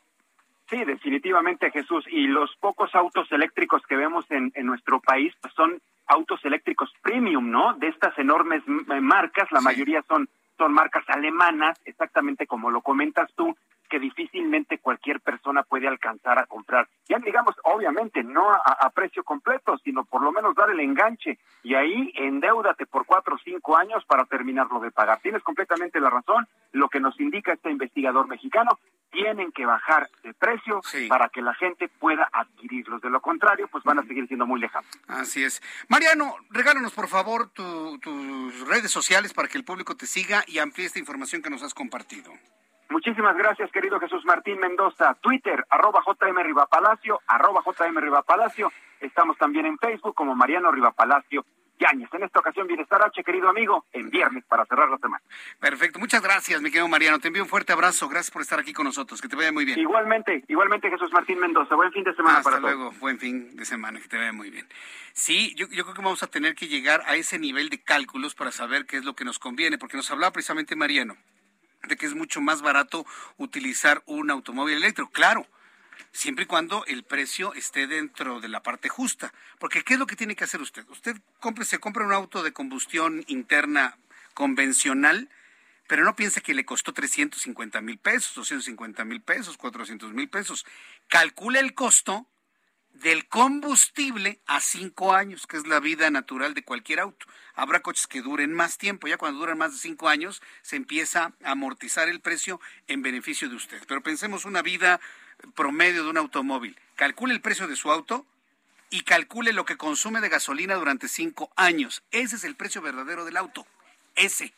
Sí, 0.69 0.83
definitivamente, 0.83 1.69
Jesús. 1.71 2.05
Y 2.09 2.27
los 2.27 2.55
pocos 2.55 2.95
autos 2.95 3.31
eléctricos 3.31 3.81
que 3.87 3.95
vemos 3.95 4.25
en, 4.31 4.51
en 4.55 4.65
nuestro 4.65 4.99
país 4.99 5.33
pues 5.41 5.53
son 5.53 5.79
autos 6.07 6.43
eléctricos 6.43 6.91
premium, 7.01 7.51
¿no? 7.51 7.73
De 7.73 7.87
estas 7.87 8.17
enormes 8.17 8.63
marcas, 8.65 9.51
la 9.51 9.61
mayoría 9.61 10.03
son 10.07 10.29
son 10.57 10.73
marcas 10.73 11.03
alemanas, 11.07 11.79
exactamente 11.85 12.47
como 12.47 12.71
lo 12.71 12.81
comentas 12.81 13.29
tú, 13.35 13.55
que 13.89 13.99
difícilmente 13.99 14.79
cualquier 14.79 15.19
persona 15.21 15.63
puede 15.63 15.87
alcanzar 15.87 16.39
a 16.39 16.45
comprar. 16.45 16.87
Ya 17.07 17.19
digamos, 17.19 17.55
obviamente, 17.63 18.23
no 18.23 18.51
a, 18.51 18.89
precio 18.89 19.23
completo, 19.23 19.77
sino 19.83 20.05
por 20.05 20.21
lo 20.21 20.31
menos 20.31 20.55
dar 20.55 20.69
el 20.69 20.79
enganche 20.79 21.37
y 21.63 21.75
ahí 21.75 22.11
endeudate 22.15 22.85
por 22.85 23.05
cuatro 23.05 23.35
o 23.35 23.39
cinco 23.39 23.77
años 23.77 24.03
para 24.05 24.25
terminarlo 24.25 24.79
de 24.79 24.91
pagar. 24.91 25.19
Tienes 25.19 25.43
completamente 25.43 25.99
la 25.99 26.09
razón. 26.09 26.47
Lo 26.71 26.89
que 26.89 26.99
nos 26.99 27.19
indica 27.19 27.53
este 27.53 27.71
investigador 27.71 28.27
mexicano, 28.27 28.79
tienen 29.11 29.51
que 29.51 29.65
bajar 29.65 30.09
de 30.23 30.33
precio 30.33 30.81
para 31.07 31.29
que 31.29 31.41
la 31.41 31.53
gente 31.53 31.87
pueda 31.87 32.29
adquirirlos. 32.31 33.01
De 33.01 33.09
lo 33.09 33.21
contrario, 33.21 33.67
pues 33.69 33.83
van 33.83 33.99
a 33.99 34.03
seguir 34.03 34.27
siendo 34.27 34.45
muy 34.45 34.59
lejanos. 34.59 34.89
Así 35.07 35.43
es. 35.43 35.61
Mariano, 35.87 36.35
regálanos 36.49 36.91
por 36.91 37.07
favor 37.07 37.49
tus 37.49 38.67
redes 38.67 38.91
sociales 38.91 39.33
para 39.33 39.47
que 39.47 39.57
el 39.57 39.63
público 39.63 39.95
te 39.95 40.05
siga 40.05 40.43
y 40.47 40.59
amplíe 40.59 40.87
esta 40.87 40.99
información 40.99 41.41
que 41.41 41.49
nos 41.49 41.63
has 41.63 41.73
compartido. 41.73 42.31
Muchísimas 42.89 43.35
gracias, 43.35 43.71
querido 43.71 43.99
Jesús 43.99 44.23
Martín 44.25 44.59
Mendoza. 44.59 45.15
Twitter, 45.21 45.65
arroba 45.69 46.01
JM 46.05 46.37
Rivapalacio, 46.43 47.19
arroba 47.27 47.61
JM 47.65 47.97
Rivapalacio. 47.97 48.71
Estamos 48.99 49.37
también 49.37 49.65
en 49.65 49.77
Facebook 49.77 50.15
como 50.15 50.35
Mariano 50.35 50.71
Rivapalacio 50.71 51.45
Yañez. 51.79 52.09
En 52.13 52.23
esta 52.23 52.39
ocasión, 52.39 52.67
Bienestar 52.67 53.01
H, 53.03 53.23
querido 53.23 53.49
amigo, 53.49 53.85
en 53.91 54.09
viernes 54.09 54.45
para 54.45 54.65
cerrar 54.65 54.89
la 54.89 54.97
semana. 54.97 55.23
Perfecto, 55.59 55.99
muchas 55.99 56.21
gracias, 56.21 56.61
mi 56.61 56.69
querido 56.69 56.87
Mariano. 56.87 57.19
Te 57.19 57.27
envío 57.27 57.43
un 57.43 57.49
fuerte 57.49 57.73
abrazo. 57.73 58.07
Gracias 58.07 58.31
por 58.31 58.41
estar 58.41 58.59
aquí 58.59 58.71
con 58.71 58.85
nosotros. 58.85 59.21
Que 59.21 59.27
te 59.27 59.35
vaya 59.35 59.51
muy 59.51 59.65
bien. 59.65 59.79
Igualmente, 59.79 60.43
igualmente, 60.47 60.89
Jesús 60.89 61.11
Martín 61.11 61.39
Mendoza. 61.39 61.75
Buen 61.75 61.91
fin 61.91 62.03
de 62.03 62.15
semana 62.15 62.37
Hasta 62.37 62.49
para 62.49 62.61
luego, 62.61 62.91
buen 62.99 63.19
fin 63.19 63.55
de 63.55 63.65
semana. 63.65 63.99
Que 63.99 64.07
te 64.07 64.17
vaya 64.17 64.31
muy 64.31 64.49
bien. 64.49 64.67
Sí, 65.13 65.53
yo, 65.55 65.67
yo 65.69 65.83
creo 65.83 65.95
que 65.95 66.01
vamos 66.01 66.23
a 66.23 66.27
tener 66.27 66.55
que 66.55 66.67
llegar 66.67 67.01
a 67.07 67.15
ese 67.15 67.39
nivel 67.39 67.69
de 67.69 67.81
cálculos 67.81 68.35
para 68.35 68.51
saber 68.51 68.85
qué 68.85 68.97
es 68.97 69.05
lo 69.05 69.15
que 69.15 69.25
nos 69.25 69.39
conviene, 69.39 69.77
porque 69.77 69.97
nos 69.97 70.09
hablaba 70.11 70.31
precisamente 70.31 70.75
Mariano 70.75 71.17
de 71.87 71.97
que 71.97 72.05
es 72.05 72.13
mucho 72.13 72.41
más 72.41 72.61
barato 72.61 73.05
utilizar 73.37 74.03
un 74.05 74.31
automóvil 74.31 74.77
eléctrico. 74.77 75.11
Claro, 75.11 75.47
siempre 76.11 76.43
y 76.43 76.47
cuando 76.47 76.85
el 76.85 77.03
precio 77.03 77.53
esté 77.53 77.87
dentro 77.87 78.39
de 78.39 78.47
la 78.47 78.63
parte 78.63 78.89
justa. 78.89 79.33
Porque 79.59 79.83
¿qué 79.83 79.93
es 79.93 79.99
lo 79.99 80.07
que 80.07 80.15
tiene 80.15 80.35
que 80.35 80.43
hacer 80.43 80.61
usted? 80.61 80.87
Usted 80.89 81.17
compre, 81.39 81.65
se 81.65 81.79
compra 81.79 82.05
un 82.05 82.13
auto 82.13 82.43
de 82.43 82.53
combustión 82.53 83.23
interna 83.27 83.97
convencional, 84.33 85.29
pero 85.87 86.03
no 86.03 86.15
piense 86.15 86.41
que 86.41 86.53
le 86.53 86.65
costó 86.65 86.93
350 86.93 87.81
mil 87.81 87.97
pesos, 87.97 88.33
250 88.35 89.05
mil 89.05 89.21
pesos, 89.21 89.57
400 89.57 90.13
mil 90.13 90.29
pesos. 90.29 90.65
Calcule 91.07 91.59
el 91.59 91.73
costo 91.73 92.27
del 92.95 93.27
combustible 93.27 94.39
a 94.47 94.61
cinco 94.61 95.13
años, 95.13 95.47
que 95.47 95.57
es 95.57 95.67
la 95.67 95.79
vida 95.79 96.09
natural 96.09 96.53
de 96.53 96.63
cualquier 96.63 96.99
auto. 96.99 97.25
Habrá 97.53 97.81
coches 97.81 98.07
que 98.07 98.21
duren 98.21 98.53
más 98.53 98.77
tiempo, 98.77 99.07
ya 99.07 99.17
cuando 99.17 99.39
duran 99.39 99.57
más 99.57 99.73
de 99.73 99.79
cinco 99.79 100.09
años 100.09 100.41
se 100.61 100.75
empieza 100.75 101.33
a 101.43 101.51
amortizar 101.51 102.09
el 102.09 102.21
precio 102.21 102.59
en 102.87 103.01
beneficio 103.01 103.49
de 103.49 103.55
usted. 103.55 103.83
Pero 103.87 104.01
pensemos 104.01 104.45
una 104.45 104.61
vida 104.61 104.99
promedio 105.55 106.03
de 106.03 106.09
un 106.09 106.17
automóvil. 106.17 106.77
Calcule 106.95 107.33
el 107.33 107.41
precio 107.41 107.67
de 107.67 107.75
su 107.75 107.91
auto 107.91 108.25
y 108.89 109.01
calcule 109.01 109.51
lo 109.51 109.65
que 109.65 109.77
consume 109.77 110.21
de 110.21 110.29
gasolina 110.29 110.75
durante 110.75 111.07
cinco 111.07 111.51
años. 111.55 112.03
Ese 112.11 112.37
es 112.37 112.43
el 112.43 112.55
precio 112.55 112.81
verdadero 112.81 113.25
del 113.25 113.37
auto. 113.37 113.67
Ese. 114.15 114.53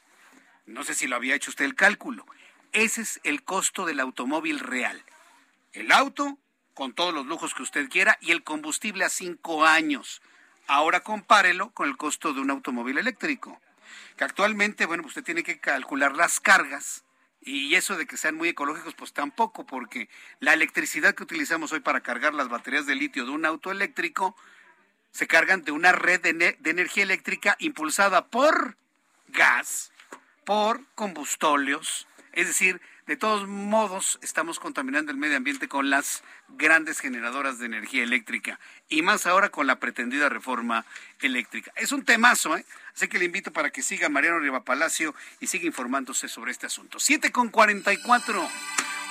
No 0.66 0.84
sé 0.84 0.94
si 0.94 1.08
lo 1.08 1.16
había 1.16 1.36
hecho 1.36 1.50
usted 1.50 1.66
el 1.66 1.76
cálculo. 1.76 2.26
Ese 2.72 3.02
es 3.02 3.20
el 3.24 3.44
costo 3.44 3.86
del 3.86 4.00
automóvil 4.00 4.60
real. 4.60 5.04
El 5.74 5.92
auto 5.92 6.38
con 6.78 6.94
todos 6.94 7.12
los 7.12 7.26
lujos 7.26 7.56
que 7.56 7.64
usted 7.64 7.90
quiera 7.90 8.20
y 8.22 8.30
el 8.30 8.44
combustible 8.44 9.04
a 9.04 9.10
cinco 9.10 9.66
años. 9.66 10.22
Ahora 10.68 11.00
compárelo 11.00 11.72
con 11.72 11.90
el 11.90 11.98
costo 11.98 12.34
de 12.34 12.40
un 12.40 12.52
automóvil 12.52 13.00
eléctrico, 13.00 13.60
que 14.16 14.24
actualmente, 14.24 14.86
bueno, 14.86 15.04
usted 15.04 15.24
tiene 15.24 15.42
que 15.42 15.60
calcular 15.60 16.16
las 16.16 16.40
cargas 16.40 17.04
y 17.42 17.74
eso 17.74 17.98
de 17.98 18.06
que 18.06 18.16
sean 18.16 18.36
muy 18.36 18.50
ecológicos, 18.50 18.94
pues 18.94 19.12
tampoco, 19.12 19.66
porque 19.66 20.08
la 20.40 20.54
electricidad 20.54 21.16
que 21.16 21.24
utilizamos 21.24 21.72
hoy 21.72 21.80
para 21.80 22.02
cargar 22.02 22.36
las 22.36 22.48
baterías 22.48 22.86
de 22.86 22.94
litio 22.94 23.26
de 23.26 23.32
un 23.32 23.46
auto 23.46 23.72
eléctrico 23.72 24.36
se 25.10 25.26
cargan 25.26 25.64
de 25.64 25.72
una 25.72 25.94
red 25.94 26.22
de, 26.22 26.60
energía 26.64 27.02
eléctrica 27.02 27.56
impulsada 27.58 28.28
por 28.28 28.78
gas, 29.30 29.92
por 30.46 30.86
combustóleos, 30.94 32.08
es 32.34 32.46
decir, 32.46 32.80
de 33.08 33.16
todos 33.16 33.48
modos, 33.48 34.20
estamos 34.22 34.60
contaminando 34.60 35.14
el 35.14 35.18
medio 35.18 35.38
ambiente 35.38 35.70
con 35.70 35.90
las 35.90 36.24
grandes 36.50 37.00
generadoras 37.00 37.58
de 37.58 37.66
energía 37.66 38.04
eléctrica 38.04 38.60
y 38.90 39.02
más 39.02 39.26
ahora 39.26 39.48
con 39.48 39.66
la 39.66 39.80
pretendida 39.80 40.28
reforma 40.28 40.86
eléctrica. 41.22 41.72
Es 41.78 41.94
un 41.94 42.04
temazo, 42.04 42.58
¿eh? 42.58 42.66
Así 42.94 43.08
que 43.08 43.18
le 43.18 43.26
invito 43.26 43.52
para 43.54 43.70
que 43.70 43.82
siga 43.82 44.10
Mariano 44.10 44.40
Riva 44.40 44.66
Palacio 44.66 45.16
y 45.40 45.48
siga 45.48 45.66
informándose 45.66 46.28
sobre 46.28 46.52
este 46.52 46.66
asunto. 46.66 47.00
7 47.00 47.32
con 47.32 47.48
44. 47.50 48.46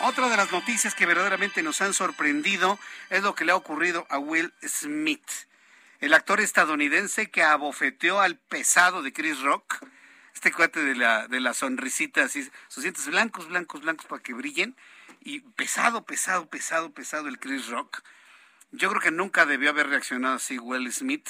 Otra 0.03 0.29
de 0.29 0.37
las 0.37 0.53
noticias 0.53 0.95
que 0.95 1.07
verdaderamente 1.07 1.63
nos 1.63 1.81
han 1.81 1.95
sorprendido 1.95 2.79
es 3.09 3.23
lo 3.23 3.35
que 3.35 3.47
le 3.47 3.53
ha 3.53 3.57
ocurrido 3.57 4.07
a 4.11 4.19
Will 4.19 4.53
Smith, 4.63 5.27
el 6.01 6.13
actor 6.13 6.41
estadounidense 6.41 7.31
que 7.31 7.43
abofeteó 7.43 8.21
al 8.21 8.37
pesado 8.37 9.03
de 9.03 9.15
Chris 9.15 9.41
Rock 9.41 9.87
este 10.37 10.53
cuate 10.53 10.81
de 10.85 10.95
la, 10.95 11.29
de 11.29 11.41
la 11.41 11.55
sonrisita, 11.55 12.25
así, 12.25 12.47
sus 12.69 12.83
dientes 12.83 13.07
blancos, 13.07 13.49
blancos, 13.49 13.81
blancos 13.81 14.05
para 14.05 14.23
que 14.23 14.35
brillen, 14.35 14.77
y 15.23 15.41
pesado, 15.41 16.05
pesado, 16.05 16.47
pesado, 16.47 16.91
pesado 16.91 17.29
el 17.29 17.39
Chris 17.39 17.69
Rock. 17.69 18.03
Yo 18.71 18.91
creo 18.91 19.01
que 19.01 19.11
nunca 19.11 19.47
debió 19.47 19.71
haber 19.71 19.89
reaccionado 19.89 20.35
así 20.35 20.59
Will 20.59 20.93
Smith, 20.93 21.27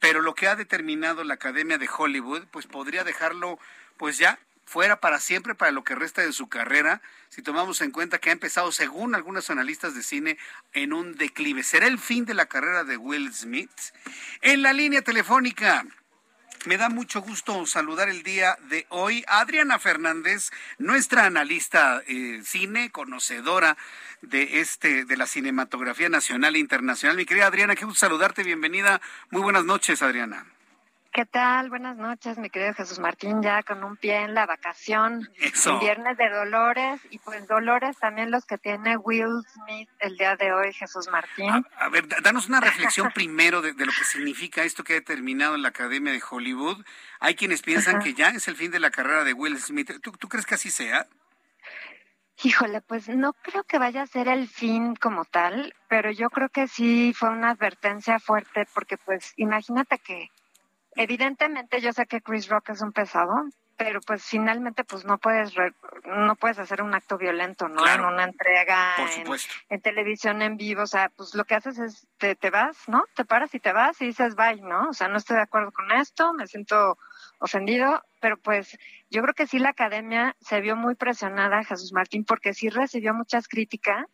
pero 0.00 0.22
lo 0.22 0.34
que 0.34 0.48
ha 0.48 0.56
determinado 0.56 1.22
la 1.22 1.34
Academia 1.34 1.76
de 1.76 1.86
Hollywood, 1.94 2.44
pues 2.50 2.66
podría 2.66 3.04
dejarlo, 3.04 3.58
pues 3.98 4.16
ya 4.16 4.38
fuera 4.64 5.00
para 5.00 5.20
siempre 5.20 5.54
para 5.54 5.70
lo 5.70 5.84
que 5.84 5.94
resta 5.94 6.22
de 6.22 6.32
su 6.32 6.48
carrera, 6.48 7.02
si 7.28 7.42
tomamos 7.42 7.82
en 7.82 7.90
cuenta 7.90 8.18
que 8.18 8.30
ha 8.30 8.32
empezado, 8.32 8.72
según 8.72 9.14
algunos 9.14 9.50
analistas 9.50 9.94
de 9.94 10.02
cine, 10.02 10.38
en 10.72 10.94
un 10.94 11.14
declive. 11.16 11.62
¿Será 11.62 11.88
el 11.88 11.98
fin 11.98 12.24
de 12.24 12.32
la 12.32 12.46
carrera 12.46 12.84
de 12.84 12.96
Will 12.96 13.34
Smith? 13.34 13.70
En 14.40 14.62
la 14.62 14.72
línea 14.72 15.02
telefónica 15.02 15.84
me 16.66 16.76
da 16.76 16.88
mucho 16.88 17.22
gusto 17.22 17.64
saludar 17.66 18.08
el 18.08 18.22
día 18.22 18.58
de 18.68 18.86
hoy 18.88 19.24
a 19.28 19.40
Adriana 19.40 19.78
Fernández, 19.78 20.50
nuestra 20.78 21.24
analista 21.24 22.02
eh, 22.08 22.40
cine, 22.44 22.90
conocedora 22.90 23.76
de 24.20 24.60
este 24.60 25.04
de 25.04 25.16
la 25.16 25.26
cinematografía 25.26 26.08
nacional 26.08 26.56
e 26.56 26.58
internacional. 26.58 27.16
Mi 27.16 27.24
querida 27.24 27.46
Adriana, 27.46 27.76
qué 27.76 27.84
gusto 27.84 28.00
saludarte, 28.00 28.42
bienvenida. 28.42 29.00
Muy 29.30 29.42
buenas 29.42 29.64
noches, 29.64 30.02
Adriana. 30.02 30.44
¿Qué 31.16 31.24
tal? 31.24 31.70
Buenas 31.70 31.96
noches, 31.96 32.36
mi 32.36 32.50
querido 32.50 32.74
Jesús 32.74 32.98
Martín, 32.98 33.40
ya 33.40 33.62
con 33.62 33.82
un 33.82 33.96
pie 33.96 34.16
en 34.16 34.34
la 34.34 34.44
vacación. 34.44 35.26
Eso. 35.38 35.78
viernes 35.78 36.18
de 36.18 36.28
Dolores 36.28 37.00
y 37.08 37.18
pues 37.20 37.48
Dolores 37.48 37.96
también 37.96 38.30
los 38.30 38.44
que 38.44 38.58
tiene 38.58 38.98
Will 38.98 39.42
Smith 39.50 39.88
el 40.00 40.18
día 40.18 40.36
de 40.36 40.52
hoy, 40.52 40.74
Jesús 40.74 41.08
Martín. 41.10 41.64
A, 41.78 41.88
ver, 41.88 42.06
danos 42.22 42.48
una 42.48 42.60
reflexión 42.60 43.10
primero 43.14 43.62
de, 43.62 43.72
lo 43.72 43.92
que 43.92 44.04
significa 44.04 44.62
esto 44.64 44.84
que 44.84 44.92
ha 44.92 44.96
determinado 44.96 45.54
en 45.54 45.62
la 45.62 45.68
Academia 45.68 46.12
de 46.12 46.20
Hollywood. 46.30 46.84
Hay 47.18 47.34
quienes 47.34 47.62
piensan 47.62 48.00
que 48.00 48.12
ya 48.12 48.28
es 48.28 48.46
el 48.48 48.56
fin 48.56 48.70
de 48.70 48.80
la 48.80 48.90
carrera 48.90 49.24
de 49.24 49.32
Will 49.32 49.58
Smith. 49.58 49.92
¿Tú, 50.02 50.12
¿Tú 50.12 50.28
crees 50.28 50.44
que 50.44 50.56
así 50.56 50.70
sea? 50.70 51.06
Híjole, 52.42 52.82
pues 52.82 53.08
no 53.08 53.32
creo 53.32 53.64
que 53.64 53.78
vaya 53.78 54.02
a 54.02 54.06
ser 54.06 54.28
el 54.28 54.48
fin 54.48 54.94
como 54.94 55.24
tal, 55.24 55.74
pero 55.88 56.10
yo 56.10 56.28
creo 56.28 56.50
que 56.50 56.68
sí 56.68 57.14
fue 57.16 57.30
una 57.30 57.52
advertencia 57.52 58.18
fuerte 58.18 58.66
porque 58.74 58.98
pues 58.98 59.32
imagínate 59.36 59.96
que 59.96 60.28
evidentemente 60.96 61.80
yo 61.80 61.92
sé 61.92 62.06
que 62.06 62.20
Chris 62.20 62.48
Rock 62.48 62.70
es 62.70 62.82
un 62.82 62.92
pesado, 62.92 63.32
pero 63.76 64.00
pues 64.00 64.24
finalmente 64.24 64.84
pues 64.84 65.04
no 65.04 65.18
puedes 65.18 65.52
no 66.04 66.36
puedes 66.36 66.58
hacer 66.58 66.82
un 66.82 66.94
acto 66.94 67.18
violento, 67.18 67.68
¿no? 67.68 67.86
En 67.86 68.00
una 68.00 68.24
entrega 68.24 68.94
en, 69.68 69.80
televisión 69.80 70.40
en 70.42 70.56
vivo, 70.56 70.82
o 70.82 70.86
sea, 70.86 71.10
pues 71.14 71.34
lo 71.34 71.44
que 71.44 71.54
haces 71.54 71.78
es 71.78 72.06
te, 72.18 72.34
te 72.34 72.50
vas, 72.50 72.76
¿no? 72.88 73.04
Te 73.14 73.24
paras 73.24 73.54
y 73.54 73.60
te 73.60 73.72
vas 73.72 74.00
y 74.00 74.06
dices 74.06 74.34
bye, 74.34 74.62
¿no? 74.62 74.88
O 74.88 74.92
sea, 74.92 75.08
no 75.08 75.18
estoy 75.18 75.36
de 75.36 75.42
acuerdo 75.42 75.72
con 75.72 75.92
esto, 75.92 76.32
me 76.32 76.46
siento 76.46 76.98
ofendido, 77.38 78.02
pero 78.20 78.38
pues 78.38 78.78
yo 79.10 79.22
creo 79.22 79.34
que 79.34 79.46
sí 79.46 79.58
la 79.58 79.70
academia 79.70 80.34
se 80.40 80.60
vio 80.60 80.74
muy 80.76 80.94
presionada, 80.94 81.64
Jesús 81.64 81.92
Martín, 81.92 82.24
porque 82.24 82.54
sí 82.54 82.70
recibió 82.70 83.12
muchas 83.12 83.46
críticas 83.46 84.06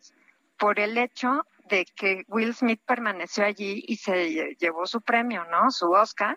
por 0.58 0.80
el 0.80 0.98
hecho 0.98 1.46
de 1.68 1.86
que 1.96 2.24
Will 2.28 2.54
Smith 2.54 2.80
permaneció 2.84 3.44
allí 3.44 3.84
y 3.86 3.96
se 3.96 4.56
llevó 4.58 4.86
su 4.86 5.00
premio, 5.00 5.44
¿no? 5.50 5.70
Su 5.70 5.90
Oscar. 5.90 6.36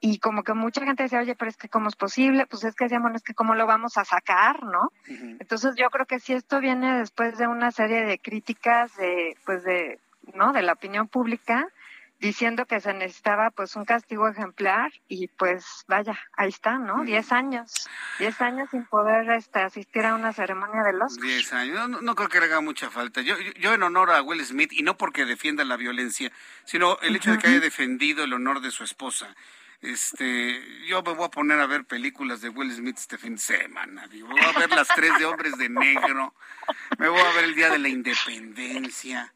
Y 0.00 0.18
como 0.20 0.44
que 0.44 0.54
mucha 0.54 0.84
gente 0.84 1.02
decía, 1.02 1.18
oye, 1.18 1.34
pero 1.34 1.50
es 1.50 1.56
que 1.56 1.68
cómo 1.68 1.88
es 1.88 1.96
posible, 1.96 2.46
pues 2.46 2.62
es 2.62 2.74
que 2.76 2.84
decíamos, 2.84 3.12
es 3.14 3.22
que 3.22 3.34
cómo 3.34 3.56
lo 3.56 3.66
vamos 3.66 3.96
a 3.98 4.04
sacar, 4.04 4.62
¿no? 4.62 4.92
Entonces 5.40 5.74
yo 5.76 5.90
creo 5.90 6.06
que 6.06 6.20
si 6.20 6.34
esto 6.34 6.60
viene 6.60 6.98
después 6.98 7.36
de 7.36 7.48
una 7.48 7.72
serie 7.72 8.04
de 8.04 8.18
críticas 8.18 8.96
de, 8.96 9.36
pues 9.44 9.64
de, 9.64 9.98
¿no? 10.34 10.52
De 10.52 10.62
la 10.62 10.74
opinión 10.74 11.08
pública, 11.08 11.68
diciendo 12.20 12.66
que 12.66 12.80
se 12.80 12.92
necesitaba 12.92 13.50
pues 13.50 13.76
un 13.76 13.84
castigo 13.84 14.28
ejemplar 14.28 14.92
y 15.08 15.28
pues 15.28 15.84
vaya, 15.86 16.18
ahí 16.36 16.48
está, 16.48 16.78
¿no? 16.78 17.04
Diez 17.04 17.32
años, 17.32 17.88
diez 18.18 18.40
años 18.40 18.68
sin 18.70 18.84
poder 18.86 19.30
este, 19.30 19.60
asistir 19.60 20.04
a 20.04 20.14
una 20.14 20.32
ceremonia 20.32 20.82
de 20.82 20.92
los... 20.94 21.16
Diez 21.16 21.52
años, 21.52 21.88
no, 21.88 22.00
no, 22.00 22.14
creo 22.14 22.28
que 22.28 22.40
le 22.40 22.46
haga 22.46 22.60
mucha 22.60 22.90
falta. 22.90 23.20
Yo, 23.20 23.36
yo 23.60 23.74
en 23.74 23.82
honor 23.82 24.10
a 24.10 24.22
Will 24.22 24.44
Smith, 24.44 24.72
y 24.72 24.82
no 24.82 24.96
porque 24.96 25.24
defienda 25.24 25.64
la 25.64 25.76
violencia, 25.76 26.32
sino 26.64 26.98
el 27.00 27.16
hecho 27.16 27.32
de 27.32 27.38
que 27.38 27.46
haya 27.48 27.60
defendido 27.60 28.24
el 28.24 28.32
honor 28.32 28.60
de 28.60 28.70
su 28.70 28.84
esposa. 28.84 29.34
Este, 29.80 30.60
yo 30.88 31.02
me 31.04 31.12
voy 31.12 31.26
a 31.26 31.30
poner 31.30 31.60
a 31.60 31.66
ver 31.66 31.84
películas 31.84 32.40
de 32.40 32.48
Will 32.48 32.72
Smith 32.72 32.98
este 32.98 33.16
fin 33.16 33.36
de 33.36 33.40
semana. 33.40 34.08
Digo, 34.08 34.28
voy 34.28 34.40
a 34.40 34.58
ver 34.58 34.70
las 34.70 34.88
tres 34.88 35.16
de 35.18 35.24
hombres 35.24 35.56
de 35.56 35.68
negro. 35.68 36.34
Me 36.98 37.08
voy 37.08 37.20
a 37.20 37.32
ver 37.32 37.44
el 37.44 37.54
Día 37.54 37.70
de 37.70 37.78
la 37.78 37.88
Independencia. 37.88 39.32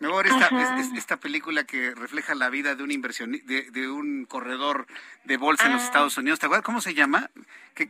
Me 0.00 0.06
voy 0.08 0.20
a 0.20 0.22
ver 0.22 0.32
esta, 0.32 0.96
esta 0.96 1.16
película 1.16 1.64
que 1.64 1.92
refleja 1.94 2.34
la 2.34 2.50
vida 2.50 2.76
de 2.76 2.84
un 2.84 2.92
inversión, 2.92 3.32
de, 3.32 3.70
de 3.70 3.90
un 3.90 4.26
corredor 4.26 4.86
de 5.24 5.36
bolsa 5.36 5.66
en 5.66 5.72
los 5.72 5.82
ah. 5.82 5.86
Estados 5.86 6.16
Unidos. 6.18 6.38
¿Te 6.38 6.46
acuerdas 6.46 6.64
cómo 6.64 6.80
se 6.80 6.94
llama? 6.94 7.30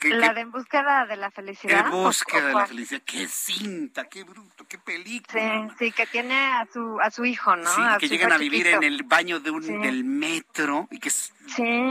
La 0.02 0.34
de 0.34 0.40
En 0.40 0.50
búsqueda 0.50 1.06
de 1.06 1.16
la 1.16 1.30
felicidad. 1.30 1.86
En 1.86 1.90
búsqueda 1.90 2.46
de 2.48 2.54
la 2.54 2.66
felicidad. 2.66 3.02
Qué 3.04 3.26
cinta, 3.28 4.08
qué 4.08 4.24
bruto, 4.24 4.66
qué 4.68 4.78
película. 4.78 5.68
Sí, 5.70 5.74
sí, 5.78 5.92
que 5.92 6.06
tiene 6.06 6.34
a 6.34 6.66
su, 6.72 6.98
a 7.00 7.10
su 7.10 7.24
hijo, 7.24 7.56
¿no? 7.56 7.70
Sí, 7.70 7.82
que 8.00 8.08
llegan 8.08 8.32
a 8.32 8.38
vivir 8.38 8.66
en 8.66 8.82
el 8.82 9.02
baño 9.02 9.40
de 9.40 9.50
un, 9.50 9.82
del 9.82 10.04
metro 10.04 10.88
y 10.90 10.98
que 10.98 11.08
es 11.08 11.32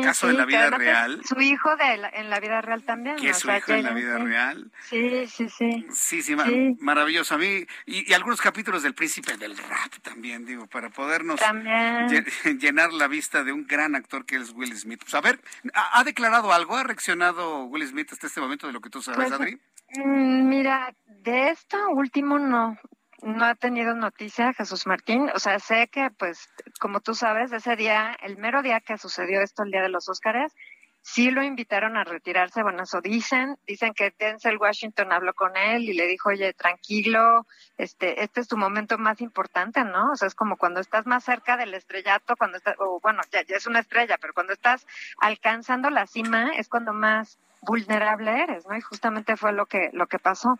caso 0.03 0.27
de 0.27 0.33
la 0.33 0.45
vida 0.45 0.69
real. 0.69 1.21
Su 1.25 1.39
hijo 1.41 1.75
de 1.75 2.09
en 2.13 2.29
la 2.29 2.39
vida 2.39 2.61
real 2.61 2.83
también. 2.83 3.15
Que 3.17 3.29
es 3.29 3.37
su 3.37 3.51
hijo 3.51 3.71
en 3.71 3.83
la 3.83 3.91
vida 3.91 4.17
real. 4.17 4.71
Sí, 4.83 5.27
sí, 5.27 5.49
sí. 5.49 5.85
Sí, 5.91 6.21
sí, 6.21 6.35
maravilloso. 6.79 7.35
A 7.35 7.37
mí, 7.37 7.65
y, 7.85 8.13
algunos 8.13 8.41
capítulos 8.41 8.83
del 8.83 8.93
Príncipe 8.93 9.37
del 9.37 9.57
Rap 9.57 9.93
también, 10.01 10.45
digo, 10.45 10.67
para 10.67 10.89
podernos 10.89 11.39
llenar 12.59 12.93
la 12.93 13.07
vista 13.07 13.43
de 13.43 13.51
un 13.51 13.65
gran 13.65 13.95
actor 13.95 14.25
que 14.25 14.37
es 14.37 14.51
Will 14.51 14.75
Smith. 14.77 15.01
Pues 15.01 15.13
a 15.15 15.21
ver, 15.21 15.39
¿ha, 15.73 16.03
declarado 16.03 16.53
algo? 16.53 16.75
¿Ha 16.77 16.83
reaccionado 16.83 17.65
Will 17.65 17.86
Hasta 18.11 18.27
este 18.27 18.41
momento 18.41 18.67
de 18.67 18.73
lo 18.73 18.81
que 18.81 18.89
tú 18.89 19.01
sabes, 19.01 19.29
pues, 19.29 19.31
Adri? 19.31 19.61
Mm, 19.95 20.47
mira, 20.47 20.93
de 21.05 21.49
esto 21.49 21.77
último 21.89 22.39
no 22.39 22.77
no 23.21 23.45
ha 23.45 23.55
tenido 23.55 23.95
noticia 23.95 24.53
Jesús 24.53 24.85
Martín. 24.85 25.29
O 25.33 25.39
sea, 25.39 25.59
sé 25.59 25.87
que, 25.87 26.09
pues, 26.11 26.49
como 26.79 26.99
tú 26.99 27.15
sabes, 27.15 27.51
ese 27.51 27.75
día, 27.75 28.15
el 28.21 28.37
mero 28.37 28.61
día 28.61 28.79
que 28.79 28.97
sucedió 28.97 29.41
esto, 29.41 29.63
el 29.63 29.71
día 29.71 29.81
de 29.81 29.89
los 29.89 30.07
Óscares, 30.07 30.53
sí 31.01 31.31
lo 31.31 31.41
invitaron 31.41 31.97
a 31.97 32.03
retirarse. 32.03 32.61
Bueno, 32.61 32.83
eso 32.83 33.01
dicen. 33.01 33.57
Dicen 33.65 33.93
que 33.93 34.13
Denzel 34.19 34.57
Washington 34.57 35.11
habló 35.11 35.33
con 35.33 35.57
él 35.57 35.83
y 35.83 35.93
le 35.93 36.05
dijo, 36.05 36.29
oye, 36.29 36.53
tranquilo, 36.53 37.47
este, 37.77 38.23
este 38.23 38.41
es 38.41 38.47
tu 38.47 38.57
momento 38.57 38.97
más 38.97 39.19
importante, 39.21 39.83
¿no? 39.83 40.11
O 40.11 40.15
sea, 40.15 40.27
es 40.27 40.35
como 40.35 40.57
cuando 40.57 40.79
estás 40.79 41.05
más 41.05 41.23
cerca 41.23 41.57
del 41.57 41.73
estrellato, 41.73 42.35
cuando 42.35 42.57
estás, 42.57 42.75
o 42.79 42.99
bueno, 43.01 43.21
ya, 43.31 43.41
ya 43.43 43.55
es 43.55 43.67
una 43.67 43.79
estrella, 43.79 44.17
pero 44.19 44.33
cuando 44.33 44.53
estás 44.53 44.85
alcanzando 45.19 45.89
la 45.89 46.05
cima 46.07 46.51
es 46.55 46.67
cuando 46.69 46.93
más 46.93 47.39
vulnerable 47.61 48.43
eres, 48.43 48.65
¿no? 48.67 48.75
Y 48.75 48.81
justamente 48.81 49.37
fue 49.37 49.53
lo 49.53 49.65
que, 49.65 49.89
lo 49.93 50.07
que 50.07 50.19
pasó 50.19 50.59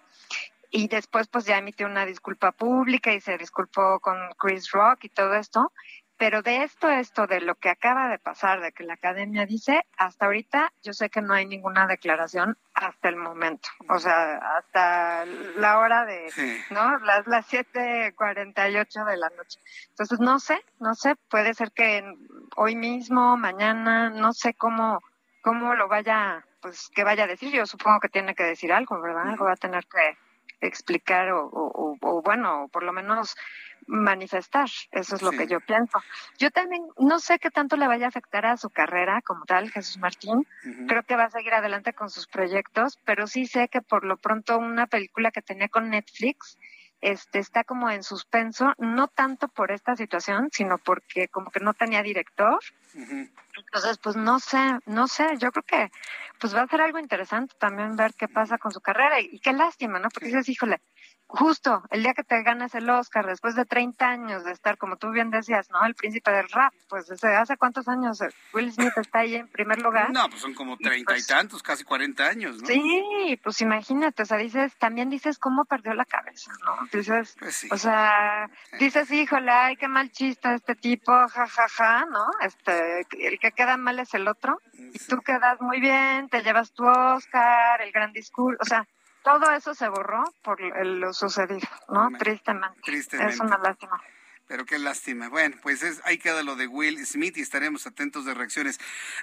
y 0.70 0.88
después 0.88 1.28
pues 1.28 1.46
ya 1.46 1.58
emitió 1.58 1.88
una 1.88 2.06
disculpa 2.06 2.52
pública 2.52 3.14
y 3.14 3.22
se 3.22 3.38
disculpó 3.38 4.00
con 4.00 4.18
Chris 4.38 4.72
Rock 4.72 5.06
y 5.06 5.10
todo 5.10 5.34
esto. 5.36 5.72
Pero 6.20 6.42
de 6.42 6.64
esto, 6.64 6.90
esto, 6.90 7.28
de 7.28 7.42
lo 7.42 7.54
que 7.54 7.70
acaba 7.70 8.10
de 8.10 8.18
pasar, 8.18 8.60
de 8.60 8.72
que 8.72 8.84
la 8.84 8.96
academia 8.96 9.46
dice, 9.46 9.86
hasta 9.98 10.26
ahorita 10.26 10.74
yo 10.82 10.92
sé 10.92 11.12
que 11.12 11.22
no 11.22 11.36
hay 11.36 11.46
ninguna 11.46 11.86
declaración 11.86 12.58
hasta 12.74 13.10
el 13.10 13.18
momento. 13.18 13.70
O 13.88 14.00
sea, 14.00 14.38
hasta 14.58 15.26
la 15.58 15.78
hora 15.78 16.06
de, 16.06 16.32
¿no? 16.72 16.98
Las, 17.00 17.28
las 17.28 17.48
7.48 17.54 19.06
de 19.06 19.18
la 19.18 19.30
noche. 19.30 19.60
Entonces, 19.90 20.20
no 20.20 20.40
sé, 20.40 20.60
no 20.80 20.96
sé, 20.96 21.16
puede 21.30 21.54
ser 21.54 21.72
que 21.72 22.04
hoy 22.56 22.76
mismo, 22.76 23.38
mañana, 23.38 24.10
no 24.10 24.34
sé 24.34 24.56
cómo, 24.56 25.04
cómo 25.44 25.76
lo 25.76 25.88
vaya, 25.88 26.47
pues, 26.62 26.90
que 26.94 27.04
vaya 27.04 27.24
a 27.24 27.28
decir. 27.28 27.52
Yo 27.52 27.66
supongo 27.66 28.00
que 28.00 28.10
tiene 28.10 28.36
que 28.36 28.44
decir 28.44 28.72
algo, 28.72 29.02
¿verdad? 29.02 29.30
Algo 29.30 29.46
va 29.46 29.54
a 29.54 29.58
tener 29.58 29.86
que, 29.86 30.18
explicar 30.62 31.32
o, 31.32 31.46
o, 31.46 31.98
o, 32.02 32.22
bueno, 32.22 32.70
por 32.72 32.84
lo 32.84 32.94
menos 32.94 33.36
manifestar. 33.86 34.68
Eso 34.92 35.16
es 35.16 35.22
lo 35.22 35.32
que 35.32 35.48
yo 35.48 35.60
pienso. 35.62 36.02
Yo 36.38 36.52
también 36.52 36.84
no 36.98 37.20
sé 37.20 37.40
qué 37.40 37.52
tanto 37.52 37.78
le 37.78 37.88
vaya 37.88 38.06
a 38.06 38.10
afectar 38.10 38.46
a 38.46 38.58
su 38.58 38.70
carrera 38.70 39.22
como 39.22 39.46
tal, 39.46 39.72
Jesús 39.72 39.98
Martín. 39.98 40.46
Creo 40.88 41.04
que 41.04 41.16
va 41.16 41.26
a 41.26 41.30
seguir 41.30 41.54
adelante 41.54 41.94
con 41.94 42.10
sus 42.10 42.28
proyectos, 42.28 43.00
pero 43.06 43.28
sí 43.28 43.46
sé 43.46 43.70
que 43.70 43.82
por 43.82 44.04
lo 44.04 44.18
pronto 44.18 44.58
una 44.58 44.88
película 44.88 45.32
que 45.32 45.42
tenía 45.42 45.70
con 45.70 45.90
Netflix 45.90 46.58
este 47.02 47.40
está 47.40 47.64
como 47.64 47.90
en 47.90 48.04
suspenso, 48.04 48.74
no 48.78 49.08
tanto 49.08 49.48
por 49.48 49.72
esta 49.72 49.96
situación, 49.96 50.50
sino 50.52 50.78
porque 50.78 51.28
como 51.28 51.52
que 51.52 51.60
no 51.60 51.74
tenía 51.74 52.02
director. 52.02 52.60
Entonces, 52.94 53.98
pues 53.98 54.16
no 54.16 54.40
sé, 54.40 54.80
no 54.86 55.08
sé, 55.08 55.38
yo 55.38 55.52
creo 55.52 55.64
que 55.64 55.92
pues 56.40 56.56
va 56.56 56.62
a 56.62 56.68
ser 56.68 56.82
algo 56.82 57.00
interesante 57.00 57.56
también 57.60 57.96
ver 57.96 58.14
qué 58.14 58.28
pasa 58.28 58.58
con 58.58 58.72
su 58.72 58.82
carrera 58.82 59.20
y, 59.20 59.30
y 59.32 59.40
qué 59.40 59.54
lástima, 59.54 60.00
¿no? 60.00 60.10
Porque 60.10 60.28
dices, 60.28 60.50
híjole, 60.50 60.82
justo 61.28 61.84
el 61.92 62.04
día 62.04 62.14
que 62.14 62.24
te 62.24 62.42
ganas 62.44 62.74
el 62.76 62.90
Oscar, 62.90 63.26
después 63.26 63.56
de 63.56 63.66
30 63.66 64.08
años 64.08 64.44
de 64.44 64.52
estar, 64.52 64.78
como 64.78 64.98
tú 64.98 65.12
bien 65.12 65.30
decías, 65.30 65.70
¿no? 65.70 65.86
El 65.86 65.96
príncipe 65.96 66.32
del 66.32 66.50
rap, 66.50 66.74
pues 66.90 67.08
desde 67.08 67.36
hace 67.36 67.58
cuántos 67.58 67.88
años 67.88 68.20
Will 68.54 68.72
Smith 68.72 68.98
está 68.98 69.20
ahí 69.20 69.36
en 69.36 69.48
primer 69.48 69.82
lugar. 69.82 70.12
No, 70.12 70.30
pues 70.30 70.42
son 70.42 70.54
como 70.54 70.78
treinta 70.78 71.14
y, 71.14 71.16
pues 71.16 71.28
tantos, 71.28 71.62
casi 71.62 71.84
40 71.84 72.26
años, 72.26 72.62
¿no? 72.62 72.68
Sí, 72.68 73.40
pues 73.44 73.62
imagínate, 73.62 74.24
o 74.24 74.26
sea, 74.26 74.38
dices, 74.38 74.76
también 74.78 75.10
dices 75.10 75.38
cómo 75.38 75.66
perdió 75.66 75.94
la 75.94 76.06
cabeza, 76.06 76.52
¿no? 76.64 76.88
Dices, 76.92 77.36
pues 77.40 77.68
o 77.72 77.78
sea, 77.78 78.50
dices, 78.80 79.12
híjole, 79.12 79.52
ay, 79.52 79.76
qué 79.76 79.88
mal 79.88 80.12
chiste 80.12 80.54
este 80.54 80.76
tipo, 80.76 81.12
jajaja, 81.12 81.68
ja, 81.68 82.00
ja, 82.00 82.06
¿no? 82.06 82.26
Este, 82.42 83.06
el 83.20 83.40
que 83.40 83.52
queda 83.52 83.78
mal 83.78 84.00
es 84.00 84.14
el 84.14 84.28
otro, 84.28 84.62
y 84.74 84.98
tú 85.00 85.18
quedas 85.22 85.60
muy 85.60 85.80
bien, 85.80 86.30
te 86.30 86.42
llevas 86.42 86.72
tu 86.72 86.86
Oscar, 86.86 87.82
el 87.82 87.92
gran 87.92 88.14
discurso, 88.14 88.58
o 88.62 88.66
sea, 88.66 88.88
todo 89.28 89.52
eso 89.52 89.76
se 89.76 89.90
borró 89.90 90.24
por 90.42 90.60
lo 90.86 91.14
sucedido, 91.14 91.68
¿no? 91.90 92.10
Tristemente. 92.18 92.80
Tristemente. 92.82 93.34
Es 93.34 93.40
una 93.42 93.58
lástima. 93.58 94.02
Pero 94.48 94.66
qué 94.66 94.80
lástima. 94.80 95.28
Bueno, 95.28 95.58
pues 95.62 95.84
es, 95.84 96.02
ahí 96.06 96.18
queda 96.18 96.42
lo 96.42 96.56
de 96.56 96.68
Will 96.68 97.06
Smith 97.06 97.36
y 97.36 97.42
estaremos 97.42 97.86
atentos 97.86 98.24
de 98.24 98.34
reacciones. 98.34 98.80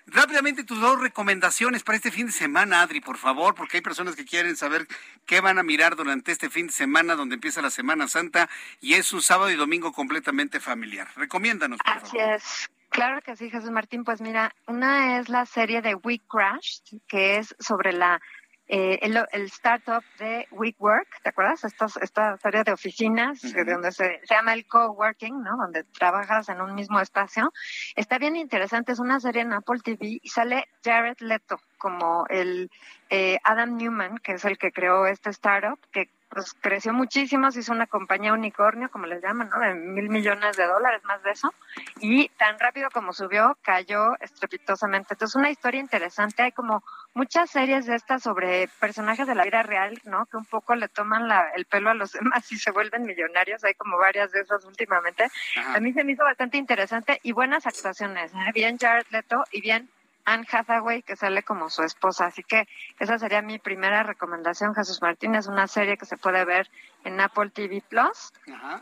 Rápidamente 0.07 0.63
tus 0.65 0.79
dos 0.79 1.01
recomendaciones 1.01 1.83
para 1.83 1.97
este 1.97 2.11
fin 2.11 2.27
de 2.27 2.33
semana, 2.33 2.83
Adri, 2.83 3.01
por 3.01 3.17
favor, 3.17 3.55
porque 3.55 3.79
hay 3.79 3.81
personas 3.81 4.17
que 4.17 4.27
quieren 4.27 4.57
saber 4.57 4.87
qué 5.25 5.41
van 5.41 5.59
a 5.59 5.63
mirar 5.63 5.97
durante 5.97 6.33
este 6.33 6.51
fin 6.51 6.67
de 6.67 6.75
semana, 6.75 7.15
donde 7.15 7.37
empieza 7.37 7.63
la 7.63 7.71
Semana 7.71 8.07
Santa 8.07 8.51
y 8.83 8.95
es 8.95 9.11
un 9.15 9.23
sábado 9.23 9.51
y 9.51 9.57
domingo 9.57 9.93
completamente 9.93 10.61
familiar. 10.61 11.09
Recomiéndanos, 11.17 11.79
por 11.79 11.95
Así 11.95 12.19
es. 12.19 12.69
Claro 12.91 13.23
que 13.23 13.35
sí, 13.35 13.51
Jesús 13.51 13.71
Martín. 13.71 14.05
Pues 14.05 14.21
mira, 14.21 14.55
una 14.67 15.19
es 15.19 15.31
la 15.31 15.47
serie 15.47 15.81
de 15.81 15.95
We 15.95 16.21
Crashed, 16.29 17.01
que 17.09 17.39
es 17.39 17.57
sobre 17.59 17.95
la 17.95 18.21
eh, 18.67 18.99
el, 19.03 19.17
el, 19.33 19.43
startup 19.45 20.03
de 20.19 20.49
WeWork, 20.51 21.23
¿te 21.23 21.29
acuerdas? 21.29 21.65
Esta, 21.65 21.87
esta 22.01 22.37
serie 22.39 22.65
de 22.65 22.73
oficinas 22.73 23.41
donde 23.43 23.93
se, 23.93 24.21
se, 24.25 24.35
llama 24.35 24.55
el 24.55 24.67
coworking, 24.67 25.43
¿no? 25.43 25.57
Donde 25.57 25.85
trabajas 25.85 26.49
en 26.49 26.61
un 26.61 26.75
mismo 26.75 26.99
espacio. 27.01 27.53
Está 27.95 28.19
bien 28.19 28.37
interesante, 28.37 28.93
es 28.93 28.99
una 28.99 29.21
serie 29.21 29.43
en 29.43 29.53
Apple 29.53 29.81
TV 29.85 30.19
y 30.23 30.29
sale 30.29 30.65
Jared 30.83 31.19
Leto 31.21 31.59
como 31.85 32.25
el 32.31 32.71
eh, 33.11 33.39
Adam 33.45 33.77
Newman, 33.77 34.17
que 34.17 34.33
es 34.33 34.45
el 34.47 34.57
que 34.57 34.73
creó 34.73 35.07
este 35.07 35.29
startup, 35.29 35.79
que 35.93 36.09
pues 36.35 36.55
creció 36.61 36.93
muchísimo, 36.93 37.51
se 37.51 37.61
hizo 37.61 37.73
una 37.73 37.87
compañía 37.87 38.33
unicornio, 38.33 38.91
como 38.91 39.07
les 39.07 39.23
llaman, 39.23 39.49
¿no? 39.49 39.61
De 39.61 39.75
mil 39.75 40.09
millones 40.11 40.57
de 40.57 40.67
dólares, 40.67 41.03
más 41.05 41.23
de 41.23 41.31
eso. 41.31 41.55
Y 42.01 42.29
tan 42.31 42.59
rápido 42.59 42.91
como 42.93 43.13
subió, 43.13 43.57
cayó 43.63 44.19
estrepitosamente. 44.21 45.15
Entonces, 45.15 45.37
una 45.37 45.51
historia 45.51 45.81
interesante. 45.81 46.43
Hay 46.43 46.53
como 46.53 46.83
muchas 47.15 47.51
series 47.51 47.87
de 47.87 47.95
estas 47.95 48.23
sobre 48.23 48.69
personajes 48.81 49.27
de 49.27 49.35
la 49.35 49.45
vida 49.45 49.63
real, 49.63 49.99
¿no? 50.05 50.27
Que 50.27 50.37
un 50.37 50.45
poco 50.45 50.75
le 50.75 50.89
toman 50.89 51.29
la, 51.29 51.51
el 51.55 51.65
pelo 51.67 51.91
a 51.91 51.95
los 51.95 52.13
demás 52.21 52.51
y 52.51 52.59
se 52.59 52.73
vuelven 52.73 53.05
millonarios. 53.05 53.63
Hay 53.65 53.75
como 53.75 53.97
varias 53.97 54.33
de 54.33 54.41
esas 54.41 54.65
últimamente. 54.65 55.29
A 55.75 55.81
mí 55.81 55.93
se 55.93 56.05
me 56.05 56.13
hizo 56.13 56.25
bastante 56.25 56.59
interesante 56.59 57.21
y 57.23 57.33
buenas 57.33 57.67
actuaciones. 57.67 58.33
¿eh? 58.35 58.51
Bien 58.53 58.77
Jared 58.79 59.07
Leto 59.11 59.45
y 59.53 59.61
bien 59.61 59.89
Anne 60.25 60.47
Hathaway, 60.51 61.03
que 61.03 61.17
sale 61.17 61.43
como 61.43 61.71
su 61.71 61.83
esposa. 61.83 62.27
Así 62.27 62.43
que 62.43 62.67
esa 62.99 63.19
sería 63.19 63.43
mi 63.43 63.59
primera 63.59 64.03
recomendación, 64.03 64.75
Jesús 64.75 65.03
Martín. 65.03 65.35
Es 65.35 65.47
una 65.47 65.67
serie 65.67 65.97
que 65.97 66.07
se 66.07 66.17
puede 66.17 66.45
ver 66.45 66.71
en 67.05 67.21
Apple 67.21 67.51
TV 67.51 67.83
Plus. 67.89 68.33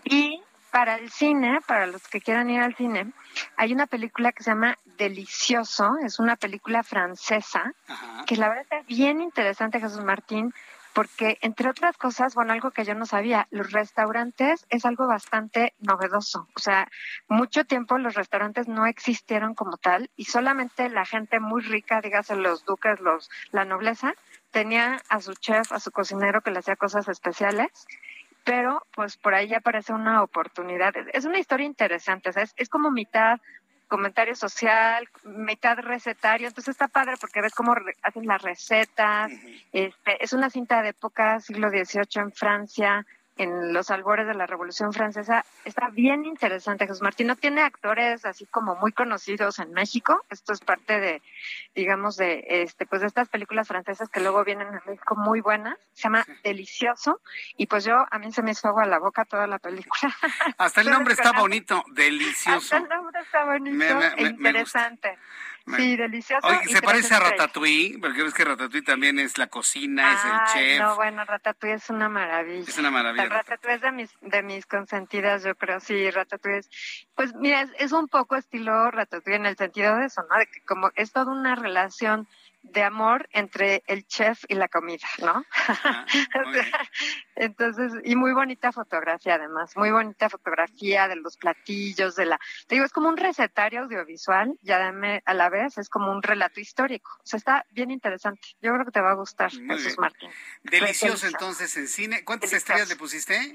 Y 0.05 0.43
para 0.71 0.97
el 0.97 1.11
cine, 1.11 1.61
para 1.67 1.87
los 1.87 2.09
que 2.09 2.21
quieran 2.21 2.49
ir 2.49 2.61
al 2.61 2.75
cine, 2.75 3.13
hay 3.57 3.73
una 3.73 3.87
película 3.87 4.33
que 4.33 4.43
se 4.43 4.51
llama 4.51 4.79
Delicioso. 4.97 5.97
Es 6.03 6.19
una 6.19 6.37
película 6.37 6.83
francesa, 6.83 7.75
que 8.27 8.37
la 8.37 8.49
verdad 8.49 8.63
está 8.63 8.83
bien 8.83 9.21
interesante, 9.21 9.81
Jesús 9.81 10.03
Martín 10.05 10.55
porque 10.93 11.39
entre 11.41 11.69
otras 11.69 11.97
cosas, 11.97 12.35
bueno, 12.35 12.53
algo 12.53 12.71
que 12.71 12.85
yo 12.85 12.95
no 12.95 13.07
sabía, 13.07 13.49
los 13.51 13.73
restaurantes 13.73 14.67
es 14.69 14.85
algo 14.85 15.07
bastante 15.07 15.75
novedoso. 15.79 16.49
O 16.55 16.61
sea, 16.61 16.89
mucho 17.29 17.65
tiempo 17.65 17.99
los 17.99 18.15
restaurantes 18.15 18.69
no 18.69 18.87
existieron 18.87 19.55
como 19.55 19.77
tal 19.77 20.11
y 20.17 20.27
solamente 20.27 20.89
la 20.89 21.05
gente 21.05 21.41
muy 21.41 21.63
rica, 21.63 22.01
dígase 22.01 22.37
los 22.37 22.65
duques, 22.65 23.01
los 23.01 23.31
la 23.51 23.65
nobleza, 23.65 24.15
tenía 24.51 25.01
a 25.09 25.21
su 25.21 25.35
chef, 25.35 25.73
a 25.73 25.81
su 25.81 25.91
cocinero 25.91 26.43
que 26.43 26.51
le 26.51 26.59
hacía 26.59 26.77
cosas 26.77 27.09
especiales. 27.09 27.71
Pero, 28.45 28.85
pues 28.97 29.17
por 29.17 29.35
ahí 29.35 29.55
aparece 29.55 29.93
una 29.93 30.21
oportunidad. 30.21 30.93
Es 31.13 31.25
una 31.25 31.39
historia 31.39 31.65
interesante, 31.65 32.31
o 32.31 32.33
sea, 32.33 32.43
es, 32.43 32.53
es 32.57 32.69
como 32.69 32.91
mitad 32.91 33.39
comentario 33.93 34.35
social, 34.35 35.07
mitad 35.23 35.77
recetario, 35.77 36.49
entonces 36.49 36.73
está 36.73 36.89
padre 36.89 37.17
porque 37.21 37.43
ves 37.43 37.53
cómo 37.53 37.75
hacen 38.03 38.27
las 38.27 38.41
recetas, 38.41 39.31
este, 39.71 40.25
es 40.25 40.33
una 40.33 40.49
cinta 40.49 40.81
de 40.81 40.89
época, 40.89 41.41
siglo 41.41 41.69
XVIII 41.69 42.23
en 42.23 42.33
Francia, 42.33 43.07
en 43.37 43.73
los 43.73 43.91
albores 43.91 44.27
de 44.27 44.35
la 44.35 44.47
Revolución 44.47 44.93
Francesa. 44.93 45.45
Está 45.65 45.89
bien 45.89 46.25
interesante, 46.25 46.87
Jesús 46.87 47.03
Martín. 47.03 47.29
No 47.29 47.37
tiene 47.37 47.63
actores 47.63 48.25
así 48.25 48.47
como 48.47 48.77
muy 48.77 48.93
conocidos 48.93 49.59
en 49.59 49.73
México. 49.73 50.25
Esto 50.31 50.53
es 50.53 50.61
parte 50.61 51.01
de, 51.01 51.23
digamos, 51.75 52.17
de 52.17 52.45
este, 52.47 52.87
pues 52.87 53.01
de 53.01 53.09
estas 53.09 53.29
películas 53.29 53.69
francesas 53.69 54.09
que 54.09 54.21
luego 54.21 54.45
vienen 54.45 54.69
a 54.69 54.83
México 54.87 55.17
muy 55.17 55.41
buenas. 55.41 55.79
Se 55.95 56.05
llama 56.05 56.25
Delicioso. 56.43 57.21
Y 57.57 57.67
pues 57.67 57.85
yo, 57.85 58.05
a 58.11 58.19
mí 58.19 58.33
se 58.33 58.43
me 58.43 58.53
hizo 58.53 58.69
agua 58.69 58.85
la 58.85 58.99
boca 58.99 59.25
toda 59.25 59.47
la 59.47 59.59
película. 59.59 60.15
Hasta 60.59 60.83
el 60.83 60.91
nombre 60.91 61.15
está 61.15 61.33
bonito, 61.33 61.83
delicioso. 61.93 62.59
Hasta 62.59 62.77
el 62.79 62.89
nombre 62.89 63.21
está 63.21 63.45
bonito 63.45 64.01
e 64.17 64.23
interesante. 64.23 65.19
Sí, 65.77 65.97
delicioso. 65.97 66.47
Oye, 66.47 66.65
se 66.69 66.83
parece 66.83 67.15
a 67.15 67.21
Ratatouille, 67.21 67.99
porque 68.01 68.23
ves 68.23 68.35
que 68.35 68.45
Ratatouille 68.45 68.85
también 68.85 69.19
es 69.19 69.39
la 69.39 69.47
cocina, 69.47 70.13
es 70.13 70.25
el 70.25 70.53
chef. 70.53 70.81
No, 70.81 70.97
bueno, 70.97 71.25
Ratatouille 71.25 71.77
es 71.77 71.89
una 71.91 72.09
maravilla. 72.09 72.65
Es 72.69 72.79
una 72.79 72.91
maravilla. 72.91 73.29
Ratatouille 73.29 73.77
es 73.77 73.83
de 73.83 73.93
mis, 73.93 74.11
de 74.21 74.43
mis 74.43 74.67
consentidas, 74.67 75.45
yo 75.45 75.55
creo, 75.55 75.81
sí, 75.81 76.11
Ratatouille 76.11 76.59
es, 76.59 76.71
pues 77.15 77.35
mira, 77.35 77.69
es, 77.79 77.93
un 77.93 78.09
poco 78.09 78.37
estilo 78.37 78.91
Ratatouille 78.91 79.37
en 79.37 79.47
el 79.47 79.57
sentido 79.57 79.97
de 79.97 80.07
eso, 80.07 80.25
¿no? 80.29 80.37
De 80.37 80.47
que 80.47 80.61
como 80.63 80.91
es 80.95 81.13
toda 81.13 81.33
una 81.33 81.55
relación 81.55 82.27
de 82.63 82.83
amor 82.83 83.29
entre 83.33 83.83
el 83.87 84.07
chef 84.07 84.45
y 84.49 84.55
la 84.55 84.69
comida, 84.69 85.07
¿no? 85.19 85.45
Entonces, 87.35 87.93
y 88.05 88.15
muy 88.15 88.33
bonita 88.33 88.73
fotografía 88.73 89.35
además, 89.35 89.77
muy 89.77 89.91
bonita 89.91 90.29
fotografía 90.29 91.09
de 91.09 91.17
los 91.17 91.37
platillos, 91.37 92.15
de 92.17 92.27
la, 92.27 92.39
te 92.67 92.77
digo, 92.77 92.85
es 92.85 92.93
como 92.93 93.09
un 93.09 93.17
recetario 93.17 93.83
audiovisual 93.83 94.59
y 94.63 94.71
a 94.71 95.35
la 95.35 95.51
vez 95.51 95.79
es 95.79 95.89
como 95.89 96.13
un 96.13 96.23
relato 96.23 96.61
histórico. 96.61 97.11
O 97.19 97.27
sea, 97.27 97.39
está 97.39 97.67
bien 97.71 97.91
interesante. 97.91 98.49
Yo 98.61 98.73
creo 98.73 98.85
que 98.85 98.93
te 98.93 99.01
va 99.01 99.11
a 99.11 99.15
gustar, 99.15 99.51
Jesús 99.51 99.99
Martín. 99.99 100.31
Delicioso 100.63 101.27
entonces 101.27 101.77
en 101.77 101.89
cine. 101.89 102.25
¿Cuántas 102.25 102.53
estrellas 102.53 102.89
le 102.89 102.97
pusiste? 102.97 103.53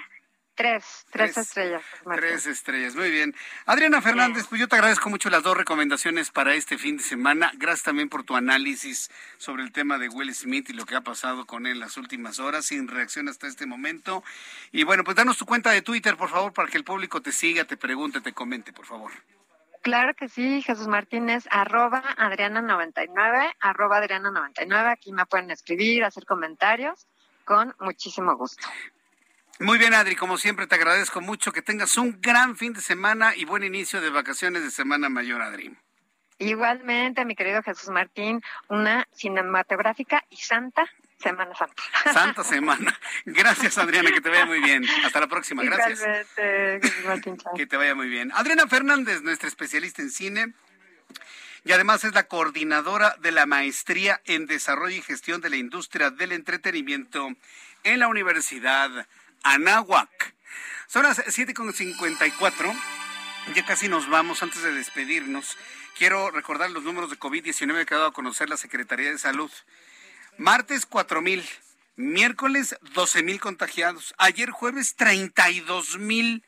Tres, 0.58 1.06
tres, 1.12 1.38
estrellas. 1.38 1.84
Tres 2.16 2.48
estrellas, 2.48 2.96
muy 2.96 3.12
bien. 3.12 3.36
Adriana 3.68 4.02
Fernández, 4.02 4.48
pues 4.50 4.60
yo 4.60 4.68
te 4.68 4.76
agradezco 4.76 5.08
mucho 5.08 5.30
las 5.30 5.44
dos 5.44 5.56
recomendaciones 5.56 6.32
para 6.32 6.56
este 6.56 6.80
fin 6.80 6.98
de 6.98 7.04
semana. 7.04 7.52
Gracias 7.58 7.84
también 7.84 8.10
por 8.10 8.24
tu 8.24 8.36
análisis 8.36 9.12
sobre 9.38 9.62
el 9.62 9.72
tema 9.72 10.00
de 10.00 10.10
Will 10.10 10.34
Smith 10.34 10.72
y 10.72 10.74
lo 10.74 10.88
que 10.88 10.96
ha 10.96 11.02
pasado 11.02 11.46
con 11.46 11.68
él 11.68 11.80
las 11.80 11.96
últimas 11.98 12.40
horas, 12.40 12.66
sin 12.66 12.88
reacción 12.88 13.30
hasta 13.30 13.46
este 13.46 13.68
momento. 13.68 14.24
Y 14.72 14.84
bueno, 14.84 15.04
pues 15.04 15.16
danos 15.16 15.38
tu 15.38 15.46
cuenta 15.46 15.70
de 15.70 15.84
Twitter, 15.84 16.18
por 16.18 16.30
favor, 16.30 16.52
para 16.54 16.68
que 16.68 16.78
el 16.78 16.84
público 16.84 17.22
te 17.22 17.32
siga, 17.32 17.66
te 17.66 17.78
pregunte, 17.78 18.20
te 18.20 18.34
comente, 18.34 18.74
por 18.74 18.88
favor. 18.88 19.12
Claro 19.84 20.16
que 20.16 20.28
sí, 20.28 20.64
Jesús 20.64 20.88
Martínez, 20.88 21.46
arroba 21.52 22.02
Adriana99, 22.18 23.54
arroba 23.60 24.02
Adriana99. 24.02 24.92
Aquí 24.92 25.14
me 25.14 25.28
pueden 25.28 25.52
escribir, 25.52 26.04
hacer 26.04 26.26
comentarios 26.26 27.06
con 27.46 27.76
muchísimo 27.80 28.36
gusto. 28.36 28.68
Muy 29.60 29.80
bien, 29.80 29.96
Adri, 29.96 30.16
como 30.16 30.38
siempre 30.38 30.68
te 30.68 30.76
agradezco 30.76 31.20
mucho 31.20 31.52
que 31.52 31.64
tengas 31.64 31.98
un 31.98 32.22
gran 32.22 32.56
fin 32.56 32.74
de 32.74 32.82
semana 32.82 33.36
y 33.36 33.46
buen 33.46 33.64
inicio 33.64 34.00
de 34.02 34.12
vacaciones 34.12 34.62
de 34.62 34.70
Semana 34.70 35.10
Mayor, 35.10 35.42
Adri. 35.42 35.76
Igualmente, 36.38 37.26
mi 37.26 37.36
querido 37.36 37.64
Jesús 37.64 37.90
Martín, 37.90 38.44
una 38.70 39.08
cinematográfica 39.14 40.24
y 40.30 40.38
santa 40.38 40.86
Semana 41.18 41.56
Santa. 41.56 41.84
Santa 42.14 42.44
Semana. 42.44 43.00
Gracias, 43.26 43.80
Adriana, 43.80 44.12
que 44.12 44.22
te 44.22 44.30
vaya 44.30 44.46
muy 44.46 44.60
bien. 44.60 44.86
Hasta 45.04 45.20
la 45.20 45.28
próxima, 45.28 45.64
gracias. 45.64 46.04
Jesús 46.36 47.06
Martín, 47.06 47.38
Que 47.56 47.66
te 47.66 47.78
vaya 47.78 47.96
muy 47.96 48.10
bien. 48.10 48.32
Adriana 48.36 48.68
Fernández, 48.68 49.24
nuestra 49.24 49.48
especialista 49.48 50.04
en 50.04 50.12
cine. 50.12 50.54
Y 51.66 51.72
además 51.72 52.04
es 52.04 52.14
la 52.14 52.28
coordinadora 52.28 53.16
de 53.20 53.32
la 53.32 53.48
maestría 53.48 54.22
en 54.26 54.46
desarrollo 54.46 54.98
y 54.98 55.02
gestión 55.02 55.42
de 55.42 55.50
la 55.50 55.56
industria 55.56 56.12
del 56.12 56.32
entretenimiento 56.32 57.30
en 57.84 58.00
la 58.00 58.08
Universidad 58.08 59.08
Anáhuac. 59.44 60.36
Son 60.88 61.04
las 61.04 61.20
7.54. 61.20 62.76
Ya 63.56 63.66
casi 63.66 63.88
nos 63.88 64.10
vamos. 64.10 64.44
Antes 64.44 64.64
de 64.64 64.72
despedirnos, 64.72 65.58
quiero 65.98 66.32
recordar 66.32 66.70
los 66.72 66.84
números 66.84 67.10
de 67.10 67.20
COVID-19 67.20 67.86
que 67.86 67.94
ha 67.94 67.98
dado 67.98 68.10
a 68.10 68.14
conocer 68.14 68.50
la 68.50 68.58
Secretaría 68.58 69.12
de 69.12 69.18
Salud. 69.18 69.52
Martes, 70.38 70.90
4.000. 70.90 71.44
Miércoles, 71.96 72.76
12.000 72.94 73.40
contagiados. 73.40 74.14
Ayer 74.18 74.52
jueves, 74.52 74.96
32.000. 74.98 76.44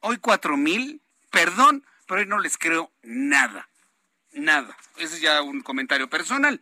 Hoy, 0.00 0.16
4.000. 0.16 1.00
Perdón, 1.30 1.86
pero 2.06 2.20
hoy 2.20 2.26
no 2.26 2.38
les 2.38 2.58
creo 2.58 2.92
nada. 3.02 3.68
Nada. 4.32 4.76
Ese 4.96 5.16
es 5.16 5.20
ya 5.20 5.42
un 5.42 5.62
comentario 5.62 6.10
personal. 6.10 6.60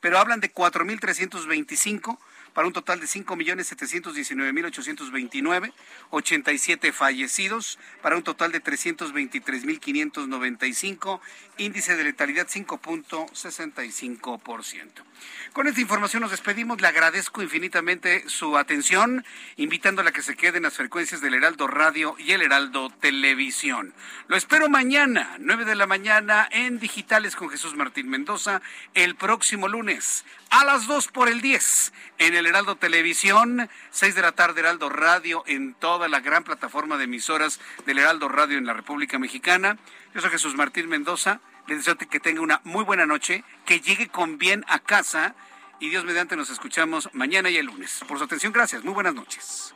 Pero 0.00 0.18
hablan 0.18 0.40
de 0.40 0.52
4.325 0.52 2.18
para 2.58 2.66
un 2.66 2.74
total 2.74 2.98
de 2.98 3.06
5.719.829, 3.06 5.72
87 6.10 6.92
fallecidos, 6.92 7.78
para 8.02 8.16
un 8.16 8.24
total 8.24 8.50
de 8.50 8.60
323.595, 8.60 11.20
índice 11.58 11.94
de 11.94 12.02
letalidad 12.02 12.48
5.65%. 12.48 15.04
Con 15.52 15.68
esta 15.68 15.80
información 15.80 16.22
nos 16.22 16.32
despedimos, 16.32 16.80
le 16.80 16.88
agradezco 16.88 17.42
infinitamente 17.42 18.28
su 18.28 18.58
atención, 18.58 19.24
invitándola 19.56 20.10
a 20.10 20.12
que 20.12 20.22
se 20.22 20.34
quede 20.34 20.56
en 20.56 20.64
las 20.64 20.74
frecuencias 20.74 21.20
del 21.20 21.34
Heraldo 21.34 21.68
Radio 21.68 22.16
y 22.18 22.32
el 22.32 22.42
Heraldo 22.42 22.90
Televisión. 22.90 23.94
Lo 24.26 24.36
espero 24.36 24.68
mañana, 24.68 25.36
9 25.38 25.64
de 25.64 25.76
la 25.76 25.86
mañana, 25.86 26.48
en 26.50 26.80
Digitales 26.80 27.36
con 27.36 27.50
Jesús 27.50 27.76
Martín 27.76 28.08
Mendoza, 28.08 28.62
el 28.94 29.14
próximo 29.14 29.68
lunes, 29.68 30.24
a 30.50 30.64
las 30.64 30.86
2 30.86 31.08
por 31.08 31.28
el 31.28 31.40
10, 31.40 31.92
en 32.18 32.34
el 32.34 32.46
Heraldo 32.46 32.76
Televisión, 32.76 33.68
6 33.90 34.14
de 34.14 34.22
la 34.22 34.32
tarde 34.32 34.60
Heraldo 34.60 34.88
Radio 34.88 35.44
en 35.46 35.74
toda 35.74 36.08
la 36.08 36.20
gran 36.20 36.44
plataforma 36.44 36.96
de 36.96 37.04
emisoras 37.04 37.60
del 37.86 37.98
Heraldo 37.98 38.28
Radio 38.28 38.58
en 38.58 38.66
la 38.66 38.74
República 38.74 39.18
Mexicana. 39.18 39.78
Yo 40.14 40.20
soy 40.20 40.30
Jesús 40.30 40.54
Martín 40.54 40.88
Mendoza. 40.88 41.40
Le 41.66 41.76
deseo 41.76 41.98
que 41.98 42.18
tenga 42.18 42.40
una 42.40 42.62
muy 42.64 42.82
buena 42.82 43.04
noche, 43.04 43.44
que 43.66 43.80
llegue 43.80 44.08
con 44.08 44.38
bien 44.38 44.64
a 44.68 44.78
casa 44.78 45.34
y 45.80 45.90
Dios 45.90 46.04
mediante 46.04 46.34
nos 46.34 46.50
escuchamos 46.50 47.10
mañana 47.12 47.50
y 47.50 47.56
el 47.58 47.66
lunes. 47.66 48.00
Por 48.08 48.18
su 48.18 48.24
atención, 48.24 48.52
gracias. 48.52 48.84
Muy 48.84 48.94
buenas 48.94 49.14
noches. 49.14 49.74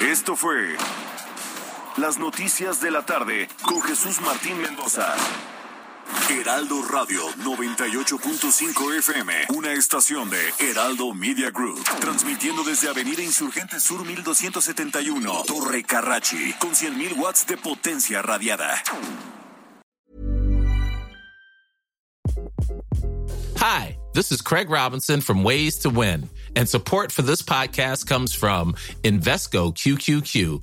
Esto 0.00 0.36
fue 0.36 0.76
las 1.98 2.18
noticias 2.18 2.80
de 2.80 2.90
la 2.90 3.02
tarde 3.02 3.48
con 3.62 3.80
Jesús 3.82 4.20
Martín 4.20 4.60
Mendoza. 4.60 5.14
Heraldo 6.30 6.82
Radio 6.82 7.20
98.5 7.44 8.98
FM, 8.98 9.32
una 9.54 9.72
estación 9.72 10.28
de 10.30 10.38
Heraldo 10.60 11.14
Media 11.14 11.50
Group, 11.50 11.82
transmitiendo 12.00 12.62
desde 12.64 12.88
Avenida 12.88 13.22
Insurgente 13.22 13.80
Sur 13.80 14.04
1271, 14.04 15.44
Torre 15.46 15.82
Carrachi, 15.82 16.54
con 16.60 16.70
100.000 16.70 17.18
watts 17.18 17.46
de 17.46 17.56
potencia 17.56 18.22
radiada. 18.22 18.82
Hi, 23.56 23.98
this 24.12 24.30
is 24.30 24.42
Craig 24.42 24.68
Robinson 24.70 25.20
from 25.20 25.42
Ways 25.42 25.78
to 25.78 25.90
Win, 25.90 26.28
and 26.54 26.68
support 26.68 27.10
for 27.10 27.22
this 27.22 27.42
podcast 27.42 28.06
comes 28.06 28.34
from 28.34 28.74
Invesco 29.02 29.72
QQQ 29.72 30.62